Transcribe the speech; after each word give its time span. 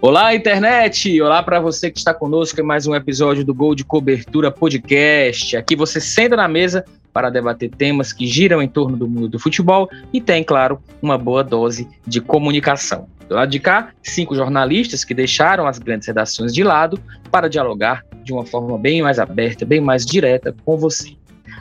Olá, 0.00 0.32
internet! 0.32 1.20
Olá 1.20 1.42
para 1.42 1.58
você 1.58 1.90
que 1.90 1.98
está 1.98 2.14
conosco 2.14 2.60
em 2.60 2.62
mais 2.62 2.86
um 2.86 2.94
episódio 2.94 3.44
do 3.44 3.52
Gol 3.52 3.74
de 3.74 3.84
Cobertura 3.84 4.48
Podcast. 4.48 5.56
Aqui 5.56 5.74
você 5.74 6.00
senta 6.00 6.36
na 6.36 6.46
mesa 6.46 6.84
para 7.12 7.30
debater 7.30 7.68
temas 7.68 8.12
que 8.12 8.24
giram 8.24 8.62
em 8.62 8.68
torno 8.68 8.96
do 8.96 9.08
mundo 9.08 9.28
do 9.28 9.40
futebol 9.40 9.90
e 10.12 10.20
tem, 10.20 10.44
claro, 10.44 10.80
uma 11.02 11.18
boa 11.18 11.42
dose 11.42 11.88
de 12.06 12.20
comunicação. 12.20 13.08
Do 13.28 13.34
lado 13.34 13.50
de 13.50 13.58
cá, 13.58 13.90
cinco 14.00 14.36
jornalistas 14.36 15.02
que 15.02 15.12
deixaram 15.12 15.66
as 15.66 15.80
grandes 15.80 16.06
redações 16.06 16.54
de 16.54 16.62
lado 16.62 16.96
para 17.28 17.48
dialogar 17.48 18.04
de 18.22 18.32
uma 18.32 18.46
forma 18.46 18.78
bem 18.78 19.02
mais 19.02 19.18
aberta, 19.18 19.66
bem 19.66 19.80
mais 19.80 20.06
direta 20.06 20.54
com 20.64 20.76
você. 20.76 21.16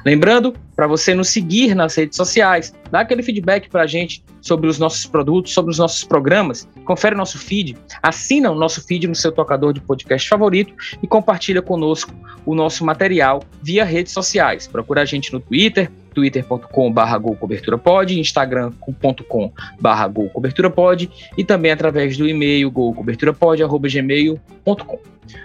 Lembrando, 0.06 0.54
para 0.76 0.88
você 0.88 1.14
nos 1.14 1.30
seguir 1.30 1.76
nas 1.76 1.96
redes 1.96 2.16
sociais, 2.16 2.74
dá 2.92 3.02
aquele 3.02 3.24
feedback 3.24 3.70
para 3.70 3.84
a 3.84 3.88
gente 3.88 4.24
sobre 4.42 4.70
os 4.70 4.80
nossos 4.80 5.06
produtos, 5.06 5.54
sobre 5.54 5.72
os 5.72 5.80
nossos 5.80 6.04
programas, 6.04 6.68
confere 6.86 7.16
nosso 7.16 7.38
feed, 7.38 7.78
assina 8.02 8.50
o 8.50 8.56
nosso 8.56 8.86
feed 8.86 9.08
no 9.08 9.16
seu 9.16 9.32
tocador 9.32 9.74
de 9.74 9.82
podcast 9.82 10.30
favorito 10.30 10.74
e 11.02 11.08
compartilha 11.08 11.62
conosco 11.62 12.14
o 12.46 12.56
nosso 12.56 12.86
material 12.86 13.44
via 13.62 13.84
redes 13.84 14.14
sociais. 14.14 14.68
Procura 14.68 15.02
a 15.02 15.06
gente 15.06 15.34
no 15.34 15.40
Twitter, 15.40 15.92
twitter.com.br 16.14 17.18
golcoberturapod, 17.20 18.20
instagram.com.br 18.20 20.08
golcoberturapod 20.14 21.10
e 21.38 21.44
também 21.44 21.72
através 21.72 22.18
do 22.18 22.28
e-mail 22.28 22.72
golcoberturapod.gmail.com. 22.72 25.00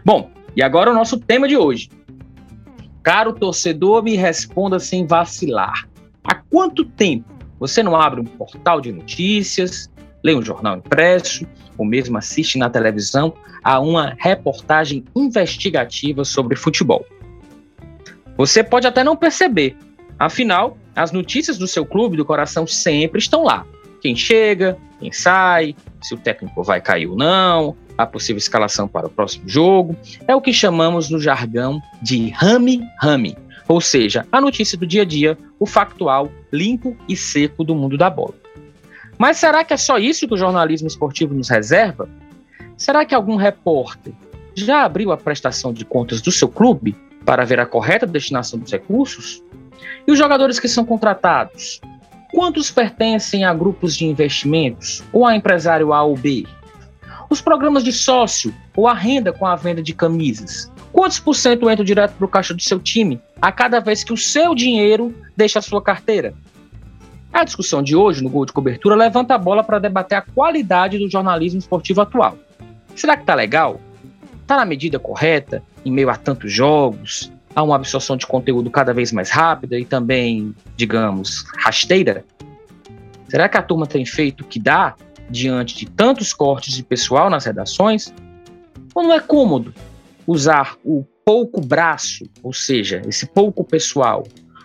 Bom, 0.05 0.31
e 0.55 0.63
agora 0.63 0.91
o 0.91 0.95
nosso 0.95 1.19
tema 1.19 1.49
de 1.49 1.57
hoje. 1.57 1.89
Caro 3.03 3.33
torcedor, 3.33 4.03
me 4.03 4.15
responda 4.15 4.79
sem 4.79 5.07
vacilar. 5.07 5.89
Há 6.23 6.37
quanto 6.37 6.85
tempo 6.85 7.29
você 7.59 7.83
não 7.83 7.97
abre 7.97 8.21
um 8.21 8.25
portal 8.25 8.81
de 8.81 8.93
notícias, 8.93 9.91
lê 10.23 10.35
um 10.35 10.43
jornal 10.43 10.77
impresso, 10.77 11.47
ou 11.77 11.85
mesmo 11.85 12.17
assiste 12.17 12.59
na 12.59 12.71
televisão 12.71 13.35
a 13.63 13.81
uma 13.81 14.17
reportagem 14.19 15.05
investigativa 15.17 16.25
sobre 16.25 16.57
futebol? 16.57 17.05
Você 18.37 18.63
pode 18.63 18.87
até 18.87 19.03
não 19.03 19.17
perceber, 19.17 19.77
afinal, 20.19 20.79
as 20.95 21.11
notícias 21.11 21.59
do 21.59 21.67
seu 21.67 21.85
clube 21.85 22.17
do 22.17 22.25
coração 22.25 22.67
sempre 22.67 23.19
estão 23.19 23.43
lá. 23.43 23.67
Quem 24.01 24.17
chega, 24.17 24.77
quem 25.01 25.13
sai, 25.13 25.75
se 26.01 26.15
o 26.15 26.19
técnico 26.19 26.63
vai 26.63 26.81
cair 26.81 27.07
ou 27.07 27.17
não, 27.17 27.77
a 28.03 28.07
possível 28.07 28.39
escalação 28.39 28.87
para 28.87 29.07
o 29.07 29.11
próximo 29.11 29.49
jogo, 29.49 29.97
é 30.27 30.35
o 30.35 30.41
que 30.41 30.53
chamamos 30.53 31.11
no 31.11 31.21
jargão 31.21 31.81
de 32.01 32.31
rame-rame, 32.31 33.37
ou 33.69 33.81
seja, 33.81 34.27
a 34.31 34.41
notícia 34.41 34.77
do 34.77 34.87
dia 34.87 35.03
a 35.03 35.05
dia, 35.05 35.39
o 35.59 35.67
factual, 35.67 36.31
limpo 36.53 36.97
e 37.09 37.17
seco 37.17 37.65
do 37.65 37.75
mundo 37.75 37.97
da 37.97 38.11
bola. 38.11 38.35
Mas 39.19 39.37
será 39.37 39.63
que 39.65 39.73
é 39.73 39.77
só 39.77 39.99
isso 39.99 40.27
que 40.27 40.35
o 40.35 40.39
jornalismo 40.39 40.89
esportivo 40.89 41.35
nos 41.35 41.49
reserva? 41.49 42.09
Será 42.77 43.05
que 43.05 43.15
algum 43.15 43.37
repórter 43.37 44.13
já 44.55 44.85
abriu 44.85 45.13
a 45.13 45.17
prestação 45.17 45.73
de 45.73 45.85
contas 45.85 46.21
do 46.21 46.33
seu 46.33 46.49
clube 46.49 46.97
para 47.25 47.45
ver 47.45 47.61
a 47.61 47.67
correta 47.67 48.07
destinação 48.07 48.59
dos 48.59 48.73
recursos? 48.73 49.43
E 50.07 50.11
os 50.11 50.19
jogadores 50.19 50.59
que 50.59 50.69
são 50.69 50.85
contratados? 50.85 51.81
Quantos 52.33 52.71
pertencem 52.71 53.45
a 53.45 53.55
grupos 53.55 53.95
de 53.95 54.07
investimentos 54.07 55.05
ou 55.13 55.27
a 55.27 55.37
empresário 55.37 55.93
A 55.93 56.03
ou 56.03 56.17
B? 56.17 56.45
Os 57.33 57.41
programas 57.41 57.83
de 57.83 57.95
sócio 57.95 58.55
ou 58.77 58.87
a 58.87 58.93
renda 58.93 59.33
com 59.33 59.47
a 59.47 59.57
venda 59.57 59.83
de 59.83 59.95
camisas. 59.95 60.71
Quantos 60.93 61.19
por 61.19 61.33
cento 61.33 61.71
entram 61.71 61.83
direto 61.83 62.13
para 62.13 62.27
o 62.27 62.29
caixa 62.29 62.53
do 62.53 62.61
seu 62.61 62.79
time 62.79 63.19
a 63.41 63.51
cada 63.51 63.81
vez 63.81 64.05
que 64.05 64.13
o 64.13 64.19
seu 64.19 64.55
dinheiro 64.55 65.15
deixa 65.35 65.59
a 65.59 65.63
sua 65.63 65.81
carteira? 65.81 66.35
A 67.33 67.43
discussão 67.43 67.83
de 67.83 67.97
hoje 67.97 68.23
no 68.23 68.29
Gol 68.29 68.45
de 68.45 68.53
Cobertura 68.53 68.95
levanta 68.95 69.35
a 69.35 69.39
bola 69.39 69.65
para 69.65 69.79
debater 69.79 70.19
a 70.19 70.21
qualidade 70.21 70.99
do 70.99 71.11
jornalismo 71.11 71.59
esportivo 71.59 72.03
atual. 72.03 72.37
Será 72.95 73.17
que 73.17 73.23
está 73.23 73.35
legal? 73.35 73.81
Está 74.43 74.59
na 74.59 74.67
medida 74.67 74.99
correta, 74.99 75.63
em 75.87 75.91
meio 75.91 76.11
a 76.11 76.17
tantos 76.17 76.53
jogos, 76.53 77.33
a 77.57 77.63
uma 77.63 77.77
absorção 77.77 78.15
de 78.15 78.27
conteúdo 78.27 78.71
cada 78.71 78.93
vez 78.93 79.11
mais 79.11 79.31
rápida 79.31 79.79
e 79.79 79.87
também, 79.87 80.55
digamos, 80.77 81.47
rasteira? 81.65 82.27
Será 83.27 83.49
que 83.49 83.57
a 83.57 83.63
turma 83.63 83.87
tem 83.87 84.05
feito 84.05 84.43
o 84.43 84.47
que 84.47 84.61
dá 84.61 84.95
diante 85.33 85.75
de 85.75 85.87
tantos 85.87 86.33
cortes 86.33 86.75
de 86.75 86.85
pessoal 86.85 87.29
nas 87.29 87.45
redações? 87.45 88.13
Não 88.95 89.13
é 89.13 89.19
cômodo 89.19 89.75
usar 90.27 90.77
o 90.85 91.05
pouco 91.25 91.61
braço, 91.61 92.29
ou 92.43 92.53
seja, 92.53 93.03
esse 93.09 93.27
pouco 93.27 93.65
pessoal, 93.65 94.23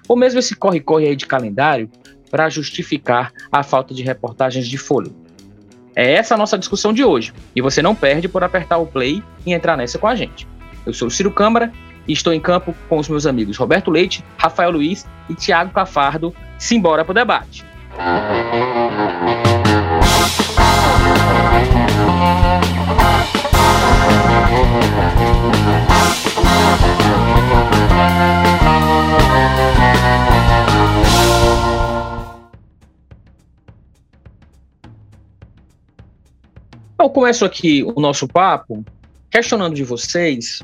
ou 0.08 0.16
mesmo 0.16 0.40
esse 0.40 0.56
corre-corre 0.56 1.08
aí 1.08 1.16
de 1.16 1.26
calendário, 1.26 1.90
para 2.30 2.50
justificar 2.50 3.32
a 3.52 3.64
falta 3.64 3.94
de 3.94 4.04
reportagens 4.04 4.68
de 4.68 4.78
folha? 4.78 5.12
É 5.96 6.14
essa 6.14 6.36
a 6.36 6.38
nossa 6.38 6.58
discussão 6.58 6.94
de 6.94 7.04
hoje, 7.04 7.34
e 7.56 7.62
você 7.62 7.82
não 7.82 7.96
perde 7.96 8.28
por 8.28 8.44
apertar 8.44 8.78
o 8.78 8.86
play 8.86 9.24
e 9.46 9.54
entrar 9.54 9.78
nessa 9.78 9.98
com 9.98 10.08
a 10.08 10.16
gente. 10.16 10.48
Eu 10.86 10.94
sou 10.94 11.08
o 11.08 11.12
Ciro 11.12 11.32
Câmara 11.32 11.72
e 12.08 12.14
estou 12.14 12.34
em 12.34 12.40
campo 12.40 12.76
com 12.88 12.98
os 12.98 13.10
meus 13.10 13.26
amigos 13.26 13.58
Roberto 13.58 13.90
Leite, 13.90 14.24
Rafael 14.38 14.72
Luiz 14.72 15.06
e 15.30 15.36
Tiago 15.36 15.74
Cafardo. 15.74 16.34
Simbora 16.58 17.04
pro 17.04 17.14
debate. 17.14 17.66
Eu 37.00 37.10
começo 37.12 37.46
aqui 37.46 37.84
o 37.84 38.02
nosso 38.02 38.28
papo 38.28 38.84
questionando 39.30 39.76
de 39.76 39.84
vocês 39.84 40.64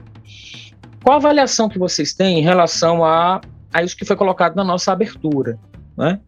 qual 1.04 1.16
a 1.16 1.18
avaliação 1.18 1.70
que 1.70 1.78
vocês 1.78 2.14
têm 2.14 2.40
em 2.40 2.42
relação 2.42 3.04
a, 3.04 3.42
a 3.74 3.84
isso 3.84 3.96
que 3.96 4.06
foi 4.06 4.16
colocado 4.16 4.56
na 4.56 4.64
nossa 4.64 4.92
abertura, 4.92 5.60
né? 5.98 6.20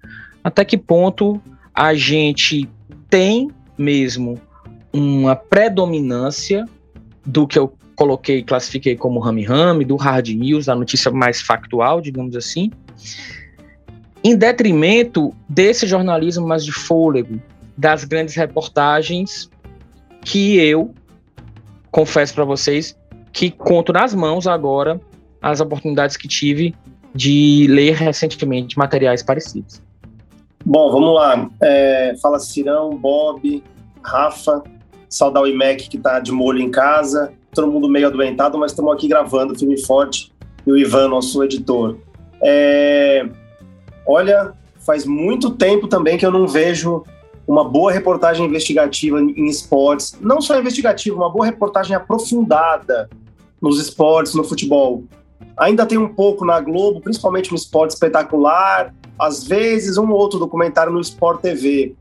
Até 0.44 0.64
que 0.64 0.78
ponto 0.78 1.42
a 1.74 1.94
gente 1.94 2.70
tem 3.10 3.50
mesmo 3.78 4.40
uma 4.94 5.36
predominância 5.36 6.66
do 7.26 7.48
que 7.48 7.58
eu 7.58 7.76
coloquei, 7.96 8.44
classifiquei 8.44 8.96
como 8.96 9.20
rame-rame, 9.20 9.86
do 9.86 9.96
hard 9.96 10.28
news, 10.30 10.66
da 10.66 10.76
notícia 10.76 11.12
mais 11.12 11.42
factual, 11.42 12.02
digamos 12.02 12.36
assim, 12.36 12.72
em 14.24 14.36
detrimento 14.36 15.34
desse 15.48 15.86
jornalismo 15.86 16.48
mais 16.48 16.66
de 16.66 16.72
fôlego, 16.72 17.40
das 17.78 18.04
grandes 18.04 18.36
reportagens 18.36 19.50
que 20.24 20.58
eu 20.58 20.94
confesso 21.92 22.34
para 22.34 22.44
vocês 22.44 22.98
que 23.32 23.52
conto 23.52 23.94
nas 23.94 24.16
mãos 24.16 24.48
agora 24.48 25.00
as 25.42 25.60
oportunidades 25.60 26.18
que 26.18 26.28
tive 26.28 26.74
de 27.14 27.68
ler 27.70 27.96
recentemente 27.96 28.78
materiais 28.78 29.22
parecidos. 29.22 29.82
Bom, 30.66 30.92
vamos 30.92 31.14
lá. 31.14 31.50
É, 31.62 32.16
fala 32.22 32.40
Cirão, 32.40 32.98
Bob, 32.98 33.64
Rafa, 34.04 34.64
saudar 35.08 35.44
o 35.44 35.48
IMEC 35.48 35.88
que 35.88 35.98
está 35.98 36.20
de 36.20 36.32
molho 36.32 36.60
em 36.60 36.72
casa, 36.72 37.32
todo 37.56 37.72
mundo 37.72 37.90
meio 37.90 38.08
adoentado, 38.08 38.58
mas 38.58 38.72
estamos 38.72 38.94
aqui 38.94 39.08
gravando 39.08 39.58
filme 39.58 39.82
forte 39.82 40.32
e 40.68 40.72
o 40.72 40.78
Ivan, 40.78 41.08
nosso 41.08 41.44
editor. 41.44 41.98
É, 42.44 43.28
olha, 44.06 44.54
faz 44.86 45.06
muito 45.06 45.52
tempo 45.52 45.88
também 45.88 46.18
que 46.18 46.26
eu 46.26 46.32
não 46.32 46.48
vejo 46.48 47.04
uma 47.48 47.64
boa 47.64 47.92
reportagem 47.92 48.46
investigativa 48.46 49.22
em 49.22 49.46
esportes, 49.46 50.18
não 50.20 50.42
só 50.42 50.60
investigativa, 50.60 51.16
uma 51.16 51.30
boa 51.30 51.46
reportagem 51.46 51.96
aprofundada 51.96 53.10
nos 53.62 53.80
esportes, 53.80 54.34
no 54.34 54.44
futebol. 54.44 55.04
Ainda 55.58 55.86
tem 55.86 55.98
um 55.98 56.08
pouco 56.08 56.44
na 56.44 56.60
Globo, 56.60 57.02
principalmente 57.02 57.52
no 57.52 57.58
esporte 57.58 57.92
espetacular, 57.92 58.94
às 59.18 59.44
vezes 59.44 59.98
um 59.98 60.10
ou 60.12 60.18
outro 60.18 60.40
documentário 60.40 60.92
no 60.92 61.00
Sport 61.00 61.42
TV, 61.42 61.96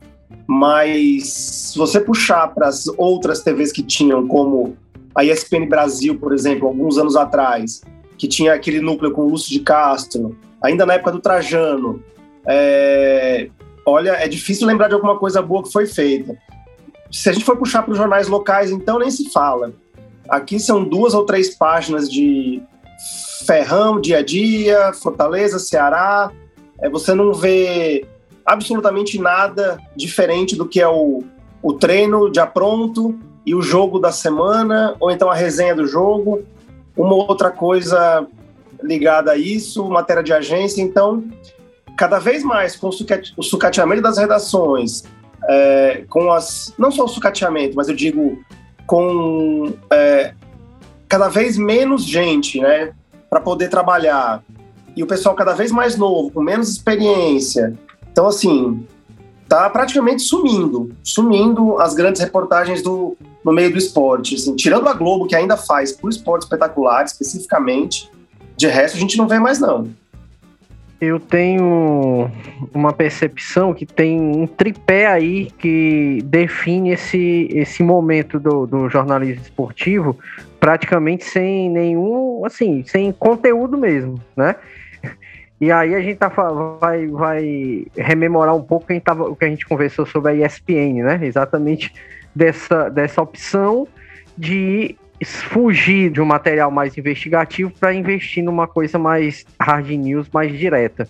mas 0.47 1.29
se 1.29 1.79
você 1.79 2.01
puxar 2.01 2.49
para 2.55 2.69
as 2.69 2.87
outras 2.99 3.43
TVs 3.43 3.71
que 3.73 3.83
tinham, 3.83 4.27
como 4.27 4.77
a 5.15 5.25
ESPN 5.25 5.67
Brasil, 5.67 6.19
por 6.19 6.33
exemplo, 6.33 6.67
alguns 6.67 6.99
anos 6.99 7.17
atrás, 7.17 7.83
que 8.19 8.27
tinha 8.27 8.53
aquele 8.53 8.81
núcleo 8.81 9.13
com 9.13 9.23
o 9.23 9.31
Lúcio 9.31 9.51
de 9.51 9.61
Castro, 9.61 10.37
ainda 10.63 10.85
na 10.85 10.95
época 10.95 11.13
do 11.13 11.21
Trajano, 11.21 12.03
é, 12.47 13.49
olha, 13.87 14.13
é 14.13 14.29
difícil 14.29 14.67
lembrar 14.67 14.89
de 14.89 14.95
alguma 14.95 15.19
coisa 15.19 15.41
boa 15.41 15.63
que 15.63 15.73
foi 15.73 15.87
feita. 15.87 16.37
Se 17.11 17.29
a 17.29 17.33
gente 17.33 17.45
for 17.45 17.57
puxar 17.57 17.83
para 17.83 17.93
os 17.93 17.99
jornais 17.99 18.29
locais, 18.29 18.71
então 18.71 18.99
nem 18.99 19.11
se 19.11 19.31
fala. 19.31 19.73
Aqui 20.29 20.59
são 20.59 20.83
duas 20.83 21.15
ou 21.15 21.25
três 21.25 21.55
páginas 21.55 22.11
de 22.11 22.63
Ferrão, 23.47 24.01
dia 24.01 24.19
a 24.19 24.23
dia, 24.23 24.93
Fortaleza, 24.95 25.59
Ceará. 25.59 26.33
É, 26.81 26.89
você 26.89 27.15
não 27.15 27.33
vê 27.33 28.07
absolutamente 28.45 29.19
nada 29.19 29.79
diferente 29.95 30.57
do 30.57 30.67
que 30.67 30.81
é 30.81 30.89
o, 30.89 31.23
o 31.63 31.73
treino 31.75 32.33
já 32.35 32.47
pronto 32.47 33.19
e 33.47 33.55
o 33.55 33.61
jogo 33.61 33.99
da 33.99 34.11
semana, 34.11 34.95
ou 34.99 35.11
então 35.11 35.31
a 35.31 35.35
resenha 35.35 35.75
do 35.75 35.87
jogo, 35.87 36.43
uma 36.97 37.15
outra 37.15 37.51
coisa 37.51 38.27
ligada 38.83 39.33
a 39.33 39.37
isso, 39.37 39.89
matéria 39.89 40.23
de 40.23 40.33
agência. 40.33 40.81
Então, 40.81 41.25
cada 41.97 42.19
vez 42.19 42.43
mais 42.43 42.77
com 42.77 42.89
o 42.89 43.43
sucateamento 43.43 44.03
das 44.03 44.19
redações, 44.19 45.03
é, 45.49 46.05
com 46.09 46.33
as 46.33 46.73
não 46.79 46.91
só 46.91 47.05
o 47.05 47.09
sucateamento, 47.09 47.77
mas 47.77 47.89
eu 47.89 47.95
digo 47.95 48.39
com 48.87 49.73
é, 49.91 50.35
cada 51.09 51.29
vez 51.29 51.57
menos 51.57 52.05
gente, 52.05 52.61
né, 52.61 52.93
para 53.29 53.41
poder 53.41 53.69
trabalhar, 53.69 54.43
e 54.97 55.03
o 55.03 55.07
pessoal 55.07 55.35
cada 55.35 55.53
vez 55.53 55.73
mais 55.73 55.97
novo, 55.97 56.31
com 56.31 56.41
menos 56.41 56.69
experiência. 56.69 57.75
Então, 58.11 58.27
assim, 58.27 58.87
tá 59.49 59.69
praticamente 59.69 60.23
sumindo, 60.23 60.93
sumindo 61.03 61.79
as 61.79 61.95
grandes 61.95 62.21
reportagens 62.21 62.81
do, 62.81 63.17
no 63.45 63.53
meio 63.53 63.71
do 63.71 63.79
esporte. 63.79 64.35
Assim, 64.35 64.57
tirando 64.57 64.89
a 64.89 64.95
Globo, 64.95 65.27
que 65.27 65.37
ainda 65.37 65.57
faz 65.57 65.93
por 65.93 66.09
esporte 66.09 66.43
espetacular, 66.45 67.05
especificamente, 67.05 68.11
de 68.57 68.67
resto 68.67 68.97
a 68.97 69.01
gente 69.01 69.19
não 69.19 69.29
vê 69.29 69.39
mais, 69.39 69.61
não. 69.61 69.89
Eu 71.01 71.21
tenho 71.21 72.31
uma 72.73 72.93
percepção 72.93 73.75
que 73.75 73.85
tem 73.85 74.19
um 74.19 74.47
tripé 74.47 75.07
aí 75.07 75.51
que 75.59 76.23
define 76.25 76.91
esse, 76.91 77.49
esse 77.53 77.83
momento 77.83 78.41
do, 78.41 78.65
do 78.67 78.89
jornalismo 78.89 79.43
esportivo 79.43 80.17
praticamente 80.59 81.25
sem 81.25 81.69
nenhum, 81.69 82.43
assim, 82.47 82.83
sem 82.87 83.13
conteúdo 83.13 83.77
mesmo, 83.77 84.19
né? 84.35 84.57
E 85.61 85.71
aí 85.71 85.95
a 85.95 86.01
gente 86.01 86.17
tá, 86.17 86.29
vai, 86.29 87.07
vai 87.07 87.87
rememorar 87.97 88.57
um 88.57 88.63
pouco 88.63 88.87
o 88.91 89.37
que 89.37 89.45
a 89.45 89.49
gente 89.49 89.67
conversou 89.67 90.07
sobre 90.07 90.33
a 90.33 90.47
ESPN, 90.47 91.03
né? 91.03 91.21
Exatamente 91.23 91.93
dessa, 92.35 92.89
dessa 92.89 93.23
opção 93.23 93.87
de 94.37 94.97
fugir 95.25 96.11
de 96.11 96.21
um 96.21 96.25
material 96.25 96.71
mais 96.71 96.99
investigativo 96.99 97.71
para 97.79 97.95
investir 97.95 98.43
numa 98.43 98.67
coisa 98.67 98.99
mais 98.99 99.47
hard 99.61 99.89
news, 99.91 100.29
mais 100.33 100.57
direta. 100.57 101.09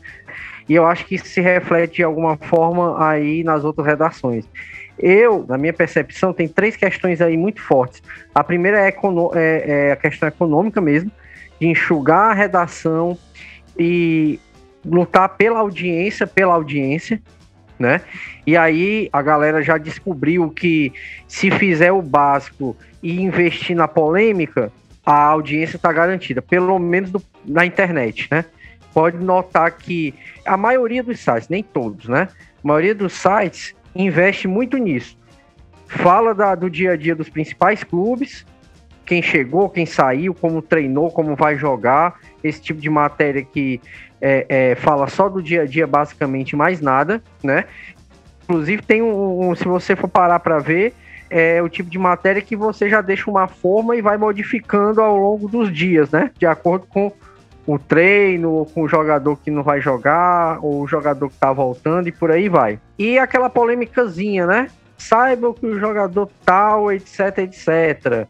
E 0.68 0.74
eu 0.74 0.86
acho 0.86 1.04
que 1.06 1.16
isso 1.16 1.26
se 1.26 1.40
reflete 1.40 1.96
de 1.96 2.02
alguma 2.02 2.36
forma 2.36 3.04
aí 3.04 3.42
nas 3.42 3.64
outras 3.64 3.86
redações. 3.86 4.46
Eu, 4.98 5.44
na 5.48 5.58
minha 5.58 5.72
percepção, 5.72 6.32
tem 6.32 6.46
três 6.46 6.76
questões 6.76 7.20
aí 7.20 7.36
muito 7.36 7.60
fortes. 7.60 8.02
A 8.34 8.44
primeira 8.44 8.78
é, 8.78 8.94
é, 9.34 9.88
é 9.88 9.92
a 9.92 9.96
questão 9.96 10.28
econômica 10.28 10.80
mesmo, 10.80 11.10
de 11.60 11.66
enxugar 11.66 12.30
a 12.30 12.34
redação 12.34 13.18
e 13.78 14.38
lutar 14.84 15.30
pela 15.30 15.58
audiência, 15.58 16.26
pela 16.26 16.54
audiência, 16.54 17.20
né? 17.84 18.00
E 18.46 18.56
aí 18.56 19.08
a 19.12 19.22
galera 19.22 19.62
já 19.62 19.78
descobriu 19.78 20.50
que 20.50 20.92
se 21.28 21.50
fizer 21.50 21.92
o 21.92 22.02
básico 22.02 22.76
e 23.02 23.20
investir 23.20 23.76
na 23.76 23.86
polêmica, 23.86 24.72
a 25.04 25.24
audiência 25.26 25.76
está 25.76 25.92
garantida, 25.92 26.40
pelo 26.40 26.78
menos 26.78 27.10
do, 27.10 27.22
na 27.44 27.64
internet, 27.66 28.26
né? 28.30 28.44
Pode 28.92 29.18
notar 29.18 29.70
que 29.72 30.14
a 30.44 30.56
maioria 30.56 31.02
dos 31.02 31.20
sites, 31.20 31.48
nem 31.48 31.62
todos, 31.62 32.08
né? 32.08 32.28
A 32.62 32.66
maioria 32.66 32.94
dos 32.94 33.12
sites 33.12 33.74
investe 33.94 34.48
muito 34.48 34.78
nisso. 34.78 35.16
Fala 35.86 36.34
da, 36.34 36.54
do 36.54 36.70
dia 36.70 36.92
a 36.92 36.96
dia 36.96 37.14
dos 37.14 37.28
principais 37.28 37.84
clubes, 37.84 38.46
quem 39.04 39.22
chegou, 39.22 39.68
quem 39.68 39.84
saiu, 39.84 40.32
como 40.34 40.62
treinou, 40.62 41.10
como 41.10 41.36
vai 41.36 41.56
jogar, 41.58 42.18
esse 42.42 42.60
tipo 42.60 42.80
de 42.80 42.88
matéria 42.88 43.42
que 43.42 43.80
é, 44.26 44.46
é, 44.48 44.74
fala 44.74 45.06
só 45.06 45.28
do 45.28 45.42
dia 45.42 45.62
a 45.62 45.66
dia, 45.66 45.86
basicamente, 45.86 46.56
mais 46.56 46.80
nada, 46.80 47.22
né? 47.42 47.66
Inclusive, 48.44 48.80
tem 48.80 49.02
um, 49.02 49.50
um 49.50 49.54
se 49.54 49.64
você 49.64 49.94
for 49.94 50.08
parar 50.08 50.40
para 50.40 50.58
ver, 50.58 50.94
é 51.28 51.60
o 51.60 51.68
tipo 51.68 51.90
de 51.90 51.98
matéria 51.98 52.40
que 52.40 52.56
você 52.56 52.88
já 52.88 53.02
deixa 53.02 53.30
uma 53.30 53.46
forma 53.46 53.94
e 53.94 54.00
vai 54.00 54.16
modificando 54.16 55.02
ao 55.02 55.14
longo 55.18 55.46
dos 55.46 55.70
dias, 55.70 56.10
né? 56.10 56.30
De 56.38 56.46
acordo 56.46 56.86
com 56.86 57.12
o 57.66 57.78
treino, 57.78 58.50
ou 58.50 58.64
com 58.64 58.84
o 58.84 58.88
jogador 58.88 59.38
que 59.44 59.50
não 59.50 59.62
vai 59.62 59.82
jogar, 59.82 60.58
ou 60.62 60.80
o 60.80 60.88
jogador 60.88 61.28
que 61.28 61.36
tá 61.36 61.52
voltando 61.52 62.08
e 62.08 62.12
por 62.12 62.30
aí 62.30 62.48
vai. 62.48 62.78
E 62.98 63.18
aquela 63.18 63.50
polêmicazinha, 63.50 64.46
né? 64.46 64.68
Saiba 64.96 65.52
que 65.52 65.66
o 65.66 65.78
jogador 65.78 66.30
tal, 66.46 66.90
etc, 66.90 67.38
etc. 67.40 68.26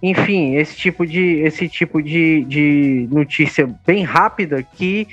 Enfim, 0.00 0.54
esse 0.54 0.76
tipo 0.76 1.04
de, 1.04 1.40
esse 1.40 1.68
tipo 1.68 2.00
de, 2.00 2.44
de 2.44 3.08
notícia 3.10 3.68
bem 3.84 4.04
rápida 4.04 4.62
que 4.62 5.08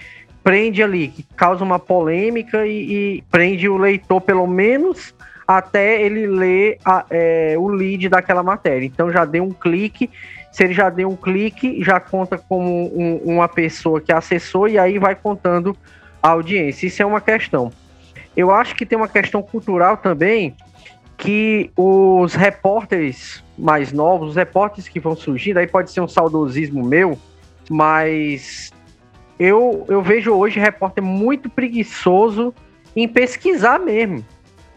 prende 0.50 0.82
ali, 0.82 1.10
que 1.10 1.22
causa 1.36 1.64
uma 1.64 1.78
polêmica 1.78 2.66
e, 2.66 3.18
e 3.20 3.24
prende 3.30 3.70
o 3.70 3.78
leitor, 3.78 4.20
pelo 4.20 4.48
menos, 4.48 5.14
até 5.48 6.02
ele 6.02 6.26
ler 6.26 6.80
a, 6.84 7.06
é, 7.08 7.54
o 7.56 7.68
lead 7.68 8.10
daquela 8.10 8.42
matéria. 8.42 8.84
Então 8.84 9.12
já 9.12 9.26
deu 9.26 9.44
um 9.44 9.52
clique. 9.52 10.10
Se 10.52 10.64
ele 10.64 10.74
já 10.74 10.90
deu 10.90 11.08
um 11.08 11.16
clique, 11.16 11.84
já 11.84 12.00
conta 12.00 12.36
como 12.36 12.92
um, 13.00 13.18
uma 13.26 13.48
pessoa 13.48 14.02
que 14.02 14.12
acessou 14.12 14.68
e 14.68 14.80
aí 14.80 14.98
vai 14.98 15.14
contando 15.14 15.78
a 16.20 16.30
audiência. 16.30 16.88
Isso 16.88 17.04
é 17.04 17.06
uma 17.06 17.22
questão. 17.22 17.72
Eu 18.36 18.50
acho 18.50 18.76
que 18.76 18.88
tem 18.88 18.98
uma 18.98 19.08
questão 19.08 19.44
cultural 19.44 19.98
também 19.98 20.56
que 21.16 21.70
os 21.78 22.34
repórteres 22.34 23.44
mais 23.56 23.92
novos, 23.92 24.30
os 24.30 24.36
repórteres 24.36 24.90
que 24.90 25.00
vão 25.00 25.16
surgir, 25.16 25.56
aí 25.60 25.68
pode 25.68 25.92
ser 25.92 26.02
um 26.02 26.08
saudosismo 26.08 26.84
meu, 26.84 27.20
mas 27.70 28.72
eu, 29.40 29.86
eu 29.88 30.02
vejo 30.02 30.34
hoje 30.34 30.60
repórter 30.60 31.04
muito 31.04 31.50
preguiçoso 31.50 32.54
em 32.96 33.08
pesquisar 33.08 33.80
mesmo. 33.80 34.26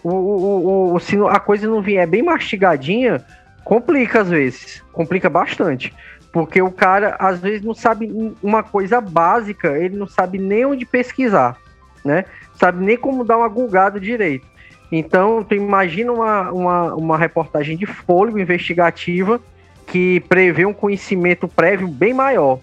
O, 0.05 0.11
o, 0.11 0.94
o, 0.94 1.00
se 1.00 1.17
a 1.29 1.41
coisa 1.41 1.67
não 1.67 1.82
vier 1.82 2.06
bem 2.06 2.23
mastigadinha, 2.23 3.25
complica 3.64 4.20
às 4.20 4.29
vezes. 4.29 4.82
Complica 4.93 5.29
bastante. 5.29 5.93
Porque 6.32 6.62
o 6.62 6.70
cara, 6.70 7.17
às 7.19 7.41
vezes, 7.41 7.62
não 7.62 7.75
sabe 7.75 8.11
uma 8.43 8.62
coisa 8.62 9.00
básica, 9.00 9.76
ele 9.76 9.97
não 9.97 10.06
sabe 10.06 10.38
nem 10.38 10.64
onde 10.64 10.87
pesquisar, 10.87 11.59
né? 12.03 12.25
Sabe 12.55 12.82
nem 12.82 12.97
como 12.97 13.25
dar 13.25 13.37
uma 13.37 13.49
gulgada 13.49 14.00
direito. 14.00 14.47
Então, 14.91 15.43
tu 15.43 15.55
imagina 15.55 16.12
uma, 16.12 16.50
uma, 16.50 16.94
uma 16.94 17.19
reportagem 17.19 17.76
de 17.76 17.85
fôlego 17.85 18.38
investigativa 18.38 19.41
que 19.87 20.20
prevê 20.20 20.64
um 20.64 20.73
conhecimento 20.73 21.47
prévio 21.47 21.88
bem 21.88 22.14
maior. 22.14 22.61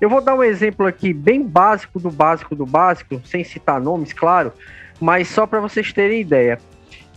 Eu 0.00 0.08
vou 0.08 0.20
dar 0.20 0.34
um 0.34 0.42
exemplo 0.42 0.86
aqui 0.86 1.12
bem 1.12 1.42
básico 1.42 2.00
do 2.00 2.10
básico 2.10 2.56
do 2.56 2.64
básico, 2.64 3.20
sem 3.24 3.44
citar 3.44 3.80
nomes, 3.80 4.12
claro, 4.12 4.52
mas 5.00 5.28
só 5.28 5.46
para 5.46 5.60
vocês 5.60 5.92
terem 5.92 6.20
ideia. 6.20 6.58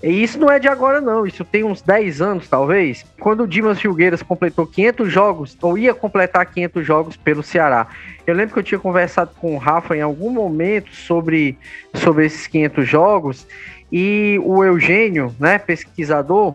E 0.03 0.21
isso 0.21 0.37
não 0.37 0.51
é 0.51 0.59
de 0.59 0.67
agora, 0.67 0.99
não. 0.99 1.25
Isso 1.25 1.45
tem 1.45 1.63
uns 1.63 1.81
10 1.81 2.21
anos, 2.21 2.49
talvez. 2.49 3.05
Quando 3.21 3.43
o 3.43 3.47
Dimas 3.47 3.79
Filgueiras 3.79 4.21
completou 4.21 4.67
500 4.67 5.09
jogos, 5.09 5.57
ou 5.61 5.77
ia 5.77 5.93
completar 5.93 6.45
500 6.45 6.85
jogos 6.85 7.15
pelo 7.15 7.41
Ceará. 7.41 7.87
Eu 8.27 8.35
lembro 8.35 8.53
que 8.53 8.59
eu 8.59 8.63
tinha 8.63 8.79
conversado 8.79 9.31
com 9.39 9.55
o 9.55 9.57
Rafa 9.57 9.95
em 9.95 10.01
algum 10.01 10.29
momento 10.29 10.93
sobre, 10.93 11.57
sobre 11.93 12.25
esses 12.25 12.47
500 12.47 12.85
jogos. 12.85 13.47
E 13.89 14.37
o 14.43 14.61
Eugênio, 14.61 15.33
né, 15.39 15.57
pesquisador, 15.57 16.53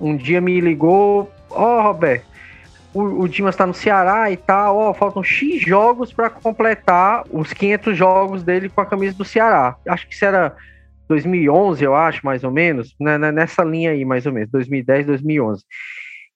um 0.00 0.16
dia 0.16 0.40
me 0.40 0.58
ligou: 0.58 1.30
Ó, 1.50 1.80
oh, 1.80 1.82
Roberto, 1.82 2.24
o, 2.94 3.22
o 3.22 3.28
Dimas 3.28 3.54
está 3.54 3.66
no 3.66 3.74
Ceará 3.74 4.30
e 4.30 4.36
tal, 4.36 4.76
ó, 4.78 4.94
faltam 4.94 5.22
X 5.22 5.60
jogos 5.60 6.12
para 6.12 6.30
completar 6.30 7.24
os 7.30 7.52
500 7.52 7.96
jogos 7.96 8.42
dele 8.42 8.68
com 8.68 8.80
a 8.80 8.86
camisa 8.86 9.18
do 9.18 9.24
Ceará. 9.24 9.76
Acho 9.86 10.06
que 10.06 10.14
isso 10.14 10.24
era 10.24 10.56
2011, 11.08 11.84
eu 11.84 11.94
acho, 11.94 12.24
mais 12.24 12.44
ou 12.44 12.50
menos, 12.50 12.94
né, 12.98 13.18
né 13.18 13.32
nessa 13.32 13.64
linha 13.64 13.90
aí, 13.90 14.04
mais 14.04 14.24
ou 14.24 14.32
menos, 14.32 14.50
2010, 14.50 15.06
2011. 15.06 15.64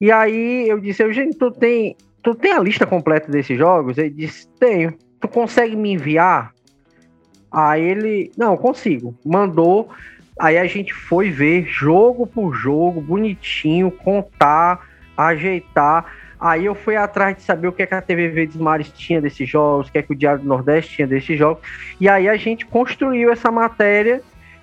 E 0.00 0.12
aí 0.12 0.68
eu 0.68 0.80
disse, 0.80 1.02
Eugênio, 1.02 1.36
tu 1.36 1.50
tem, 1.50 1.96
tu 2.22 2.34
tem 2.34 2.52
a 2.52 2.60
lista 2.60 2.86
completa 2.86 3.30
desses 3.30 3.56
jogos? 3.56 3.96
Ele 3.96 4.10
disse, 4.10 4.48
tenho. 4.58 4.94
Tu 5.20 5.26
consegue 5.26 5.74
me 5.74 5.92
enviar? 5.92 6.52
Aí 7.50 7.82
ele, 7.82 8.30
não, 8.36 8.56
consigo. 8.56 9.16
Mandou. 9.24 9.88
Aí 10.38 10.56
a 10.56 10.66
gente 10.66 10.94
foi 10.94 11.30
ver 11.30 11.66
jogo 11.66 12.26
por 12.26 12.54
jogo, 12.54 13.00
bonitinho, 13.00 13.90
contar, 13.90 14.86
ajeitar. 15.16 16.06
Aí 16.40 16.66
eu 16.66 16.74
fui 16.74 16.94
atrás 16.94 17.36
de 17.36 17.42
saber 17.42 17.68
o 17.68 17.72
que, 17.72 17.82
é 17.82 17.86
que 17.86 17.94
a 17.94 18.00
TV 18.00 18.28
Verdes 18.28 18.56
Mares 18.56 18.90
tinha 18.90 19.20
desses 19.20 19.48
jogos, 19.48 19.88
o 19.88 19.92
que 19.92 19.98
é 19.98 20.02
que 20.02 20.12
o 20.12 20.16
Diário 20.16 20.40
do 20.40 20.48
Nordeste 20.48 20.96
tinha 20.96 21.08
desses 21.08 21.36
jogos. 21.36 21.62
E 22.00 22.08
aí 22.08 22.28
a 22.28 22.36
gente 22.36 22.64
construiu 22.64 23.32
essa 23.32 23.50
matéria 23.50 24.22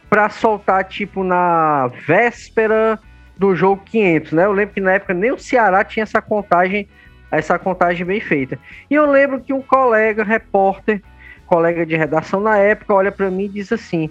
para 0.10 0.30
soltar, 0.30 0.86
tipo, 0.86 1.24
na 1.24 1.88
véspera 2.08 2.98
do 3.38 3.54
jogo 3.56 3.84
500, 3.84 4.32
né? 4.32 4.46
Eu 4.46 4.54
lembro 4.54 4.74
que 4.74 4.80
na 4.80 4.94
época 4.94 5.14
nem 5.14 5.32
o 5.32 5.38
Ceará 5.38 5.84
tinha 5.84 6.04
essa 6.04 6.22
contagem, 6.22 6.88
essa 7.30 7.60
contagem 7.60 8.06
bem 8.06 8.22
feita. 8.22 8.58
E 8.90 8.94
eu 8.94 9.06
lembro 9.06 9.42
que 9.42 9.52
um 9.52 9.62
colega, 9.62 10.24
repórter, 10.24 11.02
colega 11.46 11.86
de 11.86 11.98
redação 11.98 12.40
na 12.40 12.58
época, 12.58 12.94
olha 12.94 13.12
para 13.12 13.30
mim 13.30 13.46
e 13.46 13.50
diz 13.50 13.74
assim: 13.74 14.10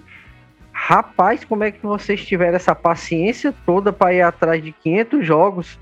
Rapaz, 0.71 1.43
como 1.43 1.63
é 1.63 1.71
que 1.71 1.81
vocês 1.81 2.23
tiveram 2.23 2.55
essa 2.55 2.75
paciência 2.75 3.51
toda 3.65 3.91
para 3.91 4.13
ir 4.13 4.21
atrás 4.21 4.63
de 4.63 4.71
500 4.71 5.25
jogos? 5.25 5.79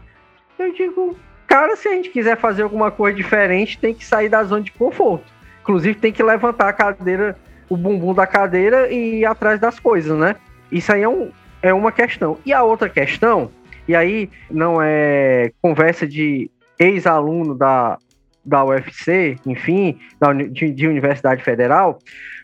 Eu 0.57 0.71
digo, 0.73 1.17
cara, 1.47 1.75
se 1.75 1.88
a 1.88 1.91
gente 1.91 2.09
quiser 2.09 2.38
fazer 2.38 2.63
alguma 2.63 2.91
coisa 2.91 3.15
diferente, 3.15 3.77
tem 3.77 3.93
que 3.93 4.05
sair 4.05 4.29
da 4.29 4.43
zona 4.43 4.62
de 4.62 4.71
conforto. 4.71 5.25
Inclusive, 5.62 5.97
tem 5.97 6.12
que 6.12 6.21
levantar 6.21 6.69
a 6.69 6.73
cadeira, 6.73 7.38
o 7.69 7.77
bumbum 7.77 8.13
da 8.13 8.27
cadeira 8.27 8.91
e 8.91 9.19
ir 9.19 9.25
atrás 9.25 9.59
das 9.59 9.79
coisas, 9.79 10.17
né? 10.17 10.35
Isso 10.71 10.91
aí 10.91 11.03
é, 11.03 11.09
um, 11.09 11.31
é 11.62 11.73
uma 11.73 11.91
questão. 11.91 12.38
E 12.45 12.51
a 12.51 12.63
outra 12.63 12.89
questão, 12.89 13.50
e 13.88 13.95
aí 13.95 14.29
não 14.50 14.81
é 14.81 15.51
conversa 15.62 16.07
de 16.07 16.50
ex-aluno 16.77 17.55
da, 17.55 17.97
da 18.43 18.65
UFC, 18.65 19.38
enfim, 19.45 19.97
da, 20.19 20.33
de, 20.33 20.71
de, 20.71 20.88
Universidade 20.88 21.43
Federal, 21.43 22.00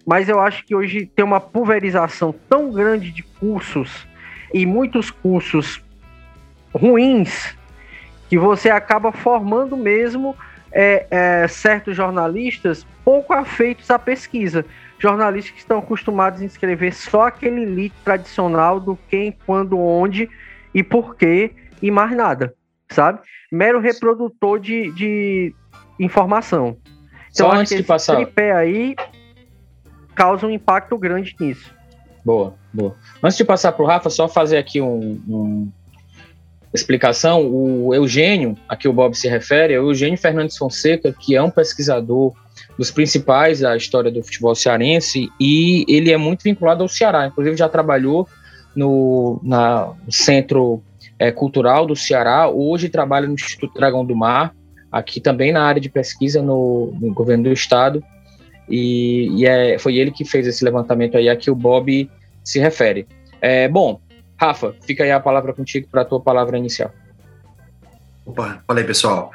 mas 0.06 0.30
eu 0.30 0.40
acho 0.40 0.66
que 0.66 0.74
hoje 0.74 1.06
tem 1.06 1.26
uma 1.26 1.42
pulverização 1.42 2.34
tão 2.48 2.72
grande 2.72 3.12
de 3.12 3.24
cursos 3.24 4.08
e 4.54 4.66
muitos 4.66 5.12
cursos 5.12 5.84
ruins 6.74 7.58
que 8.30 8.38
você 8.38 8.70
acaba 8.70 9.12
formando 9.12 9.76
mesmo 9.76 10.36
é, 10.72 11.08
é, 11.10 11.48
certos 11.48 11.96
jornalistas 11.96 12.86
pouco 13.04 13.34
afeitos 13.34 13.90
à 13.90 13.98
pesquisa. 13.98 14.64
Jornalistas 15.00 15.54
que 15.54 15.60
estão 15.60 15.80
acostumados 15.80 16.42
a 16.42 16.46
escrever 16.46 16.94
só 16.94 17.28
aquele 17.28 17.66
lead 17.66 17.94
tradicional 18.06 18.80
do 18.80 18.98
quem, 19.10 19.36
quando, 19.46 19.80
onde 19.80 20.30
e 20.74 20.84
por 20.84 21.16
quê 21.16 21.52
e 21.82 21.90
mais 21.90 22.16
nada, 22.16 22.54
sabe? 22.90 23.20
Mero 23.52 23.80
reprodutor 23.80 24.60
de, 24.60 24.92
de 24.92 25.56
informação. 26.00 26.78
Então, 27.32 27.50
só 27.50 27.52
antes 27.54 27.76
de 27.76 27.84
passar. 27.84 28.16
tripé 28.18 28.52
aí 28.52 28.96
causa 30.14 30.46
um 30.46 30.52
impacto 30.52 30.98
grande 30.98 31.36
nisso. 31.40 31.74
Boa, 32.24 32.54
boa. 32.72 32.96
Antes 33.24 33.38
de 33.38 33.46
passar 33.46 33.72
para 33.72 33.84
o 33.84 33.88
Rafa, 33.88 34.10
só 34.10 34.28
fazer 34.28 34.58
aqui 34.58 34.82
um, 34.82 35.20
um 35.28 35.72
explicação, 36.74 37.48
o 37.48 37.94
Eugênio, 37.94 38.56
a 38.68 38.76
que 38.76 38.88
o 38.88 38.94
Bob 38.94 39.16
se 39.16 39.28
refere, 39.28 39.74
é 39.74 39.80
o 39.80 39.90
Eugênio 39.90 40.18
Fernandes 40.18 40.58
Fonseca, 40.58 41.14
que 41.18 41.36
é 41.36 41.42
um 41.42 41.50
pesquisador 41.50 42.34
dos 42.78 42.92
principais 42.92 43.60
da 43.60 43.76
história 43.76 44.12
do 44.12 44.24
futebol 44.24 44.56
cearense 44.56 45.28
e 45.40 45.84
ele 45.88 46.12
é 46.12 46.18
muito 46.18 46.44
vinculado 46.44 46.84
ao 46.84 46.88
Ceará. 46.88 47.28
Inclusive 47.28 47.58
já 47.58 47.68
trabalhou 47.68 48.28
no, 48.76 49.40
na, 49.44 49.92
Centro 50.10 50.82
é, 51.18 51.32
Cultural 51.32 51.86
do 51.86 51.96
Ceará, 51.96 52.48
hoje 52.48 52.88
trabalha 52.88 53.28
no 53.28 53.34
Instituto 53.34 53.74
Dragão 53.74 54.06
do 54.06 54.16
Mar, 54.16 54.56
aqui 54.92 55.20
também 55.20 55.52
na 55.52 55.64
área 55.64 55.82
de 55.82 55.90
pesquisa 55.90 56.42
no, 56.42 56.94
no 57.00 57.14
governo 57.14 57.46
do 57.46 57.52
estado. 57.52 58.04
E, 58.70 59.28
e 59.36 59.46
é, 59.46 59.78
foi 59.80 59.98
ele 59.98 60.12
que 60.12 60.24
fez 60.24 60.46
esse 60.46 60.64
levantamento 60.64 61.18
aí 61.18 61.28
a 61.28 61.36
que 61.36 61.50
o 61.50 61.56
Bob 61.56 62.10
se 62.44 62.60
refere. 62.60 63.08
É, 63.42 63.68
bom, 63.68 64.00
Rafa, 64.40 64.74
fica 64.82 65.04
aí 65.04 65.12
a 65.12 65.20
palavra 65.20 65.54
contigo 65.54 65.88
para 65.92 66.02
a 66.02 66.06
tua 66.06 66.22
palavra 66.22 66.58
inicial. 66.58 66.92
Opa, 68.26 68.64
fala 68.66 68.80
aí, 68.80 68.86
pessoal. 68.86 69.32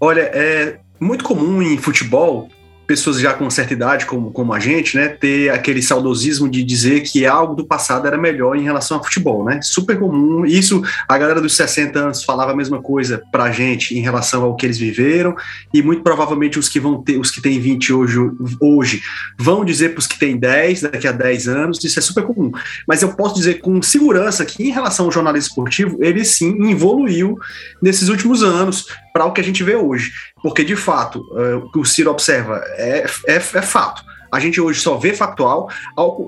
Olha, 0.00 0.22
é 0.22 0.80
muito 0.98 1.24
comum 1.24 1.62
em 1.62 1.78
futebol 1.78 2.48
pessoas 2.90 3.20
já 3.20 3.32
com 3.32 3.48
certa 3.48 3.72
idade, 3.72 4.04
como, 4.04 4.32
como 4.32 4.52
a 4.52 4.58
gente, 4.58 4.96
né, 4.96 5.06
ter 5.06 5.48
aquele 5.50 5.80
saudosismo 5.80 6.48
de 6.48 6.64
dizer 6.64 7.02
que 7.02 7.24
algo 7.24 7.54
do 7.54 7.64
passado 7.64 8.04
era 8.04 8.18
melhor 8.18 8.56
em 8.56 8.64
relação 8.64 8.96
ao 8.96 9.04
futebol, 9.04 9.44
né? 9.44 9.60
Super 9.62 9.96
comum. 9.96 10.44
Isso, 10.44 10.82
a 11.08 11.16
galera 11.16 11.40
dos 11.40 11.54
60 11.54 11.96
anos 11.96 12.24
falava 12.24 12.50
a 12.50 12.56
mesma 12.56 12.82
coisa 12.82 13.22
pra 13.30 13.52
gente 13.52 13.96
em 13.96 14.00
relação 14.00 14.42
ao 14.42 14.56
que 14.56 14.66
eles 14.66 14.76
viveram, 14.76 15.36
e 15.72 15.80
muito 15.84 16.02
provavelmente 16.02 16.58
os 16.58 16.68
que 16.68 16.80
vão 16.80 17.00
ter, 17.00 17.16
os 17.16 17.30
que 17.30 17.40
têm 17.40 17.60
20 17.60 17.92
hoje, 17.92 18.18
hoje 18.60 19.00
vão 19.38 19.64
dizer 19.64 19.90
para 19.90 20.00
os 20.00 20.08
que 20.08 20.18
têm 20.18 20.36
10 20.36 20.82
daqui 20.82 21.06
a 21.06 21.12
10 21.12 21.46
anos, 21.46 21.84
isso 21.84 21.96
é 21.96 22.02
super 22.02 22.24
comum. 22.24 22.50
Mas 22.88 23.02
eu 23.02 23.12
posso 23.12 23.36
dizer 23.36 23.60
com 23.60 23.80
segurança 23.80 24.44
que 24.44 24.64
em 24.64 24.72
relação 24.72 25.06
ao 25.06 25.12
jornalismo 25.12 25.50
esportivo, 25.50 25.96
ele 26.00 26.24
sim 26.24 26.68
evoluiu 26.68 27.38
nesses 27.80 28.08
últimos 28.08 28.42
anos 28.42 28.86
para 29.12 29.26
o 29.26 29.32
que 29.32 29.40
a 29.40 29.44
gente 29.44 29.62
vê 29.62 29.76
hoje. 29.76 30.10
Porque, 30.42 30.64
de 30.64 30.76
fato, 30.76 31.20
uh, 31.32 31.58
o 31.58 31.72
que 31.72 31.78
o 31.78 31.84
Ciro 31.84 32.10
observa 32.10 32.62
é, 32.76 33.04
é, 33.26 33.36
é 33.36 33.62
fato. 33.62 34.02
A 34.32 34.38
gente 34.38 34.60
hoje 34.60 34.80
só 34.80 34.96
vê 34.96 35.12
factual, 35.12 35.68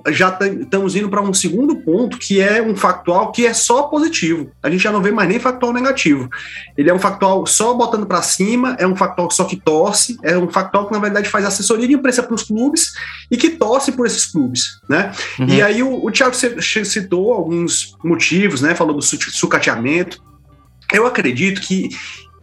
já 0.09 0.37
estamos 0.41 0.97
indo 0.97 1.09
para 1.09 1.23
um 1.23 1.33
segundo 1.33 1.77
ponto, 1.77 2.19
que 2.19 2.41
é 2.41 2.61
um 2.61 2.75
factual 2.75 3.31
que 3.31 3.47
é 3.47 3.55
só 3.55 3.85
positivo. 3.85 4.51
A 4.63 4.69
gente 4.69 4.83
já 4.83 4.91
não 4.91 5.01
vê 5.01 5.13
mais 5.13 5.29
nem 5.29 5.39
factual 5.39 5.73
negativo. 5.73 6.29
Ele 6.77 6.91
é 6.91 6.95
um 6.95 6.99
factual 6.99 7.47
só 7.47 7.73
botando 7.75 8.05
para 8.05 8.21
cima, 8.21 8.77
é 8.79 8.87
um 8.87 8.97
factual 8.97 9.31
só 9.31 9.45
que 9.45 9.57
torce, 9.57 10.19
é 10.23 10.37
um 10.37 10.49
factual 10.49 10.87
que, 10.87 10.93
na 10.93 10.99
verdade, 10.99 11.29
faz 11.29 11.45
assessoria 11.45 11.87
de 11.87 11.95
imprensa 11.95 12.25
para 12.25 12.35
os 12.35 12.43
clubes 12.43 12.93
e 13.31 13.37
que 13.37 13.51
torce 13.51 13.93
por 13.93 14.05
esses 14.05 14.27
clubes. 14.27 14.81
Né? 14.89 15.13
Uhum. 15.39 15.49
E 15.49 15.63
aí 15.63 15.83
o, 15.83 16.05
o 16.05 16.11
Thiago 16.11 16.35
citou 16.35 17.33
alguns 17.33 17.97
motivos, 18.03 18.61
né? 18.61 18.75
falou 18.75 18.97
do 18.97 19.03
sucateamento. 19.03 20.21
Eu 20.93 21.07
acredito 21.07 21.61
que 21.61 21.91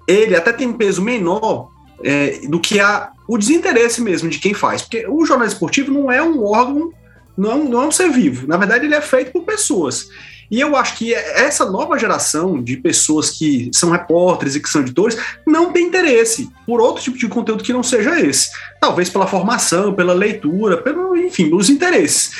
ele 0.10 0.36
até 0.36 0.52
tem 0.52 0.68
um 0.68 0.74
peso 0.74 1.02
menor 1.02 1.70
é, 2.04 2.40
do 2.48 2.60
que 2.60 2.80
a, 2.80 3.12
o 3.28 3.38
desinteresse 3.38 4.02
mesmo 4.02 4.30
de 4.30 4.40
quem 4.40 4.54
faz. 4.54 4.82
Porque 4.82 5.06
o 5.08 5.26
jornal 5.26 5.48
esportivo 5.48 5.92
não 5.92 6.12
é 6.12 6.22
um 6.22 6.44
órgão, 6.44 6.92
não, 7.38 7.52
é 7.52 7.56
não 7.56 7.84
é 7.84 7.88
um 7.88 7.92
ser 7.92 8.10
vivo. 8.10 8.48
Na 8.48 8.58
verdade, 8.58 8.86
ele 8.86 8.96
é 8.96 9.02
feito 9.02 9.32
por 9.32 9.44
pessoas. 9.44 10.08
E 10.52 10.60
eu 10.60 10.76
acho 10.76 10.98
que 10.98 11.14
essa 11.14 11.70
nova 11.70 11.98
geração 12.00 12.62
de 12.62 12.76
pessoas 12.76 13.30
que 13.30 13.70
são 13.72 13.92
repórteres 13.92 14.56
e 14.56 14.60
que 14.60 14.68
são 14.68 14.82
editores 14.82 15.16
não 15.46 15.72
tem 15.72 15.86
interesse 15.86 16.50
por 16.66 16.82
outro 16.82 17.04
tipo 17.04 17.18
de 17.20 17.28
conteúdo 17.28 17.64
que 17.64 17.72
não 17.72 17.84
seja 17.84 18.20
esse. 18.20 18.50
Talvez 18.82 19.10
pela 19.10 19.28
formação, 19.28 19.94
pela 19.94 20.14
leitura, 20.14 20.78
pelo, 20.78 21.16
enfim, 21.16 21.54
os 21.54 21.70
interesses. 21.70 22.32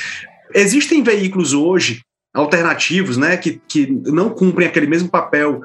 Existem 0.52 1.04
veículos 1.04 1.52
hoje 1.52 2.02
alternativos, 2.34 3.16
né, 3.16 3.36
que, 3.36 3.60
que 3.68 3.86
não 4.06 4.30
cumprem 4.30 4.66
aquele 4.66 4.86
mesmo 4.86 5.08
papel 5.08 5.62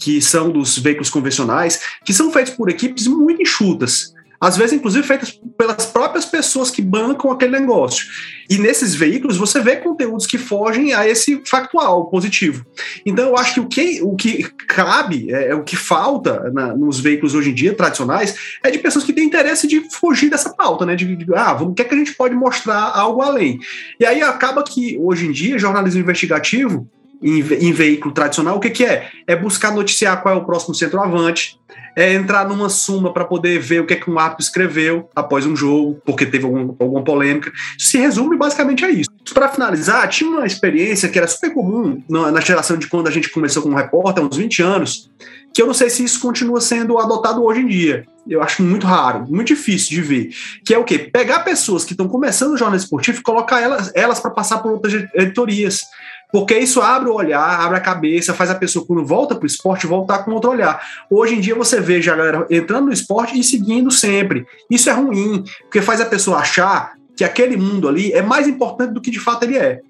que 0.00 0.20
são 0.22 0.50
dos 0.50 0.78
veículos 0.78 1.10
convencionais, 1.10 1.80
que 2.04 2.14
são 2.14 2.32
feitos 2.32 2.54
por 2.54 2.68
equipes 2.68 3.06
muito 3.06 3.42
enxutas. 3.42 4.14
Às 4.40 4.56
vezes, 4.56 4.72
inclusive, 4.72 5.04
feitas 5.04 5.40
pelas 5.56 5.86
próprias 5.86 6.24
pessoas 6.24 6.70
que 6.70 6.80
bancam 6.80 7.32
aquele 7.32 7.58
negócio. 7.58 8.06
E 8.48 8.56
nesses 8.56 8.94
veículos 8.94 9.36
você 9.36 9.60
vê 9.60 9.76
conteúdos 9.76 10.26
que 10.26 10.38
fogem 10.38 10.94
a 10.94 11.08
esse 11.08 11.42
factual 11.44 12.06
positivo. 12.06 12.64
Então, 13.04 13.26
eu 13.28 13.36
acho 13.36 13.54
que 13.54 13.60
o 13.60 13.66
que, 13.66 14.02
o 14.02 14.14
que 14.14 14.44
cabe, 14.68 15.32
é, 15.32 15.48
é 15.48 15.54
o 15.54 15.64
que 15.64 15.74
falta 15.74 16.50
na, 16.52 16.74
nos 16.74 17.00
veículos 17.00 17.34
hoje 17.34 17.50
em 17.50 17.54
dia 17.54 17.74
tradicionais, 17.74 18.36
é 18.62 18.70
de 18.70 18.78
pessoas 18.78 19.04
que 19.04 19.12
têm 19.12 19.26
interesse 19.26 19.66
de 19.66 19.82
fugir 19.90 20.30
dessa 20.30 20.54
pauta, 20.54 20.86
né? 20.86 20.94
De, 20.94 21.16
de 21.16 21.34
ah, 21.34 21.54
o 21.60 21.74
que 21.74 21.82
é 21.82 21.84
que 21.84 21.94
a 21.94 21.98
gente 21.98 22.14
pode 22.14 22.36
mostrar 22.36 22.92
algo 22.94 23.20
além? 23.20 23.58
E 23.98 24.06
aí 24.06 24.22
acaba 24.22 24.62
que, 24.62 24.96
hoje 25.00 25.26
em 25.26 25.32
dia, 25.32 25.58
jornalismo 25.58 26.00
investigativo 26.00 26.88
em, 27.22 27.38
em, 27.38 27.72
veículo 27.72 28.12
tradicional, 28.14 28.56
o 28.56 28.60
que, 28.60 28.70
que 28.70 28.84
é? 28.84 29.08
É 29.26 29.34
buscar 29.34 29.72
noticiar 29.72 30.22
qual 30.22 30.34
é 30.34 30.38
o 30.38 30.44
próximo 30.44 30.74
centroavante, 30.74 31.58
é 31.96 32.14
entrar 32.14 32.48
numa 32.48 32.68
suma 32.68 33.12
para 33.12 33.24
poder 33.24 33.58
ver 33.58 33.80
o 33.80 33.86
que 33.86 33.94
é 33.94 33.96
que 33.96 34.08
um 34.08 34.18
árbitro 34.18 34.44
escreveu 34.44 35.10
após 35.16 35.44
um 35.44 35.56
jogo, 35.56 36.00
porque 36.06 36.24
teve 36.24 36.44
algum, 36.44 36.74
alguma 36.78 37.02
polêmica. 37.02 37.50
Se 37.76 37.98
resume 37.98 38.36
basicamente 38.36 38.84
a 38.84 38.90
isso. 38.90 39.10
Para 39.34 39.48
finalizar, 39.48 40.08
tinha 40.08 40.30
uma 40.30 40.46
experiência 40.46 41.08
que 41.08 41.18
era 41.18 41.26
super 41.26 41.52
comum 41.52 42.00
na, 42.08 42.30
na 42.30 42.40
geração 42.40 42.76
de 42.76 42.86
quando 42.86 43.08
a 43.08 43.10
gente 43.10 43.30
começou 43.30 43.62
como 43.62 43.76
repórter, 43.76 44.22
há 44.22 44.26
uns 44.26 44.36
20 44.36 44.62
anos, 44.62 45.10
que 45.52 45.60
eu 45.60 45.66
não 45.66 45.74
sei 45.74 45.90
se 45.90 46.04
isso 46.04 46.20
continua 46.20 46.60
sendo 46.60 46.98
adotado 46.98 47.42
hoje 47.44 47.60
em 47.60 47.66
dia. 47.66 48.04
Eu 48.28 48.42
acho 48.42 48.62
muito 48.62 48.86
raro, 48.86 49.26
muito 49.28 49.48
difícil 49.48 49.90
de 49.90 50.02
ver. 50.02 50.30
Que 50.64 50.74
é 50.74 50.78
o 50.78 50.84
quê? 50.84 50.98
Pegar 50.98 51.40
pessoas 51.40 51.84
que 51.84 51.94
estão 51.94 52.06
começando 52.06 52.52
o 52.52 52.56
jornal 52.56 52.76
esportivo 52.76 53.18
e 53.18 53.22
colocar 53.22 53.60
elas, 53.60 53.90
elas 53.94 54.20
para 54.20 54.30
passar 54.30 54.58
por 54.58 54.70
outras 54.70 54.92
editorias. 55.14 55.80
Porque 56.30 56.58
isso 56.58 56.80
abre 56.82 57.08
o 57.08 57.14
olhar, 57.14 57.60
abre 57.60 57.78
a 57.78 57.80
cabeça, 57.80 58.34
faz 58.34 58.50
a 58.50 58.54
pessoa, 58.54 58.84
quando 58.84 59.04
volta 59.04 59.34
para 59.34 59.44
o 59.44 59.46
esporte, 59.46 59.86
voltar 59.86 60.24
com 60.24 60.32
outro 60.32 60.50
olhar. 60.50 60.80
Hoje 61.10 61.34
em 61.34 61.40
dia 61.40 61.54
você 61.54 61.80
vê 61.80 61.96
a 61.96 62.02
galera 62.02 62.46
entrando 62.50 62.86
no 62.86 62.92
esporte 62.92 63.38
e 63.38 63.42
seguindo 63.42 63.90
sempre. 63.90 64.46
Isso 64.70 64.90
é 64.90 64.92
ruim, 64.92 65.44
porque 65.62 65.80
faz 65.80 66.00
a 66.00 66.06
pessoa 66.06 66.38
achar 66.38 66.92
que 67.16 67.24
aquele 67.24 67.56
mundo 67.56 67.88
ali 67.88 68.12
é 68.12 68.22
mais 68.22 68.46
importante 68.46 68.92
do 68.92 69.00
que 69.00 69.10
de 69.10 69.18
fato 69.18 69.42
ele 69.42 69.56
é. 69.56 69.80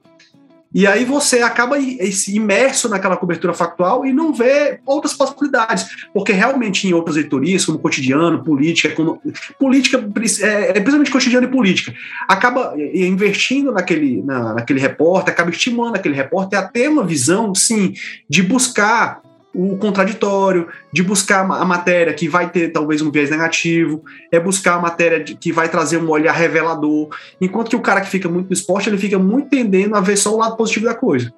E 0.73 0.87
aí 0.87 1.05
você 1.05 1.41
acaba 1.41 1.79
imerso 1.79 2.89
naquela 2.89 3.17
cobertura 3.17 3.55
factual 3.55 4.05
e 4.05 4.13
não 4.13 4.35
vê 4.35 4.81
outras 4.85 5.15
possibilidades, 5.15 5.87
porque 6.13 6.33
realmente 6.33 6.87
em 6.87 6.93
outras 6.93 7.17
editorias, 7.17 7.65
como 7.65 7.79
cotidiano, 7.79 8.45
política, 8.45 8.95
como, 8.95 9.21
política, 9.59 9.97
é, 10.43 10.69
é, 10.69 10.73
principalmente 10.73 11.11
cotidiano 11.11 11.47
e 11.47 11.51
política, 11.51 11.95
acaba 12.29 12.75
investindo 12.95 13.73
naquele, 13.73 14.23
na, 14.23 14.55
naquele 14.55 14.81
repórter, 14.81 15.33
acaba 15.33 15.51
estimulando 15.51 15.97
aquele 15.97 16.15
repórter 16.15 16.59
a 16.59 16.69
ter 16.69 16.89
uma 16.89 17.05
visão, 17.05 17.55
sim, 17.55 17.95
de 18.29 18.43
buscar 18.43 19.23
o 19.59 19.77
contraditório, 19.77 20.69
de 20.93 21.03
buscar 21.03 21.41
a 21.41 21.65
matéria 21.65 22.15
que 22.15 22.29
vai 22.29 22.49
ter 22.49 22.69
talvez 22.69 23.03
um 23.03 23.11
viés 23.11 23.29
negativo, 23.29 24.05
é 24.31 24.38
buscar 24.38 24.75
a 24.75 24.81
matéria 24.81 25.25
que 25.25 25.50
vai 25.50 25.69
trazer 25.69 25.97
um 25.97 26.09
olhar 26.09 26.33
revelador, 26.33 27.09
enquanto 27.41 27.71
que 27.71 27.75
o 27.75 27.81
cara 27.81 28.00
que 28.00 28.09
fica 28.09 28.29
muito 28.29 28.47
no 28.47 28.53
esporte, 28.53 28.88
ele 28.88 28.97
fica 28.97 29.19
muito 29.19 29.49
tendendo 29.49 29.97
a 29.97 30.00
ver 30.00 30.17
só 30.17 30.33
o 30.33 30.38
lado 30.38 30.57
positivo 30.57 30.87
da 30.87 30.95
coisa. 30.95 31.35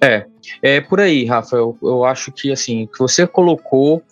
É, 0.00 0.26
é 0.60 0.80
por 0.80 1.00
aí, 1.00 1.24
Rafa, 1.24 1.54
eu, 1.54 1.78
eu 1.80 2.04
acho 2.04 2.32
que 2.32 2.50
assim, 2.50 2.88
que 2.92 2.98
você 2.98 3.24
colocou, 3.24 4.02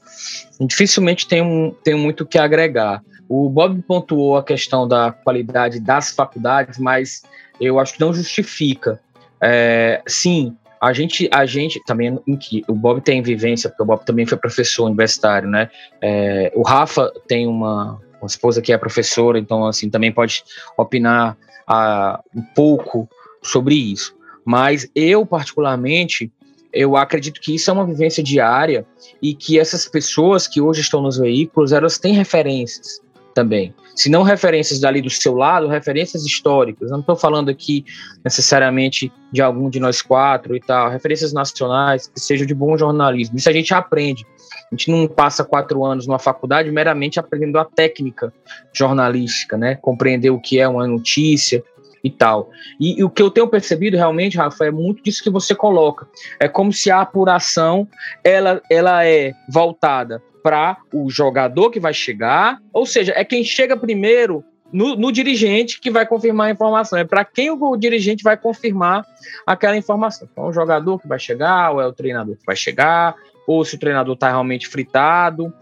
dificilmente 0.60 1.26
tem, 1.26 1.42
um, 1.42 1.74
tem 1.82 1.96
muito 1.96 2.24
que 2.24 2.38
agregar. 2.38 3.02
O 3.28 3.48
Bob 3.48 3.82
pontuou 3.82 4.36
a 4.36 4.44
questão 4.44 4.86
da 4.86 5.10
qualidade 5.10 5.80
das 5.80 6.12
faculdades, 6.12 6.78
mas 6.78 7.22
eu 7.60 7.80
acho 7.80 7.94
que 7.94 8.00
não 8.00 8.14
justifica. 8.14 9.00
É, 9.40 10.00
sim, 10.06 10.56
a 10.80 10.92
gente, 10.94 11.28
a 11.30 11.44
gente 11.44 11.82
também, 11.84 12.18
em 12.26 12.36
que 12.36 12.64
o 12.66 12.74
Bob 12.74 13.02
tem 13.02 13.20
vivência, 13.20 13.68
porque 13.68 13.82
o 13.82 13.86
Bob 13.86 14.04
também 14.04 14.24
foi 14.24 14.38
professor 14.38 14.86
universitário, 14.86 15.48
né? 15.48 15.68
É, 16.00 16.50
o 16.54 16.62
Rafa 16.62 17.12
tem 17.28 17.46
uma, 17.46 18.00
uma 18.20 18.26
esposa 18.26 18.62
que 18.62 18.72
é 18.72 18.78
professora, 18.78 19.38
então, 19.38 19.66
assim, 19.66 19.90
também 19.90 20.10
pode 20.10 20.42
opinar 20.78 21.36
uh, 21.68 22.18
um 22.34 22.42
pouco 22.54 23.06
sobre 23.42 23.74
isso. 23.74 24.16
Mas 24.42 24.90
eu, 24.94 25.26
particularmente, 25.26 26.32
eu 26.72 26.96
acredito 26.96 27.40
que 27.42 27.54
isso 27.54 27.68
é 27.70 27.72
uma 27.74 27.86
vivência 27.86 28.22
diária 28.22 28.86
e 29.20 29.34
que 29.34 29.58
essas 29.58 29.86
pessoas 29.86 30.46
que 30.46 30.62
hoje 30.62 30.80
estão 30.80 31.02
nos 31.02 31.18
veículos, 31.18 31.72
elas 31.72 31.98
têm 31.98 32.14
referências 32.14 33.00
também. 33.34 33.74
Se 33.94 34.08
não 34.08 34.22
referências 34.22 34.80
dali 34.80 35.00
do 35.00 35.10
seu 35.10 35.34
lado, 35.34 35.68
referências 35.68 36.24
históricas. 36.24 36.88
Eu 36.88 36.94
não 36.94 37.00
estou 37.00 37.16
falando 37.16 37.48
aqui 37.48 37.84
necessariamente 38.24 39.12
de 39.32 39.42
algum 39.42 39.68
de 39.68 39.78
nós 39.80 40.02
quatro 40.02 40.56
e 40.56 40.60
tal, 40.60 40.90
referências 40.90 41.32
nacionais 41.32 42.08
que 42.08 42.20
sejam 42.20 42.46
de 42.46 42.54
bom 42.54 42.76
jornalismo. 42.76 43.36
Isso 43.36 43.48
a 43.48 43.52
gente 43.52 43.74
aprende. 43.74 44.26
A 44.70 44.74
gente 44.74 44.90
não 44.90 45.06
passa 45.06 45.44
quatro 45.44 45.84
anos 45.84 46.06
numa 46.06 46.18
faculdade 46.18 46.70
meramente 46.70 47.18
aprendendo 47.18 47.58
a 47.58 47.64
técnica 47.64 48.32
jornalística, 48.72 49.56
né? 49.56 49.74
Compreender 49.74 50.30
o 50.30 50.40
que 50.40 50.58
é 50.60 50.68
uma 50.68 50.86
notícia 50.86 51.62
e 52.02 52.10
tal. 52.10 52.50
E, 52.78 53.00
e, 53.00 53.04
o 53.04 53.10
que 53.10 53.22
eu 53.22 53.30
tenho 53.30 53.48
percebido 53.48 53.96
realmente, 53.96 54.36
Rafa, 54.36 54.64
é 54.64 54.70
muito 54.70 55.02
disso 55.02 55.22
que 55.22 55.30
você 55.30 55.54
coloca. 55.54 56.08
É 56.38 56.48
como 56.48 56.72
se 56.72 56.90
a 56.90 57.00
apuração 57.00 57.86
ela, 58.24 58.62
ela 58.70 59.04
é 59.04 59.32
voltada 59.48 60.22
para 60.42 60.78
o 60.92 61.10
jogador 61.10 61.70
que 61.70 61.80
vai 61.80 61.94
chegar, 61.94 62.60
ou 62.72 62.86
seja, 62.86 63.12
é 63.16 63.24
quem 63.24 63.44
chega 63.44 63.76
primeiro 63.76 64.44
no, 64.72 64.96
no, 64.96 65.10
dirigente 65.10 65.80
que 65.80 65.90
vai 65.90 66.06
confirmar 66.06 66.48
a 66.48 66.50
informação. 66.50 66.98
É 66.98 67.04
para 67.04 67.24
quem 67.24 67.50
o, 67.50 67.60
o, 67.60 67.76
dirigente 67.76 68.22
vai 68.22 68.36
confirmar 68.36 69.04
aquela 69.46 69.76
informação. 69.76 70.28
Então, 70.30 70.46
o 70.46 70.52
jogador 70.52 70.98
que 70.98 71.08
vai 71.08 71.18
chegar, 71.18 71.72
ou 71.72 71.80
é 71.80 71.86
o 71.86 71.92
treinador 71.92 72.36
que 72.36 72.46
vai 72.46 72.56
chegar, 72.56 73.14
ou 73.46 73.64
se 73.64 73.74
o 73.74 73.78
treinador 73.78 74.14
está 74.14 74.28
realmente 74.28 74.68
fritado. 74.68 75.52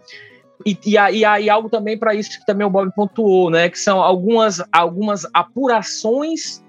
E, 0.66 0.76
e, 0.84 1.20
e 1.20 1.50
algo 1.50 1.68
também 1.68 1.96
para 1.96 2.14
isso 2.14 2.30
que 2.30 2.44
também 2.44 2.66
o 2.66 2.70
Bob 2.70 2.92
pontuou, 2.94 3.48
né? 3.50 3.68
Que 3.68 3.78
são 3.78 4.00
algumas, 4.02 4.62
algumas 4.72 5.26
apurações, 5.32 6.62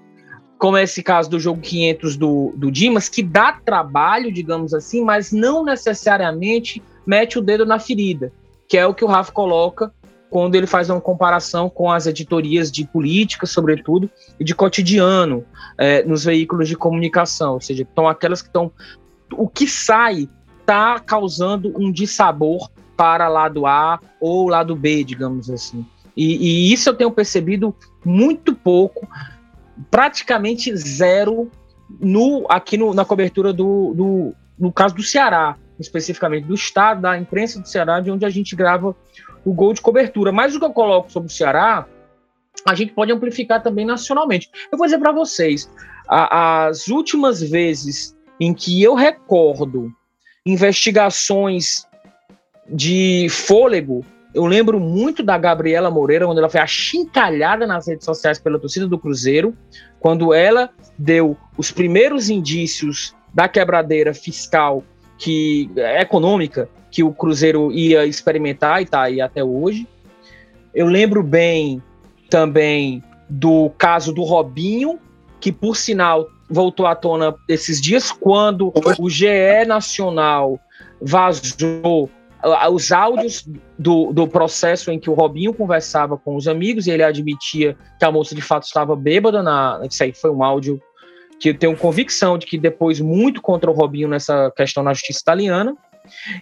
como 0.58 0.76
é 0.76 0.84
esse 0.84 1.02
caso 1.02 1.28
do 1.28 1.40
jogo 1.40 1.60
500 1.60 2.16
do, 2.16 2.54
do 2.56 2.70
Dimas, 2.70 3.08
que 3.08 3.22
dá 3.22 3.52
trabalho, 3.52 4.32
digamos 4.32 4.72
assim, 4.72 5.02
mas 5.04 5.32
não 5.32 5.64
necessariamente 5.64 6.82
mete 7.06 7.38
o 7.38 7.42
dedo 7.42 7.64
na 7.66 7.78
ferida, 7.78 8.32
que 8.68 8.76
é 8.76 8.86
o 8.86 8.94
que 8.94 9.04
o 9.04 9.08
Rafa 9.08 9.32
coloca 9.32 9.92
quando 10.30 10.54
ele 10.54 10.66
faz 10.66 10.88
uma 10.88 11.00
comparação 11.00 11.68
com 11.68 11.90
as 11.90 12.06
editorias 12.06 12.70
de 12.70 12.86
política, 12.86 13.46
sobretudo, 13.46 14.08
e 14.38 14.44
de 14.44 14.54
cotidiano 14.54 15.44
é, 15.76 16.04
nos 16.04 16.24
veículos 16.24 16.68
de 16.68 16.76
comunicação, 16.76 17.54
ou 17.54 17.60
seja, 17.60 17.82
estão 17.82 18.06
aquelas 18.06 18.40
que 18.40 18.48
estão. 18.48 18.70
O 19.32 19.48
que 19.48 19.66
sai 19.66 20.28
está 20.60 21.00
causando 21.00 21.74
um 21.76 21.90
dissabor 21.90 22.70
para 22.96 23.28
lado 23.28 23.66
A 23.66 23.98
ou 24.20 24.48
lado 24.48 24.76
B, 24.76 25.02
digamos 25.02 25.50
assim. 25.50 25.84
E, 26.16 26.36
e 26.36 26.72
isso 26.72 26.88
eu 26.88 26.94
tenho 26.94 27.10
percebido 27.10 27.74
muito 28.04 28.54
pouco, 28.54 29.08
praticamente 29.90 30.74
zero, 30.76 31.50
no, 31.98 32.46
aqui 32.48 32.76
no, 32.76 32.94
na 32.94 33.04
cobertura 33.04 33.52
do, 33.52 33.94
do, 33.94 34.34
no 34.58 34.72
caso 34.72 34.94
do 34.94 35.02
Ceará, 35.02 35.56
especificamente 35.80 36.46
do 36.46 36.54
estado, 36.54 37.02
da 37.02 37.18
imprensa 37.18 37.60
do 37.60 37.68
Ceará, 37.68 38.00
de 38.00 38.10
onde 38.10 38.24
a 38.24 38.30
gente 38.30 38.54
grava 38.54 38.94
o 39.44 39.52
gol 39.52 39.72
de 39.72 39.80
cobertura. 39.80 40.30
Mas 40.30 40.54
o 40.54 40.58
que 40.58 40.64
eu 40.64 40.72
coloco 40.72 41.10
sobre 41.10 41.28
o 41.28 41.32
Ceará, 41.32 41.86
a 42.66 42.74
gente 42.74 42.92
pode 42.92 43.10
amplificar 43.10 43.62
também 43.62 43.86
nacionalmente. 43.86 44.50
Eu 44.70 44.76
vou 44.76 44.86
dizer 44.86 44.98
para 44.98 45.12
vocês, 45.12 45.70
a, 46.08 46.66
as 46.66 46.88
últimas 46.88 47.40
vezes 47.42 48.16
em 48.38 48.52
que 48.52 48.82
eu 48.82 48.94
recordo 48.94 49.90
investigações 50.44 51.86
de 52.68 53.28
fôlego, 53.28 54.04
eu 54.34 54.46
lembro 54.46 54.78
muito 54.78 55.22
da 55.22 55.36
Gabriela 55.36 55.90
Moreira, 55.90 56.26
quando 56.26 56.38
ela 56.38 56.48
foi 56.48 56.60
achincalhada 56.60 57.66
nas 57.66 57.88
redes 57.88 58.04
sociais 58.04 58.38
pela 58.38 58.58
torcida 58.58 58.86
do 58.86 58.98
Cruzeiro, 58.98 59.56
quando 59.98 60.32
ela 60.32 60.70
deu 60.96 61.36
os 61.58 61.70
primeiros 61.70 62.30
indícios 62.30 63.14
da 63.34 63.48
quebradeira 63.48 64.14
fiscal 64.14 64.84
que 65.20 65.70
é 65.76 66.00
econômica 66.00 66.68
que 66.90 67.04
o 67.04 67.12
Cruzeiro 67.12 67.70
ia 67.70 68.06
experimentar 68.06 68.80
e 68.80 68.84
está 68.84 69.02
aí 69.02 69.20
até 69.20 69.44
hoje. 69.44 69.86
Eu 70.74 70.86
lembro 70.86 71.22
bem 71.22 71.82
também 72.28 73.04
do 73.28 73.70
caso 73.76 74.12
do 74.12 74.22
Robinho, 74.22 74.98
que 75.38 75.52
por 75.52 75.76
sinal 75.76 76.26
voltou 76.48 76.86
à 76.86 76.96
tona 76.96 77.34
esses 77.46 77.80
dias, 77.80 78.10
quando 78.10 78.72
o 78.98 79.10
GE 79.10 79.64
Nacional 79.66 80.58
vazou 81.00 82.10
os 82.72 82.90
áudios 82.90 83.46
do, 83.78 84.12
do 84.12 84.26
processo 84.26 84.90
em 84.90 84.98
que 84.98 85.10
o 85.10 85.14
Robinho 85.14 85.52
conversava 85.52 86.16
com 86.16 86.34
os 86.34 86.48
amigos 86.48 86.86
e 86.86 86.90
ele 86.90 87.02
admitia 87.02 87.76
que 87.98 88.04
a 88.04 88.10
moça 88.10 88.34
de 88.34 88.40
fato 88.40 88.64
estava 88.64 88.96
bêbada. 88.96 89.42
Na, 89.42 89.80
isso 89.88 90.02
aí 90.02 90.12
foi 90.14 90.30
um 90.30 90.42
áudio 90.42 90.80
que 91.40 91.48
eu 91.48 91.58
tenho 91.58 91.74
convicção 91.74 92.36
de 92.36 92.44
que 92.44 92.58
depois 92.58 93.00
muito 93.00 93.40
contra 93.40 93.70
o 93.70 93.74
Robinho 93.74 94.06
nessa 94.06 94.52
questão 94.54 94.82
na 94.82 94.92
justiça 94.92 95.20
italiana. 95.20 95.74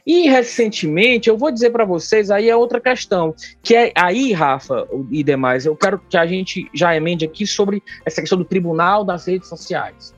E 0.04 0.28
recentemente, 0.28 1.28
eu 1.28 1.36
vou 1.36 1.52
dizer 1.52 1.70
para 1.70 1.84
vocês, 1.84 2.30
aí 2.30 2.48
é 2.48 2.56
outra 2.56 2.80
questão, 2.80 3.34
que 3.62 3.76
é 3.76 3.92
aí, 3.94 4.32
Rafa 4.32 4.88
e 5.10 5.22
demais, 5.22 5.66
eu 5.66 5.76
quero 5.76 5.98
que 5.98 6.16
a 6.16 6.26
gente 6.26 6.68
já 6.74 6.96
emende 6.96 7.24
aqui 7.24 7.46
sobre 7.46 7.82
essa 8.04 8.20
questão 8.20 8.38
do 8.38 8.44
tribunal 8.44 9.04
das 9.04 9.26
redes 9.26 9.48
sociais, 9.48 10.14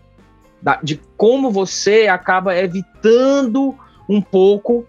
da, 0.62 0.76
de 0.82 1.00
como 1.16 1.50
você 1.50 2.06
acaba 2.06 2.56
evitando 2.56 3.74
um 4.08 4.20
pouco 4.22 4.86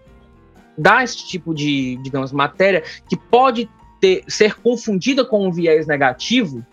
dar 0.76 1.04
esse 1.04 1.26
tipo 1.26 1.54
de, 1.54 1.98
digamos, 2.02 2.32
matéria 2.32 2.82
que 3.08 3.16
pode 3.16 3.68
ter, 4.00 4.24
ser 4.28 4.54
confundida 4.56 5.24
com 5.24 5.46
um 5.46 5.52
viés 5.52 5.86
negativo, 5.86 6.64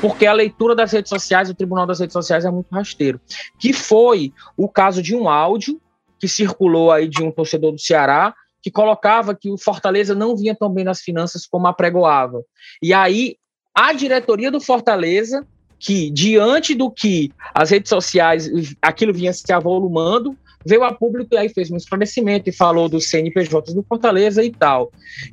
porque 0.00 0.26
a 0.26 0.32
leitura 0.32 0.74
das 0.74 0.92
redes 0.92 1.10
sociais, 1.10 1.50
o 1.50 1.54
tribunal 1.54 1.86
das 1.86 2.00
redes 2.00 2.12
sociais 2.12 2.44
é 2.44 2.50
muito 2.50 2.68
rasteiro, 2.70 3.20
que 3.58 3.72
foi 3.72 4.32
o 4.56 4.68
caso 4.68 5.02
de 5.02 5.14
um 5.14 5.28
áudio 5.28 5.80
que 6.18 6.26
circulou 6.26 6.90
aí 6.90 7.08
de 7.08 7.22
um 7.22 7.30
torcedor 7.30 7.72
do 7.72 7.80
Ceará 7.80 8.34
que 8.60 8.70
colocava 8.70 9.34
que 9.34 9.50
o 9.50 9.58
Fortaleza 9.58 10.14
não 10.14 10.36
vinha 10.36 10.54
tão 10.54 10.68
bem 10.68 10.84
nas 10.84 11.00
finanças 11.00 11.46
como 11.46 11.66
apregoava. 11.66 12.42
E 12.82 12.92
aí 12.92 13.36
a 13.74 13.92
diretoria 13.92 14.50
do 14.50 14.60
Fortaleza, 14.60 15.46
que 15.78 16.10
diante 16.10 16.74
do 16.74 16.90
que 16.90 17.30
as 17.54 17.70
redes 17.70 17.88
sociais, 17.88 18.50
aquilo 18.82 19.14
vinha 19.14 19.32
se 19.32 19.52
avolumando, 19.52 20.36
veio 20.66 20.82
a 20.82 20.92
público 20.92 21.34
e 21.34 21.38
aí 21.38 21.48
fez 21.48 21.70
um 21.70 21.76
esclarecimento 21.76 22.50
e 22.50 22.52
falou 22.52 22.88
dos 22.88 23.08
CNPJs 23.08 23.74
do 23.74 23.84
Fortaleza 23.84 24.42
e 24.42 24.50
tal. 24.50 24.90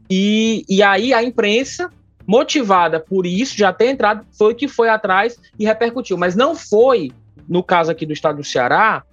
E, 0.09 0.63
e 0.69 0.83
aí 0.83 1.13
a 1.13 1.23
imprensa, 1.23 1.91
motivada 2.27 2.99
por 2.99 3.25
isso, 3.25 3.57
já 3.57 3.71
ter 3.71 3.87
entrado, 3.87 4.25
foi 4.37 4.55
que 4.55 4.67
foi 4.67 4.89
atrás 4.89 5.37
e 5.57 5.65
repercutiu. 5.65 6.17
Mas 6.17 6.35
não 6.35 6.55
foi, 6.55 7.11
no 7.47 7.63
caso 7.63 7.91
aqui 7.91 8.05
do 8.05 8.13
estado 8.13 8.37
do 8.37 8.43
Ceará, 8.43 9.03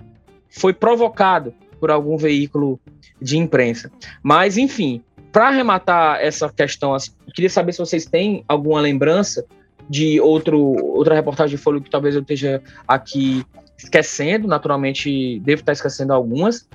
foi 0.48 0.72
provocado 0.72 1.54
por 1.78 1.90
algum 1.90 2.16
veículo 2.16 2.80
de 3.20 3.36
imprensa. 3.36 3.90
Mas, 4.22 4.56
enfim, 4.56 5.02
para 5.32 5.48
arrematar 5.48 6.20
essa 6.20 6.48
questão, 6.48 6.96
queria 7.34 7.50
saber 7.50 7.72
se 7.72 7.78
vocês 7.78 8.04
têm 8.04 8.44
alguma 8.46 8.80
lembrança 8.80 9.44
de 9.88 10.20
outro, 10.20 10.58
outra 10.60 11.14
reportagem 11.14 11.56
de 11.56 11.62
Folha 11.62 11.80
que 11.80 11.90
talvez 11.90 12.14
eu 12.14 12.20
esteja 12.20 12.62
aqui 12.86 13.44
esquecendo, 13.76 14.46
naturalmente 14.46 15.40
devo 15.40 15.60
estar 15.60 15.72
esquecendo 15.72 16.12
algumas, 16.12 16.68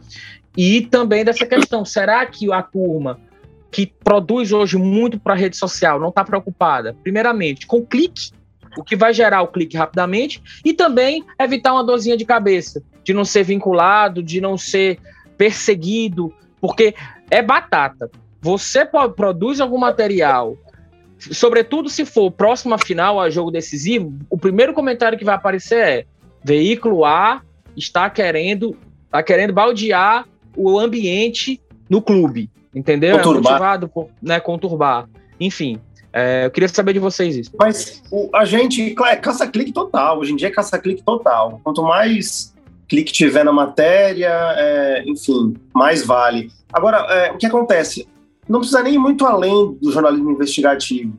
e 0.57 0.81
também 0.81 1.23
dessa 1.23 1.45
questão, 1.45 1.85
será 1.85 2.25
que 2.25 2.51
a 2.51 2.61
turma 2.61 3.19
que 3.71 3.85
produz 3.85 4.51
hoje 4.51 4.77
muito 4.77 5.19
para 5.19 5.33
a 5.33 5.37
rede 5.37 5.57
social 5.57 5.99
não 5.99 6.09
está 6.09 6.23
preocupada, 6.23 6.95
primeiramente, 7.03 7.67
com 7.67 7.85
clique, 7.85 8.31
o 8.77 8.83
que 8.83 8.95
vai 8.95 9.13
gerar 9.13 9.41
o 9.41 9.47
clique 9.47 9.77
rapidamente, 9.77 10.41
e 10.63 10.73
também 10.73 11.23
evitar 11.39 11.73
uma 11.73 11.83
dorzinha 11.83 12.15
de 12.15 12.25
cabeça, 12.25 12.81
de 13.03 13.13
não 13.13 13.25
ser 13.25 13.43
vinculado, 13.43 14.21
de 14.21 14.39
não 14.39 14.57
ser 14.57 14.99
perseguido, 15.37 16.33
porque 16.61 16.95
é 17.29 17.41
batata. 17.41 18.09
Você 18.41 18.85
produz 19.15 19.59
algum 19.59 19.77
material, 19.77 20.57
sobretudo 21.17 21.89
se 21.89 22.05
for 22.05 22.31
próxima 22.31 22.77
final 22.77 23.19
a 23.19 23.29
jogo 23.29 23.51
decisivo, 23.51 24.13
o 24.29 24.37
primeiro 24.37 24.73
comentário 24.73 25.17
que 25.17 25.25
vai 25.25 25.35
aparecer 25.35 25.79
é: 25.79 26.05
veículo 26.43 27.03
A 27.03 27.41
está 27.75 28.09
querendo, 28.09 28.77
está 29.05 29.21
querendo 29.23 29.53
baldear 29.53 30.27
o 30.55 30.79
ambiente 30.79 31.61
no 31.89 32.01
clube, 32.01 32.49
entendeu? 32.77 33.15
É 33.15 33.17
conturbar. 33.17 33.51
É 33.51 33.53
motivado 33.53 33.87
por 33.89 34.09
né, 34.21 34.39
conturbar. 34.39 35.09
Enfim, 35.39 35.79
é, 36.13 36.45
eu 36.45 36.51
queria 36.51 36.69
saber 36.69 36.93
de 36.93 36.99
vocês 36.99 37.35
isso. 37.35 37.51
Mas 37.59 38.01
o, 38.11 38.29
a 38.33 38.45
gente, 38.45 38.95
caça-clique 39.21 39.71
total. 39.71 40.19
Hoje 40.19 40.33
em 40.33 40.35
dia 40.35 40.47
é 40.47 40.51
caça-clique 40.51 41.03
total. 41.03 41.59
Quanto 41.63 41.83
mais 41.83 42.53
clique 42.87 43.11
tiver 43.11 43.43
na 43.43 43.51
matéria, 43.51 44.31
é, 44.55 45.03
enfim, 45.05 45.55
mais 45.73 46.05
vale. 46.05 46.49
Agora, 46.71 46.97
é, 47.13 47.31
o 47.31 47.37
que 47.37 47.45
acontece? 47.45 48.07
Não 48.47 48.59
precisa 48.59 48.81
nem 48.81 48.95
ir 48.95 48.97
muito 48.97 49.25
além 49.25 49.77
do 49.81 49.91
jornalismo 49.91 50.31
investigativo. 50.31 51.13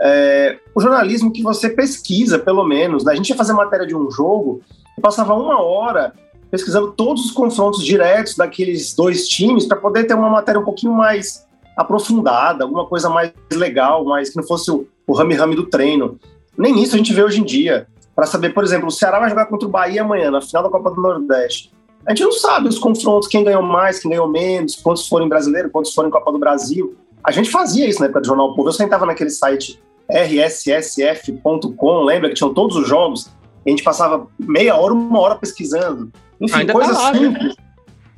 É, 0.00 0.58
o 0.74 0.80
jornalismo 0.80 1.32
que 1.32 1.42
você 1.42 1.70
pesquisa, 1.70 2.38
pelo 2.38 2.64
menos, 2.64 3.04
né? 3.04 3.12
a 3.12 3.16
gente 3.16 3.30
ia 3.30 3.36
fazer 3.36 3.52
matéria 3.52 3.86
de 3.86 3.96
um 3.96 4.10
jogo 4.10 4.60
e 4.98 5.00
passava 5.00 5.34
uma 5.34 5.62
hora 5.62 6.12
pesquisando 6.56 6.92
todos 6.92 7.26
os 7.26 7.30
confrontos 7.30 7.84
diretos 7.84 8.34
daqueles 8.34 8.94
dois 8.94 9.28
times 9.28 9.66
para 9.66 9.76
poder 9.76 10.04
ter 10.04 10.14
uma 10.14 10.30
matéria 10.30 10.58
um 10.58 10.64
pouquinho 10.64 10.92
mais 10.92 11.46
aprofundada, 11.76 12.64
alguma 12.64 12.86
coisa 12.86 13.10
mais 13.10 13.30
legal, 13.52 14.06
mais 14.06 14.30
que 14.30 14.36
não 14.36 14.42
fosse 14.42 14.70
o, 14.70 14.86
rame-rame 15.12 15.54
do 15.54 15.66
treino. 15.66 16.18
Nem 16.56 16.82
isso 16.82 16.94
a 16.94 16.98
gente 16.98 17.12
vê 17.12 17.22
hoje 17.22 17.40
em 17.40 17.44
dia 17.44 17.86
para 18.14 18.24
saber, 18.24 18.54
por 18.54 18.64
exemplo, 18.64 18.88
o 18.88 18.90
Ceará 18.90 19.20
vai 19.20 19.28
jogar 19.28 19.44
contra 19.44 19.68
o 19.68 19.70
Bahia 19.70 20.00
amanhã, 20.00 20.30
na 20.30 20.40
final 20.40 20.62
da 20.62 20.70
Copa 20.70 20.90
do 20.90 21.02
Nordeste. 21.02 21.70
A 22.06 22.10
gente 22.12 22.24
não 22.24 22.32
sabe 22.32 22.68
os 22.68 22.78
confrontos, 22.78 23.28
quem 23.28 23.44
ganhou 23.44 23.62
mais, 23.62 23.98
quem 23.98 24.10
ganhou 24.10 24.26
menos, 24.26 24.76
quantos 24.76 25.06
foram 25.06 25.28
brasileiro, 25.28 25.68
quantos 25.68 25.92
foram 25.92 26.08
em 26.08 26.12
Copa 26.12 26.32
do 26.32 26.38
Brasil. 26.38 26.96
A 27.22 27.30
gente 27.30 27.50
fazia 27.50 27.86
isso 27.86 28.00
na 28.00 28.06
época 28.06 28.22
do 28.22 28.26
Jornal 28.26 28.54
Povo. 28.54 28.70
Eu 28.70 28.72
sentava 28.72 29.04
naquele 29.04 29.28
site 29.28 29.78
rssf.com, 30.08 32.04
lembra 32.04 32.30
que 32.30 32.34
tinham 32.34 32.54
todos 32.54 32.76
os 32.76 32.88
jogos? 32.88 33.28
A 33.66 33.70
gente 33.70 33.82
passava 33.82 34.28
meia 34.38 34.76
hora, 34.76 34.94
uma 34.94 35.18
hora 35.18 35.34
pesquisando. 35.34 36.12
Enfim, 36.40 36.60
Ainda 36.60 36.72
coisas 36.72 36.96
tá 36.96 37.02
lá, 37.02 37.14
simples. 37.14 37.56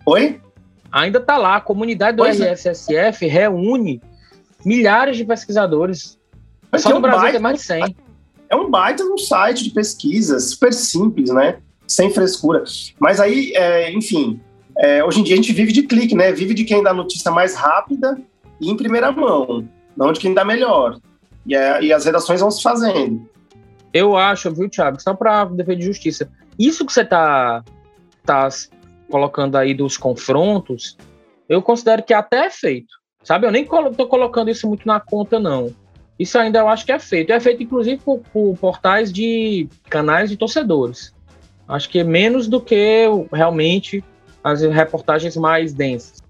Oi? 0.04 0.40
Ainda 0.92 1.18
está 1.18 1.36
lá. 1.38 1.56
A 1.56 1.60
comunidade 1.60 2.16
do 2.16 2.22
pois 2.22 2.38
RSSF 2.38 3.26
é. 3.26 3.28
reúne 3.28 4.02
milhares 4.64 5.16
de 5.16 5.24
pesquisadores. 5.24 6.18
Mas 6.70 6.82
Só 6.82 6.90
no 6.90 7.00
Brasil 7.00 7.20
baita, 7.20 7.32
tem 7.32 7.42
mais 7.42 7.58
de 7.58 7.64
100. 7.64 7.96
É 8.50 8.56
um 8.56 8.70
baita 8.70 9.02
um 9.02 9.16
site 9.16 9.64
de 9.64 9.70
pesquisa, 9.70 10.38
super 10.38 10.72
simples, 10.72 11.30
né? 11.30 11.58
Sem 11.86 12.10
frescura. 12.10 12.64
Mas 12.98 13.18
aí, 13.18 13.52
é, 13.54 13.90
enfim, 13.92 14.40
é, 14.76 15.02
hoje 15.02 15.20
em 15.20 15.22
dia 15.22 15.34
a 15.34 15.36
gente 15.36 15.52
vive 15.52 15.72
de 15.72 15.82
clique, 15.82 16.14
né? 16.14 16.30
Vive 16.32 16.52
de 16.52 16.64
quem 16.64 16.82
dá 16.82 16.92
notícia 16.92 17.30
mais 17.30 17.54
rápida 17.54 18.18
e 18.60 18.70
em 18.70 18.76
primeira 18.76 19.10
mão, 19.10 19.66
não 19.96 20.12
de 20.12 20.20
quem 20.20 20.34
dá 20.34 20.44
melhor. 20.44 20.98
E, 21.46 21.54
é, 21.54 21.82
e 21.82 21.92
as 21.92 22.04
redações 22.04 22.40
vão 22.40 22.50
se 22.50 22.62
fazendo. 22.62 23.26
Eu 23.92 24.16
acho, 24.16 24.52
viu, 24.52 24.68
Thiago, 24.68 25.00
só 25.00 25.14
para 25.14 25.44
defender 25.46 25.76
de 25.76 25.86
justiça, 25.86 26.30
isso 26.58 26.84
que 26.84 26.92
você 26.92 27.02
está 27.02 27.64
tá 28.24 28.48
colocando 29.10 29.56
aí 29.56 29.72
dos 29.72 29.96
confrontos, 29.96 30.96
eu 31.48 31.62
considero 31.62 32.02
que 32.02 32.12
até 32.12 32.46
é 32.46 32.50
feito. 32.50 32.98
Sabe? 33.22 33.46
Eu 33.46 33.50
nem 33.50 33.62
estou 33.62 34.06
colocando 34.06 34.50
isso 34.50 34.68
muito 34.68 34.86
na 34.86 35.00
conta, 35.00 35.38
não. 35.38 35.74
Isso 36.18 36.38
ainda 36.38 36.58
eu 36.58 36.68
acho 36.68 36.84
que 36.84 36.92
é 36.92 36.98
feito. 36.98 37.32
É 37.32 37.40
feito, 37.40 37.62
inclusive, 37.62 38.00
por, 38.02 38.20
por 38.32 38.56
portais 38.58 39.12
de 39.12 39.68
canais 39.88 40.30
de 40.30 40.36
torcedores. 40.36 41.14
Acho 41.66 41.88
que 41.88 41.98
é 41.98 42.04
menos 42.04 42.48
do 42.48 42.60
que 42.60 43.04
realmente 43.32 44.02
as 44.42 44.62
reportagens 44.62 45.36
mais 45.36 45.72
densas. 45.72 46.22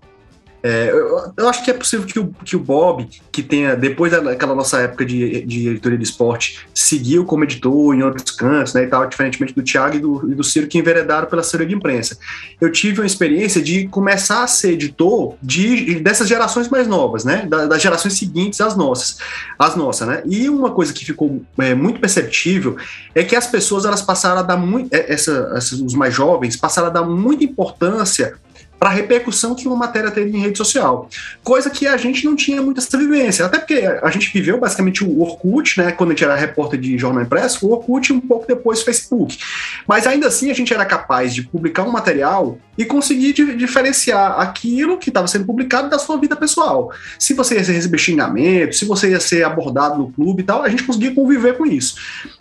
É, 0.62 0.90
eu, 0.90 1.33
eu, 1.37 1.49
acho 1.49 1.64
que 1.64 1.71
é 1.71 1.75
possível 1.75 2.05
que 2.05 2.18
o, 2.18 2.35
que 2.44 2.57
o 2.57 2.59
Bob, 2.59 3.09
que 3.31 3.42
tenha, 3.42 3.77
depois 3.77 4.11
daquela 4.11 4.55
nossa 4.55 4.81
época 4.81 5.05
de, 5.05 5.42
de 5.42 5.68
editoria 5.68 5.97
de 5.97 6.05
esporte, 6.05 6.66
seguiu 6.75 7.25
como 7.25 7.44
editor 7.44 7.94
em 7.94 8.03
outros 8.03 8.33
cantos, 8.33 8.75
né, 8.75 8.83
e 8.83 8.87
tal, 8.88 9.07
diferentemente 9.07 9.55
do 9.55 9.62
Thiago 9.62 9.97
e 9.97 10.01
do, 10.01 10.33
e 10.33 10.35
do 10.35 10.42
Ciro, 10.42 10.66
que 10.66 10.77
enveredaram 10.77 11.29
pela 11.29 11.40
assessoria 11.40 11.66
de 11.66 11.75
imprensa. 11.75 12.18
Eu 12.61 12.73
tive 12.73 13.01
uma 13.01 13.07
experiência 13.07 13.62
de 13.62 13.87
começar 13.87 14.42
a 14.42 14.49
ser 14.49 14.73
editor 14.73 15.37
de, 15.40 16.01
dessas 16.01 16.29
gerações 16.29 16.68
mais 16.68 16.88
novas, 16.88 17.25
né, 17.25 17.47
das, 17.49 17.68
das 17.68 17.81
gerações 17.81 18.14
seguintes 18.14 18.61
às 18.61 18.77
nossas, 18.77 19.18
às 19.57 19.77
nossas, 19.77 20.09
né, 20.09 20.23
e 20.27 20.49
uma 20.49 20.73
coisa 20.73 20.92
que 20.92 21.05
ficou 21.05 21.40
é, 21.59 21.73
muito 21.73 22.01
perceptível 22.01 22.77
é 23.14 23.23
que 23.23 23.37
as 23.37 23.47
pessoas, 23.47 23.85
elas 23.85 24.03
passaram 24.03 24.40
a 24.40 24.42
dar 24.42 24.57
muito, 24.57 24.92
é, 24.92 25.12
essa, 25.12 25.55
os 25.55 25.94
mais 25.94 26.12
jovens, 26.12 26.57
passaram 26.57 26.88
a 26.88 26.90
dar 26.90 27.05
muita 27.05 27.44
importância 27.44 28.35
para 28.79 28.91
a 28.91 28.93
repercussão 28.93 29.55
que 29.55 29.67
uma 29.67 29.77
matéria 29.77 30.11
teve 30.11 30.37
em 30.37 30.41
rede 30.41 30.57
social. 30.57 31.09
Coisa 31.43 31.69
que 31.69 31.87
a 31.87 31.97
gente 31.97 32.25
não 32.25 32.37
tinha 32.37 32.62
muita 32.62 32.81
essa 32.81 32.97
vivência. 32.97 33.45
Até 33.45 33.59
porque 33.59 33.85
a 34.03 34.11
gente 34.11 34.33
viveu 34.33 34.59
basicamente 34.59 35.05
o 35.05 35.21
Orkut, 35.21 35.81
né? 35.81 35.93
Quando 35.93 36.11
a 36.11 36.12
gente 36.12 36.25
era 36.25 36.35
repórter 36.37 36.79
de 36.79 36.97
jornal 36.97 37.23
impresso, 37.23 37.67
o 37.67 37.73
Orkut 37.73 38.12
um 38.12 38.21
pouco 38.21 38.47
depois 38.47 38.81
o 38.81 38.85
Facebook. 38.85 39.38
Mas 39.87 40.07
ainda 40.07 40.29
assim 40.29 40.51
a 40.51 40.55
gente 40.55 40.73
era 40.73 40.85
capaz 40.85 41.35
de 41.35 41.43
publicar 41.43 41.83
um 41.83 41.91
material 41.91 42.59
e 42.79 42.85
conseguir 42.85 43.33
diferenciar 43.57 44.41
aquilo 44.41 44.99
que 44.99 45.11
estava 45.11 45.27
sendo 45.27 45.45
publicado 45.45 45.91
da 45.91 45.99
sua 45.99 46.17
vida 46.17 46.37
pessoal. 46.37 46.93
Se 47.19 47.35
você 47.35 47.57
ia 47.57 47.61
receber 47.61 47.99
xingamento, 47.99 48.77
se 48.77 48.85
você 48.85 49.11
ia 49.11 49.19
ser 49.19 49.45
abordado 49.45 49.99
no 49.99 50.12
clube 50.12 50.43
e 50.43 50.47
tal, 50.47 50.62
a 50.62 50.69
gente 50.69 50.85
conseguia 50.85 51.12
conviver 51.12 51.59
com 51.59 51.67
isso. 51.67 51.97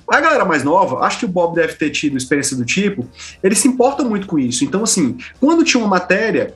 A 0.07 0.21
galera 0.21 0.45
mais 0.45 0.63
nova, 0.63 0.99
acho 0.99 1.19
que 1.19 1.25
o 1.25 1.27
Bob 1.27 1.55
deve 1.55 1.73
ter 1.73 1.89
tido 1.89 2.15
experiência 2.15 2.55
do 2.55 2.63
tipo, 2.63 3.03
eles 3.41 3.57
se 3.57 3.67
importam 3.67 4.07
muito 4.07 4.27
com 4.27 4.37
isso. 4.37 4.63
Então, 4.63 4.83
assim, 4.83 5.17
quando 5.39 5.63
tinha 5.63 5.81
uma 5.81 5.89
matéria, 5.89 6.53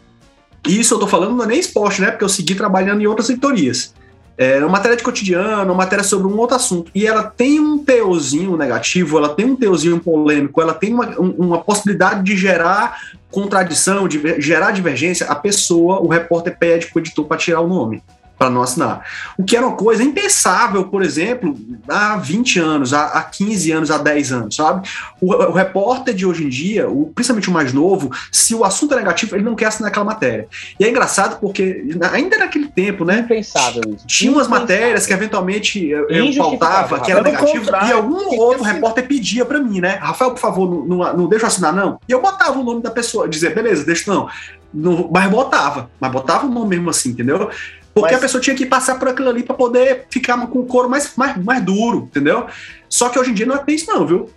e 0.67 0.79
isso 0.79 0.93
eu 0.93 0.99
tô 0.99 1.07
falando 1.07 1.35
não 1.35 1.43
é 1.43 1.47
nem 1.47 1.59
esporte, 1.59 2.01
né? 2.01 2.11
Porque 2.11 2.23
eu 2.23 2.29
segui 2.29 2.53
trabalhando 2.53 3.01
em 3.01 3.07
outras 3.07 3.31
editorias. 3.31 3.95
É 4.37 4.59
uma 4.59 4.69
matéria 4.69 4.97
de 4.97 5.03
cotidiano, 5.03 5.71
uma 5.71 5.75
matéria 5.75 6.03
sobre 6.03 6.27
um 6.27 6.37
outro 6.37 6.55
assunto, 6.55 6.91
e 6.95 7.05
ela 7.05 7.23
tem 7.23 7.59
um 7.59 7.77
teozinho 7.77 8.57
negativo, 8.57 9.17
ela 9.17 9.29
tem 9.29 9.45
um 9.45 9.55
teozinho 9.55 9.99
polêmico, 9.99 10.61
ela 10.61 10.73
tem 10.73 10.93
uma, 10.93 11.07
uma 11.19 11.59
possibilidade 11.59 12.23
de 12.23 12.35
gerar 12.35 12.99
contradição, 13.29 14.07
de 14.07 14.41
gerar 14.41 14.71
divergência, 14.71 15.27
a 15.27 15.35
pessoa, 15.35 15.99
o 15.99 16.07
repórter 16.07 16.57
pede 16.57 16.87
pro 16.87 16.99
editor 16.99 17.25
para 17.25 17.37
tirar 17.37 17.61
o 17.61 17.67
nome 17.67 18.03
para 18.41 18.49
não 18.49 18.63
assinar. 18.63 19.05
O 19.37 19.43
que 19.43 19.55
era 19.55 19.67
uma 19.67 19.75
coisa 19.75 20.01
impensável, 20.01 20.85
por 20.85 21.03
exemplo, 21.03 21.55
há 21.87 22.17
20 22.17 22.59
anos, 22.59 22.91
há, 22.91 23.05
há 23.09 23.21
15 23.21 23.71
anos, 23.71 23.91
há 23.91 23.99
10 23.99 24.31
anos, 24.31 24.55
sabe? 24.55 24.89
O, 25.21 25.31
o, 25.31 25.51
repórter 25.51 26.15
de 26.15 26.25
hoje 26.25 26.45
em 26.45 26.49
dia, 26.49 26.89
o, 26.89 27.11
principalmente 27.13 27.51
o 27.51 27.53
mais 27.53 27.71
novo, 27.71 28.09
se 28.31 28.55
o 28.55 28.65
assunto 28.65 28.95
é 28.95 28.97
negativo, 28.97 29.35
ele 29.35 29.43
não 29.43 29.53
quer 29.53 29.67
assinar 29.67 29.91
aquela 29.91 30.05
matéria. 30.05 30.47
E 30.79 30.83
é 30.83 30.89
engraçado 30.89 31.39
porque, 31.39 31.85
ainda 32.11 32.39
naquele 32.39 32.67
tempo, 32.67 33.05
né? 33.05 33.19
Impensável 33.19 33.83
isso. 33.95 34.07
Tinha 34.07 34.31
umas 34.31 34.47
matérias 34.47 35.05
que 35.05 35.13
eventualmente 35.13 35.87
eu, 35.87 36.07
pautava, 36.35 36.99
que 36.99 37.11
era 37.11 37.21
negativo, 37.21 37.69
e 37.69 37.91
algum 37.91 38.39
outro 38.39 38.63
repórter 38.63 39.05
pedia 39.07 39.45
para 39.45 39.59
mim, 39.59 39.79
né? 39.79 39.99
Rafael, 40.01 40.31
por 40.31 40.39
favor, 40.39 40.67
não, 40.67 40.97
não, 40.97 41.17
não 41.17 41.29
deixa 41.29 41.45
eu 41.45 41.47
assinar, 41.47 41.71
não. 41.71 41.99
E 42.09 42.11
eu 42.11 42.19
botava 42.19 42.57
o 42.57 42.63
nome 42.63 42.81
da 42.81 42.89
pessoa, 42.89 43.29
dizer, 43.29 43.53
beleza, 43.53 43.85
deixa 43.85 44.11
não. 44.11 44.27
No, 44.73 45.11
mas 45.11 45.29
botava, 45.29 45.91
mas 45.99 46.11
botava 46.11 46.47
o 46.47 46.49
nome 46.49 46.69
mesmo 46.69 46.89
assim, 46.89 47.09
entendeu? 47.09 47.51
Porque 47.93 48.13
mas... 48.13 48.17
a 48.17 48.21
pessoa 48.21 48.41
tinha 48.41 48.55
que 48.55 48.65
passar 48.65 48.97
por 48.97 49.09
aquilo 49.09 49.29
ali 49.29 49.43
para 49.43 49.55
poder 49.55 50.05
ficar 50.09 50.37
com 50.47 50.59
o 50.59 50.65
couro 50.65 50.89
mais, 50.89 51.13
mais, 51.15 51.37
mais 51.37 51.63
duro, 51.63 52.09
entendeu? 52.09 52.47
Só 52.87 53.09
que 53.09 53.19
hoje 53.19 53.31
em 53.31 53.33
dia 53.33 53.45
não 53.45 53.55
é 53.55 53.63
isso, 53.67 53.87
não, 53.87 54.05
viu? 54.05 54.29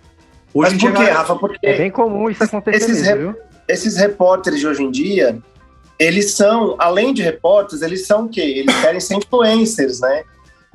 Hoje 0.53 0.71
mas 0.71 0.81
por 0.81 0.93
quê, 0.93 1.03
Rafa? 1.03 1.35
Porque 1.35 1.67
é 1.67 1.77
bem 1.77 1.91
comum 1.91 2.29
isso 2.29 2.43
acontecer 2.43 2.77
esses, 2.77 3.01
mesmo, 3.01 3.17
viu? 3.17 3.35
esses 3.67 3.97
repórteres 3.97 4.59
de 4.59 4.67
hoje 4.67 4.83
em 4.83 4.91
dia, 4.91 5.37
eles 5.99 6.31
são, 6.31 6.75
além 6.79 7.13
de 7.13 7.21
repórteres, 7.21 7.81
eles 7.81 8.05
são 8.05 8.25
o 8.25 8.29
quê? 8.29 8.41
Eles 8.41 8.75
querem 8.81 8.99
ser 8.99 9.15
influencers, 9.15 9.99
né? 9.99 10.23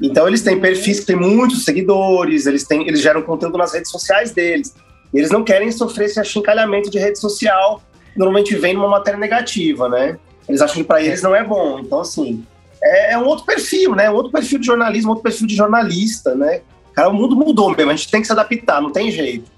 Então 0.02 0.26
eles 0.26 0.42
têm 0.42 0.58
perfis 0.58 1.00
que 1.00 1.06
têm 1.06 1.16
muitos 1.16 1.64
seguidores, 1.64 2.46
eles, 2.46 2.64
têm, 2.64 2.86
eles 2.88 3.00
geram 3.00 3.22
conteúdo 3.22 3.58
nas 3.58 3.74
redes 3.74 3.90
sociais 3.90 4.32
deles. 4.32 4.74
E 5.12 5.18
eles 5.18 5.30
não 5.30 5.44
querem 5.44 5.70
sofrer 5.70 6.06
esse 6.06 6.18
achincalhamento 6.18 6.90
de 6.90 6.98
rede 6.98 7.18
social, 7.18 7.82
normalmente 8.16 8.54
vem 8.56 8.74
numa 8.74 8.88
matéria 8.88 9.18
negativa, 9.18 9.88
né? 9.88 10.18
Eles 10.48 10.62
acham 10.62 10.76
que 10.76 10.84
para 10.84 11.02
eles 11.02 11.22
não 11.22 11.34
é 11.34 11.44
bom. 11.44 11.78
Então, 11.80 12.00
assim, 12.00 12.44
é, 12.82 13.12
é, 13.12 13.18
um 13.18 13.24
outro 13.24 13.44
perfil, 13.44 13.94
né? 13.94 14.10
Um 14.10 14.14
outro 14.14 14.32
perfil 14.32 14.58
de 14.58 14.66
jornalismo, 14.66 15.10
outro 15.10 15.22
perfil 15.22 15.46
de 15.46 15.54
jornalista, 15.54 16.34
né? 16.34 16.60
Cara, 16.94 17.08
o 17.08 17.14
mundo 17.14 17.36
mudou 17.36 17.74
mesmo, 17.74 17.90
a 17.90 17.96
gente 17.96 18.10
tem 18.10 18.20
que 18.20 18.26
se 18.26 18.32
adaptar, 18.32 18.80
não 18.80 18.90
tem 18.90 19.10
jeito. 19.10 19.50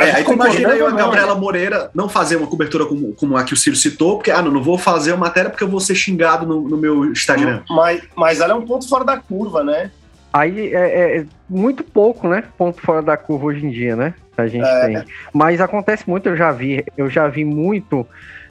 É, 0.00 0.16
aí 0.16 0.24
tu 0.24 0.32
imagina 0.32 0.70
eu, 0.70 0.88
a 0.88 0.90
Gabriela 0.90 1.36
Moreira 1.36 1.90
não 1.94 2.08
fazer 2.08 2.36
uma 2.36 2.48
cobertura 2.48 2.84
como, 2.84 3.12
como 3.14 3.36
a 3.36 3.44
que 3.44 3.54
o 3.54 3.56
Ciro 3.56 3.76
citou, 3.76 4.16
porque, 4.16 4.30
ah, 4.30 4.42
não, 4.42 4.50
não 4.50 4.62
vou 4.62 4.76
fazer 4.76 5.12
uma 5.12 5.26
matéria 5.26 5.50
porque 5.50 5.62
eu 5.62 5.68
vou 5.68 5.78
ser 5.78 5.94
xingado 5.94 6.46
no, 6.46 6.68
no 6.68 6.76
meu 6.76 7.04
Instagram. 7.04 7.62
Mas, 7.70 8.02
mas 8.16 8.40
ela 8.40 8.54
é 8.54 8.56
um 8.56 8.66
ponto 8.66 8.88
fora 8.88 9.04
da 9.04 9.16
curva, 9.18 9.62
né? 9.62 9.90
Aí 10.32 10.74
é, 10.74 11.18
é, 11.18 11.26
muito 11.48 11.84
pouco, 11.84 12.28
né? 12.28 12.44
Ponto 12.56 12.80
fora 12.80 13.02
da 13.02 13.16
curva 13.16 13.46
hoje 13.46 13.64
em 13.64 13.70
dia, 13.70 13.94
né? 13.94 14.14
A 14.36 14.46
gente 14.46 14.66
é. 14.66 14.86
tem. 14.86 15.04
Mas 15.32 15.60
acontece 15.60 16.08
muito, 16.08 16.28
eu 16.28 16.36
já 16.36 16.50
vi, 16.50 16.84
eu 16.96 17.08
já 17.08 17.28
vi 17.28 17.44
muito 17.44 18.06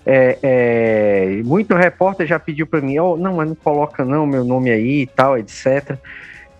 é, 0.09 0.39
é, 0.41 1.41
muito 1.43 1.75
repórter 1.75 2.25
já 2.25 2.39
pediu 2.39 2.65
para 2.65 2.79
mim, 2.79 2.97
oh, 2.97 3.17
não, 3.17 3.35
mas 3.35 3.49
não 3.49 3.55
coloca 3.55 4.05
não 4.05 4.25
meu 4.25 4.45
nome 4.45 4.71
aí 4.71 5.01
e 5.01 5.07
tal, 5.07 5.37
etc. 5.37 5.97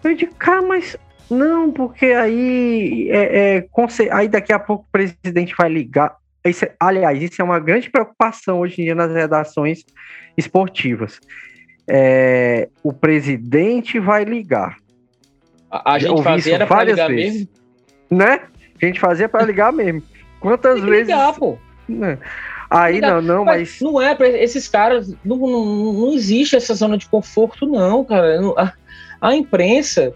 Eu 0.03 0.13
digo, 0.13 0.35
cara, 0.35 0.61
mas 0.61 0.97
não, 1.31 1.71
porque 1.71 2.07
aí, 2.07 3.09
é, 3.09 3.57
é 3.57 3.67
aí 4.11 4.27
daqui 4.27 4.51
a 4.51 4.59
pouco 4.59 4.83
o 4.83 4.91
presidente 4.91 5.55
vai 5.57 5.69
ligar. 5.69 6.17
Isso, 6.43 6.65
é, 6.65 6.73
aliás, 6.77 7.23
isso 7.23 7.41
é 7.41 7.45
uma 7.45 7.57
grande 7.57 7.89
preocupação 7.89 8.59
hoje 8.59 8.81
em 8.81 8.85
dia 8.85 8.95
nas 8.95 9.13
redações 9.13 9.85
esportivas. 10.37 11.17
É, 11.89 12.67
o 12.83 12.91
presidente 12.91 13.97
vai 13.97 14.25
ligar. 14.25 14.75
A, 15.71 15.93
a 15.93 15.99
gente 15.99 16.21
fazia 16.21 16.55
era 16.55 16.67
para 16.67 16.83
ligar 16.83 17.07
vezes. 17.07 17.33
mesmo? 17.33 17.49
Né? 18.11 18.41
A 18.81 18.85
gente 18.85 18.99
fazia 18.99 19.29
para 19.29 19.45
ligar 19.45 19.71
mesmo. 19.71 20.03
Quantas 20.41 20.81
vezes? 20.81 21.07
Ligar, 21.07 21.33
pô. 21.33 21.57
Né? 21.87 22.17
Aí 22.69 22.99
não, 22.99 23.21
não, 23.21 23.45
mas. 23.45 23.79
Não 23.79 24.01
é, 24.01 24.13
para 24.13 24.27
esses 24.27 24.67
caras, 24.67 25.13
não, 25.23 25.37
não, 25.37 25.93
não 25.93 26.13
existe 26.13 26.55
essa 26.55 26.73
zona 26.73 26.97
de 26.97 27.07
conforto, 27.07 27.65
não, 27.65 28.03
cara. 28.03 28.39
A, 28.57 28.73
a 29.21 29.35
imprensa, 29.35 30.13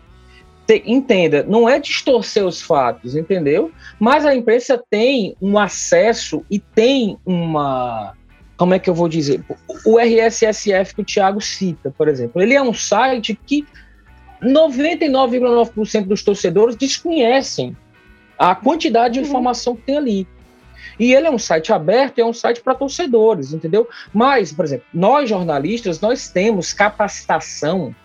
te, 0.68 0.84
entenda, 0.86 1.44
não 1.44 1.68
é 1.68 1.80
distorcer 1.80 2.46
os 2.46 2.62
fatos, 2.62 3.16
entendeu? 3.16 3.72
Mas 4.00 4.26
a 4.26 4.36
imprensa 4.36 4.82
tem 4.90 5.36
um 5.42 5.58
acesso 5.58 6.46
e 6.52 6.60
tem 6.60 7.18
uma. 7.26 8.14
Como 8.58 8.74
é 8.74 8.80
que 8.80 8.90
eu 8.90 8.94
vou 8.94 9.08
dizer? 9.08 9.44
O 9.86 9.98
RSSF 9.98 10.94
que 10.94 11.02
o 11.02 11.06
Thiago 11.06 11.42
cita, 11.42 11.92
por 11.98 12.08
exemplo, 12.08 12.42
ele 12.42 12.54
é 12.54 12.62
um 12.62 12.74
site 12.74 13.34
que 13.46 13.66
99,9% 14.44 16.06
dos 16.06 16.22
torcedores 16.22 16.76
desconhecem 16.76 17.76
a 18.38 18.54
quantidade 18.54 19.16
de 19.16 19.20
uhum. 19.20 19.26
informação 19.26 19.76
que 19.76 19.84
tem 19.84 19.98
ali. 19.98 20.28
E 21.00 21.14
ele 21.14 21.28
é 21.28 21.32
um 21.32 21.40
site 21.40 21.74
aberto 21.74 22.20
é 22.20 22.26
um 22.26 22.34
site 22.34 22.62
para 22.62 22.76
torcedores, 22.76 23.54
entendeu? 23.54 23.88
Mas, 24.14 24.52
por 24.52 24.66
exemplo, 24.66 24.86
nós 24.94 25.30
jornalistas, 25.30 26.00
nós 26.00 26.30
temos 26.30 26.74
capacitação, 26.74 27.96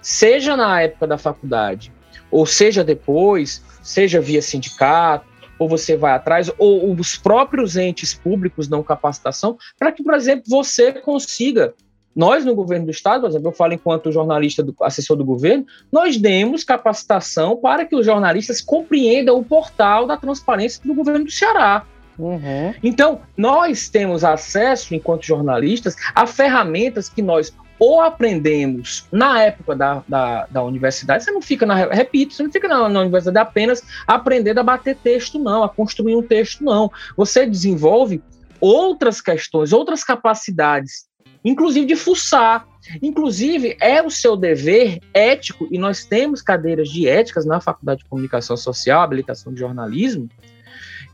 seja 0.00 0.56
na 0.56 0.82
época 0.82 1.06
da 1.06 1.18
faculdade, 1.18 1.92
ou 2.30 2.46
seja 2.46 2.84
depois, 2.84 3.62
seja 3.82 4.20
via 4.20 4.40
sindicato, 4.40 5.28
ou 5.58 5.68
você 5.68 5.96
vai 5.96 6.12
atrás, 6.12 6.50
ou 6.58 6.92
os 6.94 7.16
próprios 7.16 7.76
entes 7.76 8.14
públicos 8.14 8.66
dão 8.66 8.82
capacitação, 8.82 9.58
para 9.78 9.92
que, 9.92 10.02
por 10.02 10.14
exemplo, 10.14 10.44
você 10.48 10.92
consiga 10.92 11.74
nós, 12.16 12.44
no 12.44 12.54
governo 12.54 12.86
do 12.86 12.90
Estado, 12.90 13.20
por 13.20 13.30
exemplo, 13.30 13.48
eu 13.48 13.52
falo 13.52 13.72
enquanto 13.72 14.10
jornalista, 14.10 14.62
do, 14.62 14.74
assessor 14.82 15.16
do 15.16 15.24
governo, 15.24 15.64
nós 15.92 16.16
demos 16.16 16.64
capacitação 16.64 17.56
para 17.56 17.84
que 17.84 17.94
os 17.94 18.04
jornalistas 18.04 18.60
compreendam 18.60 19.38
o 19.38 19.44
portal 19.44 20.06
da 20.06 20.16
transparência 20.16 20.82
do 20.84 20.92
governo 20.92 21.24
do 21.26 21.30
Ceará 21.30 21.86
Uhum. 22.20 22.74
Então, 22.82 23.20
nós 23.36 23.88
temos 23.88 24.24
acesso, 24.24 24.94
enquanto 24.94 25.26
jornalistas, 25.26 25.96
a 26.14 26.26
ferramentas 26.26 27.08
que 27.08 27.22
nós 27.22 27.52
ou 27.80 28.02
aprendemos 28.02 29.06
na 29.10 29.42
época 29.42 29.74
da, 29.74 30.04
da, 30.06 30.46
da, 30.50 30.62
universidade, 30.62 31.24
você 31.24 31.30
não 31.30 31.40
fica 31.40 31.64
na. 31.64 31.74
Repito, 31.74 32.34
você 32.34 32.42
não 32.42 32.52
fica 32.52 32.68
na, 32.68 32.90
na, 32.90 33.00
universidade 33.00 33.38
apenas 33.38 33.82
aprendendo 34.06 34.60
a 34.60 34.62
bater 34.62 34.96
texto, 34.96 35.38
não, 35.38 35.64
a 35.64 35.68
construir 35.68 36.14
um 36.14 36.22
texto, 36.22 36.62
não. 36.62 36.92
Você 37.16 37.46
desenvolve 37.46 38.22
outras 38.60 39.22
questões, 39.22 39.72
outras 39.72 40.04
capacidades, 40.04 41.08
inclusive 41.42 41.86
de 41.86 41.96
fuçar. 41.96 42.68
Inclusive, 43.02 43.76
é 43.80 44.02
o 44.02 44.10
seu 44.10 44.36
dever 44.36 45.00
ético, 45.12 45.68
e 45.70 45.78
nós 45.78 46.04
temos 46.04 46.42
cadeiras 46.42 46.88
de 46.88 47.06
éticas 47.06 47.44
na 47.44 47.60
Faculdade 47.60 48.02
de 48.02 48.08
Comunicação 48.08 48.56
Social, 48.56 49.02
habilitação 49.02 49.52
de 49.52 49.60
jornalismo, 49.60 50.28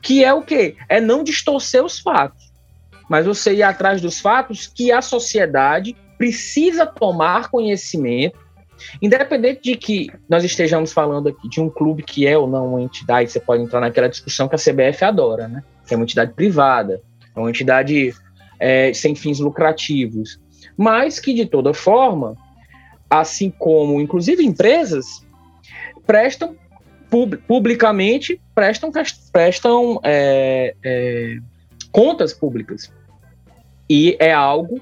que 0.07 0.23
é 0.23 0.33
o 0.33 0.41
quê? 0.41 0.77
É 0.89 1.01
não 1.01 1.25
distorcer 1.25 1.85
os 1.85 1.99
fatos, 1.99 2.53
mas 3.11 3.27
você 3.27 3.55
ir 3.55 3.65
atrás 3.65 4.01
dos 4.01 4.21
fatos 4.21 4.69
que 4.69 4.93
a 4.93 5.03
sociedade 5.03 5.97
precisa 6.17 6.87
tomar 6.87 7.51
conhecimento, 7.51 8.39
independente 9.03 9.63
de 9.65 9.77
que 9.77 10.09
nós 10.29 10.45
estejamos 10.45 10.93
falando 10.93 11.29
aqui 11.29 11.49
de 11.49 11.61
um 11.61 11.69
clube 11.69 12.05
que 12.05 12.25
é 12.25 12.39
ou 12.39 12.47
não 12.47 12.69
uma 12.69 12.83
entidade, 12.83 13.33
você 13.33 13.41
pode 13.41 13.65
entrar 13.65 13.81
naquela 13.81 14.09
discussão 14.09 14.47
que 14.47 14.55
a 14.55 14.59
CBF 14.59 15.05
adora, 15.05 15.49
né? 15.49 15.65
Que 15.85 15.95
é 15.95 15.97
uma 15.97 16.05
entidade 16.05 16.33
privada, 16.35 17.03
é 17.35 17.41
uma 17.41 17.51
entidade 17.51 18.15
é, 18.61 18.93
sem 18.95 19.17
fins 19.17 19.41
lucrativos, 19.41 20.39
mas 20.77 21.19
que 21.19 21.35
de 21.35 21.47
toda 21.47 21.75
forma, 21.75 22.37
assim 23.11 23.51
como 23.51 24.01
inclusive 24.01 24.45
empresas, 24.45 25.27
prestam 26.07 26.55
pub, 27.11 27.37
publicamente 27.47 28.41
prestam, 28.55 28.91
prestam 29.33 30.01
é, 30.03 30.75
é, 30.83 31.39
contas 31.91 32.33
públicas. 32.33 32.93
E 33.89 34.17
é 34.19 34.33
algo 34.33 34.81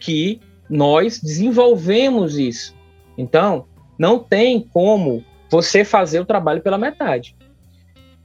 que 0.00 0.40
nós 0.68 1.20
desenvolvemos 1.20 2.38
isso. 2.38 2.74
Então, 3.16 3.66
não 3.98 4.18
tem 4.18 4.60
como 4.60 5.24
você 5.50 5.84
fazer 5.84 6.20
o 6.20 6.26
trabalho 6.26 6.62
pela 6.62 6.78
metade. 6.78 7.34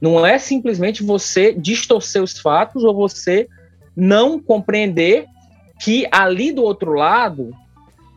Não 0.00 0.24
é 0.24 0.38
simplesmente 0.38 1.02
você 1.02 1.52
distorcer 1.52 2.22
os 2.22 2.38
fatos 2.38 2.84
ou 2.84 2.94
você 2.94 3.48
não 3.96 4.38
compreender 4.38 5.26
que 5.80 6.06
ali 6.10 6.52
do 6.52 6.62
outro 6.62 6.92
lado 6.92 7.50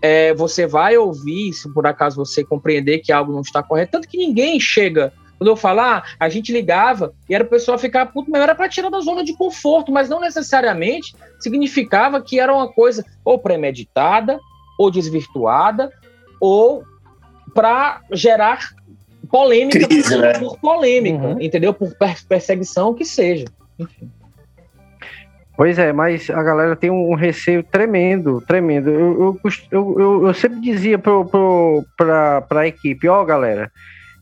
é, 0.02 0.34
você 0.34 0.68
vai 0.68 0.98
ouvir, 0.98 1.54
se 1.54 1.72
por 1.74 1.86
acaso 1.88 2.16
você 2.16 2.44
compreender 2.44 3.00
que 3.00 3.12
algo 3.12 3.32
não 3.32 3.42
está 3.42 3.64
correto. 3.64 3.94
Tanto 3.94 4.08
que 4.08 4.18
ninguém 4.18 4.60
chega. 4.60 5.14
Quando 5.38 5.50
eu 5.50 5.56
falar, 5.56 6.04
ah, 6.20 6.26
a 6.26 6.30
gente 6.30 6.52
ligava 6.52 7.14
e 7.30 7.36
era 7.36 7.44
o 7.44 7.48
pessoal 7.48 7.78
ficar 7.78 8.08
puto, 8.08 8.30
mas 8.32 8.42
era 8.42 8.56
para 8.56 8.68
tirar 8.68 8.90
da 8.90 9.00
zona 9.00 9.24
de 9.24 9.36
conforto, 9.36 9.92
mas 9.92 10.10
não 10.10 10.20
necessariamente 10.20 11.16
significava 11.40 12.22
que 12.22 12.40
era 12.40 12.54
uma 12.54 12.68
coisa 12.68 13.06
ou 13.24 13.38
premeditada, 13.38 14.40
ou 14.80 14.90
desvirtuada, 14.90 15.92
ou 16.42 16.84
para 17.54 18.02
gerar 18.12 18.70
polêmica 19.30 19.88
Crise, 19.88 20.10
por, 20.10 20.22
né? 20.22 20.40
por 20.40 20.60
polêmica, 20.60 21.28
uhum. 21.28 21.42
entendeu? 21.42 21.74
Por 21.74 21.96
perseguição 22.28 22.94
que 22.94 23.06
seja. 23.06 23.46
Enfim. 23.78 24.10
Pois 25.58 25.80
é, 25.80 25.92
mas 25.92 26.30
a 26.30 26.44
galera 26.44 26.76
tem 26.76 26.92
um 26.92 27.16
receio 27.16 27.64
tremendo, 27.64 28.40
tremendo. 28.42 28.92
Eu, 28.92 29.40
eu, 29.72 30.00
eu, 30.00 30.28
eu 30.28 30.34
sempre 30.36 30.62
dizia 30.62 31.00
pro, 31.00 31.26
pro, 31.26 31.84
pra, 31.98 32.42
pra 32.42 32.68
equipe, 32.68 33.08
ó, 33.08 33.24
oh, 33.24 33.26
galera, 33.26 33.72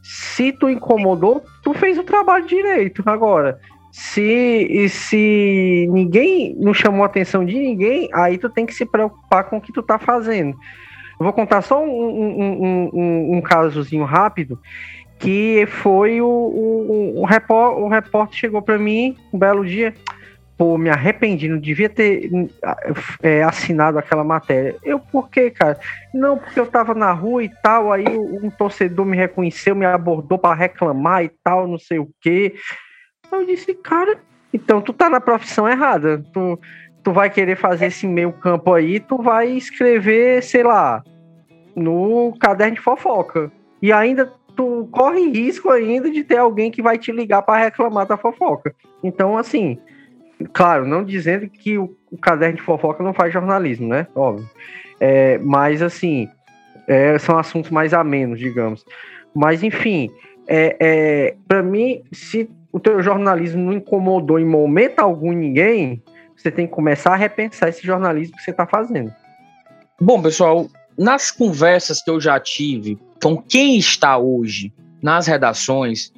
se 0.01 0.53
tu 0.53 0.69
incomodou, 0.69 1.43
tu 1.61 1.73
fez 1.73 1.97
o 1.97 2.05
trabalho 2.05 2.45
direito. 2.45 3.03
Agora, 3.05 3.59
se, 3.91 4.87
se 4.87 5.89
ninguém 5.91 6.55
não 6.57 6.73
chamou 6.73 7.03
a 7.03 7.07
atenção 7.07 7.43
de 7.43 7.59
ninguém, 7.59 8.07
aí 8.13 8.37
tu 8.37 8.49
tem 8.49 8.65
que 8.65 8.73
se 8.73 8.85
preocupar 8.85 9.43
com 9.43 9.57
o 9.57 9.61
que 9.61 9.73
tu 9.73 9.83
tá 9.83 9.99
fazendo. 9.99 10.55
Eu 11.19 11.23
vou 11.25 11.33
contar 11.33 11.61
só 11.61 11.83
um, 11.83 11.89
um, 11.89 12.89
um, 12.93 13.37
um, 13.37 13.41
casozinho 13.41 14.05
rápido, 14.05 14.57
que 15.19 15.65
foi 15.67 16.21
o, 16.21 16.27
o, 16.27 17.19
o, 17.19 17.23
o 17.23 17.87
repórter 17.89 18.37
chegou 18.37 18.61
para 18.61 18.77
mim 18.77 19.17
um 19.33 19.37
belo 19.37 19.65
dia 19.65 19.93
pô, 20.57 20.77
me 20.77 20.89
arrependi, 20.89 21.49
não 21.49 21.59
devia 21.59 21.89
ter 21.89 22.29
é, 23.21 23.43
assinado 23.43 23.99
aquela 23.99 24.23
matéria. 24.23 24.75
Eu, 24.83 24.99
por 24.99 25.29
quê, 25.29 25.49
cara? 25.49 25.79
Não, 26.13 26.37
porque 26.37 26.59
eu 26.59 26.65
tava 26.65 26.93
na 26.93 27.11
rua 27.11 27.43
e 27.43 27.49
tal, 27.61 27.91
aí 27.91 28.05
um 28.07 28.49
torcedor 28.49 29.05
me 29.05 29.17
reconheceu, 29.17 29.75
me 29.75 29.85
abordou 29.85 30.37
para 30.37 30.55
reclamar 30.55 31.23
e 31.23 31.29
tal, 31.43 31.67
não 31.67 31.77
sei 31.77 31.99
o 31.99 32.09
quê. 32.21 32.55
Eu 33.31 33.45
disse, 33.45 33.73
cara, 33.73 34.17
então 34.53 34.81
tu 34.81 34.93
tá 34.93 35.09
na 35.09 35.19
profissão 35.19 35.67
errada. 35.67 36.23
Tu, 36.33 36.59
tu 37.03 37.11
vai 37.11 37.29
querer 37.29 37.57
fazer 37.57 37.87
esse 37.87 38.07
meio 38.07 38.31
campo 38.31 38.73
aí, 38.73 38.99
tu 38.99 39.21
vai 39.21 39.49
escrever, 39.49 40.41
sei 40.41 40.63
lá, 40.63 41.03
no 41.75 42.33
caderno 42.39 42.75
de 42.75 42.81
fofoca. 42.81 43.51
E 43.81 43.91
ainda 43.91 44.31
tu 44.55 44.87
corre 44.89 45.29
risco 45.29 45.69
ainda 45.69 46.09
de 46.09 46.23
ter 46.23 46.37
alguém 46.37 46.71
que 46.71 46.81
vai 46.81 46.97
te 46.97 47.11
ligar 47.11 47.41
para 47.41 47.63
reclamar 47.63 48.07
da 48.07 48.15
fofoca. 48.15 48.73
Então, 49.03 49.37
assim, 49.37 49.77
Claro, 50.51 50.85
não 50.85 51.03
dizendo 51.03 51.47
que 51.47 51.77
o, 51.77 51.95
o 52.11 52.17
caderno 52.17 52.57
de 52.57 52.61
fofoca 52.61 53.03
não 53.03 53.13
faz 53.13 53.31
jornalismo, 53.33 53.87
né? 53.87 54.07
Óbvio. 54.15 54.49
É, 54.99 55.37
mas, 55.39 55.81
assim, 55.81 56.29
é, 56.87 57.17
são 57.17 57.37
assuntos 57.37 57.71
mais 57.71 57.93
amenos, 57.93 58.39
digamos. 58.39 58.85
Mas, 59.33 59.63
enfim, 59.63 60.09
é, 60.47 60.75
é 60.79 61.35
para 61.47 61.63
mim, 61.63 62.01
se 62.11 62.49
o 62.71 62.79
teu 62.79 63.01
jornalismo 63.01 63.63
não 63.63 63.73
incomodou 63.73 64.39
em 64.39 64.45
momento 64.45 64.99
algum 64.99 65.31
ninguém, 65.31 66.01
você 66.35 66.51
tem 66.51 66.67
que 66.67 66.73
começar 66.73 67.13
a 67.13 67.15
repensar 67.15 67.69
esse 67.69 67.85
jornalismo 67.85 68.35
que 68.35 68.43
você 68.43 68.51
está 68.51 68.65
fazendo. 68.65 69.13
Bom, 69.99 70.21
pessoal, 70.21 70.67
nas 70.97 71.31
conversas 71.31 72.01
que 72.01 72.09
eu 72.09 72.19
já 72.19 72.39
tive 72.39 72.99
com 73.21 73.37
quem 73.37 73.77
está 73.77 74.17
hoje 74.17 74.73
nas 75.01 75.27
redações, 75.27 76.11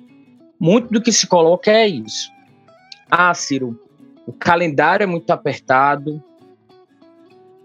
muito 0.59 0.91
do 0.91 1.01
que 1.01 1.11
se 1.11 1.27
coloca 1.27 1.71
é 1.71 1.87
isso. 1.87 2.31
Ah, 3.09 3.33
Ciro, 3.33 3.79
o 4.27 4.33
calendário 4.33 5.05
é 5.05 5.07
muito 5.07 5.31
apertado 5.31 6.21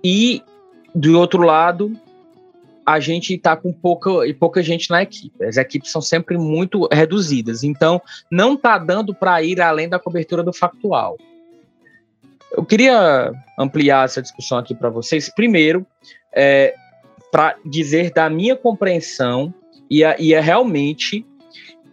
e 0.03 0.41
do 0.95 1.19
outro 1.19 1.43
lado 1.43 1.95
a 2.87 3.01
gente 3.01 3.35
está 3.35 3.57
com 3.57 3.73
pouca 3.73 4.27
e 4.27 4.33
pouca 4.33 4.63
gente 4.63 4.91
na 4.91 5.03
equipe. 5.03 5.45
As 5.45 5.57
equipes 5.57 5.91
são 5.91 6.01
sempre 6.01 6.39
muito 6.39 6.89
reduzidas, 6.91 7.63
então 7.63 8.01
não 8.31 8.55
está 8.55 8.79
dando 8.79 9.15
para 9.15 9.43
ir 9.43 9.61
além 9.61 9.89
da 9.89 9.99
cobertura 9.99 10.43
do 10.43 10.53
factual. 10.53 11.19
Eu 12.53 12.65
queria 12.65 13.33
ampliar 13.59 14.05
essa 14.05 14.21
discussão 14.23 14.59
aqui 14.59 14.75
para 14.75 14.91
vocês. 14.91 15.29
Primeiro, 15.29 15.87
é, 16.33 16.75
para 17.31 17.57
dizer 17.65 18.13
da 18.13 18.29
minha 18.29 18.55
compreensão 18.55 19.53
e, 19.91 20.03
e 20.19 20.35
é 20.35 20.41
realmente 20.41 21.27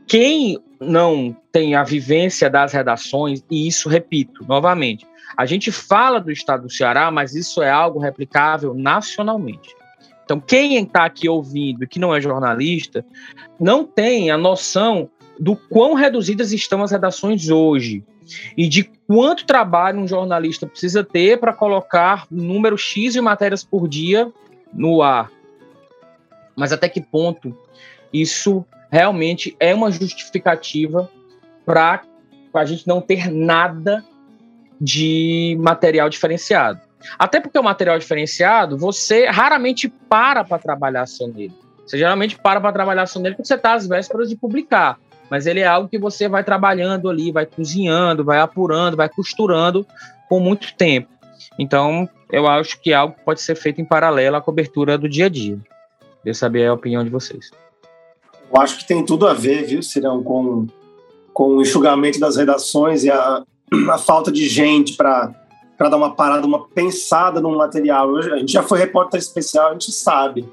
quem 0.08 0.60
não 0.79 1.35
tem 1.51 1.75
a 1.75 1.83
vivência 1.83 2.49
das 2.49 2.71
redações, 2.71 3.43
e 3.49 3.67
isso, 3.67 3.89
repito, 3.89 4.45
novamente, 4.47 5.05
a 5.37 5.45
gente 5.45 5.71
fala 5.71 6.19
do 6.19 6.31
estado 6.31 6.63
do 6.63 6.71
Ceará, 6.71 7.11
mas 7.11 7.35
isso 7.35 7.61
é 7.61 7.69
algo 7.69 7.99
replicável 7.99 8.73
nacionalmente. 8.73 9.75
Então, 10.23 10.39
quem 10.39 10.77
está 10.77 11.05
aqui 11.05 11.27
ouvindo 11.27 11.87
que 11.87 11.99
não 11.99 12.13
é 12.15 12.21
jornalista, 12.21 13.03
não 13.59 13.83
tem 13.83 14.29
a 14.29 14.37
noção 14.37 15.09
do 15.39 15.55
quão 15.55 15.93
reduzidas 15.93 16.51
estão 16.51 16.83
as 16.83 16.91
redações 16.91 17.49
hoje 17.49 18.03
e 18.55 18.67
de 18.67 18.83
quanto 19.07 19.45
trabalho 19.45 19.99
um 19.99 20.07
jornalista 20.07 20.67
precisa 20.67 21.03
ter 21.03 21.39
para 21.39 21.53
colocar 21.53 22.27
número 22.29 22.77
X 22.77 23.13
de 23.13 23.21
matérias 23.21 23.63
por 23.63 23.87
dia 23.87 24.31
no 24.71 25.01
ar. 25.01 25.31
Mas 26.55 26.71
até 26.71 26.87
que 26.87 27.01
ponto 27.01 27.57
isso 28.13 28.65
realmente 28.91 29.56
é 29.60 29.73
uma 29.73 29.91
justificativa 29.91 31.10
para 31.65 32.02
a 32.54 32.65
gente 32.65 32.88
não 32.88 32.99
ter 32.99 33.32
nada 33.32 34.04
de 34.82 35.58
material 35.60 36.10
diferenciado. 36.10 36.80
Até 37.17 37.39
porque 37.39 37.58
o 37.58 37.63
material 37.63 37.97
diferenciado, 37.97 38.78
você 38.78 39.25
raramente 39.25 39.88
para 39.88 40.43
para 40.43 40.58
trabalhar 40.58 41.06
só 41.06 41.28
nele. 41.28 41.54
Você 41.86 41.97
geralmente 41.97 42.38
para 42.38 42.60
para 42.60 42.71
trabalhar 42.71 43.06
só 43.06 43.19
nele 43.19 43.36
quando 43.36 43.47
você 43.47 43.56
está 43.56 43.73
às 43.73 43.88
vésperas 43.88 44.30
de 44.30 44.36
publicar. 44.36 44.97
Mas 45.30 45.45
ele 45.45 45.60
é 45.60 45.67
algo 45.67 45.88
que 45.88 45.99
você 45.99 46.28
vai 46.28 46.43
trabalhando 46.43 47.10
ali, 47.10 47.32
vai 47.32 47.45
cozinhando, 47.45 48.23
vai 48.23 48.39
apurando, 48.39 48.97
vai 48.97 49.08
costurando 49.08 49.86
com 50.28 50.39
muito 50.39 50.73
tempo. 50.75 51.10
Então, 51.58 52.10
eu 52.32 52.47
acho 52.47 52.80
que 52.82 52.93
algo 52.93 53.15
pode 53.23 53.41
ser 53.41 53.56
feito 53.56 53.80
em 53.80 53.86
paralelo 53.86 54.36
à 54.36 54.41
cobertura 54.41 54.97
do 54.97 55.08
dia 55.08 55.28
a 55.28 55.30
dia. 55.30 55.60
Queria 56.17 56.34
saber 56.34 56.67
a 56.67 56.73
opinião 56.73 57.04
de 57.04 57.10
vocês. 57.10 57.52
Eu 58.51 58.62
acho 58.62 58.77
que 58.77 58.88
tem 58.88 59.05
tudo 59.05 59.27
a 59.27 59.33
ver, 59.33 59.65
viu, 59.65 59.81
Cirão, 59.83 60.23
com, 60.23 60.67
com 61.33 61.57
o 61.57 61.62
enxugamento 61.62 62.19
das 62.19 62.35
redações 62.35 63.03
e 63.03 63.12
a, 63.12 63.43
a 63.91 63.97
falta 63.97 64.31
de 64.31 64.47
gente 64.47 64.95
para 64.95 65.33
dar 65.79 65.97
uma 65.97 66.15
parada, 66.15 66.45
uma 66.45 66.67
pensada 66.67 67.39
no 67.39 67.55
material. 67.55 68.15
a 68.17 68.38
gente 68.39 68.51
já 68.51 68.63
foi 68.63 68.79
repórter 68.79 69.19
especial, 69.19 69.69
a 69.69 69.73
gente 69.73 69.91
sabe 69.91 70.47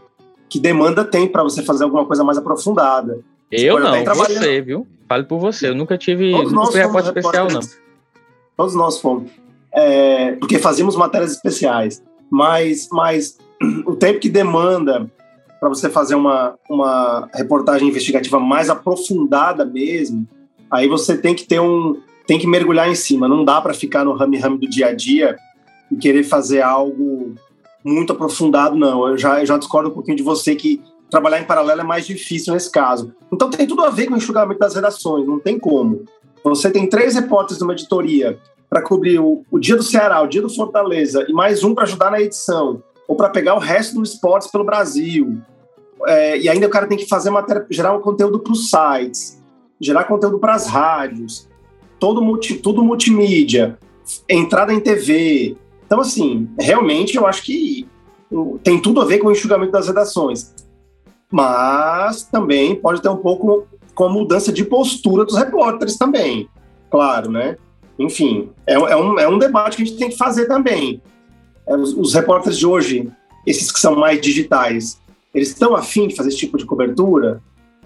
que 0.48 0.61
demanda 0.61 1.04
tem 1.04 1.26
para 1.26 1.42
você 1.42 1.62
fazer 1.62 1.85
alguma 1.85 2.04
coisa 2.04 2.22
mais 2.22 2.38
aprofundada. 2.38 3.18
Eu 3.50 3.78
não, 3.78 4.04
você, 4.04 4.61
viu? 4.61 4.87
Fale 5.09 5.24
por 5.24 5.38
você. 5.38 5.68
Eu 5.68 5.74
nunca 5.74 5.96
tive, 5.96 6.32
nunca 6.32 6.72
fui 6.72 6.80
repórter 6.80 7.16
especial, 7.16 7.48
não. 7.50 7.61
todos 8.56 8.74
nós 8.74 9.00
fomos, 9.00 9.30
é, 9.72 10.32
porque 10.32 10.59
fazíamos 10.59 10.96
matérias 10.96 11.32
especiais. 11.32 12.02
Mas, 12.30 12.88
mas 12.90 13.38
o 13.87 13.94
tempo 13.94 14.20
que 14.20 14.28
demanda 14.28 15.11
para 15.59 15.69
você 15.69 15.88
fazer 15.88 16.14
uma, 16.14 16.55
uma 16.69 17.29
reportagem 17.35 17.88
investigativa 17.88 18.38
mais 18.38 18.69
aprofundada 18.69 19.64
mesmo, 19.64 20.27
aí 20.71 20.88
você 20.88 21.16
tem 21.16 21.35
que 21.35 21.47
ter 21.47 21.61
um 21.61 22.01
tem 22.27 22.38
que 22.40 22.47
mergulhar 22.47 22.88
em 22.88 22.95
cima. 22.95 23.29
Não 23.29 23.45
dá 23.45 23.61
para 23.61 23.73
ficar 23.73 24.05
no 24.05 24.12
rame-rame 24.12 24.59
do 24.59 24.69
dia 24.69 24.88
a 24.88 24.92
dia 24.92 25.37
e 25.90 25.97
querer 25.97 26.25
fazer 26.25 26.61
algo 26.61 27.35
muito 27.85 28.12
aprofundado, 28.12 28.75
não. 28.75 29.07
Eu 29.07 29.16
já, 29.16 29.40
eu 29.40 29.47
já 29.47 29.57
discordo 29.57 29.90
um 29.90 29.92
pouquinho 29.92 30.16
de 30.16 30.25
você 30.25 30.57
que 30.57 30.83
trabalhar 31.09 31.40
em 31.40 31.45
paralelo 31.45 31.83
é 31.83 31.85
mais 31.85 32.05
difícil 32.05 32.53
nesse 32.53 32.71
caso. 32.71 33.14
Então 33.33 33.49
tem 33.49 33.66
tudo 33.66 33.85
a 33.85 33.90
ver 33.90 34.07
com 34.07 34.14
o 34.14 34.16
enxugamento 34.16 34.59
das 34.59 34.75
redações, 34.75 35.27
não 35.27 35.38
tem 35.38 35.59
como. 35.59 36.05
Você 36.42 36.71
tem 36.71 36.88
três 36.88 37.14
repórteres 37.14 37.61
numa 37.61 37.73
editoria 37.73 38.38
para 38.69 38.83
cobrir 38.83 39.19
o, 39.19 39.45
o, 39.51 39.59
dia 39.59 39.77
do 39.77 39.83
Ceará, 39.83 40.21
o 40.21 40.27
dia 40.27 40.42
do 40.42 40.53
Fortaleza 40.53 41.25
e 41.29 41.33
mais 41.33 41.62
um 41.62 41.75
para 41.75 41.85
ajudar 41.85 42.11
na 42.11 42.21
edição, 42.21 42.83
ou 43.09 43.16
para 43.16 43.31
pegar 43.31 43.55
o 43.55 43.59
resto 43.59 43.95
dos 43.95 44.12
esportes 44.12 44.51
pelo 44.51 44.64
Brasil. 44.64 45.38
É, 46.07 46.38
e 46.38 46.49
ainda 46.49 46.66
o 46.66 46.71
cara 46.71 46.87
tem 46.87 46.99
que 46.99 47.09
fazer 47.09 47.31
matéria, 47.31 47.66
gerar 47.71 47.97
um 47.97 48.01
conteúdo 48.01 48.38
para 48.40 48.53
os 48.53 48.71
sites, 48.71 49.42
gerar 49.81 50.05
conteúdo 50.05 50.38
para 50.38 50.55
as 50.55 50.66
rádios, 50.66 51.49
todo 51.99 52.23
multi, 52.23 52.55
tudo 52.55 52.85
multimídia, 52.85 53.79
entrada 54.29 54.73
em 54.73 54.81
TV. 54.81 55.57
Então, 55.87 56.01
assim, 56.01 56.49
realmente 56.59 57.16
eu 57.16 57.27
acho 57.27 57.42
que 57.42 57.88
tem 58.62 58.81
tudo 58.81 59.01
a 59.01 59.05
ver 59.05 59.19
com 59.19 59.29
o 59.29 59.33
enxugamento 59.33 59.73
das 59.73 59.87
redações. 59.87 60.55
Mas 61.31 62.25
também 62.25 62.75
pode 62.75 63.01
ter 63.01 63.09
um 63.09 63.16
pouco 63.16 63.66
com 63.95 64.05
a 64.05 64.09
mudança 64.09 64.53
de 64.53 64.64
postura 64.64 65.25
dos 65.25 65.37
repórteres 65.37 65.97
também, 65.97 66.49
claro, 66.90 67.31
né? 67.31 67.57
Enfim, 67.99 68.51
é, 68.66 68.75
é, 68.75 68.97
um, 68.97 69.19
é 69.19 69.27
um 69.27 69.38
debate 69.38 69.77
que 69.77 69.83
a 69.83 69.87
gente 69.87 69.99
tem 69.99 70.11
que 70.11 70.19
fazer 70.19 70.47
também. 70.47 71.01
É, 71.66 71.76
os, 71.76 71.92
os 71.94 72.14
repórteres 72.14 72.59
de 72.59 72.66
hoje, 72.66 73.11
esses 73.46 73.70
que 73.70 73.81
são 73.81 73.96
mais 73.96 74.20
digitais, 74.20 75.00
eles 75.35 75.48
estão 75.48 75.74
afim 75.74 76.09
de 76.09 76.16
fazer 76.16 76.31
esse 76.31 76.38
tipo 76.38 76.57
de 76.57 76.64
cobertura, 76.64 77.42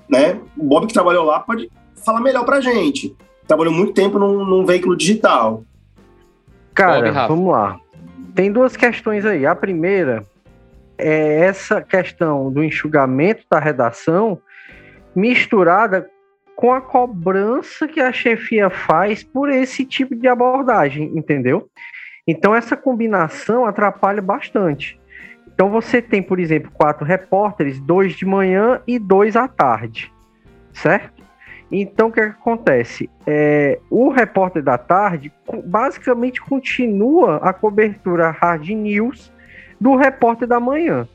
né? 0.09 0.41
O 0.57 0.65
Bob 0.65 0.87
que 0.87 0.93
trabalhou 0.93 1.25
lá 1.25 1.41
pode 1.41 1.71
falar 2.05 2.21
melhor 2.21 2.45
para 2.45 2.57
a 2.57 2.61
gente 2.61 3.17
trabalhou 3.51 3.75
muito 3.75 3.93
tempo 3.93 4.17
num, 4.17 4.45
num 4.45 4.65
veículo 4.65 4.97
digital. 4.97 5.65
Cara, 6.73 7.27
vamos 7.27 7.51
lá. 7.51 7.81
Tem 8.33 8.53
duas 8.53 8.77
questões 8.77 9.27
aí. 9.27 9.45
A 9.45 9.57
primeira 9.57 10.25
é 10.97 11.41
essa 11.41 11.83
questão 11.83 12.53
do 12.53 12.63
enxugamento 12.63 13.45
da 13.51 13.59
redação 13.59 14.39
misturada 15.17 16.09
com 16.55 16.73
a 16.73 16.81
cobrança 16.81 17.89
que 17.89 18.01
a 18.01 18.13
chefia 18.13 18.71
faz 18.71 19.25
por 19.25 19.51
esse 19.51 19.85
tipo 19.85 20.15
de 20.15 20.29
abordagem, 20.29 21.11
entendeu? 21.17 21.69
Então 22.31 22.55
essa 22.55 22.77
combinação 22.77 23.67
atrapalha 23.67 24.23
bastante. 24.23 25.01
Então 25.53 25.69
você 25.69 26.01
tem, 26.01 26.23
por 26.23 26.39
exemplo, 26.39 26.71
quatro 26.73 27.05
repórteres, 27.05 27.81
dois 27.81 28.15
de 28.15 28.25
manhã 28.25 28.81
e 28.87 29.01
dois 29.01 29.35
à 29.35 29.49
tarde, 29.49 30.13
certo? 30.73 31.25
Então, 31.73 32.09
o 32.09 32.13
que, 32.13 32.21
é 32.21 32.27
que 32.27 32.31
acontece? 32.31 33.11
É, 33.27 33.81
o 33.91 34.11
repórter 34.11 34.63
da 34.63 34.79
tarde 34.79 35.33
basicamente 35.65 36.41
continua 36.41 37.37
a 37.39 37.53
cobertura 37.53 38.31
hard 38.31 38.69
news 38.69 39.33
do 39.81 39.97
repórter 39.97 40.47
da 40.47 40.61
manhã. 40.61 41.09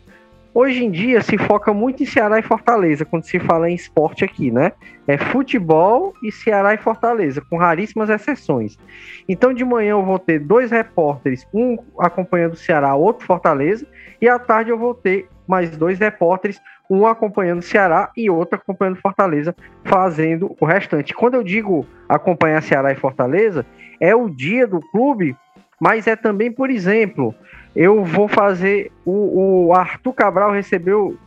Hoje 0.57 0.85
em 0.85 0.89
dia 0.89 1.19
se 1.19 1.37
foca 1.37 1.73
muito 1.73 2.01
em 2.01 2.05
Ceará 2.05 2.39
e 2.39 2.41
Fortaleza, 2.41 3.03
quando 3.03 3.25
se 3.25 3.37
fala 3.39 3.69
em 3.69 3.75
esporte 3.75 4.23
aqui, 4.23 4.49
né? 4.49 4.71
É 5.05 5.17
futebol 5.17 6.13
e 6.23 6.31
Ceará 6.31 6.73
e 6.73 6.77
Fortaleza, 6.77 7.41
com 7.49 7.57
raríssimas 7.57 8.09
exceções. 8.09 8.79
Então, 9.27 9.53
de 9.53 9.65
manhã 9.65 9.89
eu 9.89 10.05
vou 10.05 10.17
ter 10.17 10.39
dois 10.39 10.71
repórteres, 10.71 11.45
um 11.53 11.77
acompanhando 11.99 12.53
o 12.53 12.55
Ceará, 12.55 12.95
outro 12.95 13.27
Fortaleza, 13.27 13.85
e 14.21 14.29
à 14.29 14.39
tarde 14.39 14.69
eu 14.69 14.77
vou 14.77 14.93
ter 14.93 15.27
mais 15.45 15.75
dois 15.75 15.99
repórteres, 15.99 16.61
um 16.89 17.05
acompanhando 17.05 17.59
o 17.59 17.61
Ceará 17.61 18.09
e 18.15 18.29
outro 18.29 18.55
acompanhando 18.55 18.95
Fortaleza, 18.95 19.53
fazendo 19.83 20.55
o 20.57 20.65
restante. 20.65 21.13
Quando 21.13 21.33
eu 21.33 21.43
digo 21.43 21.85
acompanhar 22.07 22.63
Ceará 22.63 22.93
e 22.93 22.95
Fortaleza, 22.95 23.65
é 23.99 24.15
o 24.15 24.29
dia 24.29 24.65
do 24.65 24.79
clube, 24.79 25.35
mas 25.81 26.07
é 26.07 26.15
também, 26.15 26.49
por 26.49 26.69
exemplo, 26.69 27.35
eu 27.75 28.03
vou 28.03 28.27
fazer. 28.27 28.91
O, 29.05 29.67
o 29.67 29.73
Arthur 29.73 30.13
Cabral 30.13 30.51
recebeu. 30.51 31.17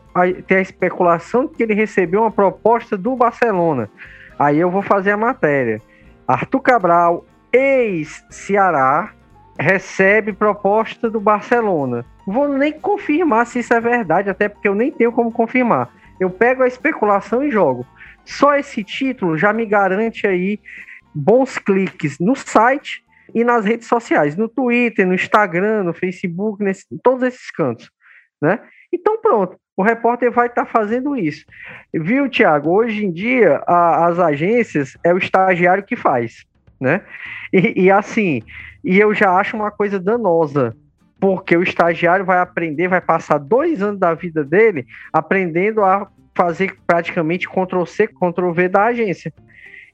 Tem 0.47 0.59
a 0.59 0.63
especulação 0.63 1.47
que 1.47 1.63
ele 1.63 1.75
recebeu 1.75 2.23
uma 2.23 2.31
proposta 2.31 2.97
do 2.97 3.15
Barcelona. 3.15 3.89
Aí 4.39 4.59
eu 4.59 4.71
vou 4.71 4.83
fazer 4.83 5.13
a 5.13 5.17
matéria. 5.17 5.81
Arthur 6.27 6.61
Cabral, 6.61 7.25
ex-Ceará, 7.53 9.13
recebe 9.59 10.33
proposta 10.33 11.09
do 11.09 11.21
Barcelona. 11.21 12.05
Vou 12.27 12.49
nem 12.49 12.73
confirmar 12.73 13.47
se 13.47 13.61
isso 13.61 13.73
é 13.73 13.81
verdade, 13.81 14.29
até 14.29 14.49
porque 14.49 14.69
eu 14.69 14.75
nem 14.75 14.91
tenho 14.91 15.13
como 15.13 15.31
confirmar. 15.31 15.91
Eu 16.19 16.31
pego 16.31 16.63
a 16.63 16.69
especulação 16.69 17.43
e 17.43 17.51
jogo. 17.51 17.87
Só 18.25 18.57
esse 18.57 18.83
título 18.83 19.39
já 19.39 19.53
me 19.53 19.65
garante 19.65 20.27
aí 20.27 20.61
bons 21.15 21.59
cliques 21.59 22.19
no 22.19 22.35
site 22.35 23.05
e 23.35 23.45
nas 23.45 23.65
redes 23.65 23.87
sociais, 23.87 24.37
no 24.37 24.49
Twitter, 24.49 25.07
no 25.07 25.15
Instagram, 25.15 25.85
no 25.85 25.93
Facebook, 25.93 26.63
nesse, 26.63 26.85
em 26.93 26.99
todos 26.99 27.23
esses 27.23 27.51
cantos, 27.51 27.91
né? 28.41 28.61
Então 28.93 29.21
pronto, 29.21 29.57
o 29.77 29.83
repórter 29.83 30.31
vai 30.31 30.47
estar 30.47 30.65
tá 30.65 30.71
fazendo 30.71 31.17
isso. 31.17 31.45
Viu, 31.93 32.29
Tiago? 32.29 32.71
Hoje 32.71 33.05
em 33.05 33.13
dia, 33.13 33.63
a, 33.67 34.07
as 34.07 34.19
agências 34.19 34.97
é 35.05 35.13
o 35.13 35.19
estagiário 35.19 35.85
que 35.85 35.97
faz, 35.97 36.45
né? 36.81 37.03
E, 37.53 37.85
e 37.85 37.91
assim, 37.91 38.43
e 38.85 38.99
eu 38.99 39.15
já 39.15 39.33
acho 39.37 39.57
uma 39.57 39.71
coisa 39.71 39.99
danosa, 39.99 40.77
porque 41.21 41.57
o 41.57 41.63
estagiário 41.63 42.25
vai 42.25 42.39
aprender, 42.39 42.89
vai 42.89 43.01
passar 43.01 43.39
dois 43.39 43.83
anos 43.83 43.99
da 43.99 44.15
vida 44.15 44.45
dele 44.45 44.87
aprendendo 45.13 45.83
a 45.83 46.09
fazer 46.35 46.77
praticamente 46.87 47.49
Ctrl-C, 47.49 48.07
Ctrl-V 48.07 48.69
da 48.69 48.85
agência. 48.85 49.33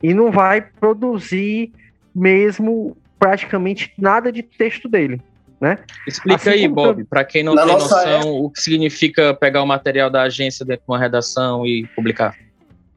E 0.02 0.12
não 0.12 0.30
vai 0.30 0.60
produzir 0.60 1.72
mesmo 2.14 2.96
praticamente 3.18 3.92
nada 3.98 4.30
de 4.30 4.42
texto 4.42 4.88
dele. 4.88 5.20
Né? 5.60 5.78
Explica 6.06 6.36
assim 6.36 6.50
aí, 6.50 6.68
Bob, 6.68 7.04
para 7.04 7.24
quem 7.24 7.42
não 7.42 7.56
tem 7.56 7.66
noção, 7.66 7.98
época. 8.00 8.28
o 8.28 8.50
que 8.50 8.60
significa 8.60 9.32
pegar 9.32 9.62
o 9.62 9.66
material 9.66 10.10
da 10.10 10.22
agência 10.22 10.64
dentro 10.64 10.84
de 10.84 10.90
uma 10.90 10.98
redação 10.98 11.64
e 11.64 11.86
publicar. 11.94 12.34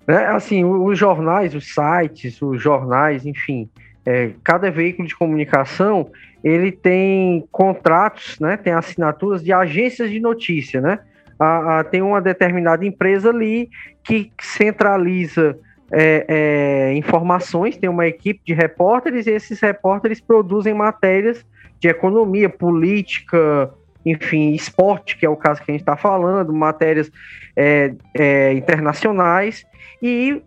É, 0.07 0.25
assim, 0.27 0.63
os 0.65 0.97
jornais, 0.97 1.53
os 1.53 1.73
sites, 1.73 2.41
os 2.41 2.61
jornais, 2.61 3.25
enfim, 3.25 3.69
é, 4.05 4.31
cada 4.43 4.71
veículo 4.71 5.07
de 5.07 5.15
comunicação 5.15 6.09
ele 6.43 6.71
tem 6.71 7.45
contratos, 7.51 8.39
né, 8.39 8.55
tem 8.55 8.71
assinaturas 8.71 9.43
de 9.43 9.51
agências 9.51 10.09
de 10.09 10.19
notícia, 10.19 10.79
né? 10.79 10.99
A, 11.39 11.79
a, 11.79 11.83
tem 11.83 12.01
uma 12.01 12.21
determinada 12.21 12.85
empresa 12.85 13.29
ali 13.29 13.69
que 14.03 14.31
centraliza 14.41 15.57
é, 15.91 16.25
é, 16.27 16.93
informações, 16.95 17.77
tem 17.77 17.89
uma 17.89 18.07
equipe 18.07 18.41
de 18.45 18.53
repórteres 18.53 19.27
e 19.27 19.31
esses 19.31 19.59
repórteres 19.59 20.19
produzem 20.19 20.73
matérias 20.73 21.45
de 21.79 21.87
economia, 21.87 22.49
política, 22.49 23.71
enfim, 24.05 24.51
esporte, 24.51 25.17
que 25.17 25.25
é 25.25 25.29
o 25.29 25.35
caso 25.35 25.61
que 25.61 25.71
a 25.71 25.73
gente 25.73 25.81
está 25.81 25.95
falando, 25.95 26.53
matérias 26.53 27.11
é, 27.55 27.93
é 28.13 28.53
internacionais, 28.53 29.65
e 30.01 30.41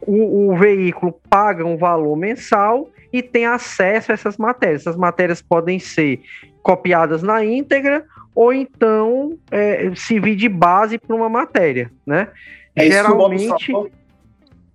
o, 0.00 0.50
o 0.50 0.56
veículo 0.56 1.14
paga 1.28 1.64
um 1.64 1.76
valor 1.76 2.16
mensal 2.16 2.88
e 3.12 3.22
tem 3.22 3.46
acesso 3.46 4.12
a 4.12 4.14
essas 4.14 4.36
matérias. 4.36 4.82
Essas 4.82 4.96
matérias 4.96 5.42
podem 5.42 5.78
ser 5.78 6.20
copiadas 6.62 7.22
na 7.22 7.44
íntegra 7.44 8.04
ou 8.34 8.52
então 8.52 9.36
é, 9.50 9.90
servir 9.94 10.36
de 10.36 10.48
base 10.48 10.98
para 10.98 11.14
uma 11.14 11.28
matéria, 11.28 11.90
né? 12.06 12.28
É 12.74 12.88
Geralmente. 12.88 13.66
Diz, 13.66 13.99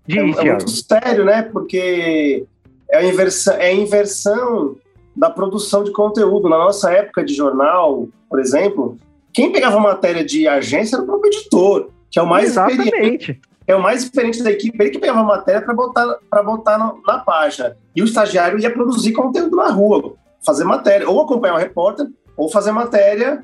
é, 0.08 0.18
é 0.18 0.54
muito 0.54 0.70
sério, 0.70 1.26
né? 1.26 1.42
Porque 1.44 2.46
é 2.90 2.98
a 2.98 3.06
inversão, 3.06 3.54
é 3.56 3.68
a 3.68 3.74
inversão 3.74 4.76
da 5.16 5.30
produção 5.30 5.84
de 5.84 5.92
conteúdo. 5.92 6.50
Na 6.50 6.58
nossa 6.58 6.92
época 6.92 7.24
de 7.24 7.34
jornal, 7.34 8.08
por 8.30 8.40
exemplo, 8.40 8.98
quem 9.34 9.52
pegava 9.52 9.80
matéria 9.80 10.24
de 10.24 10.48
agência 10.48 10.96
era 10.96 11.04
o 11.04 11.08
próprio 11.08 11.32
editor, 11.32 11.90
que 12.12 12.20
é 12.20 12.22
o 12.22 12.28
mais 12.28 12.50
Exatamente. 12.50 12.84
experiente 12.84 13.42
é 13.68 13.76
o 13.76 13.82
mais 13.82 14.04
diferente 14.04 14.44
da 14.44 14.52
equipe, 14.52 14.78
ele 14.80 14.92
que 14.92 15.00
pegava 15.00 15.24
matéria 15.24 15.62
para 15.62 15.74
botar, 15.74 16.18
pra 16.30 16.44
botar 16.44 16.78
no, 16.78 17.02
na 17.06 17.20
página. 17.20 17.76
E 17.96 18.02
o 18.02 18.06
estagiário 18.06 18.60
ia 18.60 18.72
produzir 18.72 19.12
conteúdo 19.14 19.56
na 19.56 19.70
rua, 19.70 20.14
fazer 20.46 20.64
matéria, 20.64 21.10
ou 21.10 21.22
acompanhar 21.22 21.56
o 21.56 21.60
repórter, 21.60 22.08
ou 22.38 22.50
fazer 22.50 22.72
matéria 22.72 23.44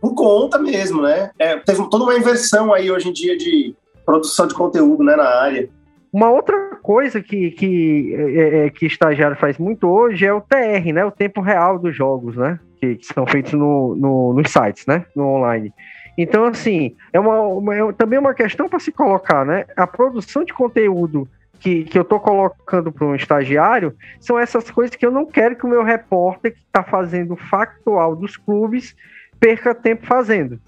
por 0.00 0.14
conta 0.14 0.58
mesmo, 0.58 1.02
né? 1.02 1.30
É, 1.38 1.56
teve 1.56 1.88
toda 1.88 2.04
uma 2.04 2.16
inversão 2.16 2.72
aí 2.72 2.90
hoje 2.90 3.08
em 3.08 3.12
dia 3.12 3.36
de 3.36 3.74
produção 4.04 4.46
de 4.46 4.54
conteúdo 4.54 5.02
né, 5.02 5.16
na 5.16 5.24
área. 5.24 5.68
Uma 6.16 6.30
outra 6.30 6.70
coisa 6.82 7.20
que, 7.20 7.50
que, 7.50 8.14
é, 8.14 8.64
é, 8.64 8.70
que 8.70 8.86
estagiário 8.86 9.36
faz 9.36 9.58
muito 9.58 9.86
hoje 9.86 10.24
é 10.24 10.32
o 10.32 10.40
TR, 10.40 10.90
né? 10.94 11.04
O 11.04 11.10
tempo 11.10 11.42
real 11.42 11.78
dos 11.78 11.94
jogos, 11.94 12.34
né? 12.34 12.58
Que, 12.80 12.96
que 12.96 13.04
são 13.04 13.26
feitos 13.26 13.52
no, 13.52 13.94
no, 13.94 14.32
nos 14.32 14.50
sites, 14.50 14.86
né? 14.86 15.04
No 15.14 15.26
online. 15.26 15.74
Então, 16.16 16.46
assim, 16.46 16.96
é, 17.12 17.20
uma, 17.20 17.42
uma 17.42 17.76
é 17.76 17.92
também 17.92 18.18
uma 18.18 18.32
questão 18.32 18.66
para 18.66 18.78
se 18.78 18.90
colocar, 18.90 19.44
né? 19.44 19.66
A 19.76 19.86
produção 19.86 20.42
de 20.42 20.54
conteúdo 20.54 21.28
que, 21.60 21.84
que 21.84 21.98
eu 21.98 22.02
estou 22.02 22.18
colocando 22.18 22.90
para 22.90 23.06
um 23.06 23.14
estagiário 23.14 23.94
são 24.18 24.38
essas 24.38 24.70
coisas 24.70 24.96
que 24.96 25.04
eu 25.04 25.10
não 25.10 25.26
quero 25.26 25.54
que 25.54 25.66
o 25.66 25.68
meu 25.68 25.82
repórter 25.82 26.54
que 26.54 26.60
está 26.60 26.82
fazendo 26.82 27.36
factual 27.36 28.16
dos 28.16 28.38
clubes 28.38 28.96
perca 29.38 29.74
tempo 29.74 30.06
fazendo, 30.06 30.58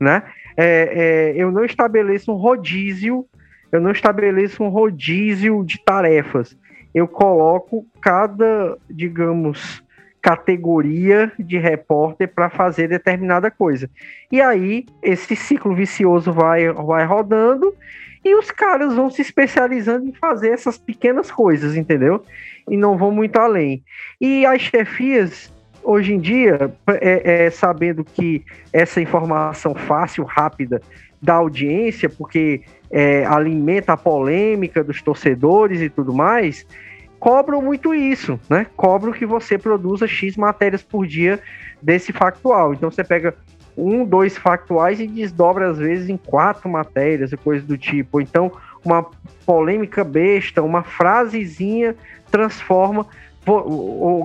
né? 0.00 0.24
É, 0.56 1.34
é, 1.36 1.40
eu 1.40 1.52
não 1.52 1.64
estabeleço 1.64 2.32
um 2.32 2.34
rodízio, 2.34 3.24
eu 3.70 3.80
não 3.80 3.90
estabeleço 3.90 4.62
um 4.62 4.68
rodízio 4.68 5.64
de 5.64 5.82
tarefas. 5.84 6.56
Eu 6.94 7.06
coloco 7.06 7.86
cada, 8.00 8.76
digamos, 8.88 9.82
categoria 10.20 11.32
de 11.38 11.58
repórter 11.58 12.28
para 12.28 12.50
fazer 12.50 12.88
determinada 12.88 13.50
coisa. 13.50 13.88
E 14.30 14.40
aí 14.40 14.86
esse 15.02 15.36
ciclo 15.36 15.74
vicioso 15.74 16.32
vai, 16.32 16.70
vai 16.72 17.04
rodando 17.04 17.74
e 18.24 18.34
os 18.34 18.50
caras 18.50 18.94
vão 18.94 19.10
se 19.10 19.22
especializando 19.22 20.08
em 20.08 20.12
fazer 20.12 20.50
essas 20.50 20.76
pequenas 20.76 21.30
coisas, 21.30 21.76
entendeu? 21.76 22.22
E 22.68 22.76
não 22.76 22.96
vão 22.96 23.10
muito 23.10 23.38
além. 23.38 23.82
E 24.20 24.44
as 24.44 24.60
chefias, 24.62 25.52
hoje 25.82 26.14
em 26.14 26.18
dia, 26.18 26.70
é, 27.00 27.46
é, 27.46 27.50
sabendo 27.50 28.04
que 28.04 28.44
essa 28.72 29.00
informação 29.00 29.74
fácil, 29.74 30.24
rápida 30.24 30.82
da 31.22 31.34
audiência, 31.34 32.08
porque 32.08 32.62
é, 32.90 33.24
alimenta 33.24 33.92
a 33.92 33.96
polêmica 33.96 34.82
dos 34.82 35.02
torcedores 35.02 35.80
e 35.80 35.88
tudo 35.88 36.12
mais, 36.12 36.66
cobram 37.18 37.60
muito 37.60 37.94
isso, 37.94 38.38
né? 38.48 38.66
Cobram 38.76 39.12
que 39.12 39.26
você 39.26 39.58
produza 39.58 40.06
X 40.06 40.36
matérias 40.36 40.82
por 40.82 41.06
dia 41.06 41.40
desse 41.82 42.12
factual. 42.12 42.72
Então 42.72 42.90
você 42.90 43.04
pega 43.04 43.34
um, 43.76 44.04
dois 44.04 44.36
factuais 44.36 45.00
e 45.00 45.06
desdobra 45.06 45.70
às 45.70 45.78
vezes 45.78 46.08
em 46.08 46.16
quatro 46.16 46.68
matérias 46.68 47.32
e 47.32 47.36
coisas 47.36 47.66
do 47.66 47.78
tipo. 47.78 48.20
Então, 48.20 48.50
uma 48.84 49.06
polêmica 49.46 50.02
besta, 50.02 50.62
uma 50.62 50.82
frasezinha 50.82 51.94
transforma. 52.30 53.06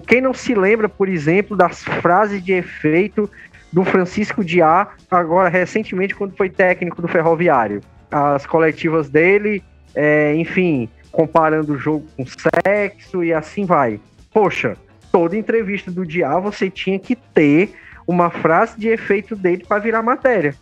Quem 0.08 0.22
não 0.22 0.34
se 0.34 0.54
lembra, 0.54 0.90
por 0.90 1.08
exemplo, 1.08 1.56
das 1.56 1.84
frases 1.84 2.44
de 2.44 2.54
efeito 2.54 3.30
do 3.72 3.84
Francisco 3.84 4.44
Diá, 4.44 4.90
agora 5.10 5.50
recentemente, 5.50 6.16
quando 6.16 6.36
foi 6.36 6.50
técnico 6.50 7.02
do 7.02 7.08
Ferroviário? 7.08 7.82
As 8.14 8.46
coletivas 8.46 9.10
dele, 9.10 9.64
é, 9.96 10.36
enfim, 10.36 10.88
comparando 11.12 11.74
o 11.74 11.78
jogo 11.78 12.06
com 12.16 12.24
sexo 12.26 13.24
e 13.24 13.34
assim 13.34 13.66
vai. 13.66 14.00
Poxa, 14.32 14.78
toda 15.12 15.36
entrevista 15.36 15.90
do 15.90 16.06
Diá 16.06 16.38
você 16.40 16.70
tinha 16.70 17.00
que 17.00 17.16
ter 17.16 17.74
uma 18.08 18.30
frase 18.30 18.80
de 18.80 18.88
efeito 18.90 19.36
dele 19.36 19.66
para 19.68 19.82
virar 19.82 20.04
matéria. 20.04 20.54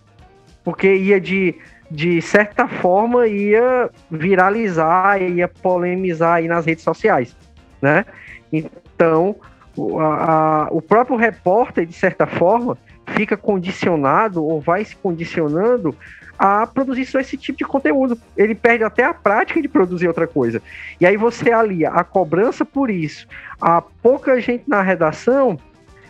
Porque 0.64 0.94
ia 0.94 1.20
de, 1.20 1.56
de 1.90 2.22
certa 2.22 2.68
forma, 2.68 3.28
ia 3.28 3.90
viralizar, 4.10 5.22
ia 5.22 5.48
polemizar 5.48 6.36
aí 6.36 6.48
nas 6.48 6.66
redes 6.66 6.84
sociais, 6.84 7.36
né? 7.82 8.06
Então, 8.54 9.36
a, 10.00 10.66
a, 10.66 10.68
o 10.72 10.82
próprio 10.82 11.18
repórter, 11.18 11.86
de 11.86 11.94
certa 11.94 12.28
forma, 12.28 12.78
fica 13.08 13.36
condicionado 13.36 14.44
ou 14.44 14.62
vai 14.62 14.86
se 14.86 14.96
condicionando 14.96 15.96
a 16.44 16.66
produzir 16.66 17.06
só 17.06 17.20
esse 17.20 17.38
tipo 17.38 17.60
de 17.60 17.64
conteúdo. 17.64 18.20
Ele 18.36 18.56
perde 18.56 18.84
até 18.84 19.04
a 19.04 19.14
prática 19.14 19.62
de 19.62 19.68
produzir 19.68 20.08
outra 20.08 20.26
coisa. 20.26 20.60
E 21.00 21.06
aí 21.06 21.16
você 21.16 21.52
alia 21.52 21.92
a 21.92 22.04
cobrança 22.04 22.66
por 22.66 22.90
isso, 22.90 23.28
a 23.62 23.80
pouca 23.80 24.42
gente 24.42 24.64
na 24.68 24.82
redação, 24.82 25.60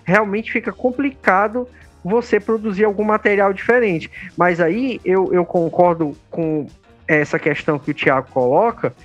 realmente 0.05 0.49
fica 0.49 0.71
complicado 0.71 1.67
você 2.01 2.39
produzir 2.39 2.85
algum 2.85 3.03
material 3.03 3.51
diferente. 3.51 4.09
Mas 4.37 4.61
aí 4.61 5.01
eu, 5.03 5.33
eu 5.33 5.43
concordo 5.43 6.15
com 6.29 6.65
essa 7.05 7.37
questão 7.37 7.77
que 7.77 7.91
o 7.91 7.93
Tiago 7.93 8.29
coloca. 8.31 8.95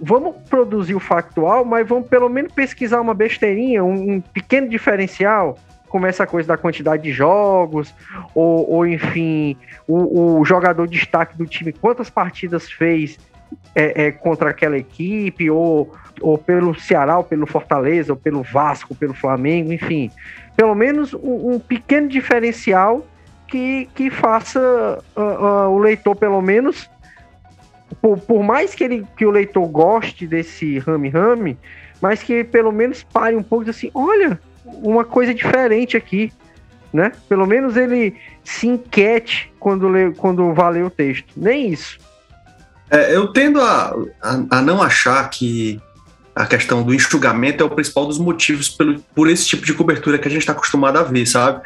Vamos 0.00 0.34
produzir 0.48 0.94
o 0.94 1.00
factual, 1.00 1.62
mas 1.66 1.86
vamos 1.86 2.08
pelo 2.08 2.30
menos 2.30 2.54
pesquisar 2.54 3.02
uma 3.02 3.12
besteirinha, 3.12 3.84
um, 3.84 4.14
um 4.14 4.20
pequeno 4.20 4.66
diferencial, 4.66 5.58
como 5.94 6.08
essa 6.08 6.26
coisa 6.26 6.48
da 6.48 6.56
quantidade 6.56 7.04
de 7.04 7.12
jogos, 7.12 7.94
ou, 8.34 8.68
ou 8.68 8.84
enfim, 8.84 9.56
o, 9.86 10.40
o 10.40 10.44
jogador 10.44 10.88
de 10.88 10.98
destaque 10.98 11.38
do 11.38 11.46
time, 11.46 11.72
quantas 11.72 12.10
partidas 12.10 12.68
fez 12.68 13.16
é, 13.76 14.06
é, 14.06 14.10
contra 14.10 14.50
aquela 14.50 14.76
equipe, 14.76 15.48
ou, 15.48 15.94
ou 16.20 16.36
pelo 16.36 16.74
Ceará, 16.74 17.18
ou 17.18 17.22
pelo 17.22 17.46
Fortaleza, 17.46 18.12
ou 18.12 18.16
pelo 18.16 18.42
Vasco, 18.42 18.92
pelo 18.92 19.14
Flamengo, 19.14 19.72
enfim. 19.72 20.10
Pelo 20.56 20.74
menos 20.74 21.14
um, 21.14 21.52
um 21.52 21.60
pequeno 21.60 22.08
diferencial 22.08 23.06
que, 23.46 23.88
que 23.94 24.10
faça 24.10 25.00
uh, 25.16 25.20
uh, 25.20 25.68
o 25.70 25.78
leitor, 25.78 26.16
pelo 26.16 26.42
menos, 26.42 26.90
por, 28.02 28.18
por, 28.18 28.42
mais 28.42 28.74
que, 28.74 28.82
ele, 28.82 29.06
que 29.16 29.24
o 29.24 29.30
leitor 29.30 29.64
goste 29.68 30.26
desse 30.26 30.76
rame-rame, 30.80 31.56
mas 32.02 32.20
que 32.20 32.42
pelo 32.42 32.72
menos 32.72 33.04
pare 33.04 33.36
um 33.36 33.44
pouco 33.44 33.70
assim, 33.70 33.92
olha, 33.94 34.40
uma 34.64 35.04
coisa 35.04 35.34
diferente 35.34 35.96
aqui, 35.96 36.32
né? 36.92 37.12
Pelo 37.28 37.46
menos 37.46 37.76
ele 37.76 38.14
se 38.42 38.66
enquete 38.66 39.52
quando, 39.58 39.88
lê, 39.88 40.12
quando 40.12 40.52
vá 40.54 40.68
ler 40.68 40.84
o 40.84 40.90
texto. 40.90 41.26
Nem 41.36 41.72
isso. 41.72 41.98
É, 42.90 43.14
eu 43.14 43.28
tendo 43.28 43.60
a, 43.60 43.94
a, 44.22 44.58
a, 44.58 44.62
não 44.62 44.82
achar 44.82 45.28
que 45.30 45.80
a 46.34 46.46
questão 46.46 46.82
do 46.82 46.94
enxugamento 46.94 47.62
é 47.62 47.66
o 47.66 47.70
principal 47.70 48.06
dos 48.06 48.18
motivos 48.18 48.68
pelo, 48.68 49.00
por 49.14 49.28
esse 49.28 49.46
tipo 49.46 49.64
de 49.64 49.72
cobertura 49.72 50.18
que 50.18 50.28
a 50.28 50.30
gente 50.30 50.40
está 50.40 50.52
acostumado 50.52 50.98
a 50.98 51.02
ver, 51.02 51.26
sabe? 51.26 51.62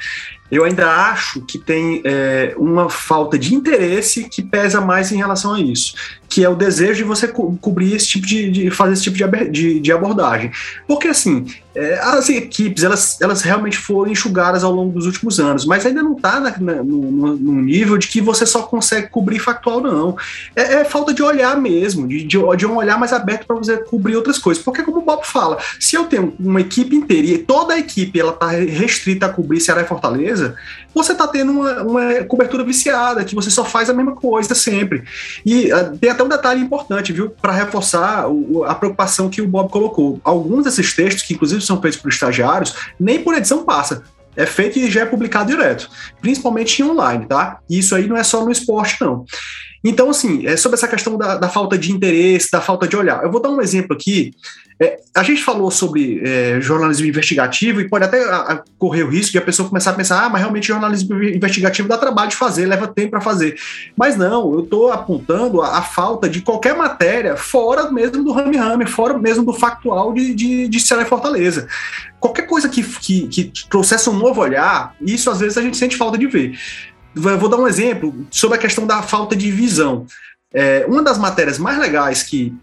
Eu 0.51 0.65
ainda 0.65 0.91
acho 0.91 1.43
que 1.43 1.59
tem 1.59 2.01
é, 2.05 2.55
uma 2.57 2.89
falta 2.89 3.39
de 3.39 3.55
interesse 3.55 4.29
que 4.29 4.43
pesa 4.43 4.81
mais 4.81 5.13
em 5.13 5.17
relação 5.17 5.55
a 5.55 5.61
isso 5.61 5.95
que 6.29 6.45
é 6.45 6.49
o 6.49 6.55
desejo 6.55 6.97
de 6.97 7.05
você 7.05 7.27
co 7.27 7.57
cobrir 7.61 7.95
esse 7.95 8.07
tipo 8.07 8.27
de, 8.27 8.51
de, 8.51 8.71
fazer 8.71 8.93
esse 8.93 9.03
tipo 9.03 9.17
de, 9.17 9.51
de, 9.51 9.81
de 9.81 9.93
abordagem. 9.93 10.51
Porque 10.87 11.09
assim, 11.09 11.47
é, 11.75 11.99
as 12.01 12.29
equipes 12.29 12.83
elas, 12.83 13.21
elas 13.21 13.43
realmente 13.43 13.79
foram 13.79 14.11
enxugadas 14.11 14.65
ao 14.65 14.73
longo 14.73 14.93
dos 14.93 15.07
últimos 15.07 15.39
anos, 15.39 15.65
mas 15.65 15.87
ainda 15.87 16.03
não 16.03 16.17
está 16.17 16.41
no, 16.61 17.63
nível 17.63 17.97
de 17.97 18.09
que 18.09 18.21
você 18.21 18.45
só 18.45 18.63
consegue 18.63 19.09
cobrir 19.09 19.39
factual, 19.39 19.81
não. 19.81 20.17
É, 20.57 20.81
é 20.81 20.85
falta 20.85 21.15
de 21.15 21.23
olhar 21.23 21.57
mesmo, 21.57 22.07
de, 22.09 22.25
de, 22.25 22.39
de 22.57 22.67
um 22.67 22.77
olhar 22.77 22.99
mais 22.99 23.13
aberto 23.13 23.47
para 23.47 23.57
você 23.57 23.77
cobrir 23.77 24.17
outras 24.17 24.39
coisas. 24.39 24.63
Porque, 24.63 24.83
como 24.83 24.99
o 24.99 25.03
Bob 25.03 25.25
fala, 25.25 25.59
se 25.79 25.95
eu 25.95 26.05
tenho 26.05 26.35
uma 26.39 26.61
equipe 26.61 26.97
inteira 26.97 27.29
e 27.29 27.39
toda 27.39 27.75
a 27.75 27.79
equipe 27.79 28.19
ela 28.19 28.33
está 28.33 28.49
restrita 28.49 29.27
a 29.27 29.29
cobrir 29.29 29.61
Ceará 29.61 29.83
e 29.83 29.87
Fortaleza, 29.87 30.57
você 30.95 31.13
está 31.13 31.29
tendo 31.29 31.53
uma, 31.53 31.83
uma 31.83 32.25
cobertura 32.25 32.65
viciada, 32.65 33.25
que 33.25 33.35
você 33.35 33.51
só 33.51 33.65
faz 33.65 33.89
a 33.89 33.95
mesma 33.95 34.17
coisa 34.17 34.55
sempre. 34.55 35.05
E 35.47 35.73
uh, 35.73 35.97
tem 35.97 36.11
até 36.11 36.18
um 36.25 36.29
detalhe 36.29 36.61
importante, 36.61 37.13
viu, 37.13 37.31
para 37.31 37.53
reforçar 37.53 38.29
o, 38.29 38.65
a 38.65 38.75
preocupação 38.75 39.29
que 39.29 39.41
o 39.41 39.49
Bob 39.49 39.71
colocou. 39.71 40.21
Alguns 40.25 40.65
desses 40.65 40.95
textos, 40.95 41.25
que 41.25 41.35
inclusive 41.35 41.61
são 41.61 41.81
feitos 41.81 42.01
por 42.01 42.09
estagiários, 42.09 42.75
nem 42.99 43.23
por 43.23 43.35
edição 43.35 43.65
passa. 43.65 44.03
É 44.37 44.47
feito 44.47 44.79
e 44.79 44.91
já 44.91 45.01
é 45.01 45.07
publicado 45.07 45.51
direto, 45.51 45.91
principalmente 46.21 46.81
em 46.81 46.85
online, 46.85 47.27
tá? 47.27 47.59
E 47.69 47.79
isso 47.79 47.95
aí 47.95 48.07
não 48.07 48.17
é 48.17 48.23
só 48.23 48.45
no 48.45 48.53
esporte, 48.53 48.97
não. 49.01 49.25
Então, 49.83 50.11
assim, 50.11 50.47
é 50.47 50.57
sobre 50.57 50.77
essa 50.77 50.89
questão 50.89 51.17
da, 51.17 51.37
da, 51.37 51.49
falta 51.49 51.79
de 51.79 51.93
interesse, 51.93 52.51
da 52.51 52.61
falta 52.61 52.87
de 52.89 52.97
olhar. 52.97 53.23
Eu 53.23 53.31
vou 53.31 53.41
dar 53.41 53.51
um 53.51 53.61
exemplo 53.61 53.95
aqui. 53.95 54.33
É, 54.81 55.01
a 55.15 55.23
gente 55.23 55.43
falou 55.43 55.71
sobre 55.71 56.21
é, 56.25 56.61
jornalismo 56.61 57.07
investigativo 57.07 57.81
e 57.81 57.89
pode 57.89 58.05
até 58.05 58.23
a, 58.23 58.63
correr 58.79 59.03
o 59.03 59.09
risco 59.09 59.33
de 59.33 59.39
a 59.39 59.43
pessoa 59.43 59.69
começar 59.69 59.91
a 59.91 59.95
pensar, 59.95 60.25
ah, 60.25 60.29
mas 60.29 60.41
realmente 60.41 60.69
jornalismo 60.69 61.21
investigativo 61.23 61.89
dá 61.89 61.99
trabalho 61.99 62.31
de 62.31 62.37
fazer, 62.37 62.67
leva 62.67 62.87
tempo 62.87 63.11
para 63.11 63.21
fazer. 63.21 63.57
Mas 63.97 64.17
não, 64.17 64.53
eu 64.53 64.61
estou 64.61 64.93
apontando 64.93 65.63
a, 65.63 65.79
a, 65.79 65.83
falta 65.83 66.29
de 66.29 66.43
qualquer 66.43 66.77
matéria 66.77 67.37
fora 67.37 67.91
mesmo 67.91 68.23
do 68.23 68.33
rame-rame, 68.33 68.87
fora 68.87 69.19
mesmo 69.19 69.45
do 69.45 69.53
factual 69.53 70.13
de, 70.13 70.35
de, 70.35 70.69
de 70.69 70.81
Ceará 70.81 71.03
e 71.03 71.07
Fortaleza. 71.07 71.67
Qualquer 72.21 72.43
coisa 72.43 72.69
que, 72.69 72.83
que, 72.83 73.29
que 73.29 73.53
trouxesse 73.69 74.09
um 74.11 74.17
novo 74.17 74.41
olhar, 74.41 74.95
isso 75.01 75.31
às 75.31 75.41
vezes 75.41 75.59
a 75.59 75.63
gente 75.63 75.77
sente 75.77 75.97
falta 75.97 76.19
de 76.19 76.27
ver. 76.27 76.57
Vou 77.15 77.49
dar 77.49 77.57
um 77.57 77.67
exemplo 77.67 78.27
sobre 78.31 78.57
a 78.57 78.61
questão 78.61 78.87
da 78.87 79.03
falta 79.03 79.35
de 79.35 79.51
visão. 79.51 80.07
É, 80.53 80.85
uma 80.89 81.03
das 81.03 81.19
matérias 81.19 81.59
mais 81.59 81.79
legais 81.79 82.23
que, 82.23 82.55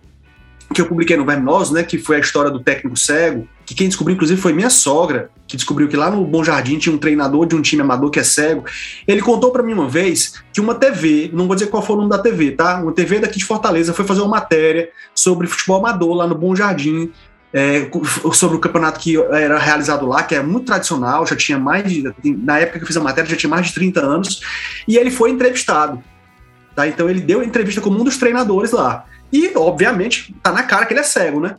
que 0.73 0.81
eu 0.81 0.87
publiquei 0.87 1.17
no 1.17 1.25
Verminoso, 1.25 1.73
né, 1.73 1.83
que 1.83 1.97
foi 1.97 2.17
a 2.17 2.19
história 2.19 2.49
do 2.49 2.59
técnico 2.59 2.97
cego, 2.97 3.47
que 3.65 3.73
quem 3.73 3.87
descobriu, 3.87 4.15
inclusive, 4.15 4.39
foi 4.39 4.53
minha 4.53 4.69
sogra, 4.69 5.29
que 5.47 5.55
descobriu 5.55 5.87
que 5.87 5.97
lá 5.97 6.09
no 6.09 6.23
Bom 6.25 6.43
Jardim 6.43 6.77
tinha 6.77 6.93
um 6.93 6.97
treinador 6.97 7.45
de 7.45 7.55
um 7.55 7.61
time 7.61 7.81
amador 7.81 8.09
que 8.11 8.19
é 8.19 8.23
cego. 8.23 8.63
Ele 9.07 9.21
contou 9.21 9.51
para 9.51 9.63
mim 9.63 9.73
uma 9.73 9.89
vez 9.89 10.33
que 10.53 10.61
uma 10.61 10.75
TV, 10.75 11.29
não 11.33 11.47
vou 11.47 11.55
dizer 11.55 11.67
qual 11.67 11.83
foi 11.83 11.95
o 11.95 11.99
nome 11.99 12.09
da 12.09 12.19
TV, 12.19 12.51
tá? 12.51 12.81
Uma 12.81 12.91
TV 12.91 13.19
daqui 13.19 13.39
de 13.39 13.45
Fortaleza 13.45 13.93
foi 13.93 14.05
fazer 14.05 14.21
uma 14.21 14.29
matéria 14.29 14.89
sobre 15.13 15.47
futebol 15.47 15.77
amador 15.77 16.13
lá 16.13 16.27
no 16.27 16.35
Bom 16.35 16.55
Jardim, 16.55 17.11
é, 17.53 17.89
sobre 18.33 18.57
o 18.57 18.59
campeonato 18.59 18.99
que 18.99 19.17
era 19.17 19.57
realizado 19.57 20.05
lá, 20.05 20.23
que 20.23 20.35
é 20.35 20.41
muito 20.41 20.65
tradicional, 20.65 21.25
já 21.25 21.35
tinha 21.35 21.57
mais 21.57 21.91
de, 21.91 22.03
na 22.23 22.59
época 22.59 22.79
que 22.79 22.83
eu 22.83 22.87
fiz 22.87 22.97
a 22.97 23.01
matéria, 23.01 23.29
já 23.29 23.37
tinha 23.37 23.49
mais 23.49 23.67
de 23.67 23.73
30 23.73 24.01
anos, 24.01 24.41
e 24.87 24.97
ele 24.97 25.11
foi 25.11 25.29
entrevistado. 25.29 26.03
Tá? 26.75 26.87
Então 26.87 27.09
ele 27.09 27.21
deu 27.21 27.43
entrevista 27.43 27.81
com 27.81 27.89
um 27.89 28.03
dos 28.03 28.17
treinadores 28.17 28.71
lá. 28.71 29.05
E, 29.31 29.51
obviamente, 29.55 30.35
tá 30.41 30.51
na 30.51 30.63
cara 30.63 30.85
que 30.85 30.93
ele 30.93 31.01
é 31.01 31.03
cego, 31.03 31.41
né? 31.41 31.57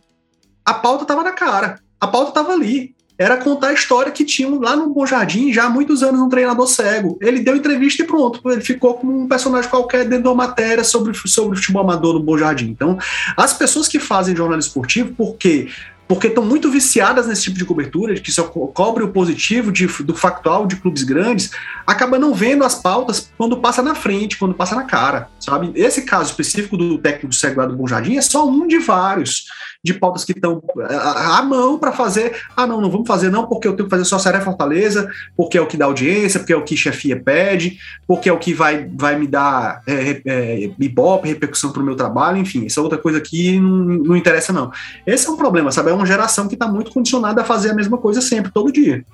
A 0.65 0.75
pauta 0.75 1.05
tava 1.05 1.23
na 1.23 1.33
cara. 1.33 1.79
A 2.01 2.07
pauta 2.07 2.33
tava 2.33 2.53
ali. 2.53 2.96
Era 3.19 3.37
contar 3.37 3.69
a 3.69 3.73
história 3.73 4.13
que 4.13 4.25
tinham 4.25 4.61
lá 4.61 4.77
no 4.77 4.93
Bom 4.93 5.07
Jardim, 5.07 5.53
já 5.53 5.65
há 5.65 5.71
muitos 5.71 6.03
anos, 6.03 6.21
um 6.21 6.29
treinador 6.29 6.67
cego. 6.67 7.19
Ele 7.21 7.41
deu 7.41 7.57
entrevista 7.57 8.03
e 8.03 8.07
pronto. 8.07 8.41
Ele 8.51 8.61
ficou 8.61 8.95
como 8.95 9.23
um 9.23 9.27
personagem 9.27 9.71
qualquer 9.71 10.05
dentro 10.05 10.25
de 10.25 10.29
uma 10.29 10.35
matéria 10.35 10.85
sobre, 10.85 11.17
sobre 11.27 11.57
futebol 11.57 11.83
amador 11.83 12.15
no 12.15 12.23
Bom 12.23 12.37
Jardim. 12.37 12.67
Então, 12.67 12.99
as 13.37 13.55
pessoas 13.55 13.89
que 13.89 13.99
fazem 13.99 14.37
jornalismo 14.37 14.69
esportivo, 14.69 15.15
porque 15.17 15.69
porque 16.09 16.29
estão 16.29 16.45
muito 16.45 16.71
viciadas 16.71 17.27
nesse 17.27 17.43
tipo 17.43 17.59
de 17.59 17.65
cobertura, 17.65 18.15
de 18.15 18.21
que 18.21 18.31
só 18.31 18.45
cobre 18.45 19.03
o 19.03 19.09
positivo 19.09 19.73
de, 19.73 19.87
do 19.87 20.15
factual 20.15 20.67
de 20.67 20.77
clubes 20.77 21.03
grandes, 21.03 21.51
acaba 21.87 22.19
não 22.19 22.33
vendo 22.33 22.65
as 22.65 22.77
pautas 22.77 23.31
quando 23.37 23.57
passa 23.57 23.83
na 23.83 23.95
frente, 23.95 24.39
quando 24.39 24.55
passa 24.55 24.77
na 24.77 24.85
cara, 24.85 25.29
sabe? 25.41 25.73
Esse 25.75 26.03
caso 26.03 26.31
específico 26.31 26.77
do 26.77 26.99
técnico 26.99 27.29
do 27.29 27.35
Cego 27.35 27.67
do 27.67 27.75
Bom 27.75 27.89
Jardim 27.89 28.17
é 28.17 28.23
só 28.23 28.47
um 28.47 28.67
de 28.67 28.79
vários 28.79 29.47
de 29.87 29.95
pautas 29.95 30.25
que 30.25 30.33
estão 30.33 30.61
à 30.91 31.41
mão 31.43 31.79
para 31.79 31.93
fazer. 31.93 32.37
Ah, 32.57 32.67
não, 32.67 32.81
não 32.81 32.91
vamos 32.91 33.07
fazer 33.07 33.31
não, 33.31 33.47
porque 33.47 33.69
eu 33.69 33.75
tenho 33.75 33.89
que 33.89 33.91
fazer 33.91 34.05
só 34.05 34.19
Seré 34.19 34.41
Fortaleza, 34.41 35.09
porque 35.37 35.57
é 35.57 35.61
o 35.61 35.67
que 35.67 35.77
dá 35.77 35.87
audiência, 35.87 36.41
porque 36.41 36.53
é 36.53 36.57
o 36.57 36.65
que 36.65 36.77
chefia 36.77 37.19
pede, 37.19 37.79
porque 38.07 38.29
é 38.29 38.33
o 38.33 38.39
que 38.39 38.53
vai, 38.53 38.91
vai 38.95 39.17
me 39.17 39.27
dar 39.27 39.81
é, 39.87 40.21
é, 40.27 40.71
ibope, 40.79 41.29
repercussão 41.29 41.73
para 41.73 41.81
o 41.81 41.85
meu 41.85 41.95
trabalho, 41.95 42.39
enfim, 42.39 42.67
essa 42.67 42.83
outra 42.83 42.99
coisa 42.99 43.19
aqui 43.19 43.59
não, 43.59 43.85
não 43.85 44.17
interessa 44.17 44.53
não. 44.53 44.71
Esse 45.07 45.29
é 45.29 45.31
um 45.31 45.37
problema, 45.37 45.71
sabe? 45.71 45.91
É 45.91 45.95
uma 45.95 46.07
geração 46.07 46.49
que 46.49 46.55
está 46.55 46.67
muito 46.67 46.91
condicionada 46.91 47.43
a 47.43 47.45
fazer 47.45 47.71
a 47.71 47.75
mesma 47.75 47.97
coisa 47.97 48.21
sempre, 48.21 48.51
todo 48.53 48.73
dia. 48.73 49.05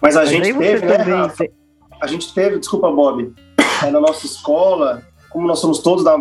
Mas 0.00 0.16
a 0.16 0.24
gente 0.24 0.52
teve, 0.52 0.84
né, 0.84 0.96
Rafa? 0.96 1.46
A 2.00 2.06
gente 2.08 2.34
teve, 2.34 2.58
desculpa, 2.58 2.90
Bob, 2.90 3.32
é, 3.84 3.90
na 3.90 4.00
nossa 4.00 4.26
escola, 4.26 5.02
como 5.30 5.46
nós 5.46 5.60
somos 5.60 5.78
todos 5.78 6.02
da, 6.02 6.20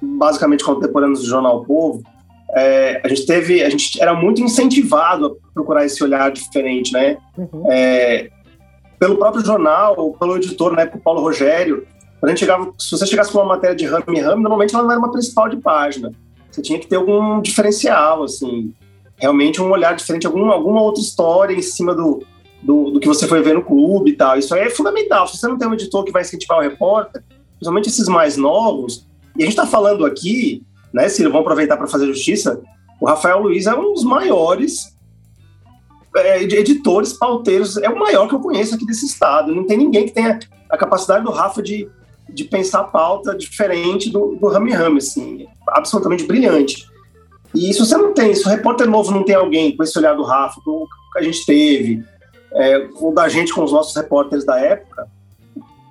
basicamente 0.00 0.62
contemporâneos 0.62 1.20
do 1.20 1.26
Jornal 1.26 1.64
Povo, 1.64 2.02
é, 2.54 3.00
a 3.02 3.08
gente 3.08 3.26
teve, 3.26 3.62
a 3.62 3.70
gente 3.70 4.00
era 4.00 4.14
muito 4.14 4.40
incentivado 4.40 5.26
a 5.26 5.52
procurar 5.54 5.84
esse 5.84 6.02
olhar 6.02 6.30
diferente, 6.30 6.92
né? 6.92 7.18
Uhum. 7.36 7.70
É, 7.70 8.28
pelo 8.98 9.16
próprio 9.16 9.44
jornal, 9.44 10.12
pelo 10.18 10.36
editor, 10.36 10.74
né, 10.74 10.90
o 10.92 10.98
Paulo 10.98 11.20
Rogério, 11.20 11.86
quando 12.18 12.30
a 12.30 12.34
gente 12.34 12.40
chegava, 12.40 12.72
se 12.78 12.90
você 12.90 13.06
chegasse 13.06 13.30
com 13.30 13.38
uma 13.38 13.46
matéria 13.46 13.76
de 13.76 13.84
rame 13.84 14.20
rame, 14.20 14.42
normalmente 14.42 14.74
ela 14.74 14.84
não 14.84 14.90
era 14.90 14.98
uma 14.98 15.12
principal 15.12 15.48
de 15.48 15.56
página. 15.58 16.12
Você 16.50 16.62
tinha 16.62 16.78
que 16.78 16.86
ter 16.86 16.96
algum 16.96 17.42
diferencial, 17.42 18.22
assim, 18.22 18.72
realmente 19.16 19.60
um 19.60 19.70
olhar 19.70 19.94
diferente, 19.94 20.26
algum, 20.26 20.50
alguma 20.50 20.80
outra 20.80 21.02
história 21.02 21.54
em 21.54 21.60
cima 21.60 21.94
do, 21.94 22.22
do, 22.62 22.92
do, 22.92 23.00
que 23.00 23.06
você 23.06 23.26
foi 23.26 23.42
ver 23.42 23.54
no 23.54 23.62
clube 23.62 24.12
e 24.12 24.16
tal. 24.16 24.38
Isso 24.38 24.54
aí 24.54 24.62
é 24.62 24.70
fundamental. 24.70 25.26
Se 25.26 25.36
você 25.36 25.46
não 25.46 25.58
tem 25.58 25.68
um 25.68 25.74
editor 25.74 26.04
que 26.04 26.12
vai 26.12 26.22
incentivar 26.22 26.58
o 26.58 26.62
repórter, 26.62 27.22
principalmente 27.56 27.88
esses 27.88 28.08
mais 28.08 28.36
novos, 28.36 29.06
e 29.36 29.42
a 29.42 29.44
gente 29.44 29.56
está 29.56 29.66
falando 29.66 30.06
aqui 30.06 30.62
né, 30.92 31.08
Ciro? 31.08 31.30
Vamos 31.30 31.44
aproveitar 31.44 31.76
para 31.76 31.86
fazer 31.86 32.06
justiça. 32.06 32.60
O 33.00 33.06
Rafael 33.06 33.40
Luiz 33.40 33.66
é 33.66 33.74
um 33.74 33.92
dos 33.92 34.04
maiores 34.04 34.96
é, 36.16 36.42
editores, 36.42 37.12
pauteiros, 37.12 37.76
é 37.76 37.88
o 37.88 37.98
maior 37.98 38.26
que 38.28 38.34
eu 38.34 38.40
conheço 38.40 38.74
aqui 38.74 38.86
desse 38.86 39.06
estado. 39.06 39.54
Não 39.54 39.66
tem 39.66 39.76
ninguém 39.76 40.06
que 40.06 40.12
tenha 40.12 40.38
a 40.70 40.76
capacidade 40.76 41.24
do 41.24 41.30
Rafa 41.30 41.62
de, 41.62 41.88
de 42.28 42.44
pensar 42.44 42.84
pauta 42.84 43.36
diferente 43.36 44.10
do, 44.10 44.36
do 44.36 44.48
Rami 44.48 44.72
Rami, 44.72 44.98
assim, 44.98 45.46
absolutamente 45.68 46.24
brilhante. 46.24 46.86
E 47.54 47.72
se 47.72 47.78
você 47.78 47.96
não 47.96 48.12
tem, 48.12 48.34
se 48.34 48.44
o 48.46 48.48
repórter 48.48 48.88
novo 48.88 49.12
não 49.12 49.24
tem 49.24 49.34
alguém 49.34 49.76
com 49.76 49.82
esse 49.82 49.98
olhar 49.98 50.14
do 50.14 50.22
Rafa, 50.22 50.60
com 50.64 50.84
o 50.84 50.88
que 51.12 51.18
a 51.18 51.22
gente 51.22 51.44
teve, 51.44 52.04
é, 52.52 52.88
ou 52.96 53.12
da 53.12 53.28
gente 53.28 53.52
com 53.52 53.62
os 53.62 53.72
nossos 53.72 53.94
repórteres 53.94 54.44
da 54.44 54.58
época, 54.58 55.06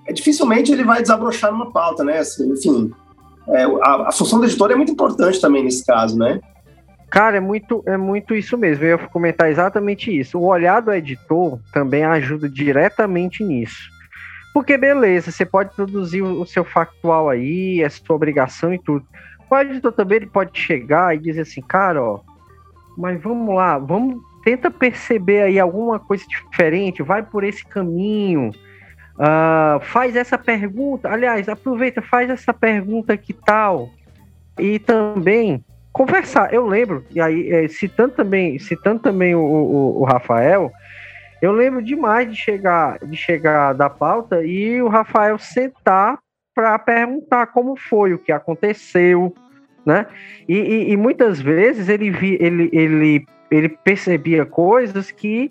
é, 0.07 0.13
dificilmente 0.13 0.71
ele 0.71 0.83
vai 0.83 1.01
desabrochar 1.01 1.51
numa 1.51 1.71
pauta, 1.71 2.03
né? 2.03 2.19
Assim, 2.19 2.51
enfim, 2.51 2.91
é, 3.49 3.63
a, 3.63 4.07
a, 4.07 4.11
função 4.11 4.39
do 4.39 4.45
editor 4.45 4.71
é 4.71 4.75
muito 4.75 4.91
importante 4.91 5.39
também 5.39 5.63
nesse 5.63 5.85
caso, 5.85 6.17
né? 6.17 6.39
Cara, 7.09 7.37
é 7.37 7.39
muito, 7.39 7.83
é 7.85 7.97
muito 7.97 8.35
isso 8.35 8.57
mesmo. 8.57 8.83
Eu 8.83 8.97
ia 8.97 9.07
comentar 9.07 9.49
exatamente 9.49 10.17
isso. 10.17 10.37
O 10.37 10.45
olhar 10.45 10.81
do 10.81 10.91
editor 10.91 11.59
também 11.71 12.03
ajuda 12.03 12.49
diretamente 12.49 13.43
nisso. 13.43 13.89
Porque, 14.53 14.77
beleza, 14.77 15.31
você 15.31 15.45
pode 15.45 15.73
produzir 15.75 16.21
o 16.21 16.45
seu 16.45 16.63
factual 16.63 17.29
aí, 17.29 17.81
é 17.81 17.89
sua 17.89 18.15
obrigação 18.15 18.73
e 18.73 18.79
tudo. 18.79 19.05
O 19.49 19.57
editor 19.57 19.91
também 19.91 20.17
ele 20.17 20.27
pode 20.27 20.59
chegar 20.59 21.15
e 21.15 21.19
dizer 21.19 21.41
assim, 21.41 21.61
cara, 21.61 22.01
ó, 22.01 22.19
mas 22.97 23.21
vamos 23.21 23.53
lá, 23.53 23.77
vamos 23.77 24.21
tenta 24.45 24.69
perceber 24.69 25.41
aí 25.41 25.59
alguma 25.59 25.99
coisa 25.99 26.23
diferente, 26.27 27.01
vai 27.01 27.23
por 27.23 27.43
esse 27.43 27.65
caminho, 27.65 28.51
Uh, 29.17 29.79
faz 29.79 30.15
essa 30.15 30.37
pergunta, 30.37 31.09
aliás, 31.09 31.47
aproveita, 31.47 32.01
faz 32.01 32.29
essa 32.29 32.53
pergunta 32.53 33.15
que 33.15 33.33
tal. 33.33 33.89
E 34.59 34.79
também 34.79 35.63
conversar. 35.95 36.53
Eu 36.53 36.67
lembro, 36.67 37.05
e 37.09 37.21
aí, 37.21 37.49
é, 37.49 37.67
citando 37.69 38.13
também, 38.13 38.59
citando 38.59 38.99
também 38.99 39.33
o, 39.33 39.39
o, 39.39 40.01
o, 40.01 40.03
Rafael, 40.03 40.69
eu 41.41 41.53
lembro 41.53 41.81
demais 41.81 42.29
de 42.29 42.35
chegar, 42.35 42.99
de 42.99 43.15
chegar 43.15 43.71
da 43.71 43.89
pauta 43.89 44.43
e 44.43 44.81
o 44.81 44.89
Rafael 44.89 45.37
sentar 45.37 46.19
para 46.53 46.77
perguntar 46.79 47.47
como 47.47 47.77
foi, 47.77 48.13
o 48.13 48.19
que 48.19 48.31
aconteceu, 48.31 49.33
né? 49.85 50.05
E, 50.49 50.57
e, 50.57 50.91
e 50.91 50.97
muitas 50.97 51.39
vezes 51.39 51.87
ele, 51.87 52.11
vi, 52.11 52.37
ele, 52.41 52.69
ele, 52.73 53.25
ele 53.49 53.69
percebia 53.69 54.45
coisas 54.45 55.11
que 55.11 55.49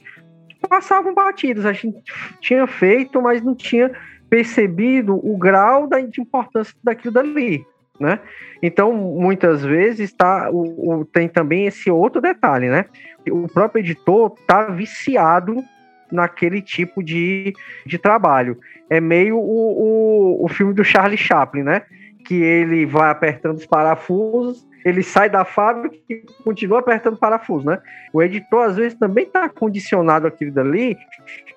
passavam 0.67 1.15
batidos. 1.15 1.67
A 1.67 1.73
gente 1.73 1.97
tinha 2.41 2.67
feito, 2.67 3.21
mas 3.21 3.43
não 3.43 3.55
tinha 3.55 3.91
percebido 4.29 5.15
o 5.15 5.37
grau 5.37 5.87
da 5.87 6.01
importância 6.01 6.75
daquilo 6.83 7.15
dali, 7.15 7.65
né? 8.01 8.19
Então, 8.63 8.93
muitas 8.93 9.63
vezes 9.63 10.13
tá, 10.13 10.51
o, 10.51 11.01
o, 11.01 11.05
tem 11.05 11.29
também 11.29 11.67
esse 11.67 11.91
outro 11.91 12.21
detalhe, 12.21 12.69
né? 12.69 12.87
O 13.31 13.47
próprio 13.47 13.81
editor 13.81 14.35
tá 14.47 14.65
viciado 14.67 15.63
naquele 16.11 16.63
tipo 16.63 17.03
de, 17.03 17.53
de 17.85 17.99
trabalho. 17.99 18.59
É 18.89 19.01
meio 19.01 19.37
o, 19.37 20.41
o, 20.41 20.45
o 20.45 20.49
filme 20.49 20.73
do 20.73 20.85
Charlie 20.85 21.19
Chaplin, 21.19 21.63
né? 21.63 21.83
Que 22.25 22.35
ele 22.35 22.87
vai 22.87 23.11
apertando 23.11 23.57
os 23.57 23.67
parafusos 23.67 24.67
ele 24.85 25.03
sai 25.03 25.31
da 25.31 25.45
fábrica 25.45 25.97
e 26.09 26.23
continua 26.45 26.81
apertando 26.81 27.17
parafuso, 27.17 27.67
né? 27.67 27.81
O 28.13 28.23
editor, 28.23 28.67
às 28.67 28.77
vezes, 28.77 28.99
também 28.99 29.25
está 29.25 29.49
condicionado 29.49 30.27
aquilo 30.27 30.53
dali 30.53 30.97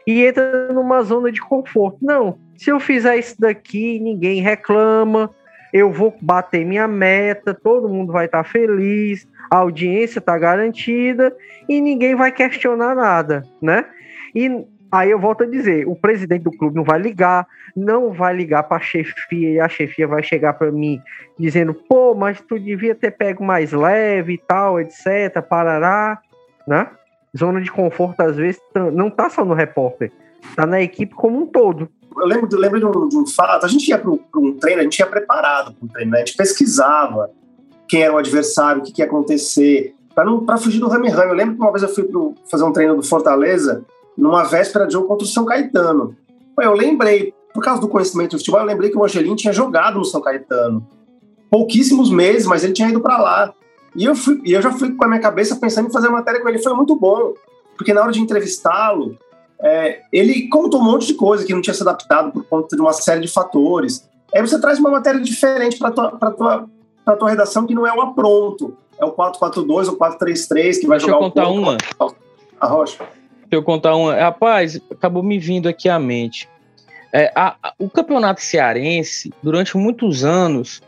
e 0.05 0.25
entra 0.25 0.71
numa 0.71 1.03
zona 1.03 1.32
de 1.32 1.41
conforto. 1.41 1.97
Não, 2.01 2.38
se 2.55 2.69
eu 2.71 2.80
fizer 2.80 3.17
isso 3.17 3.36
daqui, 3.39 3.99
ninguém 3.99 4.41
reclama, 4.41 5.30
eu 5.73 5.91
vou 5.91 6.15
bater 6.21 6.65
minha 6.65 6.88
meta, 6.88 7.53
todo 7.53 7.89
mundo 7.89 8.13
vai 8.13 8.25
estar 8.25 8.43
tá 8.43 8.49
feliz, 8.49 9.28
a 9.51 9.57
audiência 9.57 10.19
está 10.19 10.38
garantida 10.38 11.36
e 11.67 11.82
ninguém 11.82 12.15
vai 12.15 12.32
questionar 12.32 12.95
nada, 12.95 13.43
né? 13.61 13.86
E 14.34 14.65
Aí 14.91 15.11
eu 15.11 15.19
volto 15.19 15.43
a 15.43 15.47
dizer, 15.47 15.88
o 15.88 15.95
presidente 15.95 16.43
do 16.43 16.51
clube 16.51 16.75
não 16.75 16.83
vai 16.83 16.97
ligar, 16.97 17.45
não 17.75 18.13
vai 18.13 18.33
ligar 18.33 18.63
para 18.63 18.77
a 18.77 18.79
chefia 18.81 19.49
e 19.51 19.59
a 19.59 19.67
chefia 19.67 20.07
vai 20.07 20.23
chegar 20.23 20.53
para 20.53 20.71
mim 20.71 21.01
dizendo, 21.38 21.73
pô, 21.73 22.15
mas 22.15 22.39
tu 22.39 22.57
devia 22.57 22.95
ter 22.95 23.11
pego 23.11 23.43
mais 23.43 23.73
leve 23.73 24.33
e 24.33 24.38
tal, 24.38 24.79
etc, 24.79 25.41
parará, 25.47 26.19
né? 26.65 26.89
Zona 27.38 27.61
de 27.61 27.69
conforto 27.69 28.21
às 28.21 28.38
vezes 28.38 28.61
não 28.93 29.09
tá 29.09 29.29
só 29.29 29.43
no 29.43 29.53
repórter, 29.53 30.11
tá 30.55 30.65
na 30.65 30.81
equipe 30.81 31.13
como 31.13 31.41
um 31.41 31.45
todo. 31.45 31.89
Eu 32.17 32.25
lembro, 32.25 32.49
eu 32.51 32.59
lembro 32.59 32.79
de, 32.79 32.85
um, 32.85 33.09
de 33.09 33.17
um 33.17 33.27
fato, 33.27 33.65
a 33.65 33.69
gente 33.69 33.89
ia 33.89 33.97
para 33.97 34.09
um 34.09 34.57
treino, 34.57 34.79
a 34.79 34.83
gente 34.83 34.99
ia 34.99 35.05
preparado 35.05 35.73
para 35.73 35.85
um 35.85 35.88
treino, 35.88 36.11
né? 36.11 36.17
a 36.17 36.25
gente 36.25 36.38
pesquisava 36.38 37.29
quem 37.88 38.01
era 38.01 38.13
o 38.13 38.17
adversário, 38.17 38.81
o 38.81 38.85
que, 38.85 38.91
que 38.91 39.01
ia 39.01 39.05
acontecer, 39.05 39.93
para 40.15 40.57
fugir 40.57 40.79
do 40.79 40.88
rame-rame. 40.88 41.29
Eu 41.29 41.35
lembro 41.35 41.55
que 41.55 41.61
uma 41.61 41.71
vez 41.71 41.83
eu 41.83 41.89
fui 41.89 42.05
pro, 42.05 42.33
fazer 42.49 42.63
um 42.63 42.71
treino 42.71 42.95
do 42.95 43.03
Fortaleza, 43.03 43.85
numa 44.18 44.43
véspera 44.43 44.88
de 44.88 44.93
jogo 44.93 45.07
contra 45.07 45.26
o 45.26 45.30
São 45.30 45.45
Caetano. 45.45 46.15
Eu 46.59 46.74
lembrei, 46.74 47.34
por 47.53 47.63
causa 47.63 47.80
do 47.80 47.88
conhecimento 47.88 48.32
do 48.32 48.39
futebol, 48.39 48.61
eu 48.61 48.65
lembrei 48.65 48.89
que 48.89 48.97
o 48.97 49.03
Angelim 49.03 49.36
tinha 49.36 49.53
jogado 49.53 49.99
no 49.99 50.05
São 50.05 50.22
Caetano. 50.22 50.86
Pouquíssimos 51.49 52.09
meses, 52.09 52.47
mas 52.47 52.63
ele 52.63 52.74
tinha 52.74 52.89
ido 52.89 52.99
para 52.99 53.18
lá. 53.18 53.53
E 53.95 54.05
eu, 54.05 54.15
fui, 54.15 54.41
e 54.43 54.53
eu 54.53 54.61
já 54.61 54.72
fui 54.72 54.93
com 54.93 55.05
a 55.05 55.07
minha 55.07 55.20
cabeça 55.20 55.55
pensando 55.55 55.88
em 55.88 55.91
fazer 55.91 56.09
matéria 56.09 56.41
com 56.41 56.49
ele. 56.49 56.59
Foi 56.59 56.74
muito 56.74 56.95
bom, 56.95 57.34
porque 57.78 57.93
na 57.93 58.01
hora 58.01 58.11
de 58.11 58.20
entrevistá-lo, 58.20 59.18
é, 59.59 60.01
ele 60.11 60.47
contou 60.49 60.80
um 60.82 60.84
monte 60.84 61.07
de 61.07 61.13
coisa 61.13 61.45
que 61.45 61.53
não 61.53 61.61
tinha 61.61 61.74
se 61.74 61.82
adaptado 61.82 62.32
por 62.32 62.43
conta 62.43 62.76
de 62.76 62.82
uma 62.82 62.93
série 62.93 63.22
de 63.22 63.28
fatores. 63.28 64.07
Aí 64.34 64.41
você 64.41 64.59
traz 64.59 64.80
uma 64.80 64.91
matéria 64.91 65.20
diferente 65.20 65.78
para 65.78 65.91
tua, 65.91 66.11
pra 66.11 66.32
tua, 66.32 66.70
pra 67.05 67.15
tua 67.15 67.30
redação 67.30 67.65
que 67.65 67.74
não 67.74 67.88
é 67.88 67.93
o 67.93 68.01
apronto. 68.01 68.76
É 68.99 69.05
o 69.05 69.11
442 69.11 69.89
ou 69.89 69.95
433 69.95 70.80
que 70.80 70.88
vai 70.88 70.97
Deixa 70.97 71.11
jogar 71.11 71.26
eu 71.26 71.32
contar 71.32 71.49
uma. 71.49 71.78
A 72.59 72.68
Rocha. 72.68 73.03
Eu 73.49 73.63
contar 73.63 73.95
uma. 73.95 74.15
Rapaz, 74.15 74.79
acabou 74.91 75.23
me 75.23 75.39
vindo 75.39 75.67
aqui 75.69 75.87
à 75.87 75.97
mente. 75.99 76.49
É, 77.13 77.31
a, 77.35 77.55
a, 77.63 77.73
o 77.79 77.89
campeonato 77.89 78.41
cearense, 78.41 79.31
durante 79.41 79.77
muitos 79.77 80.25
anos, 80.25 80.81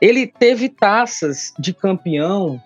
ele 0.00 0.26
teve 0.26 0.68
taças 0.68 1.52
de 1.58 1.72
campeão 1.72 2.60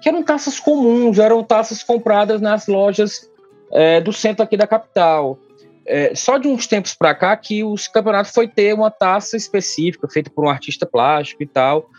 que 0.00 0.08
eram 0.08 0.22
taças 0.22 0.58
comuns, 0.58 1.18
eram 1.18 1.42
taças 1.42 1.82
compradas 1.82 2.40
nas 2.40 2.66
lojas 2.66 3.28
é, 3.72 4.00
do 4.00 4.12
centro 4.12 4.42
aqui 4.42 4.56
da 4.56 4.66
capital. 4.66 5.38
É, 5.84 6.14
só 6.14 6.38
de 6.38 6.48
uns 6.48 6.66
tempos 6.66 6.94
para 6.94 7.14
cá 7.14 7.36
que 7.36 7.64
os 7.64 7.88
campeonatos 7.88 8.32
foi 8.32 8.46
ter 8.46 8.74
uma 8.74 8.90
taça 8.90 9.36
específica, 9.36 10.08
feita 10.08 10.30
por 10.30 10.44
um 10.44 10.48
artista 10.48 10.86
plástico 10.86 11.42
e 11.42 11.46
tal, 11.46 11.90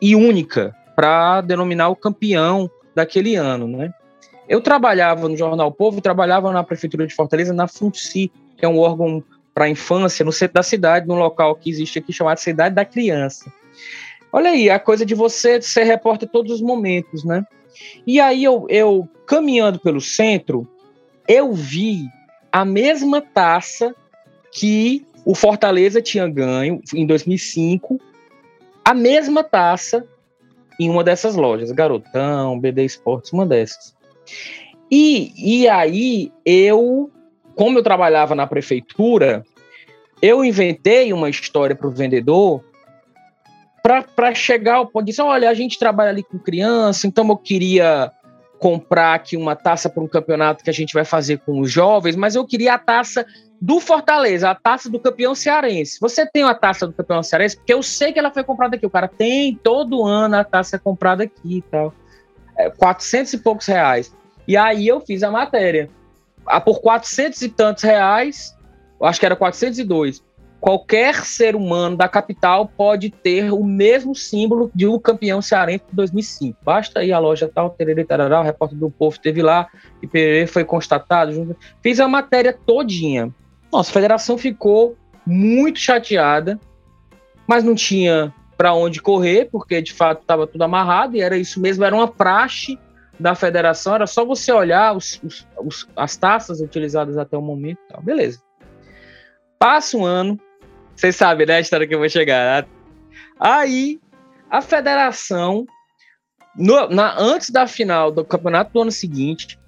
e 0.00 0.14
única, 0.14 0.74
para 0.94 1.40
denominar 1.40 1.88
o 1.88 1.96
campeão 1.96 2.70
daquele 2.94 3.34
ano, 3.34 3.66
né? 3.66 3.92
Eu 4.50 4.60
trabalhava 4.60 5.28
no 5.28 5.36
Jornal 5.36 5.70
Povo, 5.70 6.00
trabalhava 6.00 6.50
na 6.50 6.64
Prefeitura 6.64 7.06
de 7.06 7.14
Fortaleza, 7.14 7.54
na 7.54 7.68
FUNCI, 7.68 8.32
que 8.56 8.64
é 8.64 8.68
um 8.68 8.80
órgão 8.80 9.22
para 9.54 9.66
a 9.66 9.68
infância, 9.68 10.24
no 10.24 10.32
centro 10.32 10.54
da 10.54 10.62
cidade, 10.64 11.06
num 11.06 11.14
local 11.14 11.54
que 11.54 11.70
existe 11.70 12.00
aqui 12.00 12.12
chamado 12.12 12.38
Cidade 12.38 12.74
da 12.74 12.84
Criança. 12.84 13.52
Olha 14.32 14.50
aí, 14.50 14.68
a 14.68 14.80
coisa 14.80 15.06
de 15.06 15.14
você 15.14 15.62
ser 15.62 15.84
repórter 15.84 16.28
todos 16.28 16.50
os 16.50 16.60
momentos, 16.60 17.24
né? 17.24 17.44
E 18.04 18.18
aí 18.18 18.42
eu, 18.42 18.66
eu 18.68 19.08
caminhando 19.24 19.78
pelo 19.78 20.00
centro, 20.00 20.66
eu 21.28 21.52
vi 21.52 22.08
a 22.50 22.64
mesma 22.64 23.22
taça 23.22 23.94
que 24.50 25.06
o 25.24 25.32
Fortaleza 25.32 26.02
tinha 26.02 26.26
ganho 26.26 26.82
em 26.92 27.06
2005, 27.06 28.00
a 28.84 28.94
mesma 28.94 29.44
taça 29.44 30.04
em 30.80 30.90
uma 30.90 31.04
dessas 31.04 31.36
lojas, 31.36 31.70
Garotão, 31.70 32.58
BD 32.58 32.84
Esportes, 32.84 33.32
uma 33.32 33.46
dessas. 33.46 33.99
E, 34.90 35.32
e 35.36 35.68
aí 35.68 36.32
eu, 36.44 37.10
como 37.54 37.78
eu 37.78 37.82
trabalhava 37.82 38.34
na 38.34 38.46
prefeitura, 38.46 39.44
eu 40.20 40.44
inventei 40.44 41.12
uma 41.12 41.30
história 41.30 41.76
para 41.76 41.86
o 41.86 41.90
vendedor 41.90 42.64
para 43.82 44.34
chegar 44.34 44.76
ao 44.76 44.86
ponto 44.86 45.06
de 45.06 45.12
dizer, 45.12 45.22
olha, 45.22 45.48
a 45.48 45.54
gente 45.54 45.78
trabalha 45.78 46.10
ali 46.10 46.22
com 46.22 46.38
criança, 46.38 47.06
então 47.06 47.26
eu 47.28 47.36
queria 47.36 48.12
comprar 48.58 49.14
aqui 49.14 49.38
uma 49.38 49.56
taça 49.56 49.88
para 49.88 50.02
um 50.02 50.06
campeonato 50.06 50.62
que 50.62 50.68
a 50.68 50.72
gente 50.72 50.92
vai 50.92 51.04
fazer 51.04 51.38
com 51.38 51.60
os 51.60 51.70
jovens, 51.70 52.14
mas 52.14 52.34
eu 52.34 52.46
queria 52.46 52.74
a 52.74 52.78
taça 52.78 53.24
do 53.60 53.80
Fortaleza, 53.80 54.50
a 54.50 54.54
taça 54.54 54.90
do 54.90 55.00
campeão 55.00 55.34
cearense. 55.34 55.98
Você 55.98 56.26
tem 56.26 56.42
a 56.42 56.54
taça 56.54 56.86
do 56.86 56.92
campeão 56.92 57.22
cearense? 57.22 57.56
Porque 57.56 57.72
eu 57.72 57.82
sei 57.82 58.12
que 58.12 58.18
ela 58.18 58.30
foi 58.30 58.44
comprada 58.44 58.76
aqui. 58.76 58.86
O 58.86 58.90
cara 58.90 59.08
tem 59.08 59.54
todo 59.62 60.04
ano 60.04 60.36
a 60.36 60.44
taça 60.44 60.78
comprada 60.78 61.24
aqui 61.24 61.58
e 61.58 61.62
tal. 61.62 61.92
É, 62.56 62.70
400 62.70 63.32
e 63.34 63.38
poucos 63.38 63.66
reais. 63.66 64.14
E 64.46 64.56
aí 64.56 64.86
eu 64.86 65.00
fiz 65.00 65.22
a 65.22 65.30
matéria. 65.30 65.88
Ah, 66.46 66.60
por 66.60 66.80
400 66.80 67.42
e 67.42 67.48
tantos 67.48 67.82
reais, 67.82 68.56
acho 69.00 69.20
que 69.20 69.26
era 69.26 69.36
402, 69.36 70.22
qualquer 70.60 71.24
ser 71.24 71.56
humano 71.56 71.96
da 71.96 72.06
capital 72.06 72.68
pode 72.68 73.10
ter 73.10 73.52
o 73.52 73.64
mesmo 73.64 74.14
símbolo 74.14 74.70
de 74.74 74.86
um 74.86 74.98
campeão 74.98 75.40
cearense 75.40 75.84
de 75.88 75.96
2005. 75.96 76.58
Basta 76.62 77.02
ir 77.02 77.12
à 77.12 77.18
loja 77.18 77.50
tal, 77.52 77.70
tererê, 77.70 78.04
tarará, 78.04 78.40
o 78.40 78.44
repórter 78.44 78.78
do 78.78 78.90
povo 78.90 79.16
esteve 79.16 79.42
lá 79.42 79.68
e 80.02 80.46
foi 80.46 80.64
constatado. 80.64 81.56
Fiz 81.82 81.98
a 81.98 82.06
matéria 82.06 82.52
todinha. 82.52 83.32
Nossa, 83.72 83.90
a 83.90 83.94
federação 83.94 84.36
ficou 84.36 84.96
muito 85.24 85.78
chateada, 85.78 86.60
mas 87.46 87.64
não 87.64 87.74
tinha 87.74 88.32
para 88.56 88.74
onde 88.74 89.00
correr, 89.00 89.48
porque 89.50 89.80
de 89.80 89.92
fato 89.92 90.20
estava 90.20 90.46
tudo 90.46 90.62
amarrado 90.62 91.16
e 91.16 91.22
era 91.22 91.38
isso 91.38 91.58
mesmo, 91.58 91.82
era 91.84 91.94
uma 91.94 92.08
praxe 92.08 92.78
da 93.20 93.34
federação, 93.34 93.94
era 93.94 94.06
só 94.06 94.24
você 94.24 94.50
olhar 94.50 94.96
os, 94.96 95.20
os, 95.22 95.46
os, 95.58 95.88
as 95.94 96.16
taças 96.16 96.60
utilizadas 96.60 97.18
até 97.18 97.36
o 97.36 97.42
momento. 97.42 97.78
Beleza. 98.02 98.42
Passa 99.58 99.96
um 99.96 100.04
ano, 100.04 100.40
vocês 100.96 101.14
sabem, 101.14 101.46
né, 101.46 101.56
a 101.56 101.60
história 101.60 101.86
que 101.86 101.94
eu 101.94 101.98
vou 101.98 102.08
chegar. 102.08 102.66
Aí, 103.38 104.00
a 104.50 104.62
federação, 104.62 105.66
no, 106.56 106.88
na, 106.88 107.14
antes 107.18 107.50
da 107.50 107.66
final 107.66 108.10
do 108.10 108.24
campeonato 108.24 108.72
do 108.72 108.80
ano 108.80 108.90
seguinte, 108.90 109.58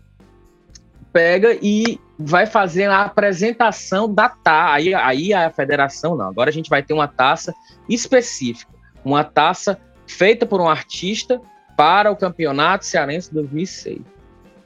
pega 1.12 1.56
e 1.60 2.00
vai 2.18 2.46
fazer 2.46 2.88
a 2.88 3.02
apresentação 3.02 4.12
da 4.12 4.30
taça. 4.30 4.74
Aí, 4.74 4.94
aí 4.94 5.34
a 5.34 5.50
federação, 5.50 6.16
não, 6.16 6.28
agora 6.28 6.48
a 6.48 6.52
gente 6.52 6.70
vai 6.70 6.82
ter 6.82 6.94
uma 6.94 7.06
taça 7.06 7.54
específica, 7.86 8.72
uma 9.04 9.22
taça 9.22 9.78
feita 10.06 10.46
por 10.46 10.60
um 10.60 10.68
artista 10.68 11.40
para 11.76 12.10
o 12.10 12.16
Campeonato 12.16 12.84
Cearense 12.84 13.32
2006. 13.32 14.00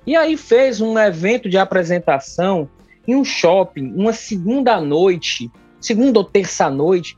E 0.06 0.14
aí 0.14 0.36
fez 0.36 0.80
um 0.80 0.98
evento 0.98 1.48
de 1.48 1.58
apresentação 1.58 2.68
em 3.06 3.14
um 3.14 3.24
shopping, 3.24 3.92
uma 3.94 4.12
segunda 4.12 4.80
noite, 4.80 5.50
segunda 5.80 6.18
ou 6.18 6.24
terça 6.24 6.68
noite, 6.70 7.16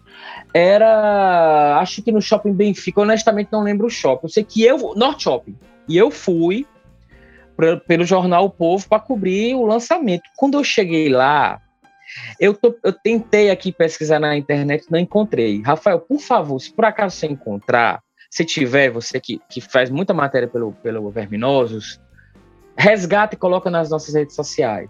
era, 0.53 1.79
acho 1.81 2.03
que 2.03 2.13
no 2.13 2.21
Shopping 2.21 2.53
Benfica, 2.53 3.01
honestamente 3.01 3.49
não 3.53 3.63
lembro 3.63 3.87
o 3.87 3.91
shopping. 3.91 4.27
Eu 4.27 4.31
sei 4.31 4.45
que 4.45 4.63
eu, 4.63 4.95
Norte 4.95 5.25
Shopping, 5.25 5.57
e 5.89 5.97
eu 5.97 6.11
fui 6.11 6.67
pra, 7.57 7.77
pelo 7.77 8.05
jornal 8.05 8.47
O 8.47 8.51
Povo 8.51 8.89
para 8.89 9.01
cobrir 9.01 9.55
o 9.55 9.67
lançamento. 9.67 10.23
Quando 10.37 10.59
eu 10.59 10.65
cheguei 10.65 11.09
lá, 11.09 11.61
eu, 12.41 12.55
tô, 12.55 12.75
eu 12.83 12.93
tentei 12.93 13.51
aqui 13.51 13.73
pesquisar 13.73 14.19
na 14.19 14.37
internet, 14.37 14.87
não 14.91 14.99
encontrei. 14.99 15.63
Rafael, 15.63 16.01
por 16.01 16.21
favor, 16.21 16.59
se 16.59 16.73
por 16.73 16.85
acaso 16.85 17.17
você 17.17 17.27
encontrar, 17.27 18.01
se 18.31 18.45
tiver, 18.45 18.91
você 18.91 19.21
que, 19.21 19.41
que 19.49 19.61
faz 19.61 19.91
muita 19.91 20.13
matéria 20.13 20.49
pelo, 20.49 20.73
pelo 20.73 21.11
Verminosos, 21.11 22.01
resgata 22.77 23.35
e 23.35 23.39
coloca 23.39 23.71
nas 23.71 23.91
nossas 23.91 24.15
redes 24.15 24.35
sociais. 24.35 24.89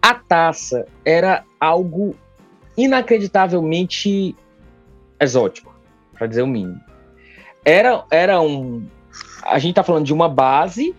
A 0.00 0.14
taça 0.14 0.86
era 1.04 1.44
algo 1.58 2.14
inacreditavelmente 2.76 4.36
exótico, 5.18 5.74
para 6.12 6.26
dizer 6.26 6.42
o 6.42 6.46
mínimo. 6.46 6.80
Era, 7.64 8.04
era 8.10 8.40
um. 8.40 8.86
A 9.42 9.58
gente 9.58 9.74
tá 9.74 9.82
falando 9.82 10.04
de 10.04 10.12
uma 10.12 10.28
base 10.28 10.94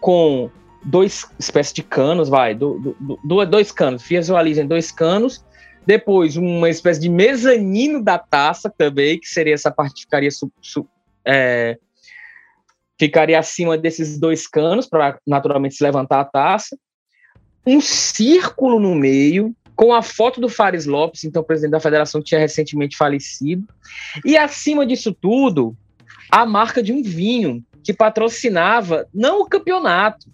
com 0.00 0.50
dois 0.82 1.26
espécies 1.38 1.74
de 1.74 1.82
canos, 1.82 2.28
vai, 2.28 2.54
do, 2.54 2.78
do, 2.98 3.18
do, 3.22 3.46
dois 3.46 3.70
canos, 3.70 4.02
visualizem 4.02 4.66
dois 4.66 4.90
canos, 4.90 5.44
depois 5.88 6.36
uma 6.36 6.68
espécie 6.68 7.00
de 7.00 7.08
mezanino 7.08 8.04
da 8.04 8.18
taça 8.18 8.68
também, 8.68 9.18
que 9.18 9.26
seria 9.26 9.54
essa 9.54 9.70
parte 9.70 9.94
que 9.94 10.00
ficaria, 10.02 10.30
su, 10.30 10.52
su, 10.60 10.86
é, 11.24 11.78
ficaria 13.00 13.38
acima 13.38 13.78
desses 13.78 14.18
dois 14.20 14.46
canos 14.46 14.86
para 14.86 15.18
naturalmente 15.26 15.76
se 15.76 15.82
levantar 15.82 16.20
a 16.20 16.26
taça, 16.26 16.78
um 17.66 17.80
círculo 17.80 18.78
no 18.78 18.94
meio 18.94 19.56
com 19.74 19.94
a 19.94 20.02
foto 20.02 20.42
do 20.42 20.48
Fares 20.50 20.84
Lopes, 20.84 21.24
então 21.24 21.42
presidente 21.42 21.70
da 21.70 21.80
federação 21.80 22.20
que 22.20 22.26
tinha 22.26 22.40
recentemente 22.40 22.94
falecido, 22.94 23.66
e 24.26 24.36
acima 24.36 24.84
disso 24.84 25.16
tudo, 25.18 25.74
a 26.30 26.44
marca 26.44 26.82
de 26.82 26.92
um 26.92 27.02
vinho 27.02 27.64
que 27.82 27.94
patrocinava 27.94 29.08
não 29.14 29.40
o 29.40 29.46
campeonato, 29.46 30.30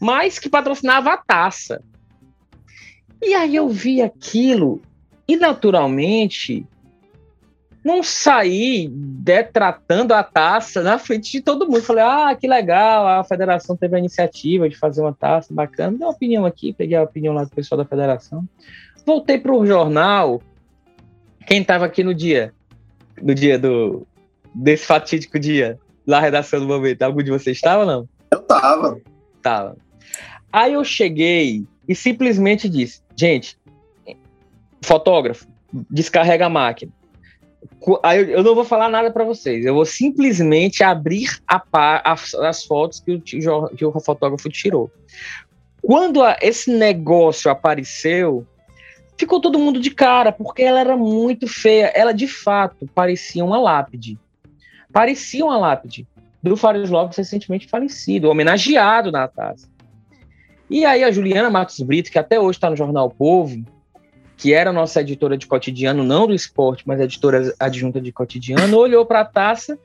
mas 0.00 0.40
que 0.40 0.48
patrocinava 0.48 1.12
a 1.12 1.16
taça. 1.16 1.80
E 3.22 3.34
aí 3.34 3.56
eu 3.56 3.68
vi 3.68 4.00
aquilo 4.00 4.80
e 5.28 5.36
naturalmente 5.36 6.66
não 7.84 8.02
saí 8.02 8.88
detratando 8.92 10.12
a 10.12 10.22
taça 10.22 10.82
na 10.82 10.98
frente 10.98 11.32
de 11.32 11.40
todo 11.40 11.66
mundo. 11.66 11.82
Falei, 11.82 12.04
ah, 12.04 12.36
que 12.38 12.46
legal, 12.46 13.06
a 13.06 13.24
federação 13.24 13.76
teve 13.76 13.96
a 13.96 13.98
iniciativa 13.98 14.68
de 14.68 14.76
fazer 14.76 15.00
uma 15.00 15.14
taça 15.14 15.52
bacana. 15.52 15.96
Dei 15.96 16.06
uma 16.06 16.12
opinião 16.12 16.44
aqui, 16.44 16.72
peguei 16.72 16.96
a 16.96 17.02
opinião 17.02 17.34
lá 17.34 17.44
do 17.44 17.50
pessoal 17.50 17.78
da 17.78 17.84
federação. 17.84 18.46
Voltei 19.06 19.38
para 19.38 19.52
o 19.52 19.64
jornal. 19.64 20.42
Quem 21.46 21.62
estava 21.62 21.86
aqui 21.86 22.04
no 22.04 22.14
dia? 22.14 22.52
No 23.20 23.34
dia 23.34 23.58
do. 23.58 24.06
desse 24.54 24.86
fatídico 24.86 25.38
dia, 25.38 25.78
lá 26.06 26.18
na 26.18 26.22
redação 26.22 26.60
do 26.60 26.66
momento. 26.66 27.02
Algum 27.02 27.22
de 27.22 27.30
vocês 27.30 27.56
estava 27.56 27.86
não? 27.86 28.06
Eu 28.30 28.40
estava. 28.40 29.00
Tava. 29.42 29.76
Aí 30.52 30.74
eu 30.74 30.84
cheguei 30.84 31.64
e 31.90 31.94
simplesmente 31.94 32.68
disse: 32.68 33.02
gente, 33.16 33.58
fotógrafo, 34.80 35.46
descarrega 35.90 36.46
a 36.46 36.48
máquina 36.48 36.92
Aí 38.02 38.32
eu 38.32 38.42
não 38.42 38.54
vou 38.54 38.64
falar 38.64 38.88
nada 38.88 39.10
para 39.10 39.24
vocês, 39.24 39.64
eu 39.64 39.74
vou 39.74 39.84
simplesmente 39.84 40.82
abrir 40.82 41.28
a 41.46 41.62
as, 42.04 42.34
as, 42.34 42.64
fotos 42.64 43.00
que 43.00 43.12
o, 43.12 43.68
que 43.68 43.84
o 43.84 44.00
fotógrafo 44.00 44.48
tirou. 44.48 44.90
Quando 45.82 46.22
a, 46.22 46.36
esse 46.42 46.70
negócio 46.70 47.50
apareceu, 47.50 48.46
ficou 49.16 49.40
todo 49.40 49.58
mundo 49.58 49.80
de 49.80 49.90
cara, 49.90 50.30
porque 50.30 50.62
ela 50.62 50.80
era 50.80 50.96
muito 50.96 51.46
feia. 51.46 51.86
Ela 51.94 52.12
de 52.12 52.28
fato 52.28 52.86
parecia 52.94 53.44
uma 53.44 53.58
lápide. 53.58 54.18
Parecia 54.92 55.44
uma 55.44 55.56
lápide 55.56 56.06
do 56.42 56.56
Fares 56.56 56.90
Lopes 56.90 57.16
recentemente 57.16 57.66
falecido, 57.66 58.28
homenageado 58.28 59.10
na 59.10 59.26
taça. 59.26 59.68
E 60.70 60.84
aí 60.84 61.02
a 61.02 61.10
Juliana 61.10 61.50
Matos 61.50 61.80
Brito, 61.80 62.12
que 62.12 62.18
até 62.18 62.38
hoje 62.38 62.56
está 62.56 62.70
no 62.70 62.76
Jornal 62.76 63.10
Povo, 63.10 63.64
que 64.36 64.54
era 64.54 64.72
nossa 64.72 65.00
editora 65.00 65.36
de 65.36 65.46
cotidiano, 65.46 66.04
não 66.04 66.28
do 66.28 66.32
esporte, 66.32 66.84
mas 66.86 67.00
editora 67.00 67.52
adjunta 67.58 68.00
de 68.00 68.12
cotidiano, 68.12 68.78
olhou 68.78 69.04
para 69.04 69.20
a 69.20 69.24
taça 69.24 69.76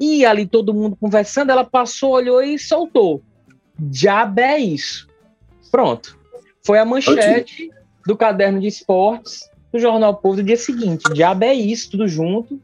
e 0.00 0.24
ali 0.24 0.46
todo 0.46 0.72
mundo 0.72 0.96
conversando, 0.96 1.52
ela 1.52 1.62
passou, 1.62 2.12
olhou 2.12 2.42
e 2.42 2.58
soltou. 2.58 3.22
Diabo 3.78 4.40
é 4.40 4.58
isso. 4.58 5.06
Pronto. 5.70 6.18
Foi 6.64 6.78
a 6.78 6.84
manchete 6.84 7.70
do 8.06 8.16
caderno 8.16 8.60
de 8.60 8.66
esportes 8.66 9.48
do 9.70 9.78
Jornal 9.78 10.16
Povo 10.16 10.36
do 10.36 10.42
dia 10.42 10.56
seguinte. 10.56 11.04
Diabo 11.12 11.44
é 11.44 11.52
isso, 11.52 11.90
tudo 11.90 12.08
junto. 12.08 12.60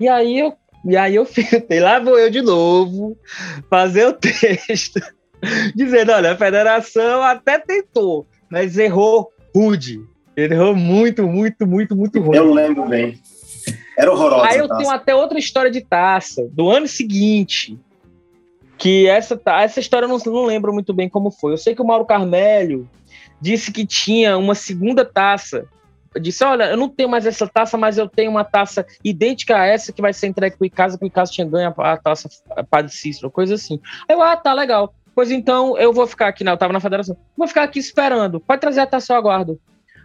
E 0.00 0.08
aí 0.08 0.38
eu, 0.38 0.54
e 0.84 0.96
aí 0.96 1.14
eu 1.14 1.24
fiquei, 1.26 1.80
lá 1.80 1.98
vou 2.00 2.18
eu 2.18 2.28
de 2.28 2.42
novo 2.42 3.16
fazer 3.70 4.06
o 4.06 4.12
texto, 4.18 5.00
dizendo, 5.74 6.12
olha, 6.12 6.32
a 6.32 6.36
federação 6.36 7.22
até 7.22 7.58
tentou, 7.58 8.26
mas 8.50 8.78
errou 8.78 9.30
rude. 9.54 10.00
Ele 10.36 10.54
errou 10.54 10.74
muito, 10.74 11.26
muito, 11.26 11.66
muito, 11.66 11.96
muito 11.96 12.20
ruim. 12.20 12.36
Eu 12.36 12.52
lembro 12.52 12.86
bem. 12.86 13.20
Era 13.96 14.12
horroroso. 14.12 14.44
Aí 14.44 14.58
eu 14.58 14.68
tenho 14.68 14.90
até 14.90 15.14
outra 15.14 15.38
história 15.38 15.70
de 15.70 15.80
taça, 15.80 16.48
do 16.52 16.70
ano 16.70 16.86
seguinte. 16.86 17.76
que 18.78 19.08
essa, 19.08 19.40
essa 19.46 19.80
história 19.80 20.06
eu 20.06 20.08
não, 20.08 20.18
não 20.18 20.44
lembro 20.44 20.72
muito 20.72 20.94
bem 20.94 21.08
como 21.08 21.32
foi. 21.32 21.52
Eu 21.52 21.58
sei 21.58 21.74
que 21.74 21.82
o 21.82 21.84
Mauro 21.84 22.06
Carmelho 22.06 22.88
disse 23.40 23.72
que 23.72 23.84
tinha 23.84 24.38
uma 24.38 24.54
segunda 24.54 25.04
taça. 25.04 25.66
Eu 26.14 26.20
disse: 26.20 26.44
Olha, 26.44 26.70
eu 26.70 26.76
não 26.76 26.88
tenho 26.88 27.08
mais 27.08 27.26
essa 27.26 27.46
taça, 27.46 27.76
mas 27.76 27.98
eu 27.98 28.08
tenho 28.08 28.30
uma 28.30 28.44
taça 28.44 28.86
idêntica 29.04 29.56
a 29.56 29.66
essa 29.66 29.92
que 29.92 30.00
vai 30.00 30.12
ser 30.12 30.28
entregue 30.28 30.56
para 30.56 30.64
o 30.64 30.66
Icasa, 30.66 30.96
que 30.96 31.04
o 31.04 31.06
Icasa 31.06 31.32
tinha 31.32 31.46
ganho 31.46 31.74
a, 31.76 31.96
taça 31.96 32.28
Padre 32.70 32.92
Cícero, 32.92 33.30
coisa 33.30 33.54
assim. 33.54 33.80
Eu, 34.08 34.22
ah, 34.22 34.36
tá 34.36 34.52
legal. 34.52 34.94
Pois 35.18 35.32
então 35.32 35.76
eu 35.76 35.92
vou 35.92 36.06
ficar 36.06 36.28
aqui, 36.28 36.44
não, 36.44 36.52
eu 36.52 36.56
tava 36.56 36.72
na 36.72 36.78
federação, 36.78 37.16
vou 37.36 37.48
ficar 37.48 37.64
aqui 37.64 37.80
esperando. 37.80 38.38
Pode 38.38 38.60
trazer 38.60 38.78
a 38.78 38.86
taça, 38.86 39.12
eu 39.12 39.16
aguardo. 39.16 39.60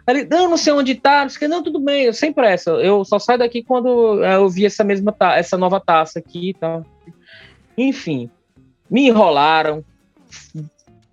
Ele, 0.07 0.25
não, 0.25 0.49
não 0.49 0.57
sei 0.57 0.73
onde 0.73 0.95
tá, 0.95 1.21
não 1.21 1.29
sei 1.29 1.47
não, 1.47 1.61
tudo 1.61 1.79
bem, 1.79 2.05
eu 2.05 2.13
sem 2.15 2.33
pressa. 2.33 2.71
Eu 2.71 3.05
só 3.05 3.19
saio 3.19 3.37
daqui 3.37 3.61
quando 3.61 4.23
eu 4.23 4.49
vi 4.49 4.65
essa 4.65 4.83
mesma 4.83 5.15
essa 5.35 5.55
nova 5.55 5.79
taça 5.79 6.17
aqui 6.17 6.49
e 6.49 6.53
tal. 6.55 6.83
Enfim, 7.77 8.27
me 8.89 9.07
enrolaram, 9.07 9.85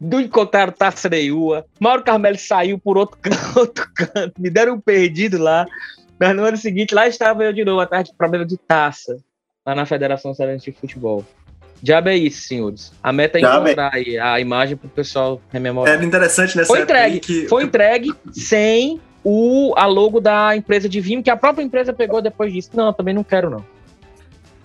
não 0.01 0.19
encontraram 0.19 0.73
taça 0.73 1.11
nenhuma. 1.11 1.67
Mauro 1.79 2.03
Carmelo 2.03 2.39
saiu 2.39 2.79
por 2.79 2.97
outro 2.97 3.19
canto, 3.21 3.59
outro 3.61 3.87
canto, 3.95 4.33
me 4.41 4.49
deram 4.49 4.77
um 4.77 4.81
perdido 4.81 5.37
lá. 5.37 5.67
Mas 6.19 6.35
no 6.35 6.43
ano 6.43 6.57
seguinte, 6.57 6.95
lá 6.95 7.07
estava 7.07 7.45
eu 7.45 7.53
de 7.53 7.67
novo, 7.67 7.83
atrás 7.83 8.09
de 8.09 8.15
problema 8.15 8.47
de 8.47 8.57
taça, 8.57 9.19
lá 9.67 9.75
na 9.75 9.85
Federação 9.85 10.33
Cearense 10.33 10.73
de 10.73 10.73
Futebol. 10.73 11.23
Diabo 11.83 12.09
é 12.09 12.17
isso, 12.17 12.43
senhores. 12.43 12.93
A 13.03 13.13
meta 13.13 13.39
é 13.39 13.41
encontrar 13.41 13.91
aí 13.95 14.19
a 14.19 14.39
imagem 14.39 14.77
para 14.77 14.87
o 14.87 14.91
pessoal 14.91 15.41
rememorar. 15.53 16.01
É 16.01 16.05
interessante 16.05 16.57
nessa 16.57 16.69
foi 16.69 16.83
entregue, 16.83 17.21
que... 17.21 17.49
Foi 17.49 17.65
entregue 17.65 18.13
sem 18.33 19.01
o, 19.25 19.73
a 19.77 19.87
logo 19.87 20.21
da 20.21 20.57
empresa 20.57 20.89
de 20.89 21.01
vinho, 21.01 21.23
que 21.23 21.31
a 21.31 21.37
própria 21.37 21.63
empresa 21.63 21.93
pegou 21.93 22.21
depois 22.21 22.53
disso. 22.53 22.71
Não, 22.75 22.93
também 22.93 23.15
não 23.15 23.25
quero, 23.25 23.51
não. 23.51 23.65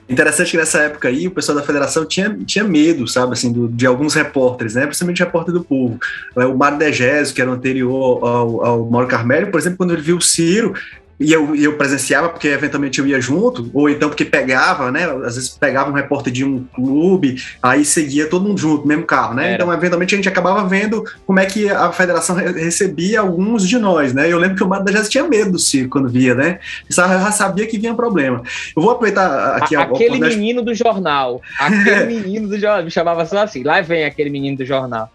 Interessante 0.08 0.52
que 0.52 0.58
nessa 0.58 0.84
época 0.84 1.08
aí 1.08 1.28
o 1.28 1.32
pessoal 1.32 1.58
da 1.58 1.64
federação 1.64 2.06
tinha, 2.06 2.38
tinha 2.46 2.64
medo, 2.64 3.08
sabe, 3.08 3.34
assim, 3.34 3.52
do, 3.52 3.68
de 3.68 3.88
alguns 3.88 4.14
repórteres, 4.14 4.76
né, 4.76 4.86
principalmente 4.86 5.24
repórter 5.24 5.52
do 5.52 5.64
povo. 5.64 5.98
O 6.36 6.56
Mário 6.56 6.78
Degésio, 6.78 7.34
que 7.34 7.42
era 7.42 7.50
o 7.50 7.54
anterior 7.54 8.24
ao, 8.24 8.64
ao 8.64 8.86
Mauro 8.86 9.08
Carmelho, 9.08 9.50
por 9.50 9.60
exemplo, 9.60 9.80
quando 9.80 9.94
ele 9.94 10.04
viu 10.04 10.18
o 10.18 10.22
Ciro, 10.22 10.76
e 11.20 11.32
eu, 11.32 11.56
eu 11.56 11.78
presenciava 11.78 12.30
porque 12.30 12.48
eventualmente 12.48 13.00
eu 13.00 13.08
ia 13.08 13.22
junto, 13.22 13.70
ou 13.74 13.90
então 13.90 14.10
porque 14.10 14.26
pegava, 14.26 14.92
né? 14.92 15.06
Às 15.26 15.36
vezes 15.36 15.50
pegava 15.50 15.90
um 15.90 15.94
repórter 15.94 16.32
de 16.32 16.44
um 16.44 16.64
clube, 16.76 17.42
aí 17.64 17.86
seguia 17.86 18.30
todo 18.30 18.46
mundo 18.46 18.60
junto, 18.60 18.88
mesmo 18.88 19.04
carro, 19.04 19.34
né? 19.34 19.54
Era. 19.54 19.56
Então, 19.56 19.74
eventualmente, 19.74 20.14
a 20.14 20.18
gente 20.18 20.30
acabava 20.30 20.68
vendo 20.68 21.04
como 21.26 21.40
é 21.40 21.46
que 21.46 21.70
a 21.70 21.92
federação 21.92 22.36
recebia 22.36 23.22
alguns 23.22 23.68
de 23.68 23.78
nós, 23.78 24.14
né? 24.14 24.32
Eu 24.32 24.38
lembro 24.38 24.58
que 24.58 24.64
o 24.64 24.68
Mário 24.68 24.86
da 24.86 24.92
Jazz 24.92 25.10
tinha 25.10 25.24
medo 25.24 25.54
do 25.54 25.60
circo 25.60 25.92
quando 25.92 26.10
via, 26.10 26.36
né? 26.36 26.60
Eu 26.90 26.96
já 26.96 27.32
sabia 27.32 27.66
que 27.66 27.78
vinha 27.78 27.94
problema. 27.94 28.42
Eu 28.76 28.82
vou 28.82 28.92
aproveitar 28.92 29.56
aqui 29.58 29.76
a, 29.76 29.84
Aquele 29.84 30.20
menino 30.20 30.62
do 30.62 30.74
jornal, 30.74 31.42
aquele 31.60 32.06
menino 32.22 32.48
do 32.50 32.60
jornal, 32.60 32.84
me 32.84 32.92
chamava 32.92 33.26
só 33.26 33.44
assim, 33.44 33.64
lá 33.64 33.80
vem 33.82 34.04
aquele 34.04 34.30
menino 34.30 34.58
do 34.58 34.66
jornal. 34.66 35.10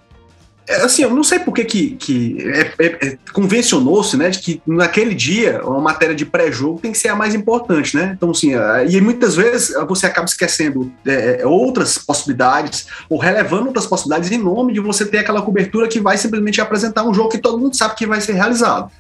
É, 0.71 0.83
assim, 0.83 1.03
eu 1.03 1.11
não 1.11 1.25
sei 1.25 1.41
por 1.41 1.53
que, 1.53 1.65
que, 1.65 1.91
que 1.97 2.49
é, 2.49 2.73
é, 2.79 3.09
é, 3.09 3.19
convencionou-se, 3.33 4.17
né, 4.17 4.31
de 4.31 4.39
que 4.39 4.63
naquele 4.65 5.17
dia 5.17 5.61
uma 5.65 5.81
matéria 5.81 6.15
de 6.15 6.25
pré-jogo 6.25 6.79
tem 6.79 6.93
que 6.93 6.99
ser 6.99 7.09
a 7.09 7.17
mais 7.17 7.35
importante, 7.35 7.97
né? 7.97 8.15
Então, 8.17 8.31
assim, 8.31 8.53
e 8.89 9.01
muitas 9.01 9.35
vezes 9.35 9.75
você 9.89 10.07
acaba 10.07 10.27
esquecendo 10.27 10.93
é, 11.05 11.41
é, 11.41 11.47
outras 11.47 11.99
possibilidades 11.99 12.87
ou 13.09 13.19
relevando 13.19 13.67
outras 13.67 13.85
possibilidades 13.85 14.31
em 14.31 14.39
nome 14.39 14.73
de 14.73 14.79
você 14.79 15.05
ter 15.05 15.19
aquela 15.19 15.43
cobertura 15.43 15.89
que 15.89 15.99
vai 15.99 16.17
simplesmente 16.17 16.61
apresentar 16.61 17.03
um 17.03 17.13
jogo 17.13 17.31
que 17.31 17.39
todo 17.39 17.59
mundo 17.59 17.75
sabe 17.75 17.97
que 17.97 18.07
vai 18.07 18.21
ser 18.21 18.35
realizado. 18.35 18.93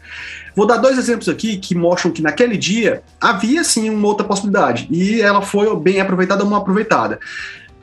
Vou 0.56 0.66
dar 0.66 0.78
dois 0.78 0.98
exemplos 0.98 1.28
aqui 1.28 1.56
que 1.56 1.76
mostram 1.76 2.10
que 2.10 2.20
naquele 2.20 2.56
dia 2.56 3.00
havia 3.20 3.62
sim 3.62 3.88
uma 3.90 4.08
outra 4.08 4.26
possibilidade 4.26 4.88
e 4.90 5.22
ela 5.22 5.40
foi 5.40 5.72
bem 5.76 6.00
aproveitada 6.00 6.42
ou 6.42 6.50
mal 6.50 6.62
aproveitada. 6.62 7.20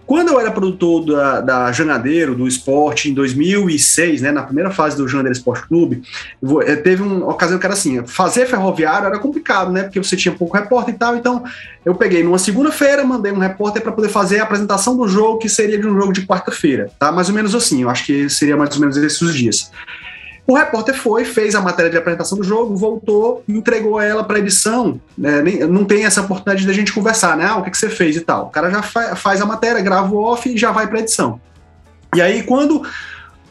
Quando 0.08 0.30
eu 0.30 0.40
era 0.40 0.50
produtor 0.52 1.06
da, 1.06 1.42
da 1.42 1.72
Janadeiro, 1.74 2.34
do 2.34 2.48
esporte, 2.48 3.10
em 3.10 3.14
2006, 3.14 4.22
né, 4.22 4.32
na 4.32 4.42
primeira 4.42 4.72
fase 4.72 4.96
do 4.96 5.06
Janadeiro 5.06 5.38
Esporte 5.38 5.68
Clube, 5.68 6.02
eh, 6.66 6.78
teve 6.78 7.04
uma 7.04 7.30
ocasião 7.30 7.60
que 7.60 7.66
era 7.66 7.74
assim, 7.74 8.08
fazer 8.08 8.46
ferroviário 8.46 9.08
era 9.08 9.20
complicado, 9.20 9.70
né, 9.70 9.84
porque 9.84 10.02
você 10.02 10.16
tinha 10.16 10.34
pouco 10.34 10.56
repórter 10.56 10.96
e 10.96 10.98
tal, 10.98 11.18
então 11.18 11.44
eu 11.86 11.94
peguei 11.94 12.24
numa 12.24 12.40
segunda-feira, 12.40 13.04
mandei 13.04 13.34
um 13.34 13.38
repórter 13.38 13.82
para 13.82 13.92
poder 13.92 14.08
fazer 14.08 14.40
a 14.40 14.44
apresentação 14.44 14.96
do 14.96 15.10
jogo, 15.10 15.40
que 15.40 15.50
seria 15.50 15.78
de 15.78 15.86
um 15.86 16.00
jogo 16.00 16.14
de 16.14 16.26
quarta-feira, 16.26 16.90
tá, 16.98 17.12
mais 17.12 17.28
ou 17.28 17.36
menos 17.36 17.54
assim, 17.54 17.82
eu 17.82 17.90
acho 17.90 18.06
que 18.06 18.30
seria 18.30 18.56
mais 18.56 18.74
ou 18.76 18.80
menos 18.80 18.96
esses 18.96 19.34
dias. 19.34 19.70
O 20.48 20.56
repórter 20.56 20.96
foi, 20.96 21.26
fez 21.26 21.56
a 21.56 21.62
matéria 21.62 21.92
de 21.92 21.98
apresentação 21.98 22.38
do 22.38 22.44
jogo, 22.44 22.74
voltou 22.78 23.44
entregou 23.50 24.00
ela 24.00 24.24
para 24.24 24.40
edição. 24.40 25.00
Né? 25.18 25.42
não 25.68 25.84
tem 25.84 26.06
essa 26.06 26.22
oportunidade 26.22 26.66
da 26.66 26.72
gente 26.72 26.94
conversar, 26.94 27.36
né? 27.36 27.46
Ah, 27.46 27.58
o 27.58 27.64
que, 27.64 27.72
que 27.72 27.78
você 27.78 27.90
fez 27.90 28.16
e 28.16 28.22
tal. 28.22 28.46
O 28.46 28.50
cara 28.50 28.72
já 28.72 28.82
fa 28.82 29.14
faz 29.18 29.42
a 29.42 29.46
matéria, 29.46 29.82
grava 29.82 30.10
o 30.10 30.24
off 30.24 30.50
e 30.50 30.58
já 30.58 30.72
vai 30.72 30.88
para 30.88 31.02
edição. 31.02 31.42
E 32.16 32.22
aí, 32.22 32.44
quando 32.44 32.82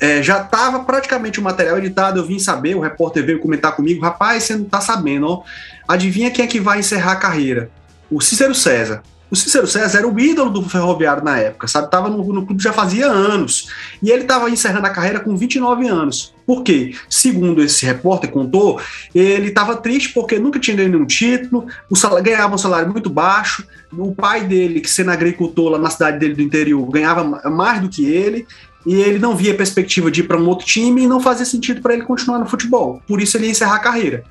é, 0.01 0.23
já 0.23 0.41
estava 0.41 0.81
praticamente 0.81 1.39
o 1.39 1.43
material 1.43 1.77
editado, 1.77 2.19
eu 2.19 2.25
vim 2.25 2.39
saber, 2.39 2.75
o 2.75 2.81
repórter 2.81 3.27
veio 3.27 3.41
comentar 3.41 3.77
comigo, 3.77 4.03
rapaz, 4.03 4.45
você 4.45 4.57
não 4.57 4.65
está 4.65 4.81
sabendo, 4.81 5.27
ó. 5.29 5.43
Adivinha 5.87 6.31
quem 6.31 6.47
é 6.47 6.49
que 6.49 6.61
vai 6.61 6.79
encerrar 6.79 7.13
a 7.13 7.17
carreira? 7.17 7.71
O 8.11 8.23
Cícero 8.23 8.55
César. 8.55 9.03
O 9.29 9.35
Cícero 9.35 9.67
César 9.67 9.99
era 9.99 10.09
o 10.09 10.19
ídolo 10.21 10.51
do 10.51 10.63
Ferroviário 10.63 11.25
na 11.25 11.37
época, 11.37 11.67
sabe? 11.67 11.91
Tava 11.91 12.09
no, 12.09 12.23
no 12.33 12.47
clube 12.47 12.63
já 12.63 12.73
fazia 12.73 13.07
anos. 13.07 13.69
E 14.01 14.11
ele 14.11 14.23
estava 14.23 14.49
encerrando 14.49 14.87
a 14.87 14.91
carreira 14.91 15.19
com 15.19 15.37
29 15.37 15.89
anos. 15.89 16.33
Por 16.47 16.63
quê? 16.63 16.95
Segundo 17.11 17.61
esse 17.61 17.85
repórter 17.85 18.31
contou, 18.31 18.81
ele 19.13 19.49
estava 19.49 19.77
triste 19.77 20.13
porque 20.13 20.39
nunca 20.39 20.61
tinha 20.61 20.77
ganho 20.77 20.91
nenhum 20.91 21.07
título, 21.07 21.67
o 21.91 21.97
salário, 21.97 22.25
ganhava 22.25 22.55
um 22.55 22.59
salário 22.59 22.91
muito 22.91 23.11
baixo, 23.11 23.67
o 23.93 24.15
pai 24.15 24.45
dele, 24.45 24.81
que 24.81 24.89
sendo 24.89 25.11
agricultor 25.11 25.71
lá 25.71 25.79
na 25.79 25.91
cidade 25.91 26.21
dele 26.21 26.35
do 26.35 26.43
interior, 26.43 26.89
ganhava 26.89 27.25
mais 27.51 27.81
do 27.81 27.89
que 27.89 28.07
ele, 28.07 28.47
e 28.87 28.95
ele 28.95 29.19
não 29.19 29.35
via 29.35 29.55
perspectiva 29.55 30.09
de 30.09 30.21
ir 30.21 30.25
para 30.25 30.39
um 30.39 30.47
outro 30.47 30.65
time 30.65 31.03
e 31.03 31.09
não 31.09 31.19
fazia 31.19 31.45
sentido 31.45 31.83
para 31.83 31.95
ele 31.95 32.05
continuar 32.05 32.39
no 32.39 32.47
futebol. 32.47 33.03
Por 33.09 33.21
isso 33.21 33.37
ele 33.37 33.47
ia 33.47 33.51
encerrar 33.51 33.75
a 33.75 33.81
carreira. 33.81 34.23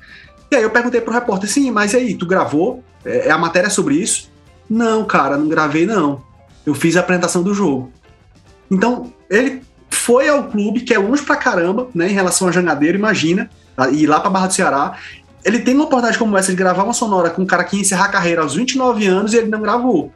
E 0.50 0.56
aí 0.56 0.62
eu 0.62 0.70
perguntei 0.70 1.02
pro 1.02 1.12
repórter, 1.12 1.50
sim, 1.50 1.70
mas 1.70 1.92
e 1.92 1.96
aí, 1.96 2.14
tu 2.14 2.24
gravou? 2.24 2.82
É, 3.04 3.28
é 3.28 3.30
a 3.30 3.36
matéria 3.36 3.68
sobre 3.68 3.96
isso? 3.96 4.34
Não, 4.68 5.04
cara, 5.04 5.36
não 5.36 5.48
gravei 5.48 5.86
não. 5.86 6.22
Eu 6.64 6.74
fiz 6.74 6.96
a 6.96 7.00
apresentação 7.00 7.42
do 7.42 7.54
jogo. 7.54 7.92
Então, 8.70 9.12
ele 9.30 9.62
foi 9.90 10.28
ao 10.28 10.44
clube, 10.44 10.80
que 10.80 10.94
é 10.94 10.98
longe 10.98 11.22
pra 11.22 11.36
caramba, 11.36 11.88
né, 11.94 12.08
em 12.08 12.12
relação 12.12 12.48
a 12.48 12.52
Jangadeiro, 12.52 12.98
imagina, 12.98 13.48
ir 13.92 14.06
lá 14.06 14.20
pra 14.20 14.30
Barra 14.30 14.48
do 14.48 14.54
Ceará. 14.54 14.96
Ele 15.44 15.60
tem 15.60 15.74
uma 15.74 15.84
oportunidade 15.84 16.18
como 16.18 16.36
essa 16.36 16.50
de 16.50 16.56
gravar 16.56 16.82
uma 16.82 16.92
sonora 16.92 17.30
com 17.30 17.42
um 17.42 17.46
cara 17.46 17.64
que 17.64 17.76
ia 17.76 17.82
encerrar 17.82 18.06
a 18.06 18.08
carreira 18.08 18.42
aos 18.42 18.54
29 18.54 19.06
anos 19.06 19.32
e 19.32 19.38
ele 19.38 19.48
não 19.48 19.60
gravou. 19.60 20.12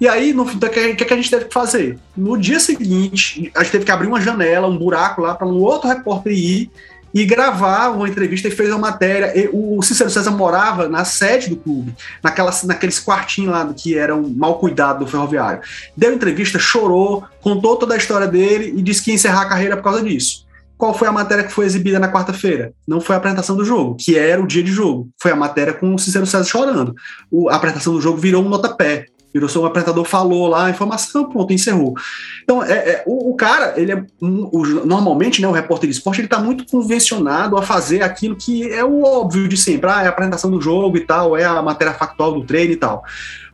E 0.00 0.08
aí, 0.08 0.32
no 0.32 0.46
fim, 0.46 0.56
o 0.56 0.60
que, 0.96 1.04
que 1.04 1.12
a 1.12 1.16
gente 1.16 1.30
teve 1.30 1.44
que 1.44 1.52
fazer? 1.52 1.98
No 2.16 2.38
dia 2.38 2.58
seguinte, 2.58 3.50
a 3.54 3.62
gente 3.62 3.72
teve 3.72 3.84
que 3.84 3.90
abrir 3.90 4.06
uma 4.06 4.20
janela, 4.20 4.66
um 4.66 4.78
buraco 4.78 5.20
lá, 5.20 5.34
para 5.34 5.46
um 5.46 5.58
outro 5.58 5.88
repórter 5.88 6.32
ir 6.32 6.70
e 7.12 7.24
gravar 7.24 7.90
uma 7.90 8.08
entrevista 8.08 8.48
e 8.48 8.50
fez 8.50 8.70
uma 8.70 8.78
matéria. 8.78 9.32
E 9.38 9.48
o 9.52 9.80
Cícero 9.82 10.10
César 10.10 10.30
morava 10.30 10.88
na 10.88 11.04
sede 11.04 11.48
do 11.48 11.56
clube, 11.56 11.94
naquelas, 12.22 12.62
naqueles 12.64 12.98
quartinhos 12.98 13.52
lá 13.52 13.72
que 13.74 13.96
eram 13.96 14.22
mal 14.36 14.58
cuidados 14.58 15.04
do 15.04 15.10
ferroviário. 15.10 15.62
Deu 15.96 16.12
entrevista, 16.12 16.58
chorou, 16.58 17.24
contou 17.40 17.76
toda 17.76 17.94
a 17.94 17.96
história 17.96 18.26
dele 18.26 18.74
e 18.76 18.82
disse 18.82 19.02
que 19.02 19.10
ia 19.10 19.14
encerrar 19.14 19.42
a 19.42 19.48
carreira 19.48 19.76
por 19.76 19.84
causa 19.84 20.02
disso. 20.02 20.46
Qual 20.76 20.94
foi 20.94 21.08
a 21.08 21.12
matéria 21.12 21.44
que 21.44 21.52
foi 21.52 21.66
exibida 21.66 21.98
na 21.98 22.10
quarta-feira? 22.10 22.72
Não 22.88 23.02
foi 23.02 23.14
a 23.14 23.18
apresentação 23.18 23.54
do 23.54 23.66
jogo, 23.66 23.96
que 24.00 24.16
era 24.16 24.40
o 24.40 24.46
dia 24.46 24.62
de 24.62 24.72
jogo. 24.72 25.10
Foi 25.20 25.30
a 25.30 25.36
matéria 25.36 25.74
com 25.74 25.94
o 25.94 25.98
Cícero 25.98 26.24
César 26.24 26.44
chorando. 26.44 26.94
O, 27.30 27.50
a 27.50 27.56
apresentação 27.56 27.92
do 27.92 28.00
jogo 28.00 28.16
virou 28.16 28.42
um 28.42 28.48
notapé 28.48 29.04
virou 29.32 29.48
só 29.48 29.62
um 29.62 29.66
apresentador, 29.66 30.04
falou 30.04 30.48
lá 30.48 30.66
a 30.66 30.70
informação, 30.70 31.28
pronto, 31.28 31.52
encerrou. 31.52 31.94
Então, 32.42 32.62
é, 32.62 32.72
é 32.72 33.02
o, 33.06 33.30
o, 33.30 33.34
cara, 33.34 33.74
ele 33.76 33.92
é 33.92 34.04
o, 34.20 34.66
normalmente, 34.84 35.40
né, 35.40 35.48
o 35.48 35.52
repórter 35.52 35.88
de 35.88 35.96
esporte, 35.96 36.20
ele 36.20 36.26
está 36.26 36.38
muito 36.38 36.66
convencionado 36.66 37.56
a 37.56 37.62
fazer 37.62 38.02
aquilo 38.02 38.36
que 38.36 38.68
é 38.70 38.84
o 38.84 39.02
óbvio 39.02 39.48
de 39.48 39.56
sempre, 39.56 39.88
ah, 39.90 40.02
é 40.02 40.06
a 40.06 40.10
apresentação 40.10 40.50
do 40.50 40.60
jogo 40.60 40.96
e 40.96 41.00
tal, 41.00 41.36
é 41.36 41.44
a 41.44 41.62
matéria 41.62 41.94
factual 41.94 42.32
do 42.32 42.44
treino 42.44 42.72
e 42.72 42.76
tal. 42.76 43.04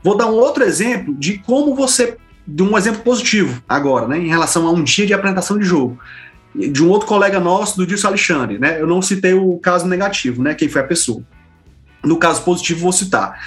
Vou 0.02 0.16
dar 0.16 0.26
um 0.26 0.34
outro 0.34 0.64
exemplo 0.64 1.14
de 1.14 1.38
como 1.38 1.74
você, 1.74 2.16
de 2.46 2.62
um 2.62 2.76
exemplo 2.76 3.02
positivo 3.02 3.62
agora, 3.68 4.08
né, 4.08 4.18
em 4.18 4.28
relação 4.28 4.66
a 4.66 4.70
um 4.70 4.82
dia 4.82 5.06
de 5.06 5.12
apresentação 5.12 5.58
de 5.58 5.64
jogo 5.64 5.98
de 6.54 6.82
um 6.82 6.88
outro 6.88 7.06
colega 7.06 7.38
nosso, 7.38 7.76
do 7.76 7.86
Dilson 7.86 8.08
Alexandre, 8.08 8.58
né? 8.58 8.80
Eu 8.80 8.86
não 8.86 9.02
citei 9.02 9.34
o 9.34 9.58
caso 9.58 9.86
negativo, 9.86 10.42
né? 10.42 10.54
Quem 10.54 10.70
foi 10.70 10.80
a 10.80 10.84
pessoa. 10.86 11.22
No 12.02 12.16
caso 12.16 12.42
positivo, 12.42 12.80
vou 12.80 12.92
citar 12.92 13.38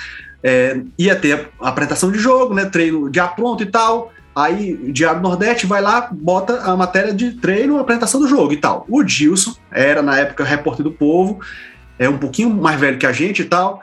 é, 0.43 0.81
ia 0.97 1.15
ter 1.15 1.49
apresentação 1.59 2.11
de 2.11 2.17
jogo, 2.17 2.53
né? 2.53 2.65
Treino 2.65 3.09
já 3.13 3.27
pronto 3.27 3.63
e 3.63 3.65
tal. 3.65 4.11
Aí 4.35 4.73
o 4.73 4.93
Diário 4.93 5.21
Nordeste 5.21 5.67
vai 5.67 5.81
lá, 5.81 6.09
bota 6.11 6.61
a 6.61 6.75
matéria 6.77 7.13
de 7.13 7.31
treino, 7.31 7.79
apresentação 7.79 8.21
do 8.21 8.27
jogo 8.27 8.53
e 8.53 8.57
tal. 8.57 8.85
O 8.87 9.03
Dilson 9.03 9.53
era 9.71 10.01
na 10.01 10.17
época 10.17 10.43
repórter 10.43 10.83
do 10.83 10.91
Povo, 10.91 11.39
é 11.97 12.07
um 12.07 12.17
pouquinho 12.17 12.49
mais 12.49 12.79
velho 12.79 12.97
que 12.97 13.05
a 13.05 13.11
gente 13.11 13.41
e 13.41 13.45
tal. 13.45 13.81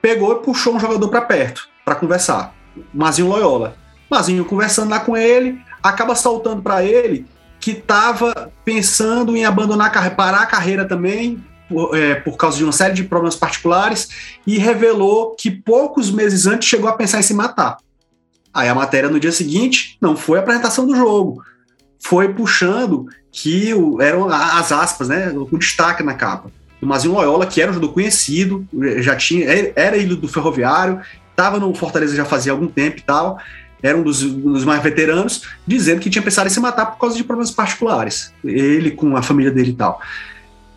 Pegou 0.00 0.32
e 0.32 0.42
puxou 0.42 0.74
um 0.74 0.80
jogador 0.80 1.08
para 1.08 1.20
perto 1.20 1.68
para 1.84 1.94
conversar. 1.94 2.54
Mazinho 2.94 3.28
Loyola. 3.28 3.76
Mazinho 4.10 4.44
conversando 4.44 4.90
lá 4.90 5.00
com 5.00 5.16
ele, 5.16 5.60
acaba 5.82 6.14
saltando 6.14 6.62
para 6.62 6.82
ele 6.82 7.26
que 7.60 7.72
estava 7.72 8.50
pensando 8.64 9.36
em 9.36 9.44
abandonar, 9.44 9.92
parar 10.16 10.40
a 10.40 10.46
carreira 10.46 10.86
também, 10.86 11.44
por, 11.70 11.96
é, 11.96 12.16
por 12.16 12.36
causa 12.36 12.58
de 12.58 12.64
uma 12.64 12.72
série 12.72 12.94
de 12.94 13.04
problemas 13.04 13.36
particulares 13.36 14.08
e 14.44 14.58
revelou 14.58 15.36
que 15.36 15.50
poucos 15.50 16.10
meses 16.10 16.46
antes 16.46 16.68
chegou 16.68 16.90
a 16.90 16.94
pensar 16.94 17.20
em 17.20 17.22
se 17.22 17.32
matar. 17.32 17.78
Aí 18.52 18.68
a 18.68 18.74
matéria 18.74 19.08
no 19.08 19.20
dia 19.20 19.30
seguinte 19.30 19.96
não 20.00 20.16
foi 20.16 20.38
a 20.38 20.42
apresentação 20.42 20.84
do 20.84 20.96
jogo, 20.96 21.42
foi 22.02 22.34
puxando 22.34 23.06
que 23.30 23.72
o, 23.72 24.02
eram 24.02 24.28
as 24.28 24.72
aspas, 24.72 25.08
né, 25.08 25.30
com 25.30 25.56
destaque 25.56 26.02
na 26.02 26.14
capa. 26.14 26.50
O 26.82 26.86
Mazinho 26.86 27.14
Loyola, 27.14 27.46
que 27.46 27.62
era 27.62 27.70
um 27.70 27.74
jogador 27.74 27.92
conhecido, 27.92 28.66
já 28.98 29.14
tinha, 29.14 29.46
era 29.76 29.96
ele 29.96 30.16
do 30.16 30.26
Ferroviário, 30.26 31.00
estava 31.30 31.60
no 31.60 31.72
Fortaleza 31.74 32.16
já 32.16 32.24
fazia 32.24 32.52
algum 32.52 32.66
tempo 32.66 32.98
e 32.98 33.02
tal, 33.02 33.38
era 33.82 33.96
um 33.96 34.02
dos, 34.02 34.22
dos, 34.22 34.64
mais 34.64 34.82
veteranos, 34.82 35.42
dizendo 35.66 36.00
que 36.00 36.10
tinha 36.10 36.22
pensado 36.22 36.48
em 36.48 36.50
se 36.50 36.60
matar 36.60 36.86
por 36.86 36.98
causa 36.98 37.16
de 37.16 37.24
problemas 37.24 37.50
particulares, 37.50 38.32
ele 38.44 38.90
com 38.90 39.16
a 39.16 39.22
família 39.22 39.50
dele 39.50 39.70
e 39.70 39.74
tal. 39.74 40.00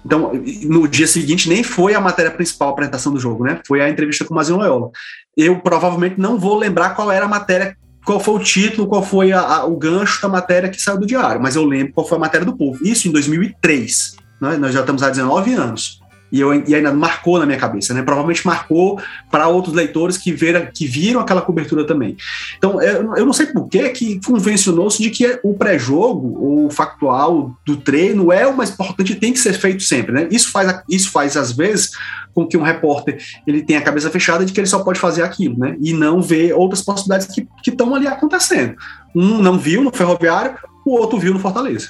Então, 0.06 0.32
no 0.64 0.88
dia 0.88 1.08
seguinte, 1.08 1.48
nem 1.48 1.64
foi 1.64 1.94
a 1.94 2.02
matéria 2.02 2.32
principal, 2.32 2.70
a 2.70 2.72
apresentação 2.72 3.14
do 3.14 3.20
jogo, 3.20 3.44
né? 3.46 3.60
Foi 3.66 3.82
a 3.82 3.90
entrevista 3.90 4.26
com 4.26 4.34
o 4.34 4.36
Mazinho 4.36 4.58
Loyola. 4.58 4.92
Eu 5.36 5.60
provavelmente 5.60 6.20
não 6.20 6.38
vou 6.38 6.58
lembrar 6.58 6.92
qual 6.92 7.12
era 7.12 7.26
a 7.26 7.28
matéria, 7.28 7.78
qual 8.06 8.20
foi 8.20 8.36
o 8.36 8.40
título, 8.40 8.88
qual 8.88 9.02
foi 9.02 9.32
a, 9.32 9.40
a, 9.40 9.66
o 9.66 9.78
gancho 9.78 10.22
da 10.22 10.28
matéria 10.28 10.70
que 10.70 10.82
saiu 10.82 11.00
do 11.00 11.06
diário, 11.06 11.42
mas 11.42 11.56
eu 11.56 11.64
lembro 11.64 11.94
qual 11.94 12.08
foi 12.08 12.18
a 12.18 12.22
matéria 12.22 12.46
do 12.46 12.56
povo. 12.56 12.86
Isso 12.86 13.08
em 13.08 13.12
2003. 13.12 14.18
Né? 14.42 14.58
Nós 14.58 14.74
já 14.74 14.82
estamos 14.82 15.02
há 15.02 15.10
19 15.10 15.54
anos 15.54 16.03
e, 16.34 16.40
eu, 16.40 16.52
e 16.68 16.74
ainda 16.74 16.92
marcou 16.92 17.38
na 17.38 17.46
minha 17.46 17.60
cabeça, 17.60 17.94
né? 17.94 18.02
Provavelmente 18.02 18.44
marcou 18.44 19.00
para 19.30 19.48
outros 19.48 19.76
leitores 19.76 20.18
que, 20.18 20.32
viram, 20.32 20.66
que 20.74 20.88
viram 20.88 21.20
aquela 21.20 21.42
cobertura 21.42 21.86
também. 21.86 22.18
Então, 22.58 22.82
eu, 22.82 23.16
eu 23.16 23.26
não 23.26 23.32
sei 23.32 23.46
por 23.46 23.68
que 23.68 23.88
que 23.90 24.20
convencionou-se 24.26 25.02
de 25.02 25.12
que 25.12 25.40
o 25.44 25.54
pré-jogo, 25.54 26.36
ou 26.44 26.66
o 26.66 26.72
factual 26.72 27.56
do 27.64 27.78
treino 27.78 28.32
é 28.32 28.48
o 28.48 28.58
mais 28.58 28.72
importante 28.72 29.14
e 29.14 29.16
tem 29.16 29.32
que 29.32 29.38
ser 29.38 29.54
feito 29.54 29.84
sempre, 29.84 30.12
né? 30.12 30.28
Isso 30.32 30.50
faz, 30.50 30.82
isso 30.90 31.12
faz 31.12 31.38
às 31.38 31.52
vezes, 31.52 31.92
com 32.34 32.48
que 32.48 32.58
um 32.58 32.64
repórter 32.64 33.24
ele 33.46 33.62
tenha 33.62 33.78
a 33.78 33.84
cabeça 33.84 34.10
fechada 34.10 34.44
de 34.44 34.52
que 34.52 34.60
ele 34.60 34.66
só 34.66 34.84
pode 34.84 35.00
fazer 35.00 35.22
aquilo, 35.22 35.60
né? 35.60 35.78
E 35.80 35.94
não 35.94 36.20
ver 36.20 36.54
outras 36.54 36.82
possibilidades 36.82 37.28
que 37.28 37.48
estão 37.70 37.94
ali 37.94 38.08
acontecendo. 38.08 38.76
Um 39.16 39.38
não 39.38 39.60
viu 39.60 39.84
no 39.84 39.92
Ferroviário, 39.94 40.58
o 40.84 40.98
outro 40.98 41.20
viu 41.20 41.32
no 41.32 41.40
Fortaleza. 41.40 41.90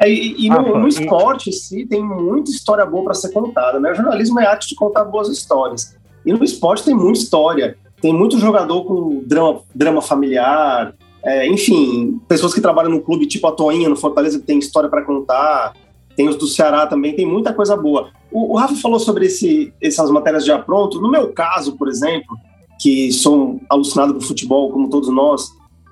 É, 0.00 0.10
e, 0.10 0.46
e 0.46 0.48
no, 0.48 0.74
ah, 0.74 0.78
no, 0.80 0.88
esporte, 0.88 1.52
sim, 1.52 1.86
tem 1.86 2.02
muita 2.02 2.50
história 2.50 2.84
boa 2.84 3.04
para 3.04 3.14
ser 3.14 3.30
contada, 3.30 3.78
né? 3.78 3.92
O 3.92 3.94
jornalismo 3.94 4.40
é 4.40 4.46
arte 4.46 4.68
de 4.68 4.74
contar 4.74 5.04
boas 5.04 5.28
histórias. 5.28 5.96
E 6.24 6.32
no 6.32 6.42
esporte 6.42 6.84
tem 6.84 6.94
muita 6.94 7.18
história. 7.20 7.76
Tem 8.00 8.12
muito 8.12 8.38
jogador 8.38 8.84
com 8.84 9.22
drama, 9.24 9.60
drama 9.74 10.02
familiar, 10.02 10.94
é, 11.24 11.48
enfim, 11.48 12.20
pessoas 12.28 12.52
que 12.52 12.60
trabalham 12.60 12.90
no 12.90 13.00
clube, 13.00 13.26
tipo 13.26 13.46
a 13.46 13.52
Toinha 13.52 13.88
no 13.88 13.96
Fortaleza, 13.96 14.38
que 14.38 14.44
tem 14.44 14.58
história 14.58 14.90
para 14.90 15.02
contar. 15.02 15.72
Tem 16.16 16.28
os 16.28 16.36
do 16.36 16.46
Ceará 16.46 16.86
também, 16.86 17.16
tem 17.16 17.26
muita 17.26 17.52
coisa 17.52 17.76
boa. 17.76 18.10
O, 18.30 18.52
o 18.52 18.56
Rafa 18.56 18.76
falou 18.76 19.00
sobre 19.00 19.26
esse, 19.26 19.72
essas 19.80 20.10
matérias 20.10 20.44
já 20.44 20.58
pronto. 20.58 21.00
No 21.00 21.10
meu 21.10 21.32
caso, 21.32 21.76
por 21.76 21.88
exemplo, 21.88 22.36
que 22.80 23.10
sou 23.12 23.60
alucinado 23.68 24.14
por 24.14 24.22
futebol, 24.22 24.70
como 24.70 24.90
todos 24.90 25.08
nós, 25.08 25.50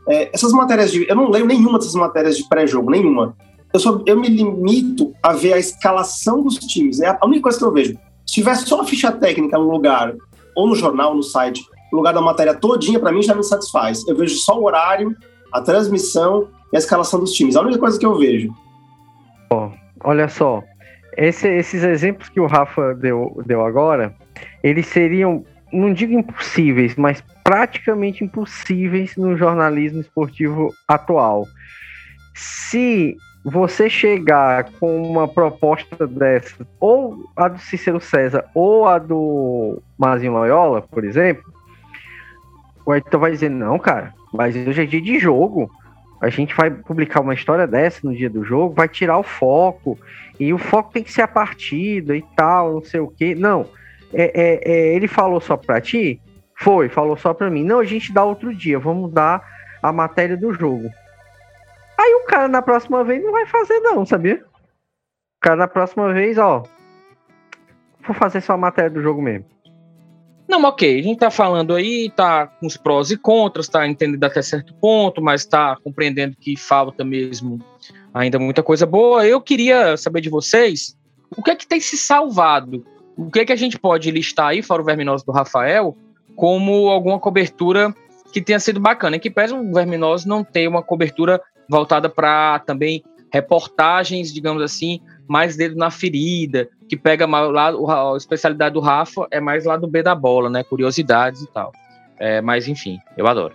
é, 0.09 0.31
essas 0.33 0.53
matérias 0.53 0.91
de. 0.91 1.09
Eu 1.09 1.17
não 1.17 1.31
leio 1.31 1.47
nenhuma 1.47 1.79
dessas 1.79 1.95
matérias 1.95 2.37
de 2.37 2.49
pré-jogo, 2.49 2.91
nenhuma 2.91 3.35
eu, 3.73 3.81
só, 3.81 4.03
eu 4.07 4.19
me 4.19 4.29
limito 4.29 5.15
a 5.23 5.33
ver 5.33 5.55
a 5.55 5.59
escalação 5.59 6.43
dos 6.43 6.59
times. 6.59 7.01
É 7.01 7.09
a 7.09 7.27
única 7.27 7.43
coisa 7.43 7.59
que 7.59 7.65
eu 7.65 7.73
vejo. 7.73 7.95
Se 8.27 8.35
tivesse 8.35 8.67
só 8.67 8.81
a 8.81 8.85
ficha 8.85 9.11
técnica 9.11 9.59
no 9.59 9.71
lugar, 9.71 10.15
ou 10.55 10.69
no 10.69 10.75
jornal, 10.75 11.15
no 11.15 11.23
site, 11.23 11.63
no 11.91 11.99
lugar 11.99 12.13
da 12.15 12.21
matéria 12.21 12.55
todinha, 12.55 13.01
para 13.01 13.13
mim 13.13 13.23
já 13.23 13.35
me 13.35 13.43
satisfaz. 13.43 14.07
Eu 14.07 14.17
vejo 14.17 14.37
só 14.37 14.59
o 14.59 14.65
horário, 14.65 15.15
a 15.53 15.61
transmissão 15.61 16.49
e 16.73 16.77
a 16.77 16.79
escalação 16.79 17.21
dos 17.21 17.33
times. 17.33 17.57
A 17.57 17.63
única 17.63 17.79
coisa 17.79 17.99
que 17.99 18.07
eu 18.07 18.17
vejo. 18.17 18.53
Oh, 19.51 19.71
olha 20.05 20.29
só, 20.29 20.63
esse, 21.17 21.49
esses 21.49 21.83
exemplos 21.83 22.29
que 22.29 22.41
o 22.41 22.47
Rafa 22.47 22.95
deu, 22.95 23.43
deu 23.45 23.65
agora, 23.65 24.15
eles 24.63 24.87
seriam, 24.87 25.45
não 25.73 25.93
digo 25.93 26.15
impossíveis, 26.15 26.97
mas 26.97 27.23
praticamente 27.45 28.25
impossíveis 28.25 29.17
no 29.17 29.37
jornalismo 29.37 30.01
esportivo 30.01 30.73
atual. 30.89 31.47
Se 32.35 33.17
você 33.45 33.91
chegar 33.91 34.71
com 34.79 35.03
uma 35.03 35.27
proposta 35.27 36.07
dessa, 36.07 36.67
ou 36.79 37.29
a 37.37 37.49
do 37.49 37.59
Cícero 37.59 38.01
César, 38.01 38.45
ou 38.55 38.87
a 38.87 38.99
do 38.99 39.83
Mazinho 39.99 40.33
Loyola, 40.33 40.83
por 40.83 41.05
exemplo, 41.05 41.43
o 42.87 42.95
Editor 42.95 43.21
vai 43.21 43.31
dizer, 43.33 43.51
não, 43.51 43.79
cara, 43.79 44.15
mas 44.33 44.55
hoje 44.55 44.83
é 44.83 44.87
dia 44.87 45.01
de 45.01 45.19
jogo. 45.19 45.71
A 46.21 46.29
gente 46.29 46.55
vai 46.55 46.71
publicar 46.71 47.21
uma 47.21 47.35
história 47.35 47.67
dessa 47.67 48.01
no 48.05 48.15
dia 48.15 48.31
do 48.31 48.45
jogo, 48.45 48.75
vai 48.75 48.89
tirar 48.89 49.19
o 49.19 49.25
foco, 49.25 49.99
e 50.39 50.53
o 50.53 50.59
foco 50.59 50.93
tem 50.93 51.03
que 51.03 51.13
ser 51.13 51.23
a 51.23 51.29
partida 51.29 52.17
e 52.17 52.23
tal, 52.37 52.75
não 52.75 52.85
sei 52.85 53.01
o 53.01 53.09
quê. 53.09 53.35
Não, 53.35 53.67
é, 54.13 54.31
é, 54.35 54.73
é, 54.73 54.95
ele 54.95 55.09
falou 55.09 55.41
só 55.41 55.57
pra 55.57 55.81
ti? 55.81 56.21
Foi, 56.55 56.89
falou 56.89 57.17
só 57.17 57.35
pra 57.35 57.51
mim. 57.51 57.65
Não, 57.65 57.81
a 57.81 57.85
gente 57.85 58.13
dá 58.13 58.25
outro 58.25 58.55
dia, 58.55 58.79
vamos 58.79 59.13
dar 59.13 59.43
a 59.83 59.93
matéria 59.93 60.37
do 60.37 60.53
jogo. 60.53 60.89
Cara 62.33 62.49
na 62.49 62.63
próxima 62.63 63.05
vez 63.05 63.23
não 63.23 63.31
vai 63.31 63.45
fazer, 63.45 63.79
não, 63.81 64.07
sabia? 64.07 64.37
O 64.37 65.41
cara 65.43 65.57
na 65.57 65.69
próxima 65.69 66.15
vez, 66.15 66.39
ó. 66.39 66.63
Vou 68.07 68.17
fazer 68.17 68.41
só 68.41 68.55
a 68.55 68.57
matéria 68.57 68.89
do 68.89 69.03
jogo 69.03 69.21
mesmo. 69.21 69.45
Não, 70.49 70.63
ok, 70.65 70.99
a 70.99 71.03
gente 71.03 71.19
tá 71.19 71.31
falando 71.31 71.75
aí, 71.75 72.11
tá 72.17 72.47
com 72.47 72.67
os 72.67 72.75
prós 72.75 73.11
e 73.11 73.19
contras, 73.19 73.69
tá 73.69 73.87
entendendo 73.87 74.25
até 74.25 74.41
certo 74.41 74.73
ponto, 74.77 75.21
mas 75.21 75.45
tá 75.45 75.77
compreendendo 75.85 76.35
que 76.35 76.57
falta 76.57 77.05
mesmo 77.05 77.59
ainda 78.15 78.39
muita 78.39 78.63
coisa 78.63 78.87
boa. 78.87 79.27
Eu 79.27 79.39
queria 79.39 79.95
saber 79.99 80.23
de 80.23 80.31
vocês 80.31 80.97
o 81.37 81.43
que 81.43 81.51
é 81.51 81.55
que 81.57 81.67
tem 81.67 81.81
se 81.81 81.99
salvado? 81.99 82.83
O 83.15 83.31
que 83.31 83.41
é 83.41 83.45
que 83.45 83.53
a 83.53 83.57
gente 83.57 83.79
pode 83.79 84.11
listar 84.11 84.49
aí, 84.49 84.63
fora 84.63 84.81
o 84.81 84.85
Verminoso 84.87 85.23
do 85.27 85.33
Rafael, 85.33 85.95
como 86.35 86.89
alguma 86.89 87.21
cobertura 87.21 87.95
que 88.33 88.41
tenha 88.41 88.59
sido 88.59 88.81
bacana? 88.81 89.17
Em 89.17 89.21
que 89.21 89.31
pese 89.31 89.53
o 89.53 89.71
Verminoso 89.71 90.27
não 90.27 90.43
ter 90.43 90.67
uma 90.67 90.83
cobertura 90.83 91.39
voltada 91.73 92.09
para 92.09 92.59
também 92.61 93.03
reportagens, 93.33 94.33
digamos 94.33 94.63
assim, 94.63 95.01
mais 95.27 95.57
dedo 95.57 95.75
na 95.75 95.91
ferida, 95.91 96.69
que 96.87 96.97
pega 96.97 97.27
lá 97.27 97.71
a 97.71 98.17
especialidade 98.17 98.75
do 98.75 98.81
Rafa 98.81 99.27
é 99.31 99.41
mais 99.41 99.65
lá 99.65 99.79
do 99.79 99.89
B 99.89 100.03
da 100.03 100.15
bola, 100.15 100.51
né? 100.51 100.63
Curiosidades 100.63 101.41
e 101.41 101.47
tal. 101.47 101.73
É, 102.21 102.43
mas 102.43 102.69
enfim, 102.69 102.99
eu 103.17 103.27
adoro. 103.27 103.55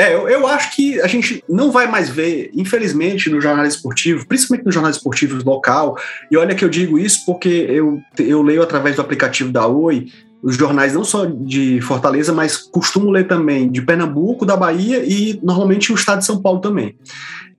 É, 0.00 0.14
eu, 0.14 0.28
eu, 0.28 0.46
acho 0.46 0.76
que 0.76 1.00
a 1.00 1.08
gente 1.08 1.42
não 1.48 1.72
vai 1.72 1.88
mais 1.88 2.08
ver, 2.08 2.52
infelizmente, 2.54 3.28
no 3.28 3.40
jornal 3.40 3.66
esportivo, 3.66 4.24
principalmente 4.28 4.64
no 4.64 4.70
jornal 4.70 4.92
esportivo 4.92 5.42
local, 5.44 5.98
e 6.30 6.36
olha 6.36 6.54
que 6.54 6.64
eu 6.64 6.68
digo 6.68 7.00
isso 7.00 7.26
porque 7.26 7.66
eu, 7.68 8.00
eu 8.16 8.40
leio 8.40 8.62
através 8.62 8.94
do 8.94 9.02
aplicativo 9.02 9.50
da 9.50 9.66
Oi 9.66 10.06
os 10.42 10.56
jornais 10.56 10.94
não 10.94 11.04
só 11.04 11.24
de 11.24 11.80
Fortaleza, 11.80 12.32
mas 12.32 12.56
costumo 12.56 13.10
ler 13.10 13.26
também 13.26 13.70
de 13.70 13.82
Pernambuco, 13.82 14.46
da 14.46 14.56
Bahia 14.56 15.04
e 15.04 15.38
normalmente 15.42 15.92
o 15.92 15.94
estado 15.94 16.20
de 16.20 16.26
São 16.26 16.40
Paulo 16.40 16.60
também. 16.60 16.96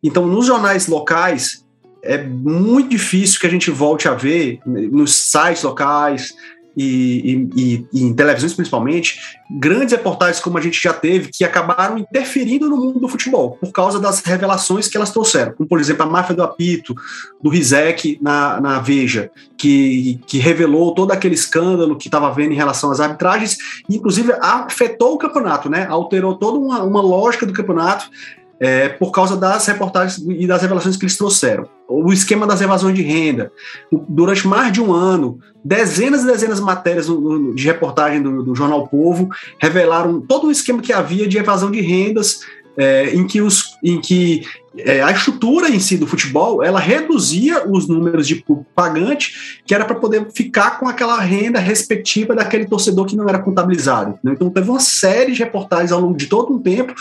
Então, 0.02 0.26
nos 0.26 0.46
jornais 0.46 0.88
locais, 0.88 1.66
é 2.02 2.18
muito 2.24 2.90
difícil 2.90 3.40
que 3.40 3.48
a 3.48 3.50
gente 3.50 3.70
volte 3.70 4.08
a 4.08 4.14
ver 4.14 4.60
nos 4.66 5.14
sites 5.16 5.64
locais, 5.64 6.34
e, 6.76 7.48
e, 7.56 7.88
e, 7.94 8.04
em 8.04 8.14
televisões 8.14 8.54
principalmente, 8.54 9.20
grandes 9.50 9.92
reportagens 9.92 10.40
como 10.40 10.58
a 10.58 10.62
gente 10.62 10.82
já 10.82 10.94
teve, 10.94 11.30
que 11.32 11.44
acabaram 11.44 11.98
interferindo 11.98 12.70
no 12.70 12.78
mundo 12.78 13.00
do 13.00 13.08
futebol, 13.08 13.58
por 13.60 13.72
causa 13.72 14.00
das 14.00 14.22
revelações 14.22 14.88
que 14.88 14.96
elas 14.96 15.12
trouxeram, 15.12 15.54
como 15.54 15.68
por 15.68 15.80
exemplo 15.80 16.04
a 16.04 16.10
máfia 16.10 16.36
do 16.36 16.44
apito, 16.44 16.96
do 17.42 17.50
Rizek 17.50 18.20
na, 18.22 18.62
na 18.62 18.80
Veja, 18.80 19.32
que, 19.58 20.20
que 20.26 20.38
revelou 20.38 20.94
todo 20.94 21.12
aquele 21.12 21.36
escândalo 21.36 21.98
que 21.98 22.08
estava 22.08 22.32
vendo 22.32 22.54
em 22.54 22.58
relação 22.58 22.92
às 22.92 23.00
arbitragens, 23.00 23.58
e 23.90 23.96
inclusive 23.96 24.34
afetou 24.42 25.14
o 25.14 25.18
campeonato, 25.18 25.70
né? 25.70 25.86
alterou 25.90 26.36
toda 26.36 26.58
uma, 26.58 26.84
uma 26.84 27.02
lógica 27.02 27.46
do 27.46 27.54
campeonato, 27.54 28.10
é, 28.60 28.90
por 28.90 29.12
causa 29.12 29.38
das 29.38 29.66
reportagens 29.66 30.24
e 30.28 30.46
das 30.46 30.62
revelações 30.62 30.98
que 30.98 31.06
eles 31.06 31.18
trouxeram. 31.18 31.68
O 31.88 32.12
esquema 32.12 32.46
das 32.46 32.62
evasões 32.62 32.96
de 32.96 33.02
renda. 33.02 33.52
Durante 33.92 34.48
mais 34.48 34.72
de 34.72 34.82
um 34.82 34.94
ano, 34.94 35.40
dezenas 35.64 36.24
e 36.24 36.28
dezenas 36.28 36.60
de 36.60 36.64
matérias 36.64 37.08
de 37.56 37.66
reportagem 37.66 38.22
do, 38.22 38.44
do 38.44 38.56
Jornal 38.56 38.88
Povo 38.88 39.30
revelaram 39.60 40.22
todo 40.22 40.48
o 40.48 40.52
esquema 40.52 40.82
que 40.82 40.94
havia 40.94 41.28
de 41.28 41.38
evasão 41.38 41.72
de 41.72 41.82
rendas, 41.82 42.42
é, 42.78 43.14
em 43.14 43.28
que, 43.28 43.42
os, 43.42 43.78
em 43.84 44.00
que 44.00 44.44
é, 44.78 45.02
a 45.02 45.12
estrutura 45.12 45.68
em 45.68 45.80
si 45.80 45.98
do 45.98 46.08
futebol 46.08 46.64
ela 46.64 46.80
reduzia 46.80 47.68
os 47.68 47.88
números 47.88 48.26
de 48.26 48.44
pagante, 48.74 49.62
que 49.66 49.76
era 49.76 49.84
para 49.84 49.96
poder 49.96 50.28
ficar 50.32 50.80
com 50.80 50.88
aquela 50.88 51.20
renda 51.20 51.60
respectiva 51.60 52.34
daquele 52.34 52.66
torcedor 52.66 53.06
que 53.06 53.18
não 53.18 53.28
era 53.28 53.40
contabilizado. 53.40 54.18
Né? 54.24 54.32
Então 54.34 54.50
teve 54.50 54.70
uma 54.70 54.80
série 54.80 55.34
de 55.34 55.40
reportagens 55.40 55.92
ao 55.92 56.00
longo 56.00 56.16
de 56.16 56.28
todo 56.28 56.54
um 56.54 56.60
tempo 56.60 56.94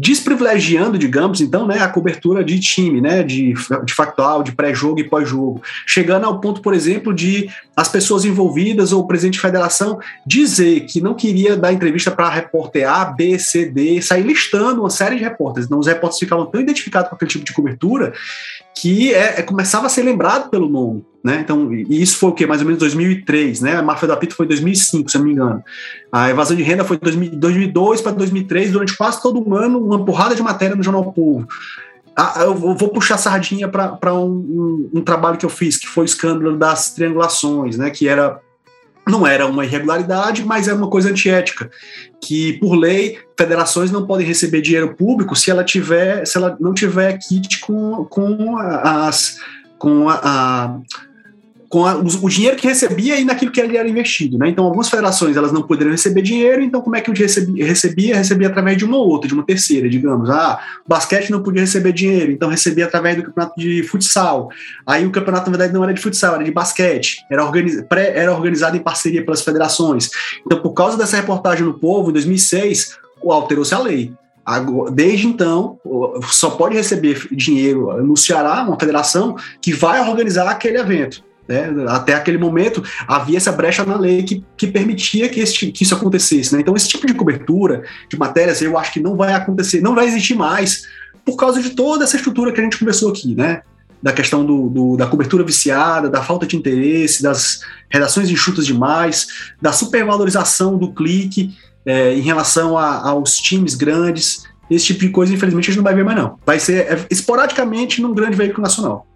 desprivilegiando, 0.00 0.96
digamos, 0.96 1.42
então, 1.42 1.66
né, 1.66 1.78
a 1.78 1.88
cobertura 1.88 2.42
de 2.42 2.58
time, 2.58 3.02
né, 3.02 3.22
de, 3.22 3.52
de 3.84 3.92
factual, 3.92 4.42
de 4.42 4.52
pré-jogo 4.52 4.98
e 4.98 5.04
pós-jogo, 5.04 5.60
chegando 5.86 6.24
ao 6.24 6.40
ponto, 6.40 6.62
por 6.62 6.72
exemplo, 6.72 7.12
de 7.14 7.50
as 7.76 7.86
pessoas 7.86 8.24
envolvidas 8.24 8.92
ou 8.92 9.02
o 9.02 9.06
presidente 9.06 9.34
de 9.34 9.40
federação 9.40 9.98
dizer 10.26 10.86
que 10.86 11.02
não 11.02 11.12
queria 11.12 11.54
dar 11.54 11.72
entrevista 11.72 12.10
para 12.10 12.30
repórter 12.30 12.88
A, 12.88 13.04
B, 13.04 13.38
C, 13.38 13.66
D, 13.66 14.00
sair 14.00 14.22
listando 14.22 14.80
uma 14.80 14.90
série 14.90 15.16
de 15.16 15.22
repórteres. 15.22 15.66
Então, 15.66 15.78
os 15.78 15.86
repórteres 15.86 16.20
ficavam 16.20 16.46
tão 16.46 16.62
identificados 16.62 17.10
com 17.10 17.16
aquele 17.16 17.30
tipo 17.30 17.44
de 17.44 17.52
cobertura 17.52 18.14
que 18.76 19.12
é, 19.12 19.40
é, 19.40 19.42
começava 19.42 19.86
a 19.86 19.88
ser 19.88 20.02
lembrado 20.02 20.48
pelo 20.48 20.68
nome, 20.68 21.04
né? 21.22 21.40
Então, 21.40 21.72
e 21.72 22.00
isso 22.00 22.18
foi 22.18 22.30
o 22.30 22.32
quê? 22.32 22.46
Mais 22.46 22.60
ou 22.60 22.66
menos 22.66 22.80
2003, 22.80 23.60
né? 23.60 23.76
A 23.76 23.82
máfia 23.82 24.06
do 24.06 24.14
apito 24.14 24.34
foi 24.34 24.46
2005, 24.46 25.10
se 25.10 25.16
eu 25.16 25.20
não 25.20 25.26
me 25.26 25.34
engano. 25.34 25.62
A 26.10 26.30
evasão 26.30 26.56
de 26.56 26.62
renda 26.62 26.84
foi 26.84 26.96
2002 26.96 28.00
para 28.00 28.12
2003, 28.12 28.72
durante 28.72 28.96
quase 28.96 29.20
todo 29.20 29.46
um 29.46 29.54
ano, 29.54 29.84
uma 29.84 30.04
porrada 30.04 30.34
de 30.34 30.42
matéria 30.42 30.76
no 30.76 30.82
Jornal 30.82 31.12
Povo. 31.12 31.46
Ah, 32.16 32.42
eu 32.42 32.54
vou 32.54 32.88
puxar 32.88 33.18
sardinha 33.18 33.68
para 33.68 34.14
um, 34.14 34.28
um, 34.28 34.90
um, 34.94 35.00
trabalho 35.00 35.38
que 35.38 35.46
eu 35.46 35.50
fiz, 35.50 35.76
que 35.76 35.86
foi 35.86 36.04
o 36.04 36.06
escândalo 36.06 36.56
das 36.56 36.92
triangulações, 36.92 37.78
né? 37.78 37.90
Que 37.90 38.08
era 38.08 38.40
não 39.10 39.26
era 39.26 39.46
uma 39.46 39.64
irregularidade, 39.64 40.44
mas 40.44 40.68
era 40.68 40.76
uma 40.76 40.88
coisa 40.88 41.10
antiética, 41.10 41.70
que 42.20 42.54
por 42.54 42.74
lei 42.74 43.18
federações 43.38 43.90
não 43.90 44.06
podem 44.06 44.26
receber 44.26 44.60
dinheiro 44.60 44.94
público 44.94 45.34
se 45.34 45.50
ela 45.50 45.64
tiver, 45.64 46.26
se 46.26 46.36
ela 46.36 46.56
não 46.60 46.72
tiver 46.72 47.18
kit 47.18 47.60
com, 47.60 48.04
com 48.06 48.56
as 48.58 49.38
com 49.78 50.10
a, 50.10 50.20
a 50.22 50.80
com 51.70 51.86
a, 51.86 51.94
o, 51.94 52.28
dinheiro 52.28 52.56
que 52.56 52.66
recebia 52.66 53.16
e 53.16 53.24
naquilo 53.24 53.52
que 53.52 53.60
ele 53.60 53.76
era 53.76 53.88
investido. 53.88 54.36
Né? 54.36 54.48
Então, 54.48 54.64
algumas 54.64 54.90
federações 54.90 55.36
elas 55.36 55.52
não 55.52 55.62
poderiam 55.62 55.92
receber 55.92 56.20
dinheiro, 56.20 56.60
então 56.62 56.82
como 56.82 56.96
é 56.96 57.00
que 57.00 57.08
o 57.08 57.14
recebia? 57.14 57.64
Recebia, 57.64 58.16
recebia 58.16 58.48
através 58.48 58.76
de 58.76 58.84
uma 58.84 58.96
outra, 58.96 59.28
de 59.28 59.34
uma 59.34 59.44
terceira, 59.44 59.88
digamos. 59.88 60.28
Ah, 60.28 60.58
basquete 60.84 61.30
não 61.30 61.44
podia 61.44 61.60
receber 61.60 61.92
dinheiro, 61.92 62.32
então 62.32 62.48
recebia 62.48 62.86
através 62.86 63.16
do 63.16 63.22
campeonato 63.22 63.54
de 63.56 63.84
futsal. 63.84 64.50
Aí 64.84 65.06
o 65.06 65.12
campeonato, 65.12 65.48
na 65.48 65.56
verdade, 65.56 65.72
não 65.72 65.84
era 65.84 65.94
de 65.94 66.00
futsal, 66.00 66.34
era 66.34 66.42
de 66.42 66.50
basquete. 66.50 67.24
Era, 67.30 67.44
organiz, 67.44 67.80
pré, 67.88 68.18
era 68.18 68.34
organizado 68.34 68.76
em 68.76 68.80
parceria 68.80 69.24
pelas 69.24 69.42
federações. 69.42 70.10
Então, 70.44 70.60
por 70.60 70.72
causa 70.72 70.98
dessa 70.98 71.16
reportagem 71.16 71.64
no 71.64 71.78
Povo, 71.78 72.10
em 72.10 72.12
2006, 72.14 72.98
alterou-se 73.24 73.72
a 73.72 73.78
lei. 73.78 74.12
Desde 74.92 75.28
então, 75.28 75.78
só 76.32 76.50
pode 76.50 76.74
receber 76.74 77.28
dinheiro 77.30 78.04
no 78.04 78.16
Ceará, 78.16 78.64
uma 78.66 78.76
federação, 78.76 79.36
que 79.62 79.72
vai 79.72 80.00
organizar 80.00 80.48
aquele 80.48 80.76
evento. 80.76 81.29
Né? 81.50 81.84
Até 81.88 82.14
aquele 82.14 82.38
momento 82.38 82.80
havia 83.08 83.36
essa 83.36 83.50
brecha 83.50 83.84
na 83.84 83.98
lei 83.98 84.22
que, 84.22 84.44
que 84.56 84.68
permitia 84.68 85.28
que, 85.28 85.40
esse, 85.40 85.72
que 85.72 85.82
isso 85.82 85.94
acontecesse. 85.94 86.54
Né? 86.54 86.60
Então, 86.60 86.76
esse 86.76 86.88
tipo 86.88 87.06
de 87.06 87.12
cobertura 87.12 87.82
de 88.08 88.16
matérias 88.16 88.62
eu 88.62 88.78
acho 88.78 88.92
que 88.92 89.00
não 89.00 89.16
vai 89.16 89.32
acontecer, 89.32 89.80
não 89.80 89.94
vai 89.94 90.06
existir 90.06 90.36
mais 90.36 90.86
por 91.24 91.36
causa 91.36 91.60
de 91.60 91.70
toda 91.70 92.04
essa 92.04 92.16
estrutura 92.16 92.52
que 92.52 92.60
a 92.60 92.64
gente 92.64 92.78
conversou 92.78 93.10
aqui, 93.10 93.34
né? 93.34 93.62
Da 94.02 94.12
questão 94.12 94.46
do, 94.46 94.70
do, 94.70 94.96
da 94.96 95.06
cobertura 95.06 95.44
viciada, 95.44 96.08
da 96.08 96.22
falta 96.22 96.46
de 96.46 96.56
interesse, 96.56 97.22
das 97.22 97.60
redações 97.90 98.30
enxutas 98.30 98.64
demais, 98.64 99.26
da 99.60 99.72
supervalorização 99.72 100.78
do 100.78 100.92
clique 100.92 101.54
é, 101.84 102.14
em 102.14 102.22
relação 102.22 102.78
a, 102.78 103.08
aos 103.08 103.36
times 103.36 103.74
grandes. 103.74 104.44
Esse 104.70 104.86
tipo 104.86 105.00
de 105.00 105.10
coisa, 105.10 105.34
infelizmente, 105.34 105.64
a 105.64 105.70
gente 105.72 105.76
não 105.76 105.84
vai 105.84 105.94
ver 105.94 106.04
mais, 106.04 106.16
não. 106.16 106.38
Vai 106.46 106.58
ser 106.58 106.86
é, 106.86 107.06
esporadicamente 107.10 108.00
num 108.00 108.14
grande 108.14 108.36
veículo 108.36 108.62
nacional. 108.62 109.06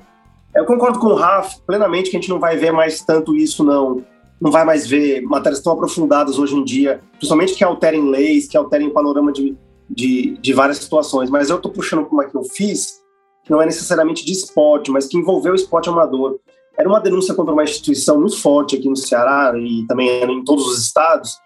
Eu 0.54 0.64
concordo 0.64 0.98
com 0.98 1.08
o 1.08 1.14
Rafa 1.14 1.58
plenamente 1.66 2.10
que 2.10 2.16
a 2.16 2.20
gente 2.20 2.30
não 2.30 2.38
vai 2.38 2.56
ver 2.56 2.72
mais 2.72 3.00
tanto 3.00 3.34
isso, 3.34 3.64
não. 3.64 4.04
Não 4.40 4.50
vai 4.50 4.64
mais 4.64 4.86
ver 4.86 5.22
matérias 5.22 5.60
tão 5.60 5.72
aprofundadas 5.72 6.38
hoje 6.38 6.54
em 6.54 6.64
dia, 6.64 7.00
principalmente 7.16 7.54
que 7.54 7.64
alterem 7.64 8.08
leis, 8.08 8.46
que 8.46 8.56
alterem 8.56 8.88
o 8.88 8.92
panorama 8.92 9.32
de, 9.32 9.56
de, 9.88 10.36
de 10.36 10.52
várias 10.52 10.78
situações. 10.78 11.30
Mas 11.30 11.50
eu 11.50 11.56
estou 11.56 11.72
puxando 11.72 12.04
para 12.04 12.12
uma 12.12 12.24
que 12.24 12.36
eu 12.36 12.44
fiz, 12.44 13.00
que 13.42 13.50
não 13.50 13.60
é 13.60 13.66
necessariamente 13.66 14.24
de 14.24 14.32
esporte, 14.32 14.90
mas 14.90 15.06
que 15.06 15.16
envolveu 15.16 15.52
o 15.52 15.56
esporte 15.56 15.88
amador. 15.88 16.38
Era 16.76 16.88
uma 16.88 17.00
denúncia 17.00 17.34
contra 17.34 17.52
uma 17.52 17.64
instituição 17.64 18.20
muito 18.20 18.40
forte 18.40 18.76
aqui 18.76 18.88
no 18.88 18.96
Ceará 18.96 19.52
e 19.56 19.86
também 19.86 20.22
em 20.24 20.44
todos 20.44 20.66
os 20.66 20.78
estados, 20.78 21.38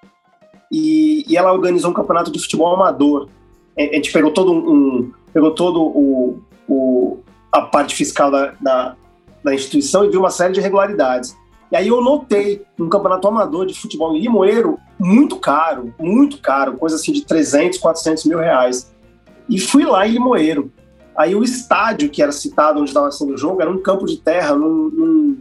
e, 0.73 1.25
e 1.29 1.37
ela 1.37 1.53
organizou 1.53 1.91
um 1.91 1.95
campeonato 1.95 2.31
de 2.31 2.39
futebol 2.39 2.75
amador. 2.75 3.29
A 3.77 3.83
gente 3.83 4.13
pegou 4.13 4.33
todo 4.33 4.53
um 4.53 5.13
pegou 5.33 5.55
todo 5.55 5.81
o, 5.81 6.43
o 6.69 7.19
a 7.53 7.63
parte 7.63 7.95
fiscal 7.95 8.31
da, 8.31 8.53
da, 8.61 8.97
da, 9.43 9.55
instituição 9.55 10.05
e 10.05 10.11
viu 10.11 10.21
uma 10.21 10.31
série 10.31 10.53
de 10.53 10.61
irregularidades. 10.61 11.37
E 11.71 11.77
aí 11.77 11.89
eu 11.89 12.01
notei 12.01 12.65
um 12.79 12.89
campeonato 12.89 13.29
amador 13.29 13.67
de 13.67 13.79
futebol 13.79 14.15
em 14.15 14.21
Limoeiro 14.21 14.79
muito 14.99 15.37
caro, 15.37 15.95
muito 15.99 16.41
caro, 16.41 16.77
coisa 16.77 16.97
assim 16.97 17.13
de 17.13 17.25
300, 17.25 17.79
400 17.79 18.25
mil 18.25 18.39
reais. 18.39 18.93
E 19.49 19.59
fui 19.59 19.85
lá 19.85 20.07
em 20.07 20.13
Limoeiro. 20.13 20.73
Aí 21.17 21.35
o 21.35 21.43
estádio 21.43 22.11
que 22.11 22.23
era 22.23 22.33
citado 22.33 22.81
onde 22.81 22.91
estava 22.91 23.11
sendo 23.11 23.35
o 23.35 23.39
jogo 23.39 23.61
era 23.61 23.71
um 23.71 23.83
campo 23.83 24.07
de 24.07 24.19
terra 24.19 24.55
num, 24.55 24.91
num, 24.91 25.39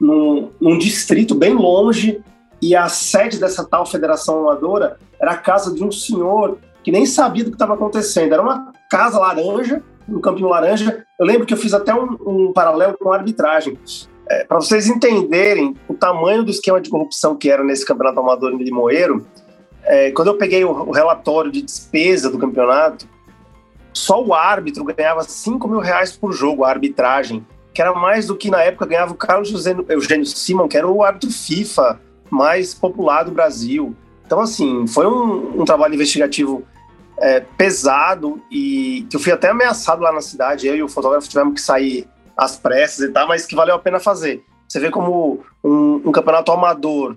num, 0.00 0.50
num 0.60 0.78
distrito 0.78 1.34
bem 1.34 1.54
longe 1.54 2.22
e 2.60 2.74
a 2.74 2.88
sede 2.88 3.38
dessa 3.38 3.64
tal 3.64 3.86
federação 3.86 4.40
amadora 4.40 4.98
era 5.20 5.32
a 5.32 5.36
casa 5.36 5.72
de 5.72 5.82
um 5.82 5.92
senhor 5.92 6.58
que 6.82 6.90
nem 6.90 7.06
sabia 7.06 7.44
do 7.44 7.50
que 7.50 7.56
estava 7.56 7.74
acontecendo. 7.74 8.32
Era 8.32 8.42
uma 8.42 8.72
casa 8.90 9.18
laranja 9.18 9.82
no 10.10 10.20
Campinho 10.20 10.48
Laranja. 10.48 11.04
Eu 11.18 11.26
lembro 11.26 11.46
que 11.46 11.54
eu 11.54 11.58
fiz 11.58 11.72
até 11.72 11.94
um, 11.94 12.16
um 12.26 12.52
paralelo 12.52 12.96
com 12.98 13.12
a 13.12 13.16
arbitragem. 13.16 13.78
É, 14.28 14.44
Para 14.44 14.60
vocês 14.60 14.88
entenderem 14.88 15.74
o 15.88 15.94
tamanho 15.94 16.42
do 16.42 16.50
esquema 16.50 16.80
de 16.80 16.90
corrupção 16.90 17.36
que 17.36 17.50
era 17.50 17.64
nesse 17.64 17.86
campeonato 17.86 18.20
amador 18.20 18.52
em 18.52 18.62
Limoeiro, 18.62 19.26
é, 19.84 20.10
quando 20.10 20.28
eu 20.28 20.36
peguei 20.36 20.64
o, 20.64 20.70
o, 20.70 20.90
relatório 20.90 21.50
de 21.50 21.62
despesa 21.62 22.30
do 22.30 22.38
campeonato, 22.38 23.08
só 23.92 24.22
o 24.22 24.34
árbitro 24.34 24.84
ganhava 24.84 25.22
5 25.22 25.66
mil 25.66 25.80
reais 25.80 26.16
por 26.16 26.32
jogo, 26.32 26.64
a 26.64 26.70
arbitragem, 26.70 27.44
que 27.72 27.80
era 27.80 27.92
mais 27.92 28.26
do 28.26 28.36
que 28.36 28.50
na 28.50 28.62
época 28.62 28.86
ganhava 28.86 29.12
o 29.12 29.16
Carlos 29.16 29.48
José, 29.48 29.74
Eugênio 29.88 30.26
Simon, 30.26 30.68
que 30.68 30.76
era 30.76 30.86
o 30.86 31.02
árbitro 31.02 31.30
FIFA 31.30 32.00
mais 32.30 32.74
popular 32.74 33.24
do 33.24 33.32
Brasil. 33.32 33.96
Então, 34.24 34.40
assim, 34.40 34.86
foi 34.86 35.06
um, 35.06 35.60
um 35.60 35.64
trabalho 35.64 35.94
investigativo 35.94 36.62
é, 37.20 37.40
pesado 37.40 38.42
e 38.50 39.06
que 39.10 39.16
eu 39.16 39.20
fui 39.20 39.32
até 39.32 39.50
ameaçado 39.50 40.02
lá 40.02 40.12
na 40.12 40.20
cidade. 40.20 40.66
Eu 40.66 40.76
e 40.76 40.82
o 40.82 40.88
fotógrafo 40.88 41.28
tivemos 41.28 41.54
que 41.54 41.60
sair 41.60 42.06
às 42.36 42.56
pressas 42.56 43.08
e 43.08 43.12
tal, 43.12 43.28
mas 43.28 43.46
que 43.46 43.54
valeu 43.54 43.74
a 43.74 43.78
pena 43.78 44.00
fazer. 44.00 44.42
Você 44.68 44.80
vê 44.80 44.90
como 44.90 45.44
um, 45.62 46.02
um 46.06 46.12
campeonato 46.12 46.50
amador 46.52 47.16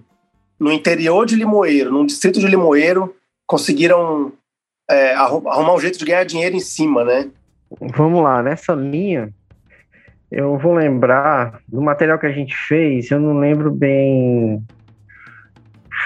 no 0.60 0.72
interior 0.72 1.26
de 1.26 1.36
Limoeiro, 1.36 1.91
num 1.91 2.06
distrito 2.06 2.39
de 2.39 2.47
Limoeiro, 2.47 3.16
conseguiram 3.45 4.32
é, 4.89 5.14
arrumar 5.14 5.74
um 5.74 5.80
jeito 5.80 5.99
de 5.99 6.06
ganhar 6.06 6.24
dinheiro 6.24 6.56
em 6.56 6.60
cima, 6.60 7.04
né? 7.04 7.30
Vamos 7.80 8.22
lá, 8.22 8.43
nessa 8.43 8.74
linha, 8.74 9.34
eu 10.32 10.58
vou 10.58 10.74
lembrar 10.74 11.62
do 11.68 11.82
material 11.82 12.18
que 12.18 12.26
a 12.26 12.32
gente 12.32 12.56
fez, 12.56 13.10
eu 13.12 13.20
não 13.20 13.39
lembro 13.39 13.72
bem. 13.72 14.64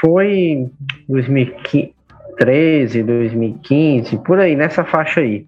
Foi 0.01 0.69
2015, 1.07 1.93
2013, 2.38 3.03
2015, 3.03 4.17
por 4.19 4.39
aí, 4.39 4.55
nessa 4.55 4.83
faixa 4.83 5.21
aí. 5.21 5.45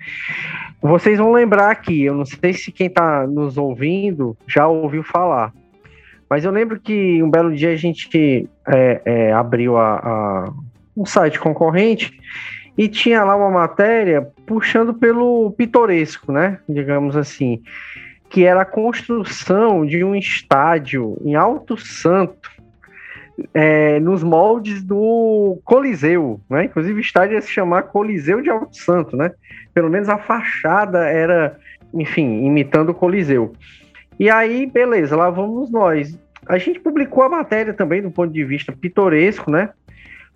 Vocês 0.81 1.17
vão 1.17 1.31
lembrar 1.31 1.69
aqui, 1.69 2.03
eu 2.03 2.15
não 2.15 2.25
sei 2.25 2.53
se 2.53 2.71
quem 2.71 2.87
está 2.87 3.27
nos 3.27 3.57
ouvindo 3.57 4.35
já 4.47 4.67
ouviu 4.67 5.03
falar, 5.03 5.53
mas 6.29 6.45
eu 6.45 6.51
lembro 6.51 6.79
que 6.79 7.21
um 7.21 7.29
belo 7.29 7.53
dia 7.53 7.71
a 7.71 7.75
gente 7.75 8.47
é, 8.67 9.01
é, 9.03 9.33
abriu 9.33 9.77
a, 9.77 9.95
a, 9.95 10.53
um 10.95 11.05
site 11.05 11.39
concorrente 11.39 12.17
e 12.77 12.87
tinha 12.87 13.23
lá 13.23 13.35
uma 13.35 13.49
matéria 13.49 14.27
puxando 14.45 14.93
pelo 14.93 15.51
pitoresco, 15.51 16.31
né? 16.31 16.59
Digamos 16.67 17.17
assim, 17.17 17.61
que 18.29 18.45
era 18.45 18.61
a 18.61 18.65
construção 18.65 19.85
de 19.85 20.03
um 20.03 20.15
estádio 20.15 21.17
em 21.25 21.35
Alto 21.35 21.75
Santo 21.75 22.49
é, 23.53 23.99
nos 23.99 24.23
moldes 24.23 24.83
do 24.83 25.59
Coliseu, 25.63 26.39
né? 26.49 26.65
Inclusive 26.65 26.99
o 26.99 27.01
estádio 27.01 27.35
ia 27.35 27.41
se 27.41 27.49
chamar 27.49 27.83
Coliseu 27.83 28.41
de 28.41 28.49
Alto 28.49 28.75
Santo, 28.75 29.15
né? 29.15 29.31
Pelo 29.73 29.89
menos 29.89 30.09
a 30.09 30.17
fachada 30.17 30.99
era, 31.05 31.57
enfim, 31.93 32.45
imitando 32.45 32.89
o 32.89 32.93
Coliseu. 32.93 33.53
E 34.19 34.29
aí, 34.29 34.65
beleza, 34.65 35.15
lá 35.15 35.29
vamos 35.29 35.71
nós. 35.71 36.17
A 36.45 36.57
gente 36.57 36.79
publicou 36.79 37.23
a 37.23 37.29
matéria 37.29 37.73
também 37.73 38.01
do 38.01 38.11
ponto 38.11 38.33
de 38.33 38.43
vista 38.43 38.71
pitoresco, 38.71 39.49
né? 39.51 39.69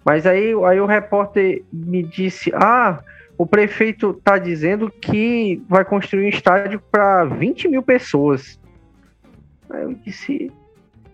Mas 0.05 0.25
aí, 0.25 0.53
aí 0.65 0.79
o 0.79 0.85
repórter 0.85 1.63
me 1.71 2.03
disse: 2.03 2.51
ah, 2.53 2.99
o 3.37 3.45
prefeito 3.45 4.11
está 4.11 4.37
dizendo 4.37 4.89
que 4.89 5.61
vai 5.67 5.83
construir 5.83 6.25
um 6.25 6.29
estádio 6.29 6.81
para 6.91 7.25
20 7.25 7.67
mil 7.67 7.81
pessoas. 7.81 8.59
Aí 9.69 9.83
eu 9.83 9.93
disse: 9.93 10.51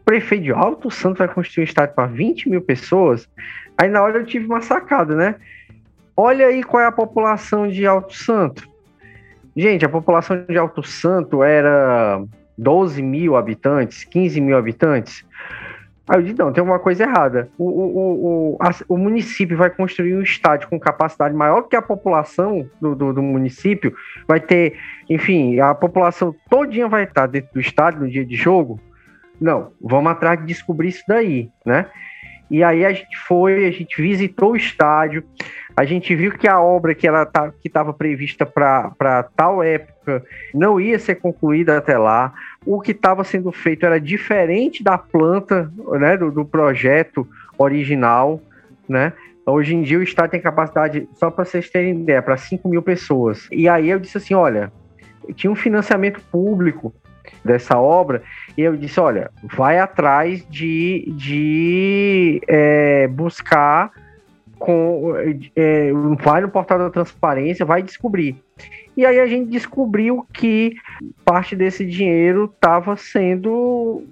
prefeito 0.10 0.46
de 0.46 0.52
Alto 0.52 0.90
Santo 0.90 1.20
vai 1.20 1.28
construir 1.28 1.62
um 1.62 1.66
estádio 1.66 1.94
para 1.94 2.08
20 2.08 2.50
mil 2.50 2.62
pessoas, 2.64 3.30
aí 3.78 3.88
na 3.88 4.02
hora 4.02 4.18
eu 4.18 4.26
tive 4.26 4.48
uma 4.48 4.60
sacada, 4.60 5.16
né? 5.16 5.36
Olha 6.18 6.48
aí 6.48 6.64
qual 6.64 6.82
é 6.82 6.88
a 6.88 6.92
população 6.92 7.68
de 7.68 7.86
Alto 7.86 8.16
Santo. 8.16 8.68
Gente, 9.56 9.86
a 9.86 9.90
população 9.90 10.44
de 10.50 10.58
Alto 10.58 10.82
Santo 10.82 11.44
era 11.44 12.24
12 12.58 13.04
mil 13.04 13.36
habitantes, 13.36 14.04
15 14.04 14.42
mil 14.42 14.58
habitantes. 14.58 15.24
Aí 16.08 16.18
eu 16.18 16.24
disse, 16.24 16.40
não, 16.40 16.52
tem 16.52 16.64
uma 16.64 16.80
coisa 16.80 17.04
errada. 17.04 17.48
O, 17.56 17.66
o, 17.66 18.56
o, 18.56 18.58
a, 18.60 18.72
o 18.88 18.98
município 18.98 19.56
vai 19.56 19.70
construir 19.70 20.16
um 20.16 20.24
estádio 20.24 20.70
com 20.70 20.80
capacidade 20.80 21.36
maior 21.36 21.62
que 21.62 21.76
a 21.76 21.84
população 21.84 22.68
do, 22.82 22.96
do, 22.96 23.14
do, 23.14 23.22
município. 23.22 23.96
Vai 24.28 24.40
ter, 24.40 24.76
enfim, 25.08 25.60
a 25.60 25.76
população 25.76 26.36
todinha 26.50 26.88
vai 26.88 27.04
estar 27.04 27.28
dentro 27.28 27.54
do 27.54 27.60
estádio 27.60 28.02
no 28.02 28.10
dia 28.10 28.26
de 28.26 28.36
jogo. 28.36 28.80
Não, 29.40 29.72
vamos 29.82 30.12
atrás 30.12 30.40
de 30.40 30.46
descobrir 30.46 30.90
isso 30.90 31.04
daí, 31.08 31.50
né? 31.66 31.86
E 32.50 32.64
aí 32.64 32.84
a 32.84 32.92
gente 32.92 33.16
foi, 33.28 33.66
a 33.68 33.72
gente 33.72 34.02
visitou 34.02 34.54
o 34.54 34.56
estádio, 34.56 35.24
A 35.78 35.86
gente 35.86 36.14
viu 36.16 36.32
que 36.32 36.48
a 36.48 36.60
obra 36.60 36.96
que 36.96 37.08
ela 37.08 37.26
tá, 37.26 37.54
que 37.62 37.68
estava 37.68 37.94
prevista 37.94 38.46
para 38.46 39.24
tal 39.36 39.64
época 39.64 40.26
não 40.54 40.80
ia 40.80 41.00
ser 41.00 41.16
concluída 41.16 41.78
até 41.78 41.98
lá. 41.98 42.34
O 42.66 42.82
que 42.82 42.92
estava 42.92 43.24
sendo 43.24 43.52
feito 43.52 43.86
era 43.86 44.00
diferente 44.00 44.84
da 44.84 44.98
planta, 44.98 45.72
né, 46.00 46.18
do, 46.18 46.32
do 46.32 46.44
projeto 46.44 47.26
original, 47.58 48.42
né? 48.90 49.14
Hoje 49.46 49.74
em 49.74 49.82
dia 49.82 50.00
o 50.00 50.04
estádio 50.04 50.32
tem 50.32 50.42
capacidade, 50.42 51.08
só 51.14 51.32
para 51.32 51.46
vocês 51.46 51.70
terem 51.70 52.02
ideia, 52.02 52.22
para 52.22 52.36
5 52.36 52.68
mil 52.68 52.82
pessoas. 52.82 53.48
E 53.52 53.70
aí 53.70 53.90
eu 53.90 54.00
disse 54.00 54.18
assim, 54.18 54.34
olha, 54.34 54.72
tinha 55.34 55.50
um 55.50 55.56
financiamento 55.56 56.22
público 56.32 56.94
dessa 57.44 57.78
obra, 57.78 58.22
e 58.58 58.62
eu 58.62 58.76
disse, 58.76 59.00
olha, 59.00 59.32
vai 59.56 59.80
atrás 59.80 60.46
de, 60.50 61.12
de 61.16 62.42
é, 62.48 63.08
buscar 63.08 63.92
com 64.58 65.14
é, 65.56 65.92
vai 66.22 66.42
no 66.42 66.50
portal 66.50 66.78
da 66.78 66.90
transparência, 66.90 67.66
vai 67.66 67.82
descobrir. 67.82 68.36
E 68.96 69.06
aí 69.06 69.20
a 69.20 69.26
gente 69.26 69.50
descobriu 69.50 70.28
que 70.34 70.76
parte 71.24 71.56
desse 71.56 71.86
dinheiro 71.86 72.52
estava 72.54 72.98
sendo 72.98 74.04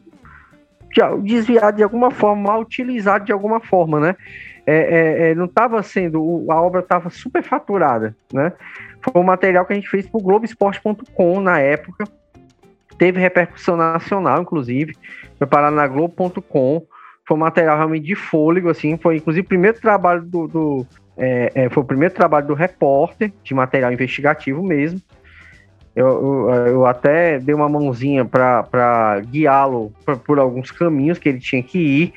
desviado 1.22 1.78
de 1.78 1.84
alguma 1.84 2.10
forma, 2.10 2.44
mal 2.44 2.62
utilizado 2.62 3.26
de 3.26 3.32
alguma 3.32 3.60
forma, 3.60 4.00
né? 4.00 4.16
É, 4.66 4.76
é, 4.76 5.32
é 5.32 5.36
não 5.36 5.46
estava 5.46 5.84
sendo, 5.84 6.46
a 6.50 6.62
obra 6.62 6.80
estava 6.80 7.10
superfaturada, 7.10 8.16
né? 8.34 8.54
Foi 9.02 9.22
um 9.22 9.26
material 9.26 9.66
que 9.66 9.74
a 9.74 9.76
gente 9.76 9.90
fez 9.90 10.08
para 10.08 10.18
o 10.18 10.24
Globoesporte.com 10.24 11.40
na 11.42 11.60
época, 11.60 12.06
teve 12.98 13.20
repercussão 13.20 13.78
nacional, 13.78 14.42
inclusive, 14.42 14.96
foi 15.38 15.48
parar 15.48 15.72
na 15.72 15.88
Globo.com, 15.88 16.86
foi 17.28 17.38
um 17.38 17.40
material 17.40 17.78
realmente 17.78 18.06
de 18.06 18.16
fôlego, 18.16 18.70
assim, 18.70 18.98
foi 18.98 19.18
inclusive 19.18 19.46
o 19.46 19.50
primeiro 19.50 19.80
trabalho 19.80 20.22
do, 20.22 20.48
do 20.48 20.88
é, 21.18 21.52
é, 21.54 21.70
foi 21.70 21.84
o 21.84 21.86
primeiro 21.86 22.14
trabalho 22.14 22.48
do 22.48 22.54
repórter, 22.54 23.32
de 23.44 23.54
material 23.54 23.92
investigativo 23.92 24.64
mesmo, 24.64 25.02
eu, 25.98 26.06
eu, 26.06 26.50
eu 26.68 26.86
até 26.86 27.40
dei 27.40 27.56
uma 27.56 27.68
mãozinha 27.68 28.24
para 28.24 29.20
guiá-lo 29.32 29.92
por 30.24 30.38
alguns 30.38 30.70
caminhos 30.70 31.18
que 31.18 31.28
ele 31.28 31.40
tinha 31.40 31.64
que 31.64 31.80
ir, 31.80 32.14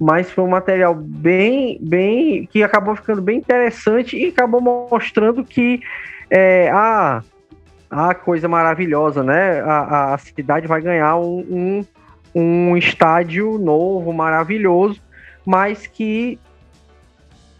mas 0.00 0.28
foi 0.28 0.42
um 0.42 0.48
material 0.48 0.92
bem, 0.92 1.78
bem, 1.80 2.46
que 2.46 2.64
acabou 2.64 2.96
ficando 2.96 3.22
bem 3.22 3.38
interessante 3.38 4.16
e 4.16 4.26
acabou 4.26 4.60
mostrando 4.90 5.44
que 5.44 5.80
é, 6.28 6.68
a, 6.72 7.22
a 7.92 8.14
coisa 8.14 8.48
maravilhosa, 8.48 9.22
né? 9.22 9.60
A, 9.60 10.14
a 10.14 10.18
cidade 10.18 10.66
vai 10.66 10.80
ganhar 10.80 11.14
um, 11.18 11.84
um, 12.34 12.70
um 12.70 12.76
estádio 12.76 13.58
novo, 13.58 14.14
maravilhoso, 14.14 14.98
mas 15.44 15.86
que 15.86 16.38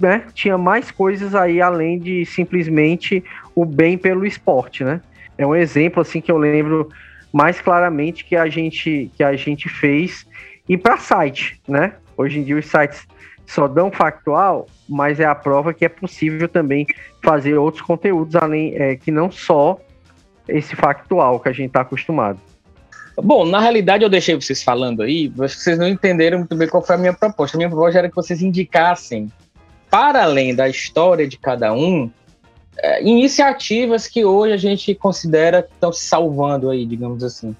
né, 0.00 0.24
tinha 0.32 0.56
mais 0.56 0.90
coisas 0.90 1.34
aí 1.34 1.60
além 1.60 1.98
de 1.98 2.24
simplesmente 2.24 3.22
o 3.54 3.66
bem 3.66 3.98
pelo 3.98 4.24
esporte, 4.24 4.82
né? 4.82 5.02
É 5.36 5.46
um 5.46 5.54
exemplo 5.54 6.00
assim 6.00 6.18
que 6.18 6.32
eu 6.32 6.38
lembro 6.38 6.88
mais 7.30 7.60
claramente 7.60 8.24
que 8.24 8.34
a 8.34 8.48
gente 8.48 9.10
que 9.14 9.22
a 9.22 9.36
gente 9.36 9.68
fez 9.68 10.26
e 10.66 10.78
para 10.78 10.96
site, 10.96 11.60
né? 11.68 11.92
Hoje 12.16 12.38
em 12.38 12.42
dia 12.42 12.56
os 12.56 12.66
sites 12.66 13.06
só 13.46 13.68
dão 13.68 13.90
factual, 13.90 14.66
mas 14.88 15.20
é 15.20 15.26
a 15.26 15.34
prova 15.34 15.74
que 15.74 15.84
é 15.84 15.90
possível 15.90 16.48
também 16.48 16.86
fazer 17.22 17.58
outros 17.58 17.82
conteúdos 17.82 18.34
além 18.34 18.74
é, 18.76 18.96
que 18.96 19.10
não 19.10 19.30
só 19.30 19.78
esse 20.48 20.74
factual 20.76 21.40
que 21.40 21.48
a 21.48 21.52
gente 21.52 21.68
está 21.68 21.80
acostumado. 21.82 22.38
Bom, 23.16 23.44
na 23.44 23.60
realidade 23.60 24.02
eu 24.02 24.08
deixei 24.08 24.34
vocês 24.34 24.62
falando 24.62 25.02
aí, 25.02 25.30
acho 25.40 25.56
que 25.56 25.62
vocês 25.62 25.78
não 25.78 25.86
entenderam 25.86 26.38
muito 26.38 26.56
bem 26.56 26.68
qual 26.68 26.82
foi 26.82 26.96
a 26.96 26.98
minha 26.98 27.12
proposta. 27.12 27.56
A 27.56 27.58
minha 27.58 27.68
proposta 27.68 27.98
era 27.98 28.08
que 28.08 28.16
vocês 28.16 28.40
indicassem, 28.40 29.30
para 29.90 30.22
além 30.22 30.54
da 30.54 30.68
história 30.68 31.28
de 31.28 31.36
cada 31.36 31.74
um, 31.74 32.10
é, 32.78 33.02
iniciativas 33.02 34.06
que 34.06 34.24
hoje 34.24 34.54
a 34.54 34.56
gente 34.56 34.94
considera 34.94 35.62
que 35.62 35.72
estão 35.74 35.92
se 35.92 36.06
salvando 36.06 36.70
aí, 36.70 36.86
digamos 36.86 37.22
assim, 37.22 37.54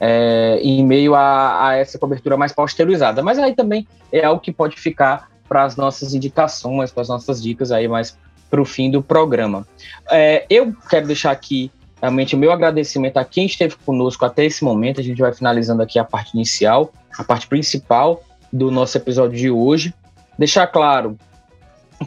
é, 0.00 0.58
em 0.62 0.82
meio 0.84 1.14
a, 1.14 1.68
a, 1.68 1.76
essa 1.76 1.98
cobertura 1.98 2.36
mais 2.36 2.52
pasteurizada. 2.52 3.22
Mas 3.22 3.38
aí 3.38 3.54
também 3.54 3.86
é 4.10 4.24
algo 4.24 4.40
que 4.40 4.52
pode 4.52 4.76
ficar 4.76 5.28
para 5.46 5.64
as 5.64 5.76
nossas 5.76 6.14
indicações, 6.14 6.90
para 6.90 7.02
as 7.02 7.08
nossas 7.08 7.42
dicas 7.42 7.70
aí 7.70 7.86
mais 7.86 8.16
para 8.50 8.60
o 8.60 8.64
fim 8.64 8.90
do 8.90 9.02
programa. 9.02 9.66
É, 10.10 10.46
eu 10.48 10.74
quero 10.88 11.06
deixar 11.06 11.30
aqui 11.30 11.70
realmente 12.04 12.34
o 12.34 12.38
meu 12.38 12.52
agradecimento 12.52 13.16
a 13.16 13.24
quem 13.24 13.46
esteve 13.46 13.76
conosco 13.76 14.26
até 14.26 14.44
esse 14.44 14.62
momento. 14.62 15.00
A 15.00 15.04
gente 15.04 15.18
vai 15.18 15.32
finalizando 15.32 15.82
aqui 15.82 15.98
a 15.98 16.04
parte 16.04 16.34
inicial, 16.34 16.92
a 17.18 17.24
parte 17.24 17.46
principal 17.46 18.22
do 18.52 18.70
nosso 18.70 18.98
episódio 18.98 19.38
de 19.38 19.50
hoje. 19.50 19.94
Deixar 20.38 20.66
claro 20.66 21.18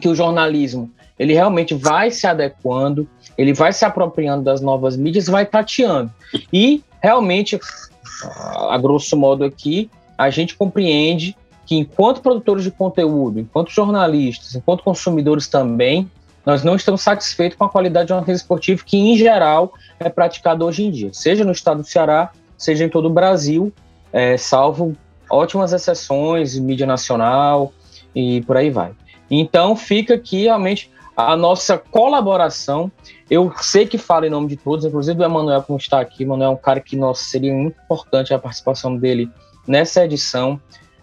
que 0.00 0.08
o 0.08 0.14
jornalismo 0.14 0.88
ele 1.18 1.34
realmente 1.34 1.74
vai 1.74 2.12
se 2.12 2.28
adequando, 2.28 3.08
ele 3.36 3.52
vai 3.52 3.72
se 3.72 3.84
apropriando 3.84 4.44
das 4.44 4.60
novas 4.60 4.96
mídias, 4.96 5.26
vai 5.26 5.44
tateando. 5.44 6.12
E 6.52 6.84
realmente, 7.02 7.58
a 8.70 8.78
grosso 8.78 9.16
modo 9.16 9.42
aqui, 9.42 9.90
a 10.16 10.30
gente 10.30 10.54
compreende 10.54 11.36
que 11.66 11.74
enquanto 11.74 12.22
produtores 12.22 12.62
de 12.62 12.70
conteúdo, 12.70 13.40
enquanto 13.40 13.72
jornalistas, 13.72 14.54
enquanto 14.54 14.84
consumidores 14.84 15.48
também, 15.48 16.08
nós 16.48 16.64
não 16.64 16.76
estamos 16.76 17.02
satisfeitos 17.02 17.58
com 17.58 17.64
a 17.64 17.68
qualidade 17.68 18.06
de 18.06 18.08
jornalismo 18.08 18.36
esportivo 18.36 18.82
que, 18.82 18.96
em 18.96 19.18
geral, 19.18 19.74
é 20.00 20.08
praticado 20.08 20.64
hoje 20.64 20.82
em 20.82 20.90
dia, 20.90 21.10
seja 21.12 21.44
no 21.44 21.52
estado 21.52 21.82
do 21.82 21.86
Ceará, 21.86 22.32
seja 22.56 22.86
em 22.86 22.88
todo 22.88 23.04
o 23.04 23.10
Brasil, 23.10 23.70
é, 24.10 24.34
salvo 24.38 24.96
ótimas 25.28 25.74
exceções, 25.74 26.58
mídia 26.58 26.86
nacional 26.86 27.70
e 28.14 28.40
por 28.46 28.56
aí 28.56 28.70
vai. 28.70 28.92
Então, 29.30 29.76
fica 29.76 30.14
aqui 30.14 30.44
realmente 30.44 30.90
a 31.14 31.36
nossa 31.36 31.76
colaboração. 31.76 32.90
Eu 33.28 33.52
sei 33.60 33.86
que 33.86 33.98
falo 33.98 34.24
em 34.24 34.30
nome 34.30 34.48
de 34.48 34.56
todos, 34.56 34.86
inclusive 34.86 35.18
do 35.18 35.24
Emanuel, 35.24 35.62
como 35.62 35.78
está 35.78 36.00
aqui. 36.00 36.22
O 36.22 36.28
Emanuel 36.28 36.52
é 36.52 36.54
um 36.54 36.56
cara 36.56 36.80
que 36.80 36.96
nossa, 36.96 37.24
seria 37.24 37.52
importante 37.52 38.32
a 38.32 38.38
participação 38.38 38.96
dele 38.96 39.30
nessa 39.66 40.02
edição, 40.02 40.58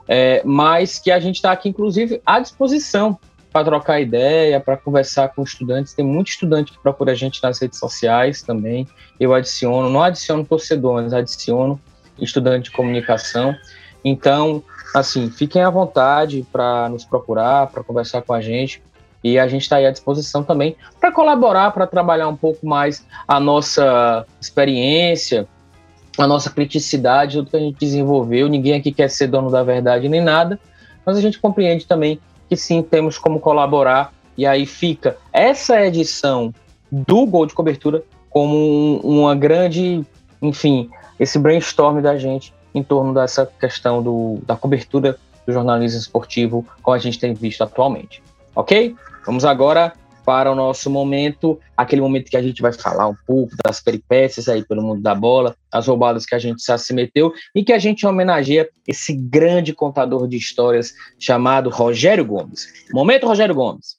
é, 0.07 0.41
mas 0.43 0.97
que 0.97 1.11
a 1.11 1.19
gente 1.19 1.35
está 1.35 1.51
aqui, 1.51 1.69
inclusive, 1.69 2.19
à 2.25 2.39
disposição 2.39 3.19
para 3.55 3.63
trocar 3.63 4.01
ideia, 4.01 4.59
para 4.59 4.75
conversar 4.75 5.29
com 5.29 5.41
estudantes. 5.41 5.93
Tem 5.93 6.03
muito 6.03 6.27
estudante 6.27 6.73
que 6.73 6.77
procura 6.77 7.13
a 7.13 7.15
gente 7.15 7.41
nas 7.41 7.57
redes 7.57 7.79
sociais 7.79 8.41
também. 8.41 8.85
Eu 9.17 9.33
adiciono, 9.33 9.89
não 9.89 10.03
adiciono 10.03 10.43
torcedor, 10.43 11.01
mas 11.01 11.13
adiciono 11.13 11.79
estudante 12.19 12.65
de 12.65 12.71
comunicação. 12.71 13.55
Então, 14.03 14.61
assim, 14.93 15.29
fiquem 15.29 15.61
à 15.61 15.69
vontade 15.69 16.45
para 16.51 16.89
nos 16.89 17.05
procurar, 17.05 17.67
para 17.67 17.81
conversar 17.81 18.23
com 18.23 18.33
a 18.33 18.41
gente. 18.41 18.83
E 19.23 19.39
a 19.39 19.47
gente 19.47 19.61
está 19.61 19.77
aí 19.77 19.85
à 19.85 19.91
disposição 19.91 20.43
também 20.43 20.75
para 20.99 21.13
colaborar, 21.13 21.71
para 21.71 21.87
trabalhar 21.87 22.27
um 22.27 22.35
pouco 22.35 22.67
mais 22.67 23.05
a 23.25 23.39
nossa 23.39 24.25
experiência, 24.41 25.47
a 26.17 26.27
nossa 26.27 26.49
criticidade, 26.49 27.37
tudo 27.37 27.51
que 27.51 27.55
a 27.55 27.61
gente 27.61 27.79
desenvolveu. 27.79 28.49
Ninguém 28.49 28.73
aqui 28.73 28.91
quer 28.91 29.09
ser 29.09 29.27
dono 29.27 29.49
da 29.49 29.63
verdade 29.63 30.09
nem 30.09 30.21
nada, 30.21 30.59
mas 31.05 31.15
a 31.15 31.21
gente 31.21 31.39
compreende 31.39 31.87
também 31.87 32.19
que 32.49 32.55
sim, 32.55 32.81
temos 32.81 33.17
como 33.17 33.39
colaborar. 33.39 34.13
E 34.37 34.45
aí 34.45 34.65
fica 34.65 35.17
essa 35.31 35.85
edição 35.85 36.53
do 36.91 37.25
Gol 37.25 37.45
de 37.45 37.53
Cobertura 37.53 38.03
como 38.29 38.55
um, 38.55 39.21
uma 39.21 39.33
grande, 39.33 40.05
enfim, 40.41 40.89
esse 41.19 41.39
brainstorm 41.39 42.01
da 42.01 42.17
gente 42.17 42.53
em 42.73 42.83
torno 42.83 43.13
dessa 43.13 43.45
questão 43.45 44.03
do, 44.03 44.39
da 44.45 44.57
cobertura 44.57 45.17
do 45.47 45.53
jornalismo 45.53 45.99
esportivo, 45.99 46.65
como 46.83 46.95
a 46.95 46.99
gente 46.99 47.17
tem 47.17 47.33
visto 47.33 47.63
atualmente. 47.63 48.21
Ok? 48.53 48.93
Vamos 49.25 49.45
agora 49.45 49.93
para 50.25 50.51
o 50.51 50.55
nosso 50.55 50.89
momento, 50.89 51.59
aquele 51.77 52.01
momento 52.01 52.31
que 52.31 52.37
a 52.37 52.41
gente 52.41 52.61
vai 52.61 52.73
falar 52.73 53.07
um 53.07 53.15
pouco 53.27 53.53
das 53.63 53.79
peripécias 53.79 54.49
aí 54.49 54.65
pelo 54.65 54.81
mundo 54.81 55.01
da 55.01 55.13
bola, 55.13 55.55
as 55.71 55.87
roubadas 55.87 56.25
que 56.25 56.33
a 56.33 56.39
gente 56.39 56.63
já 56.65 56.77
se 56.77 56.93
meteu 56.93 57.31
e 57.53 57.63
que 57.63 57.71
a 57.71 57.77
gente 57.77 58.07
homenageia 58.07 58.67
esse 58.87 59.13
grande 59.13 59.71
contador 59.71 60.27
de 60.27 60.35
histórias 60.35 60.93
chamado 61.19 61.69
Rogério 61.69 62.25
Gomes. 62.25 62.67
Momento, 62.91 63.27
Rogério 63.27 63.53
Gomes. 63.53 63.97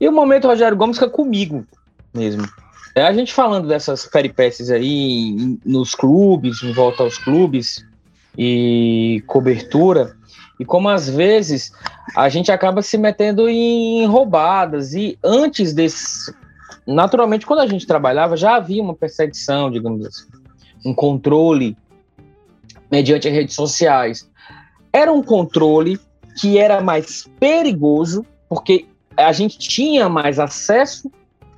E 0.00 0.08
o 0.08 0.12
momento 0.12 0.46
Rogério 0.46 0.76
Gomes 0.76 0.96
fica 0.96 1.10
comigo 1.10 1.66
mesmo. 2.14 2.46
É 2.94 3.02
a 3.02 3.12
gente 3.12 3.34
falando 3.34 3.66
dessas 3.66 4.06
peripécias 4.06 4.70
aí 4.70 5.58
nos 5.64 5.96
clubes, 5.96 6.62
em 6.62 6.72
volta 6.72 7.02
aos 7.02 7.18
clubes, 7.18 7.84
e 8.36 9.22
cobertura, 9.26 10.16
e 10.58 10.64
como 10.64 10.88
às 10.88 11.08
vezes 11.08 11.72
a 12.16 12.28
gente 12.28 12.50
acaba 12.52 12.82
se 12.82 12.96
metendo 12.98 13.48
em 13.48 14.06
roubadas, 14.06 14.94
e 14.94 15.18
antes 15.22 15.72
desse. 15.72 16.34
Naturalmente, 16.86 17.46
quando 17.46 17.60
a 17.60 17.66
gente 17.66 17.86
trabalhava, 17.86 18.36
já 18.36 18.56
havia 18.56 18.82
uma 18.82 18.94
perseguição, 18.94 19.70
digamos 19.70 20.04
assim, 20.06 20.26
um 20.84 20.94
controle 20.94 21.76
mediante 22.90 23.26
as 23.26 23.34
redes 23.34 23.54
sociais. 23.54 24.30
Era 24.92 25.10
um 25.12 25.22
controle 25.22 25.98
que 26.38 26.58
era 26.58 26.80
mais 26.80 27.26
perigoso, 27.40 28.24
porque 28.48 28.86
a 29.16 29.32
gente 29.32 29.58
tinha 29.58 30.08
mais 30.08 30.38
acesso 30.38 31.10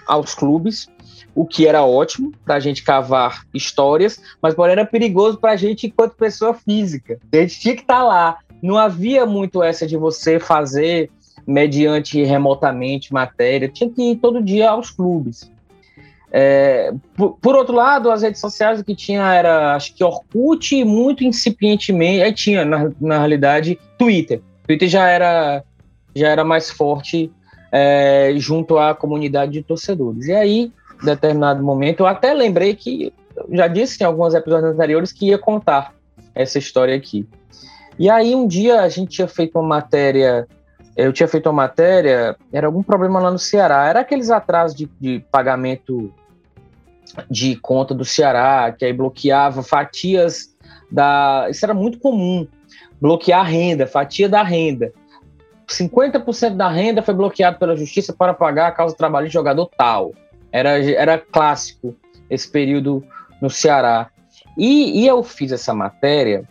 aos 0.06 0.34
clubes, 0.34 0.88
o 1.36 1.46
que 1.46 1.66
era 1.66 1.84
ótimo 1.84 2.32
para 2.44 2.54
a 2.54 2.60
gente 2.60 2.82
cavar 2.82 3.44
histórias, 3.52 4.18
mas 4.40 4.54
porém 4.54 4.72
era 4.72 4.86
perigoso 4.86 5.36
para 5.36 5.52
a 5.52 5.56
gente 5.56 5.86
enquanto 5.86 6.16
pessoa 6.16 6.54
física. 6.54 7.20
A 7.30 7.36
gente 7.36 7.60
tinha 7.60 7.74
que 7.74 7.82
estar 7.82 7.98
tá 7.98 8.02
lá. 8.02 8.38
Não 8.62 8.78
havia 8.78 9.26
muito 9.26 9.62
essa 9.62 9.86
de 9.86 9.98
você 9.98 10.40
fazer 10.40 11.10
mediante 11.46 12.24
remotamente 12.24 13.12
matéria, 13.12 13.68
tinha 13.68 13.88
que 13.88 14.12
ir 14.12 14.16
todo 14.16 14.42
dia 14.42 14.70
aos 14.70 14.90
clubes. 14.90 15.52
É, 16.32 16.92
por, 17.14 17.36
por, 17.40 17.54
outro 17.54 17.74
lado, 17.74 18.10
as 18.10 18.22
redes 18.22 18.40
sociais 18.40 18.80
o 18.80 18.84
que 18.84 18.96
tinha 18.96 19.22
era, 19.32 19.76
acho 19.76 19.94
que 19.94 20.02
Orkut, 20.02 20.82
muito 20.84 21.22
incipientemente, 21.22 22.22
aí 22.22 22.32
tinha, 22.32 22.64
na, 22.64 22.90
na 23.00 23.18
realidade, 23.18 23.78
Twitter. 23.96 24.40
Twitter 24.66 24.88
já 24.88 25.06
era, 25.08 25.62
já 26.14 26.28
era 26.28 26.42
mais 26.42 26.70
forte 26.70 27.30
é, 27.70 28.32
junto 28.36 28.78
à 28.78 28.94
comunidade 28.94 29.52
de 29.52 29.62
torcedores. 29.62 30.26
E 30.26 30.32
aí, 30.32 30.72
determinado 31.02 31.62
momento, 31.62 32.00
eu 32.00 32.06
até 32.06 32.32
lembrei 32.32 32.74
que, 32.74 33.12
já 33.50 33.68
disse 33.68 34.02
em 34.02 34.06
alguns 34.06 34.34
episódios 34.34 34.72
anteriores, 34.72 35.12
que 35.12 35.26
ia 35.26 35.38
contar 35.38 35.94
essa 36.34 36.58
história 36.58 36.94
aqui. 36.94 37.26
E 37.98 38.10
aí, 38.10 38.34
um 38.34 38.46
dia, 38.46 38.82
a 38.82 38.88
gente 38.88 39.10
tinha 39.10 39.28
feito 39.28 39.58
uma 39.58 39.66
matéria 39.66 40.46
eu 40.96 41.12
tinha 41.12 41.28
feito 41.28 41.46
uma 41.46 41.52
matéria, 41.52 42.36
era 42.50 42.66
algum 42.66 42.82
problema 42.82 43.20
lá 43.20 43.30
no 43.30 43.38
Ceará, 43.38 43.86
era 43.86 44.00
aqueles 44.00 44.30
atrasos 44.30 44.74
de, 44.74 44.88
de 44.98 45.22
pagamento 45.30 46.10
de 47.30 47.54
conta 47.56 47.94
do 47.94 48.04
Ceará, 48.04 48.72
que 48.72 48.84
aí 48.84 48.92
bloqueava 48.94 49.62
fatias 49.62 50.54
da. 50.90 51.46
Isso 51.50 51.64
era 51.64 51.74
muito 51.74 51.98
comum, 51.98 52.46
bloquear 52.98 53.40
a 53.40 53.44
renda, 53.44 53.86
fatia 53.86 54.28
da 54.28 54.42
renda. 54.42 54.90
50% 55.68 56.56
da 56.56 56.68
renda 56.68 57.02
foi 57.02 57.12
bloqueado 57.12 57.58
pela 57.58 57.76
justiça 57.76 58.14
para 58.14 58.32
pagar 58.32 58.68
a 58.68 58.72
causa 58.72 58.94
de 58.94 58.98
trabalho 58.98 59.26
de 59.26 59.32
jogador 59.32 59.68
tal. 59.76 60.12
Era, 60.56 60.82
era 60.92 61.18
clássico 61.18 61.94
esse 62.30 62.48
período 62.48 63.04
no 63.42 63.50
Ceará. 63.50 64.08
E, 64.56 65.02
e 65.02 65.06
eu 65.06 65.22
fiz 65.22 65.52
essa 65.52 65.74
matéria, 65.74 66.48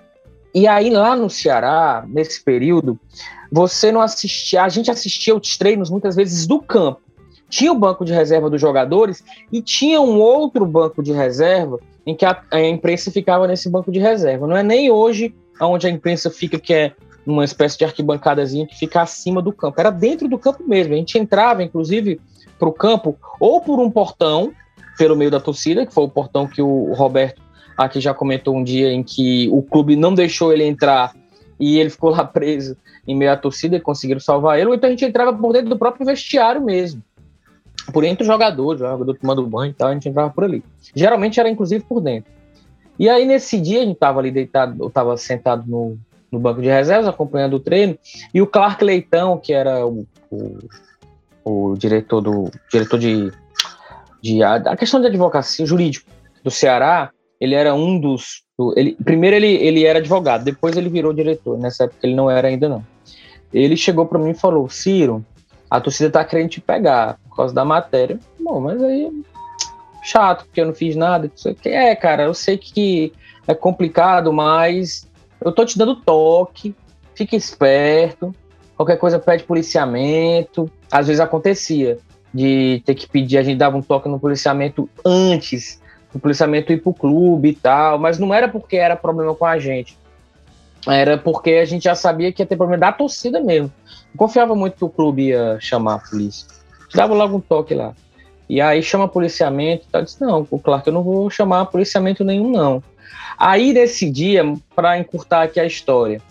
e 0.53 0.67
aí 0.67 0.89
lá 0.89 1.15
no 1.15 1.29
Ceará, 1.29 2.05
nesse 2.07 2.43
período, 2.43 2.99
você 3.51 3.91
não 3.91 4.01
assistia, 4.01 4.63
a 4.63 4.69
gente 4.69 4.91
assistia 4.91 5.35
os 5.35 5.57
treinos 5.57 5.89
muitas 5.89 6.15
vezes 6.15 6.45
do 6.45 6.61
campo. 6.61 7.01
Tinha 7.49 7.71
o 7.71 7.77
banco 7.77 8.05
de 8.05 8.13
reserva 8.13 8.49
dos 8.49 8.61
jogadores 8.61 9.23
e 9.51 9.61
tinha 9.61 9.99
um 9.99 10.19
outro 10.19 10.65
banco 10.65 11.01
de 11.01 11.11
reserva 11.11 11.79
em 12.05 12.15
que 12.15 12.25
a, 12.25 12.39
a 12.51 12.61
imprensa 12.61 13.11
ficava 13.11 13.47
nesse 13.47 13.69
banco 13.69 13.91
de 13.91 13.99
reserva. 13.99 14.45
Não 14.45 14.55
é 14.55 14.63
nem 14.63 14.91
hoje 14.91 15.33
onde 15.59 15.87
a 15.87 15.89
imprensa 15.89 16.29
fica, 16.29 16.59
que 16.59 16.73
é 16.73 16.93
uma 17.25 17.43
espécie 17.43 17.77
de 17.77 17.85
arquibancadazinha 17.85 18.67
que 18.67 18.77
fica 18.77 19.01
acima 19.01 19.41
do 19.41 19.51
campo. 19.51 19.79
Era 19.79 19.89
dentro 19.89 20.27
do 20.27 20.37
campo 20.37 20.63
mesmo. 20.67 20.93
A 20.93 20.97
gente 20.97 21.17
entrava, 21.17 21.63
inclusive, 21.63 22.19
para 22.57 22.69
o 22.69 22.73
campo 22.73 23.17
ou 23.39 23.61
por 23.61 23.79
um 23.79 23.89
portão, 23.89 24.51
pelo 24.97 25.15
meio 25.15 25.31
da 25.31 25.39
torcida, 25.39 25.85
que 25.85 25.93
foi 25.93 26.03
o 26.03 26.09
portão 26.09 26.47
que 26.47 26.61
o 26.61 26.93
Roberto 26.93 27.41
aqui 27.77 27.99
já 27.99 28.13
comentou 28.13 28.55
um 28.55 28.63
dia 28.63 28.91
em 28.91 29.03
que 29.03 29.49
o 29.51 29.61
clube 29.61 29.95
não 29.95 30.13
deixou 30.13 30.53
ele 30.53 30.63
entrar 30.63 31.13
e 31.59 31.77
ele 31.77 31.89
ficou 31.89 32.09
lá 32.09 32.23
preso 32.23 32.77
em 33.07 33.15
meio 33.15 33.31
à 33.31 33.37
torcida 33.37 33.75
e 33.75 33.81
conseguiram 33.81 34.19
salvar 34.19 34.57
ele, 34.57 34.67
ou 34.67 34.75
então 34.75 34.87
a 34.87 34.91
gente 34.91 35.05
entrava 35.05 35.33
por 35.33 35.53
dentro 35.53 35.69
do 35.69 35.77
próprio 35.77 36.05
vestiário 36.05 36.61
mesmo. 36.61 37.01
Por 37.93 38.03
entre 38.03 38.23
os 38.23 38.27
jogadores, 38.27 38.81
o 38.81 38.85
jogador 38.85 39.13
tomando 39.15 39.45
banho 39.45 39.71
e 39.71 39.73
tal, 39.73 39.89
a 39.89 39.93
gente 39.93 40.09
entrava 40.09 40.31
por 40.31 40.43
ali. 40.43 40.63
Geralmente 40.95 41.39
era 41.39 41.49
inclusive 41.49 41.83
por 41.83 42.01
dentro. 42.01 42.31
E 42.97 43.07
aí 43.07 43.25
nesse 43.25 43.59
dia 43.59 43.81
a 43.81 43.83
gente 43.83 43.93
estava 43.93 44.19
ali 44.19 44.31
deitado, 44.31 44.81
eu 44.81 44.87
estava 44.87 45.15
sentado 45.17 45.65
no, 45.67 45.97
no 46.31 46.39
banco 46.39 46.61
de 46.61 46.67
reservas 46.67 47.07
acompanhando 47.07 47.55
o 47.55 47.59
treino, 47.59 47.97
e 48.33 48.41
o 48.41 48.47
Clark 48.47 48.83
Leitão, 48.83 49.37
que 49.37 49.53
era 49.53 49.85
o, 49.85 50.07
o, 50.31 50.57
o 51.45 51.75
diretor 51.77 52.21
do 52.21 52.51
diretor 52.71 52.99
de, 52.99 53.31
de 54.21 54.43
a 54.43 54.75
questão 54.75 54.99
de 54.99 55.07
advocacia 55.07 55.65
jurídico 55.65 56.09
do 56.43 56.49
Ceará, 56.51 57.11
ele 57.39 57.53
era 57.53 57.73
um 57.73 57.99
dos 57.99 58.43
ele, 58.75 58.95
primeiro 59.03 59.35
ele, 59.35 59.47
ele 59.47 59.85
era 59.85 59.99
advogado, 59.99 60.43
depois 60.43 60.77
ele 60.77 60.89
virou 60.89 61.13
diretor. 61.13 61.57
Nessa 61.57 61.83
época 61.85 61.99
ele 62.03 62.15
não 62.15 62.31
era 62.31 62.47
ainda 62.47 62.69
não. 62.69 62.83
Ele 63.53 63.77
chegou 63.77 64.05
para 64.05 64.19
mim 64.19 64.31
e 64.31 64.35
falou: 64.35 64.69
Ciro, 64.69 65.25
a 65.69 65.79
torcida 65.79 66.09
tá 66.09 66.23
querendo 66.23 66.49
te 66.49 66.61
pegar 66.61 67.19
por 67.27 67.35
causa 67.35 67.53
da 67.53 67.65
matéria. 67.65 68.19
Bom, 68.39 68.61
mas 68.61 68.81
aí 68.81 69.11
chato, 70.03 70.45
porque 70.45 70.61
eu 70.61 70.67
não 70.67 70.73
fiz 70.73 70.95
nada. 70.95 71.29
É, 71.65 71.95
cara, 71.95 72.23
eu 72.23 72.33
sei 72.33 72.57
que 72.57 73.11
é 73.47 73.53
complicado, 73.53 74.31
mas 74.31 75.09
eu 75.43 75.51
tô 75.51 75.65
te 75.65 75.77
dando 75.77 75.95
toque, 75.95 76.75
fica 77.13 77.35
esperto. 77.35 78.33
Qualquer 78.75 78.97
coisa 78.97 79.19
pede 79.19 79.43
policiamento. 79.43 80.69
Às 80.91 81.07
vezes 81.07 81.19
acontecia 81.19 81.97
de 82.33 82.81
ter 82.85 82.95
que 82.95 83.07
pedir, 83.07 83.37
a 83.37 83.43
gente 83.43 83.57
dava 83.57 83.77
um 83.77 83.81
toque 83.81 84.09
no 84.09 84.19
policiamento 84.19 84.89
antes 85.05 85.79
o 86.15 86.19
policiamento 86.19 86.71
ir 86.71 86.81
pro 86.81 86.93
clube 86.93 87.49
e 87.49 87.53
tal, 87.53 87.99
mas 87.99 88.17
não 88.17 88.33
era 88.33 88.47
porque 88.47 88.77
era 88.77 88.95
problema 88.95 89.35
com 89.35 89.45
a 89.45 89.59
gente. 89.59 89.97
Era 90.87 91.17
porque 91.17 91.51
a 91.51 91.65
gente 91.65 91.83
já 91.83 91.95
sabia 91.95 92.31
que 92.31 92.41
ia 92.41 92.45
ter 92.45 92.55
problema 92.55 92.79
da 92.79 92.91
torcida 92.91 93.41
mesmo. 93.41 93.71
Não 94.13 94.17
confiava 94.17 94.55
muito 94.55 94.77
que 94.77 94.85
o 94.85 94.89
clube 94.89 95.29
ia 95.29 95.57
chamar 95.59 95.95
a 95.95 95.99
polícia. 95.99 96.47
Dava 96.93 97.13
logo 97.13 97.37
um 97.37 97.41
toque 97.41 97.73
lá. 97.73 97.93
E 98.47 98.61
aí 98.61 98.81
chama 98.81 99.07
policiamento 99.07 99.85
e 99.87 99.91
tal. 99.91 100.03
Disse, 100.03 100.21
não, 100.21 100.45
claro 100.45 100.81
que 100.81 100.89
eu 100.89 100.93
não 100.93 101.03
vou 101.03 101.29
chamar 101.29 101.65
policiamento 101.65 102.23
nenhum, 102.23 102.49
não. 102.49 102.81
Aí 103.37 103.73
nesse 103.73 104.09
dia, 104.09 104.41
para 104.73 104.97
encurtar 104.97 105.41
aqui 105.41 105.59
a 105.59 105.65
história, 105.65 106.21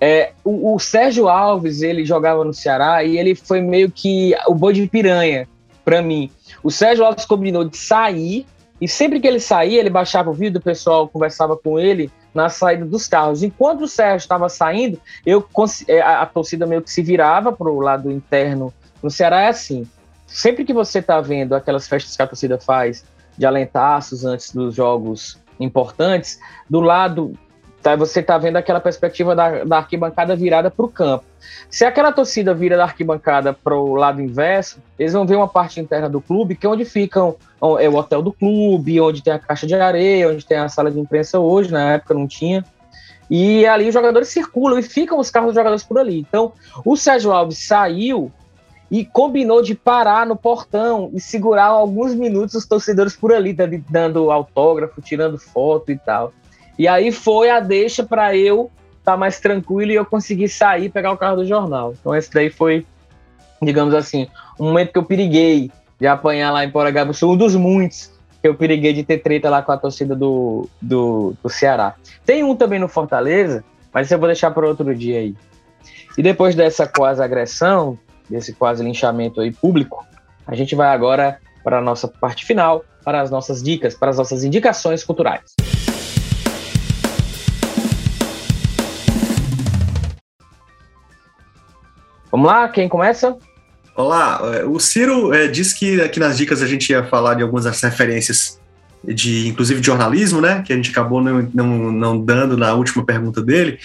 é, 0.00 0.32
o, 0.42 0.74
o, 0.74 0.78
Sérgio 0.78 1.28
Alves, 1.28 1.82
ele 1.82 2.04
jogava 2.04 2.42
no 2.42 2.54
Ceará 2.54 3.04
e 3.04 3.18
ele 3.18 3.34
foi 3.34 3.60
meio 3.60 3.90
que 3.90 4.34
o 4.46 4.54
boi 4.54 4.72
de 4.72 4.86
piranha 4.86 5.46
para 5.84 6.00
mim. 6.00 6.30
O 6.62 6.70
Sérgio 6.70 7.04
Alves 7.04 7.26
combinou 7.26 7.64
de 7.64 7.76
sair 7.76 8.46
e 8.80 8.88
sempre 8.88 9.20
que 9.20 9.28
ele 9.28 9.38
saía, 9.38 9.78
ele 9.78 9.90
baixava 9.90 10.30
o 10.30 10.32
vídeo, 10.32 10.58
o 10.58 10.62
pessoal 10.62 11.06
conversava 11.06 11.54
com 11.54 11.78
ele 11.78 12.10
na 12.32 12.48
saída 12.48 12.86
dos 12.86 13.06
carros. 13.06 13.42
Enquanto 13.42 13.82
o 13.82 13.88
Sérgio 13.88 14.24
estava 14.24 14.48
saindo, 14.48 14.98
eu 15.26 15.46
é, 15.86 16.00
a, 16.00 16.22
a 16.22 16.26
torcida 16.26 16.66
meio 16.66 16.80
que 16.80 16.90
se 16.90 17.02
virava 17.02 17.52
para 17.52 17.68
o 17.68 17.80
lado 17.80 18.10
interno. 18.10 18.72
No 19.02 19.10
Ceará 19.10 19.42
é 19.42 19.48
assim. 19.48 19.86
Sempre 20.26 20.64
que 20.64 20.72
você 20.72 21.00
está 21.00 21.20
vendo 21.20 21.54
aquelas 21.54 21.86
festas 21.86 22.16
que 22.16 22.22
a 22.22 22.26
torcida 22.26 22.58
faz 22.58 23.04
de 23.36 23.44
alentaços 23.44 24.24
antes 24.24 24.54
dos 24.54 24.74
jogos 24.74 25.38
importantes, 25.58 26.40
do 26.68 26.80
lado 26.80 27.34
Tá, 27.82 27.96
você 27.96 28.20
está 28.20 28.36
vendo 28.36 28.56
aquela 28.56 28.78
perspectiva 28.78 29.34
da, 29.34 29.64
da 29.64 29.78
arquibancada 29.78 30.36
virada 30.36 30.70
para 30.70 30.84
o 30.84 30.88
campo. 30.88 31.24
Se 31.70 31.84
aquela 31.84 32.12
torcida 32.12 32.52
vira 32.52 32.76
da 32.76 32.84
arquibancada 32.84 33.54
para 33.54 33.74
o 33.74 33.94
lado 33.94 34.20
inverso, 34.20 34.82
eles 34.98 35.14
vão 35.14 35.26
ver 35.26 35.36
uma 35.36 35.48
parte 35.48 35.80
interna 35.80 36.08
do 36.08 36.20
clube, 36.20 36.54
que 36.54 36.66
é 36.66 36.68
onde 36.68 36.84
ficam 36.84 37.36
é 37.78 37.88
o 37.88 37.94
hotel 37.94 38.20
do 38.20 38.32
clube, 38.32 39.00
onde 39.00 39.22
tem 39.22 39.32
a 39.32 39.38
caixa 39.38 39.66
de 39.66 39.74
areia, 39.74 40.28
onde 40.28 40.44
tem 40.44 40.58
a 40.58 40.68
sala 40.68 40.90
de 40.90 41.00
imprensa 41.00 41.38
hoje, 41.38 41.72
na 41.72 41.94
época 41.94 42.12
não 42.12 42.26
tinha. 42.26 42.64
E 43.30 43.64
ali 43.64 43.88
os 43.88 43.94
jogadores 43.94 44.28
circulam 44.28 44.78
e 44.78 44.82
ficam 44.82 45.18
os 45.18 45.30
carros 45.30 45.48
dos 45.48 45.54
jogadores 45.54 45.84
por 45.84 45.98
ali. 45.98 46.18
Então, 46.18 46.52
o 46.84 46.96
Sérgio 46.96 47.32
Alves 47.32 47.66
saiu 47.66 48.30
e 48.90 49.04
combinou 49.04 49.62
de 49.62 49.74
parar 49.74 50.26
no 50.26 50.34
portão 50.34 51.10
e 51.14 51.20
segurar 51.20 51.66
alguns 51.66 52.14
minutos 52.14 52.56
os 52.56 52.66
torcedores 52.66 53.14
por 53.14 53.32
ali, 53.32 53.56
dando 53.88 54.30
autógrafo, 54.30 55.00
tirando 55.00 55.38
foto 55.38 55.92
e 55.92 55.96
tal. 55.96 56.32
E 56.78 56.88
aí 56.88 57.12
foi 57.12 57.50
a 57.50 57.60
deixa 57.60 58.04
para 58.04 58.36
eu 58.36 58.70
estar 58.98 59.12
tá 59.12 59.16
mais 59.16 59.38
tranquilo 59.40 59.92
e 59.92 59.94
eu 59.94 60.04
conseguir 60.04 60.48
sair 60.48 60.88
pegar 60.88 61.12
o 61.12 61.16
carro 61.16 61.36
do 61.36 61.46
jornal. 61.46 61.94
Então 61.98 62.14
esse 62.14 62.32
daí 62.32 62.50
foi, 62.50 62.86
digamos 63.60 63.94
assim, 63.94 64.28
um 64.58 64.66
momento 64.66 64.92
que 64.92 64.98
eu 64.98 65.04
periguei 65.04 65.70
de 65.98 66.06
apanhar 66.06 66.50
lá 66.50 66.64
em 66.64 66.70
Poragabuçu, 66.70 67.30
um 67.30 67.36
dos 67.36 67.54
muitos 67.54 68.10
que 68.40 68.48
eu 68.48 68.54
periguei 68.54 68.92
de 68.92 69.04
ter 69.04 69.18
treta 69.18 69.50
lá 69.50 69.62
com 69.62 69.70
a 69.72 69.76
torcida 69.76 70.16
do, 70.16 70.66
do, 70.80 71.34
do 71.42 71.48
Ceará. 71.48 71.94
Tem 72.24 72.42
um 72.42 72.56
também 72.56 72.78
no 72.78 72.88
Fortaleza, 72.88 73.62
mas 73.92 74.10
eu 74.10 74.18
vou 74.18 74.28
deixar 74.28 74.50
para 74.50 74.66
outro 74.66 74.94
dia 74.94 75.18
aí. 75.18 75.34
E 76.16 76.22
depois 76.22 76.54
dessa 76.54 76.86
quase 76.86 77.22
agressão, 77.22 77.98
desse 78.28 78.54
quase 78.54 78.82
linchamento 78.82 79.40
aí 79.40 79.52
público, 79.52 80.04
a 80.46 80.54
gente 80.54 80.74
vai 80.74 80.88
agora 80.88 81.38
para 81.62 81.78
a 81.78 81.80
nossa 81.82 82.08
parte 82.08 82.46
final, 82.46 82.82
para 83.04 83.20
as 83.20 83.30
nossas 83.30 83.62
dicas, 83.62 83.94
para 83.94 84.10
as 84.10 84.16
nossas 84.16 84.42
indicações 84.42 85.04
culturais. 85.04 85.54
Vamos 92.30 92.46
lá, 92.46 92.68
quem 92.68 92.88
começa? 92.88 93.36
Olá, 93.96 94.40
é, 94.54 94.64
o 94.64 94.78
Ciro 94.78 95.34
é, 95.34 95.48
disse 95.48 95.78
que 95.78 96.00
aqui 96.00 96.20
nas 96.20 96.38
dicas 96.38 96.62
a 96.62 96.66
gente 96.66 96.90
ia 96.90 97.04
falar 97.04 97.34
de 97.34 97.42
algumas 97.42 97.64
das 97.64 97.80
referências 97.82 98.60
de, 99.04 99.48
inclusive, 99.48 99.80
de 99.80 99.86
jornalismo, 99.86 100.40
né? 100.40 100.62
Que 100.64 100.72
a 100.72 100.76
gente 100.76 100.90
acabou 100.90 101.22
não, 101.22 101.48
não, 101.52 101.92
não 101.92 102.20
dando 102.20 102.56
na 102.56 102.72
última 102.74 103.04
pergunta 103.04 103.42
dele. 103.42 103.78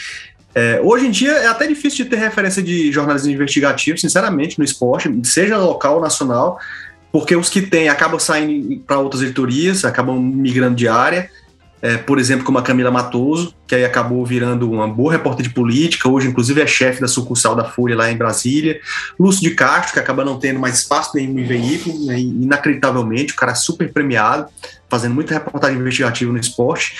É, 0.53 0.79
hoje 0.81 1.07
em 1.07 1.11
dia 1.11 1.31
é 1.31 1.47
até 1.47 1.67
difícil 1.67 2.05
de 2.05 2.11
ter 2.11 2.17
referência 2.17 2.61
de 2.61 2.91
jornalismo 2.91 3.31
investigativo, 3.31 3.97
sinceramente, 3.97 4.57
no 4.57 4.63
esporte, 4.63 5.09
seja 5.23 5.57
local 5.57 5.95
ou 5.95 6.01
nacional, 6.01 6.59
porque 7.11 7.35
os 7.35 7.49
que 7.49 7.61
tem 7.61 7.89
acabam 7.89 8.19
saindo 8.19 8.79
para 8.79 8.99
outras 8.99 9.21
editorias, 9.21 9.83
acabam 9.83 10.17
migrando 10.17 10.75
de 10.75 10.87
área. 10.87 11.29
É, 11.85 11.97
por 11.97 12.17
exemplo, 12.17 12.43
como 12.43 12.57
a 12.57 12.63
Camila 12.63 12.89
Matoso, 12.89 13.53
que 13.67 13.75
aí 13.75 13.85
acabou 13.85 14.25
virando 14.25 14.71
uma 14.71 14.87
boa 14.87 15.11
repórter 15.11 15.45
de 15.45 15.53
política, 15.53 16.09
hoje 16.09 16.27
inclusive 16.27 16.59
é 16.59 16.65
chefe 16.65 16.99
da 16.99 17.07
sucursal 17.07 17.55
da 17.55 17.63
Folha 17.63 17.95
lá 17.95 18.11
em 18.11 18.17
Brasília. 18.17 18.79
Lúcio 19.19 19.47
de 19.47 19.51
Castro, 19.51 19.93
que 19.93 19.99
acaba 19.99 20.25
não 20.25 20.39
tendo 20.39 20.59
mais 20.59 20.79
espaço 20.79 21.11
nenhum 21.13 21.37
em 21.37 21.43
veículo, 21.43 22.07
né, 22.07 22.19
inacreditavelmente, 22.19 23.33
o 23.33 23.35
cara 23.35 23.51
é 23.51 23.55
super 23.55 23.93
premiado, 23.93 24.47
fazendo 24.89 25.15
muita 25.15 25.33
reportagem 25.33 25.79
investigativa 25.79 26.31
no 26.31 26.37
esporte. 26.37 26.95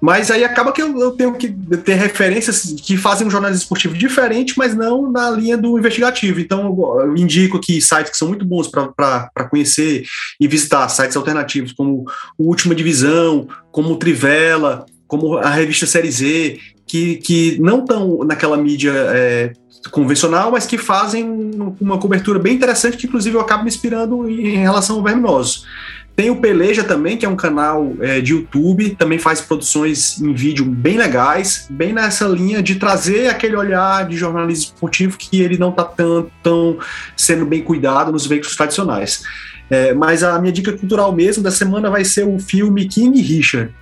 Mas 0.00 0.30
aí 0.30 0.44
acaba 0.44 0.72
que 0.72 0.82
eu, 0.82 0.98
eu, 1.00 1.12
tenho 1.12 1.34
que 1.34 1.48
ter 1.48 1.94
referências 1.94 2.74
que 2.82 2.96
fazem 2.96 3.26
um 3.26 3.30
jornalismo 3.30 3.62
esportivo 3.62 3.96
diferente, 3.96 4.54
mas 4.56 4.74
não 4.74 5.10
na 5.10 5.30
linha 5.30 5.56
do 5.56 5.78
investigativo. 5.78 6.40
Então 6.40 6.76
eu 7.00 7.16
indico 7.16 7.56
aqui 7.56 7.80
sites 7.80 8.12
que 8.12 8.18
são 8.18 8.28
muito 8.28 8.44
bons 8.44 8.68
para 8.68 9.48
conhecer 9.50 10.04
e 10.40 10.46
visitar, 10.46 10.88
sites 10.88 11.16
alternativos, 11.16 11.72
como 11.72 12.04
o 12.38 12.48
Última 12.48 12.74
Divisão, 12.74 13.48
como 13.72 13.90
o 13.90 13.96
Trivela, 13.96 14.86
como 15.06 15.38
a 15.38 15.50
revista 15.50 15.86
Série 15.86 16.10
Z, 16.10 16.58
que, 16.86 17.16
que 17.16 17.58
não 17.60 17.80
estão 17.80 18.18
naquela 18.24 18.56
mídia 18.56 18.92
é, 18.92 19.52
convencional, 19.90 20.52
mas 20.52 20.66
que 20.66 20.76
fazem 20.76 21.24
uma 21.80 21.98
cobertura 21.98 22.38
bem 22.38 22.54
interessante, 22.54 22.96
que 22.96 23.06
inclusive 23.06 23.36
eu 23.36 23.40
acabo 23.40 23.62
me 23.62 23.68
inspirando 23.68 24.28
em 24.28 24.58
relação 24.58 24.96
ao 24.96 25.02
Verminoso. 25.02 25.64
Tem 26.20 26.28
o 26.28 26.36
Peleja 26.36 26.84
também, 26.84 27.16
que 27.16 27.24
é 27.24 27.28
um 27.30 27.34
canal 27.34 27.94
é, 27.98 28.20
de 28.20 28.34
YouTube, 28.34 28.90
também 28.90 29.18
faz 29.18 29.40
produções 29.40 30.20
em 30.20 30.34
vídeo 30.34 30.66
bem 30.66 30.98
legais, 30.98 31.66
bem 31.70 31.94
nessa 31.94 32.26
linha 32.26 32.62
de 32.62 32.74
trazer 32.74 33.28
aquele 33.28 33.56
olhar 33.56 34.06
de 34.06 34.18
jornalismo 34.18 34.74
esportivo 34.74 35.16
que 35.16 35.40
ele 35.40 35.56
não 35.56 35.70
está 35.70 35.82
tão, 35.82 36.30
tão 36.42 36.78
sendo 37.16 37.46
bem 37.46 37.62
cuidado 37.62 38.12
nos 38.12 38.26
veículos 38.26 38.54
tradicionais. 38.54 39.22
É, 39.70 39.94
mas 39.94 40.22
a 40.22 40.38
minha 40.38 40.52
dica 40.52 40.74
cultural 40.74 41.10
mesmo 41.10 41.42
da 41.42 41.50
semana 41.50 41.88
vai 41.88 42.04
ser 42.04 42.26
o 42.26 42.38
filme 42.38 42.84
King 42.84 43.18
Richard. 43.22 43.74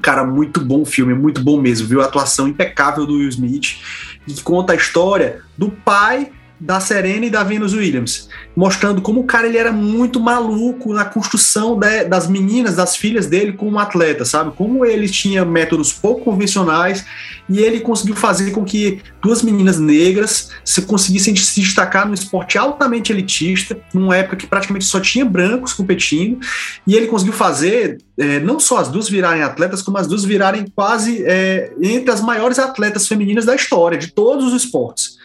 Cara, 0.00 0.24
muito 0.24 0.60
bom 0.60 0.84
filme, 0.84 1.14
muito 1.14 1.42
bom 1.42 1.60
mesmo, 1.60 1.88
viu? 1.88 2.00
A 2.00 2.04
atuação 2.04 2.46
impecável 2.46 3.04
do 3.04 3.14
Will 3.14 3.28
Smith, 3.28 3.78
que 4.24 4.40
conta 4.40 4.72
a 4.72 4.76
história 4.76 5.40
do 5.58 5.68
pai 5.68 6.30
da 6.58 6.80
Serena 6.80 7.26
e 7.26 7.30
da 7.30 7.44
Venus 7.44 7.74
Williams, 7.74 8.28
mostrando 8.56 9.02
como 9.02 9.20
o 9.20 9.24
cara 9.24 9.46
ele 9.46 9.58
era 9.58 9.72
muito 9.72 10.18
maluco 10.18 10.92
na 10.92 11.04
construção 11.04 11.78
de, 11.78 12.04
das 12.04 12.26
meninas, 12.28 12.74
das 12.74 12.96
filhas 12.96 13.26
dele 13.26 13.52
como 13.52 13.78
atleta, 13.78 14.24
sabe? 14.24 14.52
Como 14.56 14.84
ele 14.84 15.08
tinha 15.08 15.44
métodos 15.44 15.92
pouco 15.92 16.24
convencionais 16.24 17.04
e 17.48 17.58
ele 17.58 17.80
conseguiu 17.80 18.16
fazer 18.16 18.52
com 18.52 18.64
que 18.64 19.00
duas 19.22 19.42
meninas 19.42 19.78
negras 19.78 20.50
se 20.64 20.82
conseguissem 20.82 21.36
se 21.36 21.60
destacar 21.60 22.08
no 22.08 22.14
esporte 22.14 22.56
altamente 22.56 23.12
elitista, 23.12 23.78
numa 23.92 24.16
época 24.16 24.36
que 24.36 24.46
praticamente 24.46 24.86
só 24.86 24.98
tinha 24.98 25.24
brancos 25.24 25.74
competindo, 25.74 26.38
e 26.86 26.94
ele 26.94 27.06
conseguiu 27.06 27.34
fazer 27.34 27.98
é, 28.18 28.40
não 28.40 28.58
só 28.58 28.78
as 28.78 28.88
duas 28.88 29.08
virarem 29.08 29.42
atletas, 29.42 29.82
como 29.82 29.98
as 29.98 30.06
duas 30.06 30.24
virarem 30.24 30.66
quase 30.74 31.22
é, 31.26 31.72
entre 31.82 32.10
as 32.10 32.20
maiores 32.20 32.58
atletas 32.58 33.06
femininas 33.06 33.44
da 33.44 33.54
história, 33.54 33.98
de 33.98 34.08
todos 34.08 34.52
os 34.52 34.64
esportes. 34.64 35.16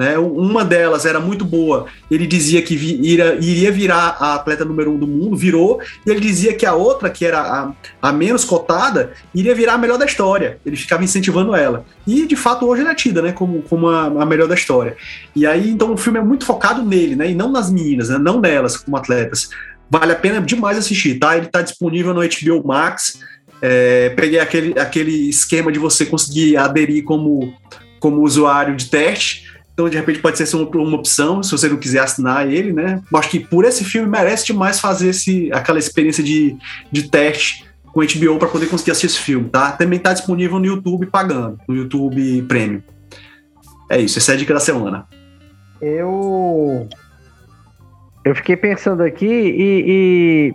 Né? 0.00 0.16
Uma 0.16 0.64
delas 0.64 1.04
era 1.04 1.20
muito 1.20 1.44
boa, 1.44 1.84
ele 2.10 2.26
dizia 2.26 2.62
que 2.62 2.72
iria, 2.72 3.34
iria 3.34 3.70
virar 3.70 4.16
a 4.18 4.34
atleta 4.36 4.64
número 4.64 4.90
um 4.92 4.98
do 4.98 5.06
mundo, 5.06 5.36
virou, 5.36 5.78
e 6.06 6.10
ele 6.10 6.20
dizia 6.20 6.54
que 6.54 6.64
a 6.64 6.72
outra, 6.72 7.10
que 7.10 7.22
era 7.22 7.38
a, 7.38 7.72
a 8.00 8.10
menos 8.10 8.42
cotada, 8.42 9.12
iria 9.34 9.54
virar 9.54 9.74
a 9.74 9.78
melhor 9.78 9.98
da 9.98 10.06
história. 10.06 10.58
Ele 10.64 10.74
ficava 10.74 11.04
incentivando 11.04 11.54
ela. 11.54 11.84
E 12.06 12.26
de 12.26 12.34
fato 12.34 12.66
hoje 12.66 12.80
ela 12.80 12.92
é 12.92 12.94
tida 12.94 13.20
né, 13.20 13.32
como, 13.32 13.60
como 13.60 13.88
a, 13.90 14.06
a 14.06 14.24
melhor 14.24 14.48
da 14.48 14.54
história. 14.54 14.96
E 15.36 15.46
aí 15.46 15.68
então 15.68 15.92
o 15.92 15.98
filme 15.98 16.18
é 16.18 16.22
muito 16.22 16.46
focado 16.46 16.82
nele, 16.82 17.14
né, 17.14 17.30
e 17.30 17.34
não 17.34 17.52
nas 17.52 17.70
meninas, 17.70 18.08
né, 18.08 18.16
não 18.16 18.40
nelas 18.40 18.78
como 18.78 18.96
atletas. 18.96 19.50
Vale 19.90 20.12
a 20.12 20.16
pena 20.16 20.40
demais 20.40 20.78
assistir, 20.78 21.18
tá? 21.18 21.36
Ele 21.36 21.44
está 21.44 21.60
disponível 21.60 22.14
no 22.14 22.22
HBO 22.22 22.66
Max. 22.66 23.20
É, 23.60 24.08
peguei 24.16 24.40
aquele, 24.40 24.80
aquele 24.80 25.28
esquema 25.28 25.70
de 25.70 25.78
você 25.78 26.06
conseguir 26.06 26.56
aderir 26.56 27.04
como, 27.04 27.52
como 27.98 28.22
usuário 28.22 28.74
de 28.74 28.88
teste 28.88 29.50
então, 29.80 29.88
de 29.88 29.96
repente, 29.96 30.18
pode 30.18 30.36
ser 30.36 30.56
uma, 30.56 30.68
uma 30.68 30.96
opção, 30.98 31.42
se 31.42 31.52
você 31.52 31.66
não 31.66 31.78
quiser 31.78 32.00
assinar 32.00 32.46
ele, 32.46 32.70
né? 32.70 33.02
Acho 33.14 33.30
que 33.30 33.40
por 33.40 33.64
esse 33.64 33.82
filme 33.82 34.06
merece 34.06 34.44
demais 34.44 34.78
fazer 34.78 35.08
esse, 35.08 35.50
aquela 35.52 35.78
experiência 35.78 36.22
de, 36.22 36.54
de 36.92 37.08
teste 37.08 37.64
com 37.86 38.00
HBO 38.00 38.38
para 38.38 38.48
poder 38.48 38.66
conseguir 38.66 38.90
assistir 38.90 39.06
esse 39.06 39.24
filme, 39.24 39.48
tá? 39.48 39.72
Também 39.72 39.96
está 39.96 40.12
disponível 40.12 40.58
no 40.58 40.66
YouTube 40.66 41.06
pagando, 41.06 41.58
no 41.66 41.74
YouTube 41.74 42.42
Premium. 42.42 42.82
É 43.88 43.98
isso, 43.98 44.18
essa 44.18 44.32
é 44.32 44.34
a 44.34 44.38
dica 44.38 44.52
da 44.52 44.60
semana. 44.60 45.06
Eu. 45.80 46.86
Eu 48.22 48.34
fiquei 48.36 48.54
pensando 48.54 49.02
aqui 49.02 49.26
e, 49.26 49.84
e, 49.88 50.54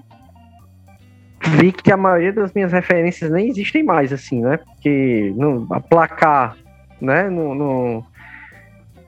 vi 1.57 1.71
que 1.71 1.91
a 1.91 1.97
maioria 1.97 2.31
das 2.31 2.53
minhas 2.53 2.71
referências 2.71 3.31
nem 3.31 3.49
existem 3.49 3.83
mais, 3.83 4.13
assim, 4.13 4.41
né? 4.41 4.57
Porque 4.57 5.33
no, 5.35 5.65
a 5.71 5.79
placar, 5.79 6.55
né? 7.01 7.27
No, 7.27 7.55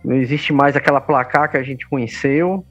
não 0.07 0.15
existe 0.15 0.53
mais 0.53 0.73
aquela 0.73 1.01
placar 1.01 1.51
que 1.51 1.57
a 1.57 1.63
gente 1.63 1.85
conheceu, 1.85 2.65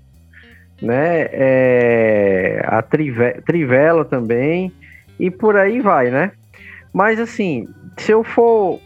né? 0.80 1.28
É, 1.32 2.62
a 2.64 2.80
trive, 2.80 3.42
Trivela 3.42 4.06
também, 4.06 4.72
e 5.20 5.30
por 5.30 5.54
aí 5.54 5.82
vai, 5.82 6.10
né? 6.10 6.32
Mas 6.94 7.20
assim, 7.20 7.68
se 7.98 8.10
eu 8.10 8.24
for. 8.24 8.80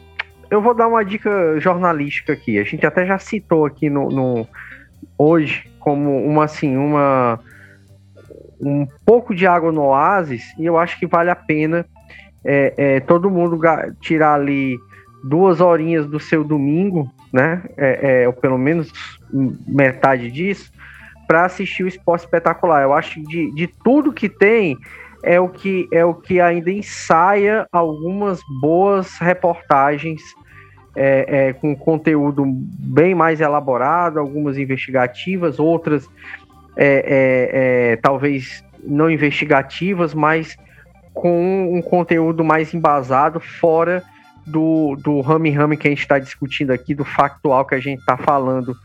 Eu 0.50 0.60
vou 0.60 0.74
dar 0.74 0.88
uma 0.88 1.04
dica 1.04 1.60
jornalística 1.60 2.32
aqui. 2.32 2.58
A 2.58 2.64
gente 2.64 2.84
até 2.84 3.06
já 3.06 3.18
citou 3.20 3.64
aqui 3.64 3.88
no, 3.88 4.08
no 4.08 4.48
hoje 5.16 5.70
como 5.78 6.26
uma 6.26 6.42
assim, 6.42 6.76
uma 6.76 7.38
um 8.60 8.84
pouco 9.06 9.32
de 9.32 9.46
água 9.46 9.70
no 9.70 9.82
oásis, 9.82 10.52
e 10.58 10.66
eu 10.66 10.76
acho 10.76 10.98
que 10.98 11.06
vale 11.06 11.30
a 11.30 11.36
pena 11.36 11.86
é, 12.44 12.74
é, 12.76 13.00
todo 13.00 13.30
mundo 13.30 13.60
tirar 14.00 14.34
ali 14.34 14.76
duas 15.22 15.60
horinhas 15.60 16.04
do 16.08 16.18
seu 16.18 16.42
domingo 16.42 17.08
né? 17.32 17.62
É, 17.76 18.22
é, 18.22 18.26
ou 18.26 18.32
pelo 18.32 18.58
menos 18.58 18.92
metade 19.66 20.30
disso, 20.30 20.72
para 21.26 21.44
assistir 21.44 21.84
o 21.84 21.88
esporte 21.88 22.24
espetacular. 22.24 22.82
Eu 22.82 22.92
acho 22.92 23.14
que 23.14 23.22
de, 23.22 23.54
de 23.54 23.66
tudo 23.66 24.12
que 24.12 24.28
tem 24.28 24.76
é 25.22 25.38
o 25.38 25.48
que 25.48 25.86
é 25.92 26.04
o 26.04 26.14
que 26.14 26.40
ainda 26.40 26.70
ensaia 26.70 27.66
algumas 27.70 28.40
boas 28.60 29.18
reportagens 29.18 30.20
é, 30.96 31.48
é, 31.48 31.52
com 31.52 31.76
conteúdo 31.76 32.44
bem 32.46 33.14
mais 33.14 33.40
elaborado, 33.40 34.18
algumas 34.18 34.58
investigativas, 34.58 35.60
outras 35.60 36.08
é, 36.76 36.86
é, 36.86 37.92
é 37.92 37.96
talvez 37.96 38.64
não 38.82 39.10
investigativas, 39.10 40.14
mas 40.14 40.56
com 41.12 41.74
um 41.74 41.82
conteúdo 41.82 42.42
mais 42.42 42.72
embasado 42.72 43.40
fora 43.40 44.02
do, 44.50 44.96
do 44.96 45.20
rame-rame 45.20 45.76
que 45.76 45.86
a 45.86 45.90
gente 45.90 46.00
está 46.00 46.18
discutindo 46.18 46.70
aqui, 46.72 46.94
do 46.94 47.04
factual 47.04 47.64
que 47.64 47.74
a 47.74 47.80
gente 47.80 48.00
está 48.00 48.16
falando 48.16 48.76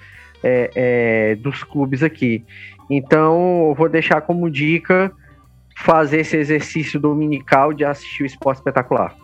é, 0.44 0.72
é, 0.76 1.36
dos 1.36 1.64
clubes 1.64 2.04
aqui. 2.04 2.46
Então, 2.90 3.68
eu 3.70 3.76
vou 3.76 3.90
deixar 3.90 4.22
como 4.22 4.50
dica 4.50 5.12
fazer 5.76 6.22
esse 6.22 6.38
exercício 6.38 7.00
dominical 7.00 7.74
de 7.74 7.84
assistir 7.84 8.24
o 8.24 8.26
esporte 8.26 8.60
espetacular. 8.60 9.16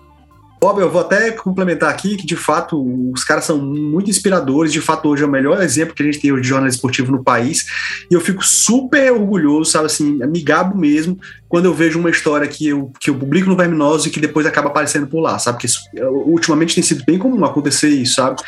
Bob, 0.62 0.80
eu 0.80 0.92
vou 0.92 1.02
até 1.02 1.32
complementar 1.32 1.90
aqui 1.90 2.16
que, 2.16 2.26
de 2.26 2.36
fato, 2.36 2.80
os 3.12 3.24
caras 3.24 3.46
são 3.46 3.58
muito 3.58 4.12
inspiradores. 4.12 4.72
De 4.72 4.80
fato, 4.80 5.10
hoje 5.10 5.24
é 5.24 5.26
o 5.26 5.30
melhor 5.30 5.60
exemplo 5.60 5.96
que 5.96 6.04
a 6.04 6.06
gente 6.06 6.20
tem 6.20 6.32
de 6.40 6.48
jornalismo 6.48 6.76
esportivo 6.76 7.12
no 7.12 7.24
país. 7.24 7.66
E 8.12 8.14
eu 8.14 8.22
fico 8.22 8.46
super 8.46 9.12
orgulhoso, 9.12 9.72
sabe, 9.72 9.88
assim, 9.88 10.20
me 10.28 10.40
gabo 10.40 10.78
mesmo, 10.78 11.18
quando 11.50 11.66
eu 11.66 11.74
vejo 11.74 11.98
uma 11.98 12.12
história 12.12 12.48
que 12.48 12.68
eu, 12.68 12.92
que 13.00 13.10
eu 13.10 13.16
publico 13.16 13.50
no 13.50 13.58
Verminoso 13.58 14.08
e 14.08 14.12
que 14.12 14.20
depois 14.20 14.46
acaba 14.46 14.70
aparecendo 14.70 15.08
por 15.08 15.20
lá, 15.20 15.40
sabe? 15.40 15.58
Que 15.58 15.66
isso, 15.66 15.80
ultimamente 16.28 16.76
tem 16.76 16.84
sido 16.84 17.04
bem 17.06 17.18
comum 17.18 17.44
acontecer 17.44 17.90
isso, 17.90 18.14
sabe? 18.14 18.40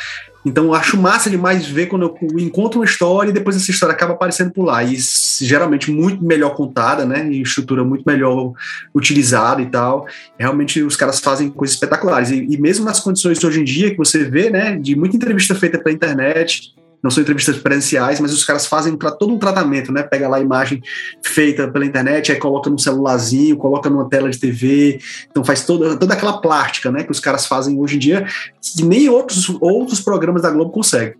Então 0.45 0.65
eu 0.65 0.73
acho 0.73 0.97
massa 0.97 1.29
demais 1.29 1.65
ver 1.65 1.87
quando 1.87 2.03
eu 2.03 2.39
encontro 2.39 2.79
uma 2.79 2.85
história 2.85 3.29
e 3.29 3.33
depois 3.33 3.55
essa 3.55 3.71
história 3.71 3.93
acaba 3.93 4.13
aparecendo 4.13 4.51
por 4.51 4.65
lá. 4.65 4.83
E 4.83 4.97
geralmente 5.41 5.91
muito 5.91 6.23
melhor 6.23 6.55
contada, 6.55 7.05
né? 7.05 7.25
Em 7.25 7.41
estrutura 7.41 7.83
muito 7.83 8.03
melhor 8.05 8.53
utilizada 8.93 9.61
e 9.61 9.67
tal. 9.67 10.05
Realmente 10.37 10.81
os 10.81 10.95
caras 10.95 11.19
fazem 11.19 11.49
coisas 11.49 11.75
espetaculares. 11.75 12.29
E, 12.29 12.45
e 12.49 12.57
mesmo 12.57 12.85
nas 12.85 12.99
condições 12.99 13.39
de 13.39 13.45
hoje 13.45 13.61
em 13.61 13.63
dia 13.63 13.91
que 13.91 13.97
você 13.97 14.23
vê, 14.23 14.49
né? 14.49 14.77
De 14.77 14.95
muita 14.95 15.15
entrevista 15.15 15.55
feita 15.55 15.79
pela 15.79 15.95
internet, 15.95 16.73
não 17.03 17.11
são 17.11 17.21
entrevistas 17.21 17.57
presenciais, 17.57 18.21
mas 18.21 18.33
os 18.33 18.45
caras 18.45 18.65
fazem 18.65 18.97
todo 18.97 19.33
um 19.33 19.37
tratamento, 19.37 19.91
né? 19.91 20.03
Pega 20.03 20.29
lá 20.29 20.37
a 20.37 20.39
imagem 20.39 20.81
feita 21.21 21.67
pela 21.67 21.85
internet, 21.85 22.31
aí 22.31 22.39
coloca 22.39 22.69
num 22.69 22.77
celularzinho, 22.77 23.57
coloca 23.57 23.89
numa 23.89 24.07
tela 24.07 24.29
de 24.29 24.39
TV, 24.39 25.01
então 25.29 25.43
faz 25.43 25.65
toda, 25.65 25.97
toda 25.99 26.13
aquela 26.13 26.39
plástica, 26.39 26.89
né? 26.89 27.03
Que 27.03 27.11
os 27.11 27.19
caras 27.19 27.45
fazem 27.45 27.77
hoje 27.77 27.97
em 27.97 27.99
dia, 27.99 28.25
que 28.61 28.85
nem 28.85 29.09
outros, 29.09 29.49
outros 29.59 29.99
programas 29.99 30.41
da 30.41 30.49
Globo 30.49 30.71
conseguem. 30.71 31.15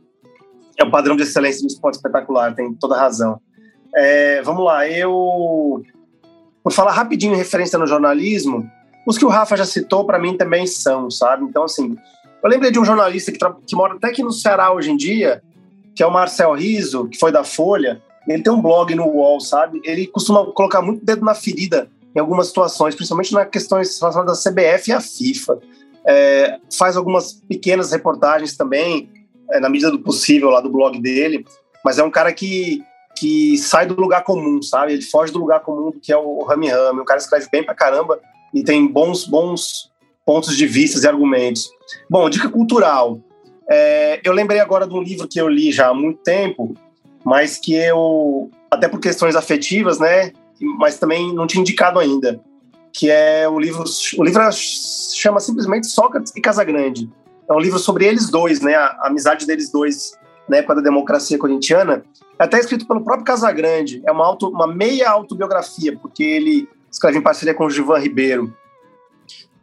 É 0.80 0.86
o 0.86 0.90
padrão 0.90 1.18
de 1.18 1.24
excelência 1.24 1.62
do 1.62 1.68
esporte 1.68 1.96
espetacular, 1.96 2.56
tem 2.56 2.74
toda 2.74 2.98
razão. 2.98 3.42
É, 3.94 4.42
vamos 4.42 4.64
lá, 4.64 4.88
eu. 4.88 5.84
Por 6.64 6.72
falar 6.72 6.94
rapidinho 6.94 7.34
em 7.34 7.38
referência 7.38 7.78
no 7.78 7.86
jornalismo, 7.86 8.66
os 9.06 9.18
que 9.18 9.26
o 9.26 9.30
Rafa 9.30 9.58
já 9.58 9.66
citou, 9.66 10.06
para 10.06 10.18
mim 10.18 10.38
também 10.38 10.66
são, 10.66 11.12
sabe? 11.12 11.44
Então, 11.44 11.64
assim, 11.64 11.98
eu 12.42 12.50
lembrei 12.50 12.72
de 12.72 12.80
um 12.80 12.86
jornalista 12.86 13.34
que, 13.34 13.38
que 13.68 13.76
mora 13.76 13.96
até 13.96 14.08
aqui 14.08 14.24
no 14.24 14.32
Ceará 14.32 14.74
hoje 14.74 14.90
em 14.90 14.96
dia, 14.96 15.44
que 15.96 16.02
é 16.02 16.08
o 16.08 16.12
Marcel 16.12 16.54
Riso, 16.54 17.08
que 17.08 17.18
foi 17.18 17.32
da 17.32 17.44
Folha, 17.44 18.02
ele 18.28 18.42
tem 18.42 18.52
um 18.52 18.62
blog 18.62 18.94
no 18.96 19.08
UOL, 19.08 19.40
sabe? 19.40 19.82
Ele 19.84 20.08
costuma 20.08 20.46
colocar 20.52 20.82
muito 20.82 21.06
dedo 21.06 21.24
na 21.26 21.36
ferida 21.36 21.90
em 22.16 22.20
algumas 22.20 22.48
situações, 22.48 22.96
principalmente 22.96 23.34
nas 23.34 23.50
questões 23.50 24.00
relacionadas 24.00 24.46
à 24.46 24.50
CBF 24.50 24.90
e 24.90 24.94
à 24.94 25.02
FIFA. 25.02 25.60
É, 26.06 26.58
faz 26.78 26.96
algumas 26.96 27.34
pequenas 27.34 27.92
reportagens 27.92 28.56
também, 28.56 29.10
é, 29.52 29.60
na 29.60 29.70
medida 29.70 29.92
do 29.92 30.00
possível, 30.00 30.50
lá 30.50 30.62
do 30.62 30.70
blog 30.70 31.00
dele, 31.00 31.46
mas 31.84 31.98
é 31.98 32.04
um 32.04 32.12
cara 32.12 32.32
que, 32.32 32.84
que 33.18 33.58
sai 33.58 33.86
do 33.86 34.00
lugar 34.00 34.24
comum, 34.24 34.62
sabe? 34.62 34.94
Ele 34.94 35.02
foge 35.02 35.34
do 35.34 35.40
lugar 35.40 35.62
comum 35.62 35.92
que 35.92 36.12
é 36.12 36.18
o 36.18 36.44
Rami 36.44 36.70
Rami. 36.70 37.00
O 37.00 37.06
cara 37.06 37.20
escreve 37.20 37.48
bem 37.52 37.64
pra 37.64 37.76
caramba 37.76 38.20
e 38.54 38.64
tem 38.64 38.88
bons, 38.88 39.26
bons 39.26 39.92
pontos 40.26 40.56
de 40.56 40.66
vista 40.66 41.04
e 41.04 41.08
argumentos. 41.08 41.70
Bom, 42.10 42.30
dica 42.30 42.50
cultural. 42.50 43.20
É, 43.70 44.20
eu 44.24 44.34
lembrei 44.34 44.60
agora 44.60 44.88
de 44.88 44.94
um 44.94 45.02
livro 45.02 45.28
que 45.28 45.40
eu 45.40 45.48
li 45.48 45.72
já 45.72 45.90
há 45.90 45.94
muito 45.94 46.20
tempo, 46.22 46.76
mas 47.24 47.58
que 47.58 47.74
eu, 47.74 48.50
até 48.70 48.88
por 48.88 49.00
questões 49.00 49.36
afetivas, 49.36 50.00
né? 50.00 50.32
Mas 50.78 50.98
também 50.98 51.34
não 51.34 51.48
tinha 51.48 51.62
indicado 51.62 52.00
ainda, 52.00 52.40
que 52.92 53.10
é 53.10 53.48
o 53.48 53.60
livro. 53.60 53.84
O 54.18 54.24
livro 54.24 54.42
chama 54.52 55.40
simplesmente 55.40 55.88
Sócrates 55.88 56.34
e 56.36 56.42
Casagrande. 56.42 57.10
É 57.50 57.54
um 57.54 57.60
livro 57.60 57.80
sobre 57.80 58.06
eles 58.06 58.30
dois, 58.30 58.62
né? 58.62 58.76
A, 58.76 58.86
a 58.86 59.08
amizade 59.08 59.46
deles 59.46 59.72
dois 59.72 60.18
na 60.48 60.58
época 60.58 60.76
da 60.76 60.82
democracia 60.82 61.38
corintiana. 61.38 62.04
É 62.38 62.44
até 62.44 62.60
escrito 62.60 62.88
pelo 62.88 63.04
próprio 63.04 63.26
Casagrande. 63.26 64.02
É 64.06 64.12
uma, 64.12 64.26
auto, 64.26 64.50
uma 64.50 64.68
meia 64.68 65.10
autobiografia, 65.10 65.98
porque 65.98 66.24
ele 66.24 66.68
escreve 66.92 67.18
em 67.18 67.22
parceria 67.22 67.54
com 67.54 67.66
o 67.66 67.70
Gilvan 67.70 68.00
Ribeiro, 68.00 68.54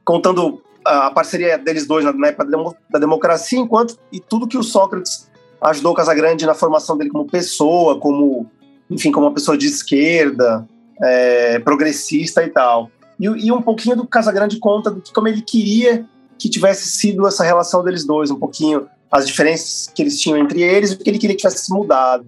contando 0.04 0.62
a 0.84 1.10
parceria 1.10 1.58
deles 1.58 1.86
dois 1.86 2.04
na, 2.04 2.28
época 2.28 2.46
da 2.90 2.98
democracia, 2.98 3.58
enquanto 3.58 3.98
e 4.12 4.20
tudo 4.20 4.48
que 4.48 4.58
o 4.58 4.62
Sócrates 4.62 5.30
ajudou 5.60 5.92
o 5.92 5.94
Casagrande 5.94 6.46
na 6.46 6.54
formação 6.54 6.96
dele 6.96 7.10
como 7.10 7.26
pessoa, 7.26 7.98
como, 7.98 8.50
enfim, 8.90 9.12
como 9.12 9.26
uma 9.26 9.34
pessoa 9.34 9.58
de 9.58 9.66
esquerda, 9.66 10.66
é, 11.02 11.58
progressista 11.58 12.42
e 12.42 12.48
tal. 12.48 12.90
E, 13.18 13.26
e, 13.26 13.52
um 13.52 13.60
pouquinho 13.60 13.96
do 13.96 14.06
Casagrande 14.06 14.58
conta 14.58 14.90
de 14.90 15.12
como 15.12 15.28
ele 15.28 15.42
queria 15.42 16.06
que 16.38 16.48
tivesse 16.48 16.88
sido 16.88 17.26
essa 17.26 17.44
relação 17.44 17.84
deles 17.84 18.04
dois, 18.04 18.30
um 18.30 18.38
pouquinho 18.38 18.88
as 19.10 19.26
diferenças 19.26 19.92
que 19.94 20.00
eles 20.00 20.18
tinham 20.18 20.38
entre 20.38 20.62
eles 20.62 20.92
e 20.92 20.94
o 20.94 20.98
que 20.98 21.10
ele 21.10 21.18
queria 21.18 21.36
que 21.36 21.42
tivesse 21.42 21.70
mudado. 21.72 22.26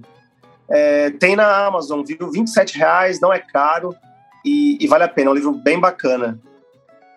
É, 0.69 1.11
tem 1.11 1.35
na 1.35 1.67
Amazon, 1.67 2.03
viu? 2.03 2.31
27 2.31 2.77
reais, 2.77 3.21
não 3.21 3.33
é 3.33 3.39
caro 3.39 3.95
e, 4.45 4.77
e 4.81 4.87
vale 4.87 5.05
a 5.05 5.09
pena. 5.09 5.31
É 5.31 5.33
um 5.33 5.35
livro 5.35 5.53
bem 5.53 5.79
bacana. 5.79 6.39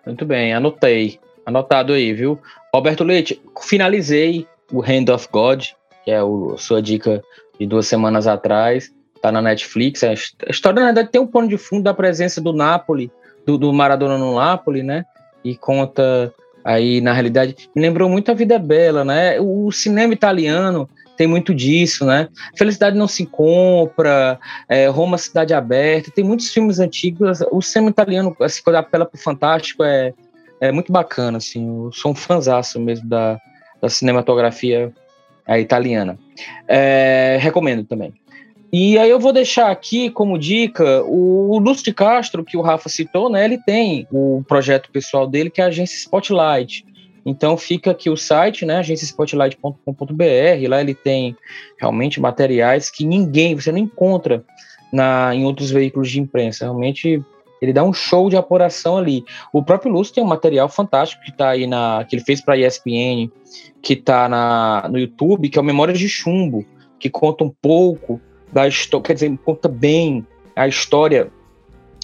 Muito 0.06 0.24
bem, 0.24 0.54
anotei. 0.54 1.18
Anotado 1.46 1.92
aí, 1.92 2.12
viu? 2.12 2.40
Roberto 2.74 3.04
Leite, 3.04 3.40
finalizei 3.62 4.46
o 4.72 4.82
Hand 4.82 5.08
of 5.14 5.28
God, 5.30 5.64
que 6.04 6.10
é 6.10 6.18
a 6.18 6.56
sua 6.58 6.82
dica 6.82 7.22
de 7.58 7.66
duas 7.66 7.86
semanas 7.86 8.26
atrás. 8.26 8.92
Tá 9.22 9.30
na 9.30 9.40
Netflix. 9.40 10.02
A 10.02 10.12
história, 10.50 10.80
na 10.80 10.86
verdade, 10.86 11.10
tem 11.10 11.20
um 11.20 11.26
pano 11.26 11.48
de 11.48 11.56
fundo 11.56 11.84
da 11.84 11.94
presença 11.94 12.40
do 12.40 12.52
Napoli, 12.52 13.10
do, 13.46 13.56
do 13.56 13.72
Maradona 13.72 14.18
no 14.18 14.34
Napoli, 14.34 14.82
né? 14.82 15.04
E 15.44 15.56
conta 15.56 16.34
aí, 16.64 17.00
na 17.00 17.12
realidade, 17.12 17.56
me 17.74 17.80
lembrou 17.80 18.08
muito 18.08 18.30
a 18.30 18.34
Vida 18.34 18.58
Bela, 18.58 19.04
né? 19.04 19.40
O 19.40 19.70
cinema 19.70 20.12
italiano 20.12 20.88
tem 21.16 21.26
muito 21.26 21.54
disso, 21.54 22.04
né? 22.04 22.28
Felicidade 22.56 22.96
não 22.96 23.08
se 23.08 23.24
compra, 23.24 24.38
é, 24.68 24.88
Roma 24.88 25.16
Cidade 25.16 25.54
Aberta, 25.54 26.10
tem 26.10 26.24
muitos 26.24 26.52
filmes 26.52 26.78
antigos. 26.78 27.40
O 27.50 27.62
cinema 27.62 27.90
italiano, 27.90 28.36
assim, 28.40 28.62
quando 28.62 28.76
apela 28.76 29.06
pro 29.06 29.18
fantástico, 29.18 29.82
é, 29.82 30.12
é 30.60 30.72
muito 30.72 30.92
bacana, 30.92 31.38
assim. 31.38 31.66
Eu 31.66 31.92
sou 31.92 32.12
um 32.12 32.14
fãzaço 32.14 32.80
mesmo 32.80 33.08
da, 33.08 33.40
da 33.80 33.88
cinematografia 33.88 34.92
é, 35.46 35.60
italiana. 35.60 36.18
É, 36.66 37.38
recomendo 37.40 37.84
também. 37.84 38.14
E 38.72 38.98
aí 38.98 39.08
eu 39.08 39.20
vou 39.20 39.32
deixar 39.32 39.70
aqui 39.70 40.10
como 40.10 40.38
dica 40.38 41.02
o 41.04 41.58
Lúcio 41.58 41.84
de 41.84 41.94
Castro, 41.94 42.44
que 42.44 42.56
o 42.56 42.62
Rafa 42.62 42.88
citou, 42.88 43.30
né? 43.30 43.44
Ele 43.44 43.58
tem 43.58 44.06
o 44.10 44.42
projeto 44.46 44.90
pessoal 44.90 45.26
dele, 45.26 45.50
que 45.50 45.60
é 45.60 45.64
a 45.64 45.68
agência 45.68 45.96
Spotlight. 45.96 46.84
Então 47.24 47.56
fica 47.56 47.90
aqui 47.90 48.08
o 48.08 48.16
site, 48.16 48.64
né, 48.64 48.76
agenciaspotlight.com.br, 48.76 50.68
lá 50.68 50.80
ele 50.80 50.94
tem 50.94 51.36
realmente 51.76 52.20
materiais 52.20 52.88
que 52.88 53.04
ninguém, 53.04 53.56
você 53.56 53.72
não 53.72 53.78
encontra 53.78 54.44
na, 54.92 55.34
em 55.34 55.44
outros 55.44 55.68
veículos 55.68 56.08
de 56.08 56.20
imprensa. 56.20 56.66
Realmente 56.66 57.20
ele 57.66 57.72
dá 57.72 57.82
um 57.82 57.92
show 57.92 58.30
de 58.30 58.36
apuração 58.36 58.96
ali. 58.96 59.24
O 59.52 59.62
próprio 59.62 59.92
Lúcio 59.92 60.14
tem 60.14 60.24
um 60.24 60.26
material 60.26 60.68
fantástico 60.68 61.22
que 61.24 61.32
tá 61.32 61.50
aí 61.50 61.66
na 61.66 62.04
que 62.08 62.16
ele 62.16 62.24
fez 62.24 62.40
para 62.40 62.54
a 62.54 62.58
ESPN, 62.58 63.30
que 63.82 63.94
está 63.94 64.28
na 64.28 64.88
no 64.90 64.98
YouTube, 64.98 65.48
que 65.48 65.58
é 65.58 65.60
o 65.60 65.64
Memórias 65.64 65.98
de 65.98 66.08
Chumbo, 66.08 66.64
que 66.98 67.10
conta 67.10 67.44
um 67.44 67.52
pouco 67.60 68.20
da 68.52 68.66
história, 68.68 69.04
quer 69.04 69.14
dizer, 69.14 69.36
conta 69.44 69.68
bem 69.68 70.26
a 70.54 70.68
história 70.68 71.30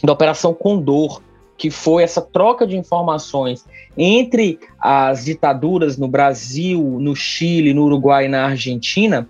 da 0.03 0.13
Operação 0.13 0.53
Condor, 0.53 1.23
que 1.57 1.71
foi 1.71 2.03
essa 2.03 2.21
troca 2.21 2.67
de 2.67 2.77
informações 2.77 3.65
entre 3.97 4.59
as 4.81 5.25
ditaduras 5.25 5.97
no 5.97 6.09
Brasil, 6.09 6.99
no 7.01 7.15
Chile, 7.15 7.73
no 7.73 7.85
Uruguai 7.85 8.27
e 8.27 8.29
na 8.29 8.47
Argentina, 8.47 9.29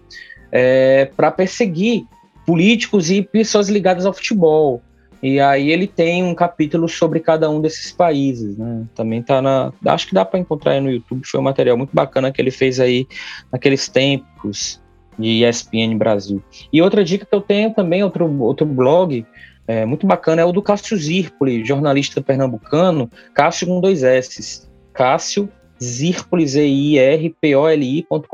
é, 0.50 1.10
para 1.16 1.30
perseguir 1.30 2.06
políticos 2.46 3.10
e 3.10 3.22
pessoas 3.22 3.68
ligadas 3.68 4.06
ao 4.06 4.12
futebol. 4.12 4.82
E 5.22 5.38
aí 5.38 5.70
ele 5.70 5.86
tem 5.86 6.24
um 6.24 6.34
capítulo 6.34 6.88
sobre 6.88 7.20
cada 7.20 7.48
um 7.48 7.60
desses 7.60 7.92
países, 7.92 8.58
né? 8.58 8.84
Também 8.92 9.22
tá 9.22 9.40
na, 9.40 9.72
acho 9.86 10.08
que 10.08 10.14
dá 10.14 10.24
para 10.24 10.40
encontrar 10.40 10.72
aí 10.72 10.80
no 10.80 10.90
YouTube, 10.90 11.24
foi 11.24 11.38
um 11.38 11.44
material 11.44 11.78
muito 11.78 11.94
bacana 11.94 12.32
que 12.32 12.42
ele 12.42 12.50
fez 12.50 12.80
aí 12.80 13.06
naqueles 13.52 13.88
tempos 13.88 14.82
de 15.16 15.44
ESPN 15.44 15.96
Brasil. 15.96 16.42
E 16.72 16.82
outra 16.82 17.04
dica 17.04 17.24
que 17.24 17.34
eu 17.34 17.40
tenho 17.40 17.72
também, 17.72 18.02
outro, 18.02 18.28
outro 18.42 18.66
blog 18.66 19.24
é, 19.68 19.86
muito 19.86 20.08
bacana, 20.08 20.42
é 20.42 20.44
o 20.44 20.50
do 20.50 20.60
Cássio 20.60 20.96
Zirpoli, 20.96 21.64
jornalista 21.64 22.20
pernambucano, 22.20 23.08
Cássio 23.32 23.68
com 23.68 23.80
dois 23.80 24.02
S, 24.02 24.68
Cássio 24.92 25.48
Zirpoli, 25.80 26.48
Z-I-R-P-O-L-I.com.br. 26.48 28.28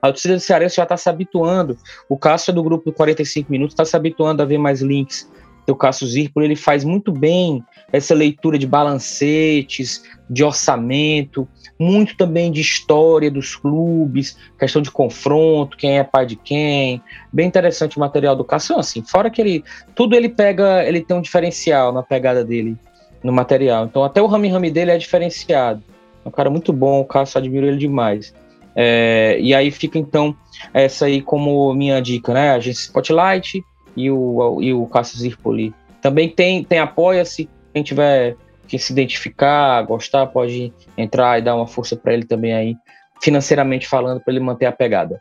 A 0.00 0.06
torcida 0.08 0.34
do 0.34 0.40
Cearense 0.40 0.76
já 0.76 0.84
está 0.84 0.96
se 0.96 1.08
habituando, 1.08 1.76
o 2.08 2.16
Cássio 2.16 2.52
é 2.52 2.54
do 2.54 2.62
grupo 2.62 2.92
45 2.92 3.50
Minutos, 3.50 3.72
está 3.74 3.84
se 3.84 3.96
habituando 3.96 4.40
a 4.42 4.46
ver 4.46 4.58
mais 4.58 4.80
links 4.80 5.28
o 5.70 5.76
Cássio 5.76 6.06
Zirpoli, 6.06 6.46
ele 6.46 6.56
faz 6.56 6.84
muito 6.84 7.12
bem 7.12 7.62
essa 7.92 8.14
leitura 8.14 8.58
de 8.58 8.66
balancetes, 8.66 10.02
de 10.28 10.44
orçamento, 10.44 11.48
muito 11.78 12.16
também 12.16 12.50
de 12.50 12.60
história 12.60 13.30
dos 13.30 13.56
clubes, 13.56 14.36
questão 14.58 14.82
de 14.82 14.90
confronto, 14.90 15.76
quem 15.76 15.98
é 15.98 16.04
pai 16.04 16.26
de 16.26 16.36
quem. 16.36 17.02
Bem 17.32 17.46
interessante 17.46 17.96
o 17.96 18.00
material 18.00 18.36
do 18.36 18.44
Cássio, 18.44 18.78
assim, 18.78 19.02
fora 19.02 19.30
que 19.30 19.40
ele 19.40 19.64
tudo 19.94 20.14
ele 20.14 20.28
pega, 20.28 20.84
ele 20.84 21.00
tem 21.00 21.16
um 21.16 21.22
diferencial 21.22 21.92
na 21.92 22.02
pegada 22.02 22.44
dele 22.44 22.76
no 23.22 23.32
material. 23.32 23.84
Então 23.84 24.04
até 24.04 24.20
o 24.20 24.26
Rami 24.26 24.48
Rami 24.48 24.70
dele 24.70 24.90
é 24.90 24.98
diferenciado. 24.98 25.82
É 26.24 26.28
um 26.28 26.32
cara 26.32 26.50
muito 26.50 26.72
bom, 26.72 27.00
o 27.00 27.04
Cássio 27.04 27.38
admiro 27.38 27.66
ele 27.66 27.78
demais. 27.78 28.34
É, 28.80 29.38
e 29.40 29.54
aí 29.54 29.70
fica 29.70 29.98
então 29.98 30.36
essa 30.72 31.06
aí 31.06 31.20
como 31.20 31.72
minha 31.74 32.00
dica, 32.00 32.32
né? 32.32 32.50
Agência 32.50 32.82
Spotlight, 32.82 33.62
e 33.98 34.10
o, 34.10 34.62
e 34.62 34.72
o 34.72 34.86
Cássio 34.86 35.18
Zirpoli. 35.18 35.74
Também 36.00 36.28
tem, 36.28 36.62
tem 36.62 36.78
Apoia-se, 36.78 37.48
quem 37.74 37.82
tiver 37.82 38.36
que 38.68 38.78
se 38.78 38.92
identificar, 38.92 39.82
gostar, 39.82 40.26
pode 40.26 40.72
entrar 40.96 41.38
e 41.38 41.42
dar 41.42 41.56
uma 41.56 41.66
força 41.66 41.96
para 41.96 42.12
ele 42.12 42.24
também 42.24 42.54
aí, 42.54 42.76
financeiramente 43.20 43.88
falando, 43.88 44.20
para 44.20 44.32
ele 44.32 44.40
manter 44.40 44.66
a 44.66 44.72
pegada. 44.72 45.20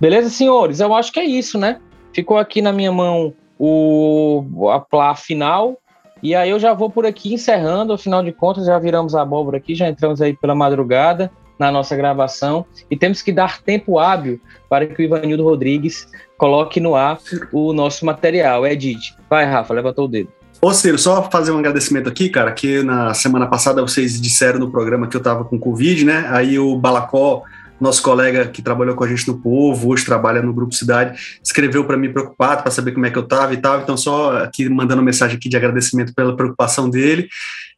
Beleza, 0.00 0.28
senhores? 0.28 0.80
Eu 0.80 0.94
acho 0.94 1.12
que 1.12 1.20
é 1.20 1.24
isso, 1.24 1.58
né? 1.58 1.78
Ficou 2.12 2.38
aqui 2.38 2.60
na 2.60 2.72
minha 2.72 2.90
mão 2.90 3.32
o 3.58 4.68
a 4.70 4.80
plá 4.80 5.14
final. 5.14 5.78
E 6.22 6.34
aí 6.34 6.50
eu 6.50 6.58
já 6.58 6.72
vou 6.72 6.90
por 6.90 7.06
aqui 7.06 7.34
encerrando, 7.34 7.92
afinal 7.92 8.22
de 8.22 8.32
contas, 8.32 8.66
já 8.66 8.78
viramos 8.78 9.14
a 9.14 9.22
abóbora 9.22 9.58
aqui, 9.58 9.74
já 9.74 9.88
entramos 9.88 10.20
aí 10.20 10.34
pela 10.34 10.54
madrugada 10.54 11.30
na 11.58 11.70
nossa 11.70 11.96
gravação 11.96 12.66
e 12.90 12.96
temos 12.96 13.22
que 13.22 13.32
dar 13.32 13.62
tempo 13.62 13.98
hábil 13.98 14.40
para 14.68 14.86
que 14.86 15.00
o 15.00 15.04
Ivanildo 15.04 15.44
Rodrigues 15.44 16.08
coloque 16.36 16.80
no 16.80 16.94
ar 16.94 17.18
o 17.52 17.72
nosso 17.72 18.04
material. 18.04 18.66
Edite. 18.66 19.14
Vai, 19.28 19.44
Rafa, 19.44 19.72
levantou 19.74 20.04
o 20.04 20.08
dedo. 20.08 20.28
Ô, 20.60 20.72
Ciro, 20.72 20.98
só 20.98 21.28
fazer 21.30 21.52
um 21.52 21.58
agradecimento 21.58 22.08
aqui, 22.08 22.28
cara, 22.28 22.50
que 22.50 22.82
na 22.82 23.12
semana 23.12 23.46
passada 23.46 23.82
vocês 23.82 24.20
disseram 24.20 24.58
no 24.58 24.70
programa 24.70 25.06
que 25.06 25.16
eu 25.16 25.20
tava 25.20 25.44
com 25.44 25.58
Covid, 25.58 26.04
né? 26.04 26.26
Aí 26.30 26.58
o 26.58 26.76
Balacó, 26.78 27.42
nosso 27.78 28.02
colega 28.02 28.46
que 28.46 28.62
trabalhou 28.62 28.94
com 28.94 29.04
a 29.04 29.08
gente 29.08 29.28
no 29.28 29.38
Povo, 29.38 29.90
hoje 29.90 30.04
trabalha 30.04 30.40
no 30.40 30.54
Grupo 30.54 30.74
Cidade, 30.74 31.38
escreveu 31.44 31.84
para 31.84 31.98
mim 31.98 32.10
preocupado 32.10 32.62
para 32.62 32.70
saber 32.70 32.92
como 32.92 33.04
é 33.04 33.10
que 33.10 33.18
eu 33.18 33.22
tava 33.22 33.52
e 33.52 33.58
tal. 33.58 33.80
Então, 33.80 33.96
só 33.96 34.38
aqui 34.38 34.68
mandando 34.68 35.02
mensagem 35.02 35.36
aqui 35.36 35.48
de 35.48 35.56
agradecimento 35.56 36.14
pela 36.14 36.34
preocupação 36.34 36.88
dele. 36.88 37.28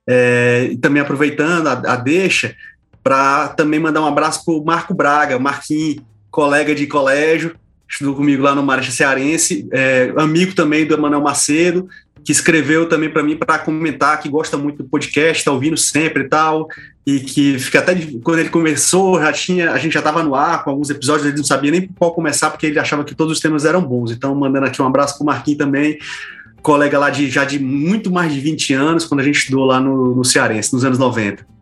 É, 0.09 0.69
e 0.71 0.77
também 0.79 1.03
aproveitando 1.03 1.67
a, 1.67 1.73
a 1.73 1.97
deixa, 1.97 2.55
para 3.09 3.49
também 3.49 3.81
mandar 3.81 4.03
um 4.03 4.07
abraço 4.07 4.45
para 4.45 4.53
o 4.53 4.63
Marco 4.63 4.93
Braga, 4.93 5.39
Marquinhos, 5.39 6.03
colega 6.31 6.75
de 6.75 6.87
colégio, 6.87 7.55
estudou 7.89 8.15
comigo 8.15 8.43
lá 8.43 8.55
no 8.55 8.63
Marcha 8.63 8.91
Cearense, 8.91 9.67
é, 9.73 10.13
amigo 10.19 10.55
também 10.55 10.85
do 10.85 10.93
Emanuel 10.93 11.23
Macedo, 11.23 11.89
que 12.23 12.31
escreveu 12.31 12.87
também 12.87 13.09
para 13.09 13.23
mim 13.23 13.35
para 13.35 13.61
comentar 13.61 14.21
que 14.21 14.29
gosta 14.29 14.59
muito 14.59 14.83
do 14.83 14.89
podcast, 14.91 15.39
está 15.39 15.51
ouvindo 15.51 15.75
sempre 15.75 16.25
e 16.25 16.29
tal, 16.29 16.69
e 17.07 17.21
que 17.21 17.59
fica 17.59 17.79
até 17.79 17.95
quando 18.23 18.41
ele 18.41 18.51
conversou, 18.51 19.19
já 19.19 19.33
tinha, 19.33 19.73
a 19.73 19.79
gente 19.79 19.95
já 19.95 20.01
estava 20.01 20.23
no 20.23 20.35
ar 20.35 20.63
com 20.63 20.69
alguns 20.69 20.91
episódios, 20.91 21.29
ele 21.29 21.39
não 21.39 21.45
sabia 21.45 21.71
nem 21.71 21.87
por 21.87 21.95
qual 21.95 22.13
começar 22.13 22.51
porque 22.51 22.67
ele 22.67 22.79
achava 22.79 23.05
que 23.05 23.15
todos 23.15 23.33
os 23.33 23.41
temas 23.41 23.65
eram 23.65 23.81
bons. 23.81 24.11
Então, 24.11 24.35
mandando 24.35 24.67
aqui 24.67 24.83
um 24.83 24.87
abraço 24.87 25.17
para 25.17 25.23
o 25.23 25.27
Marquinhos 25.27 25.57
também, 25.57 25.99
colega 26.61 26.99
lá 26.99 27.09
de 27.09 27.31
já 27.31 27.47
de 27.47 27.59
muito 27.59 28.11
mais 28.11 28.35
de 28.35 28.39
20 28.39 28.75
anos, 28.75 29.07
quando 29.07 29.21
a 29.21 29.25
gente 29.25 29.39
estudou 29.39 29.65
lá 29.65 29.81
no, 29.81 30.15
no 30.15 30.25
Cearense, 30.27 30.75
nos 30.75 30.85
anos 30.85 30.99
90. 30.99 31.57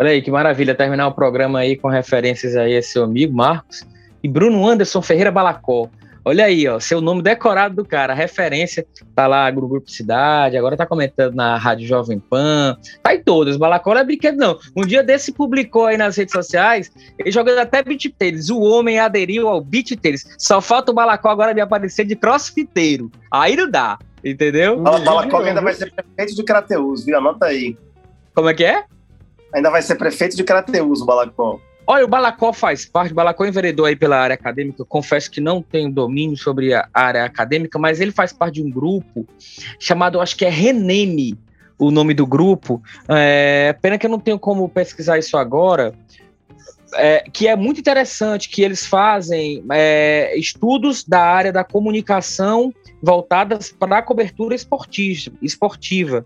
Olha 0.00 0.12
aí, 0.12 0.22
que 0.22 0.30
maravilha 0.30 0.74
terminar 0.74 1.08
o 1.08 1.12
programa 1.12 1.58
aí 1.58 1.76
com 1.76 1.86
referências 1.86 2.56
aí 2.56 2.74
a 2.74 2.80
seu 2.80 3.04
amigo 3.04 3.36
Marcos 3.36 3.86
e 4.22 4.28
Bruno 4.30 4.66
Anderson 4.66 5.02
Ferreira 5.02 5.30
Balacó. 5.30 5.90
Olha 6.24 6.46
aí, 6.46 6.66
ó, 6.66 6.80
seu 6.80 7.02
nome 7.02 7.20
decorado 7.20 7.76
do 7.76 7.84
cara, 7.84 8.14
referência, 8.14 8.86
tá 9.14 9.26
lá 9.26 9.52
no 9.52 9.68
Grupo 9.68 9.90
Cidade, 9.90 10.56
agora 10.56 10.74
tá 10.74 10.86
comentando 10.86 11.34
na 11.34 11.58
Rádio 11.58 11.86
Jovem 11.86 12.18
Pan, 12.18 12.78
tá 13.02 13.14
em 13.14 13.22
todas, 13.22 13.58
Balacó 13.58 13.92
não 13.92 14.00
é 14.00 14.04
brinquedo 14.04 14.38
não. 14.38 14.58
Um 14.74 14.86
dia 14.86 15.02
desse 15.02 15.32
publicou 15.32 15.84
aí 15.84 15.98
nas 15.98 16.16
redes 16.16 16.32
sociais, 16.32 16.90
ele 17.18 17.30
jogando 17.30 17.58
até 17.58 17.82
beat 17.82 18.06
tênis, 18.18 18.48
o 18.48 18.58
homem 18.58 18.98
aderiu 18.98 19.48
ao 19.48 19.60
beat 19.60 19.98
tênis, 20.00 20.26
só 20.38 20.62
falta 20.62 20.92
o 20.92 20.94
Balacó 20.94 21.28
agora 21.28 21.52
me 21.52 21.60
aparecer 21.60 22.06
de 22.06 22.16
crossfiteiro, 22.16 23.10
aí 23.30 23.54
não 23.54 23.70
dá, 23.70 23.98
entendeu? 24.24 24.78
Balacó 24.80 25.40
ainda 25.40 25.60
vai 25.60 25.74
ser 25.74 25.92
prefeito 25.92 26.36
de 26.36 26.42
Crateus, 26.42 27.04
viu? 27.04 27.18
Anota 27.18 27.46
aí. 27.46 27.76
Como 28.34 28.48
é 28.48 28.54
que 28.54 28.64
é? 28.64 28.84
Ainda 29.52 29.70
vai 29.70 29.82
ser 29.82 29.96
prefeito 29.96 30.36
de 30.36 30.44
Crateus, 30.44 31.00
o 31.00 31.06
Balacó. 31.06 31.60
Olha, 31.86 32.04
o 32.04 32.08
Balacó 32.08 32.52
faz 32.52 32.84
parte, 32.84 33.10
o 33.10 33.14
Balacó 33.16 33.44
enveredou 33.44 33.84
aí 33.84 33.96
pela 33.96 34.16
área 34.16 34.34
acadêmica, 34.34 34.82
eu 34.82 34.86
confesso 34.86 35.28
que 35.30 35.40
não 35.40 35.60
tenho 35.60 35.90
domínio 35.90 36.36
sobre 36.36 36.72
a 36.72 36.88
área 36.94 37.24
acadêmica, 37.24 37.78
mas 37.78 38.00
ele 38.00 38.12
faz 38.12 38.32
parte 38.32 38.54
de 38.54 38.62
um 38.62 38.70
grupo 38.70 39.26
chamado, 39.78 40.20
acho 40.20 40.36
que 40.36 40.44
é 40.44 40.48
Reneme, 40.48 41.36
o 41.76 41.90
nome 41.90 42.14
do 42.14 42.26
grupo. 42.26 42.80
É, 43.08 43.74
pena 43.80 43.98
que 43.98 44.06
eu 44.06 44.10
não 44.10 44.20
tenho 44.20 44.38
como 44.38 44.68
pesquisar 44.68 45.18
isso 45.18 45.36
agora, 45.36 45.92
é, 46.94 47.24
que 47.32 47.48
é 47.48 47.56
muito 47.56 47.80
interessante, 47.80 48.48
que 48.48 48.62
eles 48.62 48.86
fazem 48.86 49.64
é, 49.72 50.36
estudos 50.36 51.04
da 51.04 51.20
área 51.20 51.52
da 51.52 51.64
comunicação 51.64 52.72
voltadas 53.02 53.72
para 53.72 53.98
a 53.98 54.02
cobertura 54.02 54.54
esportiva. 54.54 56.24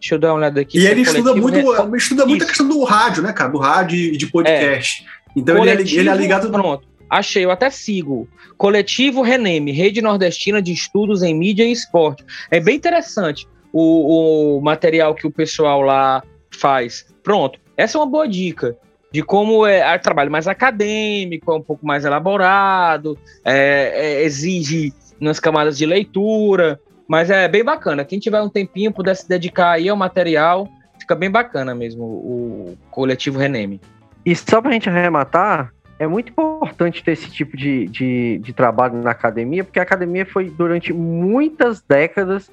Deixa 0.00 0.14
eu 0.14 0.18
dar 0.18 0.28
uma 0.28 0.38
olhada 0.38 0.60
aqui. 0.60 0.78
E 0.78 0.86
ele 0.86 1.02
estuda 1.02 1.34
muito, 1.34 1.56
né? 1.56 1.96
estuda 1.96 2.26
muito 2.26 2.44
a 2.44 2.46
questão 2.46 2.68
do 2.68 2.84
rádio, 2.84 3.22
né, 3.22 3.32
cara? 3.32 3.50
Do 3.50 3.58
rádio 3.58 3.98
e 3.98 4.16
de 4.16 4.26
podcast. 4.26 5.04
É. 5.04 5.18
Então 5.36 5.56
coletivo, 5.56 5.82
ele, 5.82 5.96
é, 5.96 6.00
ele 6.00 6.08
é 6.08 6.14
ligado. 6.14 6.50
Pronto. 6.50 6.86
Achei, 7.10 7.44
eu 7.44 7.50
até 7.50 7.70
sigo. 7.70 8.28
Coletivo 8.56 9.22
Reneme, 9.22 9.72
Rede 9.72 10.02
Nordestina 10.02 10.60
de 10.60 10.72
Estudos 10.72 11.22
em 11.22 11.34
Mídia 11.34 11.64
e 11.64 11.72
Esporte. 11.72 12.24
É 12.50 12.60
bem 12.60 12.76
interessante 12.76 13.46
o, 13.72 14.58
o 14.58 14.60
material 14.60 15.14
que 15.14 15.26
o 15.26 15.30
pessoal 15.30 15.80
lá 15.80 16.22
faz. 16.50 17.06
Pronto, 17.22 17.58
essa 17.76 17.96
é 17.96 18.00
uma 18.00 18.06
boa 18.06 18.28
dica 18.28 18.76
de 19.10 19.22
como 19.22 19.66
é 19.66 19.94
o 19.94 19.98
trabalho 19.98 20.30
mais 20.30 20.46
acadêmico, 20.46 21.50
é 21.50 21.54
um 21.54 21.62
pouco 21.62 21.86
mais 21.86 22.04
elaborado, 22.04 23.18
é, 23.44 23.92
é, 23.94 24.24
exige 24.24 24.92
nas 25.18 25.40
camadas 25.40 25.78
de 25.78 25.86
leitura, 25.86 26.78
mas 27.08 27.30
é 27.30 27.48
bem 27.48 27.64
bacana. 27.64 28.04
Quem 28.04 28.18
tiver 28.18 28.40
um 28.42 28.50
tempinho, 28.50 28.92
puder 28.92 29.16
se 29.16 29.26
dedicar 29.26 29.72
aí 29.72 29.88
ao 29.88 29.96
material, 29.96 30.68
fica 31.00 31.14
bem 31.14 31.30
bacana 31.30 31.74
mesmo 31.74 32.04
o 32.04 32.78
coletivo 32.90 33.38
Reneme. 33.38 33.80
E 34.24 34.36
só 34.36 34.60
para 34.60 34.70
a 34.70 34.74
gente 34.74 34.90
arrematar, 34.90 35.72
é 35.98 36.06
muito 36.06 36.30
importante 36.30 37.02
ter 37.02 37.12
esse 37.12 37.30
tipo 37.30 37.56
de, 37.56 37.86
de, 37.86 38.38
de, 38.38 38.52
trabalho 38.52 39.02
na 39.02 39.10
academia, 39.10 39.64
porque 39.64 39.80
a 39.80 39.82
academia 39.82 40.26
foi 40.26 40.50
durante 40.50 40.92
muitas 40.92 41.80
décadas 41.80 42.50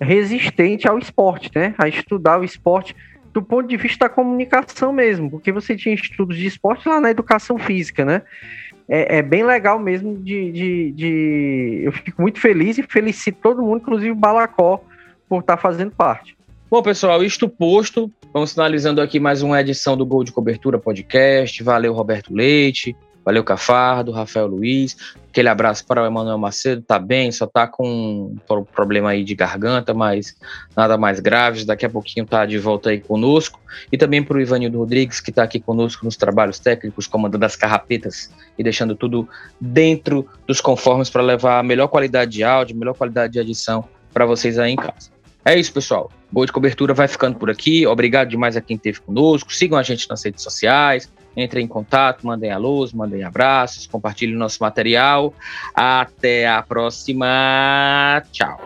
resistente 0.00 0.88
ao 0.88 0.98
esporte, 0.98 1.50
né? 1.54 1.74
A 1.78 1.86
estudar 1.86 2.40
o 2.40 2.44
esporte 2.44 2.96
do 3.32 3.42
ponto 3.42 3.68
de 3.68 3.76
vista 3.76 4.06
da 4.06 4.08
comunicação 4.08 4.92
mesmo, 4.92 5.30
porque 5.30 5.52
você 5.52 5.76
tinha 5.76 5.94
estudos 5.94 6.36
de 6.36 6.46
esporte 6.46 6.88
lá 6.88 7.00
na 7.00 7.10
educação 7.10 7.58
física, 7.58 8.04
né? 8.04 8.22
É, 8.88 9.18
é 9.18 9.22
bem 9.22 9.44
legal 9.44 9.78
mesmo 9.78 10.16
de, 10.16 10.50
de, 10.50 10.92
de, 10.92 11.80
Eu 11.84 11.92
fico 11.92 12.22
muito 12.22 12.40
feliz 12.40 12.78
e 12.78 12.82
felicito 12.82 13.38
todo 13.42 13.62
mundo, 13.62 13.82
inclusive 13.82 14.10
o 14.10 14.16
Balacó, 14.16 14.82
por 15.28 15.40
estar 15.40 15.56
tá 15.56 15.62
fazendo 15.62 15.90
parte. 15.90 16.36
Bom, 16.70 16.82
pessoal, 16.82 17.22
isto 17.22 17.48
posto, 17.48 18.10
vamos 18.32 18.52
finalizando 18.52 19.00
aqui 19.00 19.20
mais 19.20 19.42
uma 19.42 19.60
edição 19.60 19.96
do 19.96 20.06
Gol 20.06 20.24
de 20.24 20.32
Cobertura 20.32 20.78
Podcast. 20.78 21.62
Valeu, 21.62 21.92
Roberto 21.92 22.32
Leite. 22.32 22.96
Valeu, 23.28 23.44
Cafardo, 23.44 24.10
Rafael 24.10 24.46
Luiz. 24.46 24.96
Aquele 25.28 25.50
abraço 25.50 25.84
para 25.86 26.02
o 26.02 26.06
Emanuel 26.06 26.38
Macedo, 26.38 26.80
tá 26.80 26.98
bem, 26.98 27.30
só 27.30 27.46
tá 27.46 27.66
com 27.66 28.34
um 28.50 28.64
problema 28.64 29.10
aí 29.10 29.22
de 29.22 29.34
garganta, 29.34 29.92
mas 29.92 30.34
nada 30.74 30.96
mais 30.96 31.20
grave. 31.20 31.62
Daqui 31.66 31.84
a 31.84 31.90
pouquinho 31.90 32.24
tá 32.24 32.46
de 32.46 32.58
volta 32.58 32.88
aí 32.88 32.98
conosco. 32.98 33.60
E 33.92 33.98
também 33.98 34.22
para 34.22 34.38
o 34.38 34.40
Ivanildo 34.40 34.78
Rodrigues, 34.78 35.20
que 35.20 35.28
está 35.28 35.42
aqui 35.42 35.60
conosco 35.60 36.06
nos 36.06 36.16
trabalhos 36.16 36.58
técnicos, 36.58 37.06
comandando 37.06 37.44
as 37.44 37.54
carrapetas 37.54 38.32
e 38.58 38.62
deixando 38.62 38.94
tudo 38.94 39.28
dentro 39.60 40.26
dos 40.46 40.62
conformes 40.62 41.10
para 41.10 41.20
levar 41.20 41.58
a 41.58 41.62
melhor 41.62 41.88
qualidade 41.88 42.30
de 42.30 42.42
áudio, 42.42 42.78
melhor 42.78 42.94
qualidade 42.94 43.34
de 43.34 43.38
edição 43.38 43.84
para 44.10 44.24
vocês 44.24 44.58
aí 44.58 44.72
em 44.72 44.76
casa. 44.76 45.10
É 45.44 45.54
isso, 45.54 45.70
pessoal. 45.70 46.10
Boa 46.32 46.46
de 46.46 46.52
cobertura 46.52 46.94
vai 46.94 47.06
ficando 47.06 47.38
por 47.38 47.50
aqui. 47.50 47.86
Obrigado 47.86 48.30
demais 48.30 48.56
a 48.56 48.62
quem 48.62 48.76
esteve 48.78 49.02
conosco. 49.02 49.54
Sigam 49.54 49.76
a 49.76 49.82
gente 49.82 50.08
nas 50.08 50.24
redes 50.24 50.42
sociais 50.42 51.10
Entrem 51.38 51.64
em 51.64 51.68
contato, 51.68 52.26
mandem 52.26 52.50
alôs, 52.50 52.92
mandem 52.92 53.22
abraços, 53.22 53.86
compartilhem 53.86 54.34
nosso 54.34 54.58
material. 54.60 55.32
Até 55.74 56.48
a 56.48 56.62
próxima. 56.62 57.26
Tchau. 58.32 58.58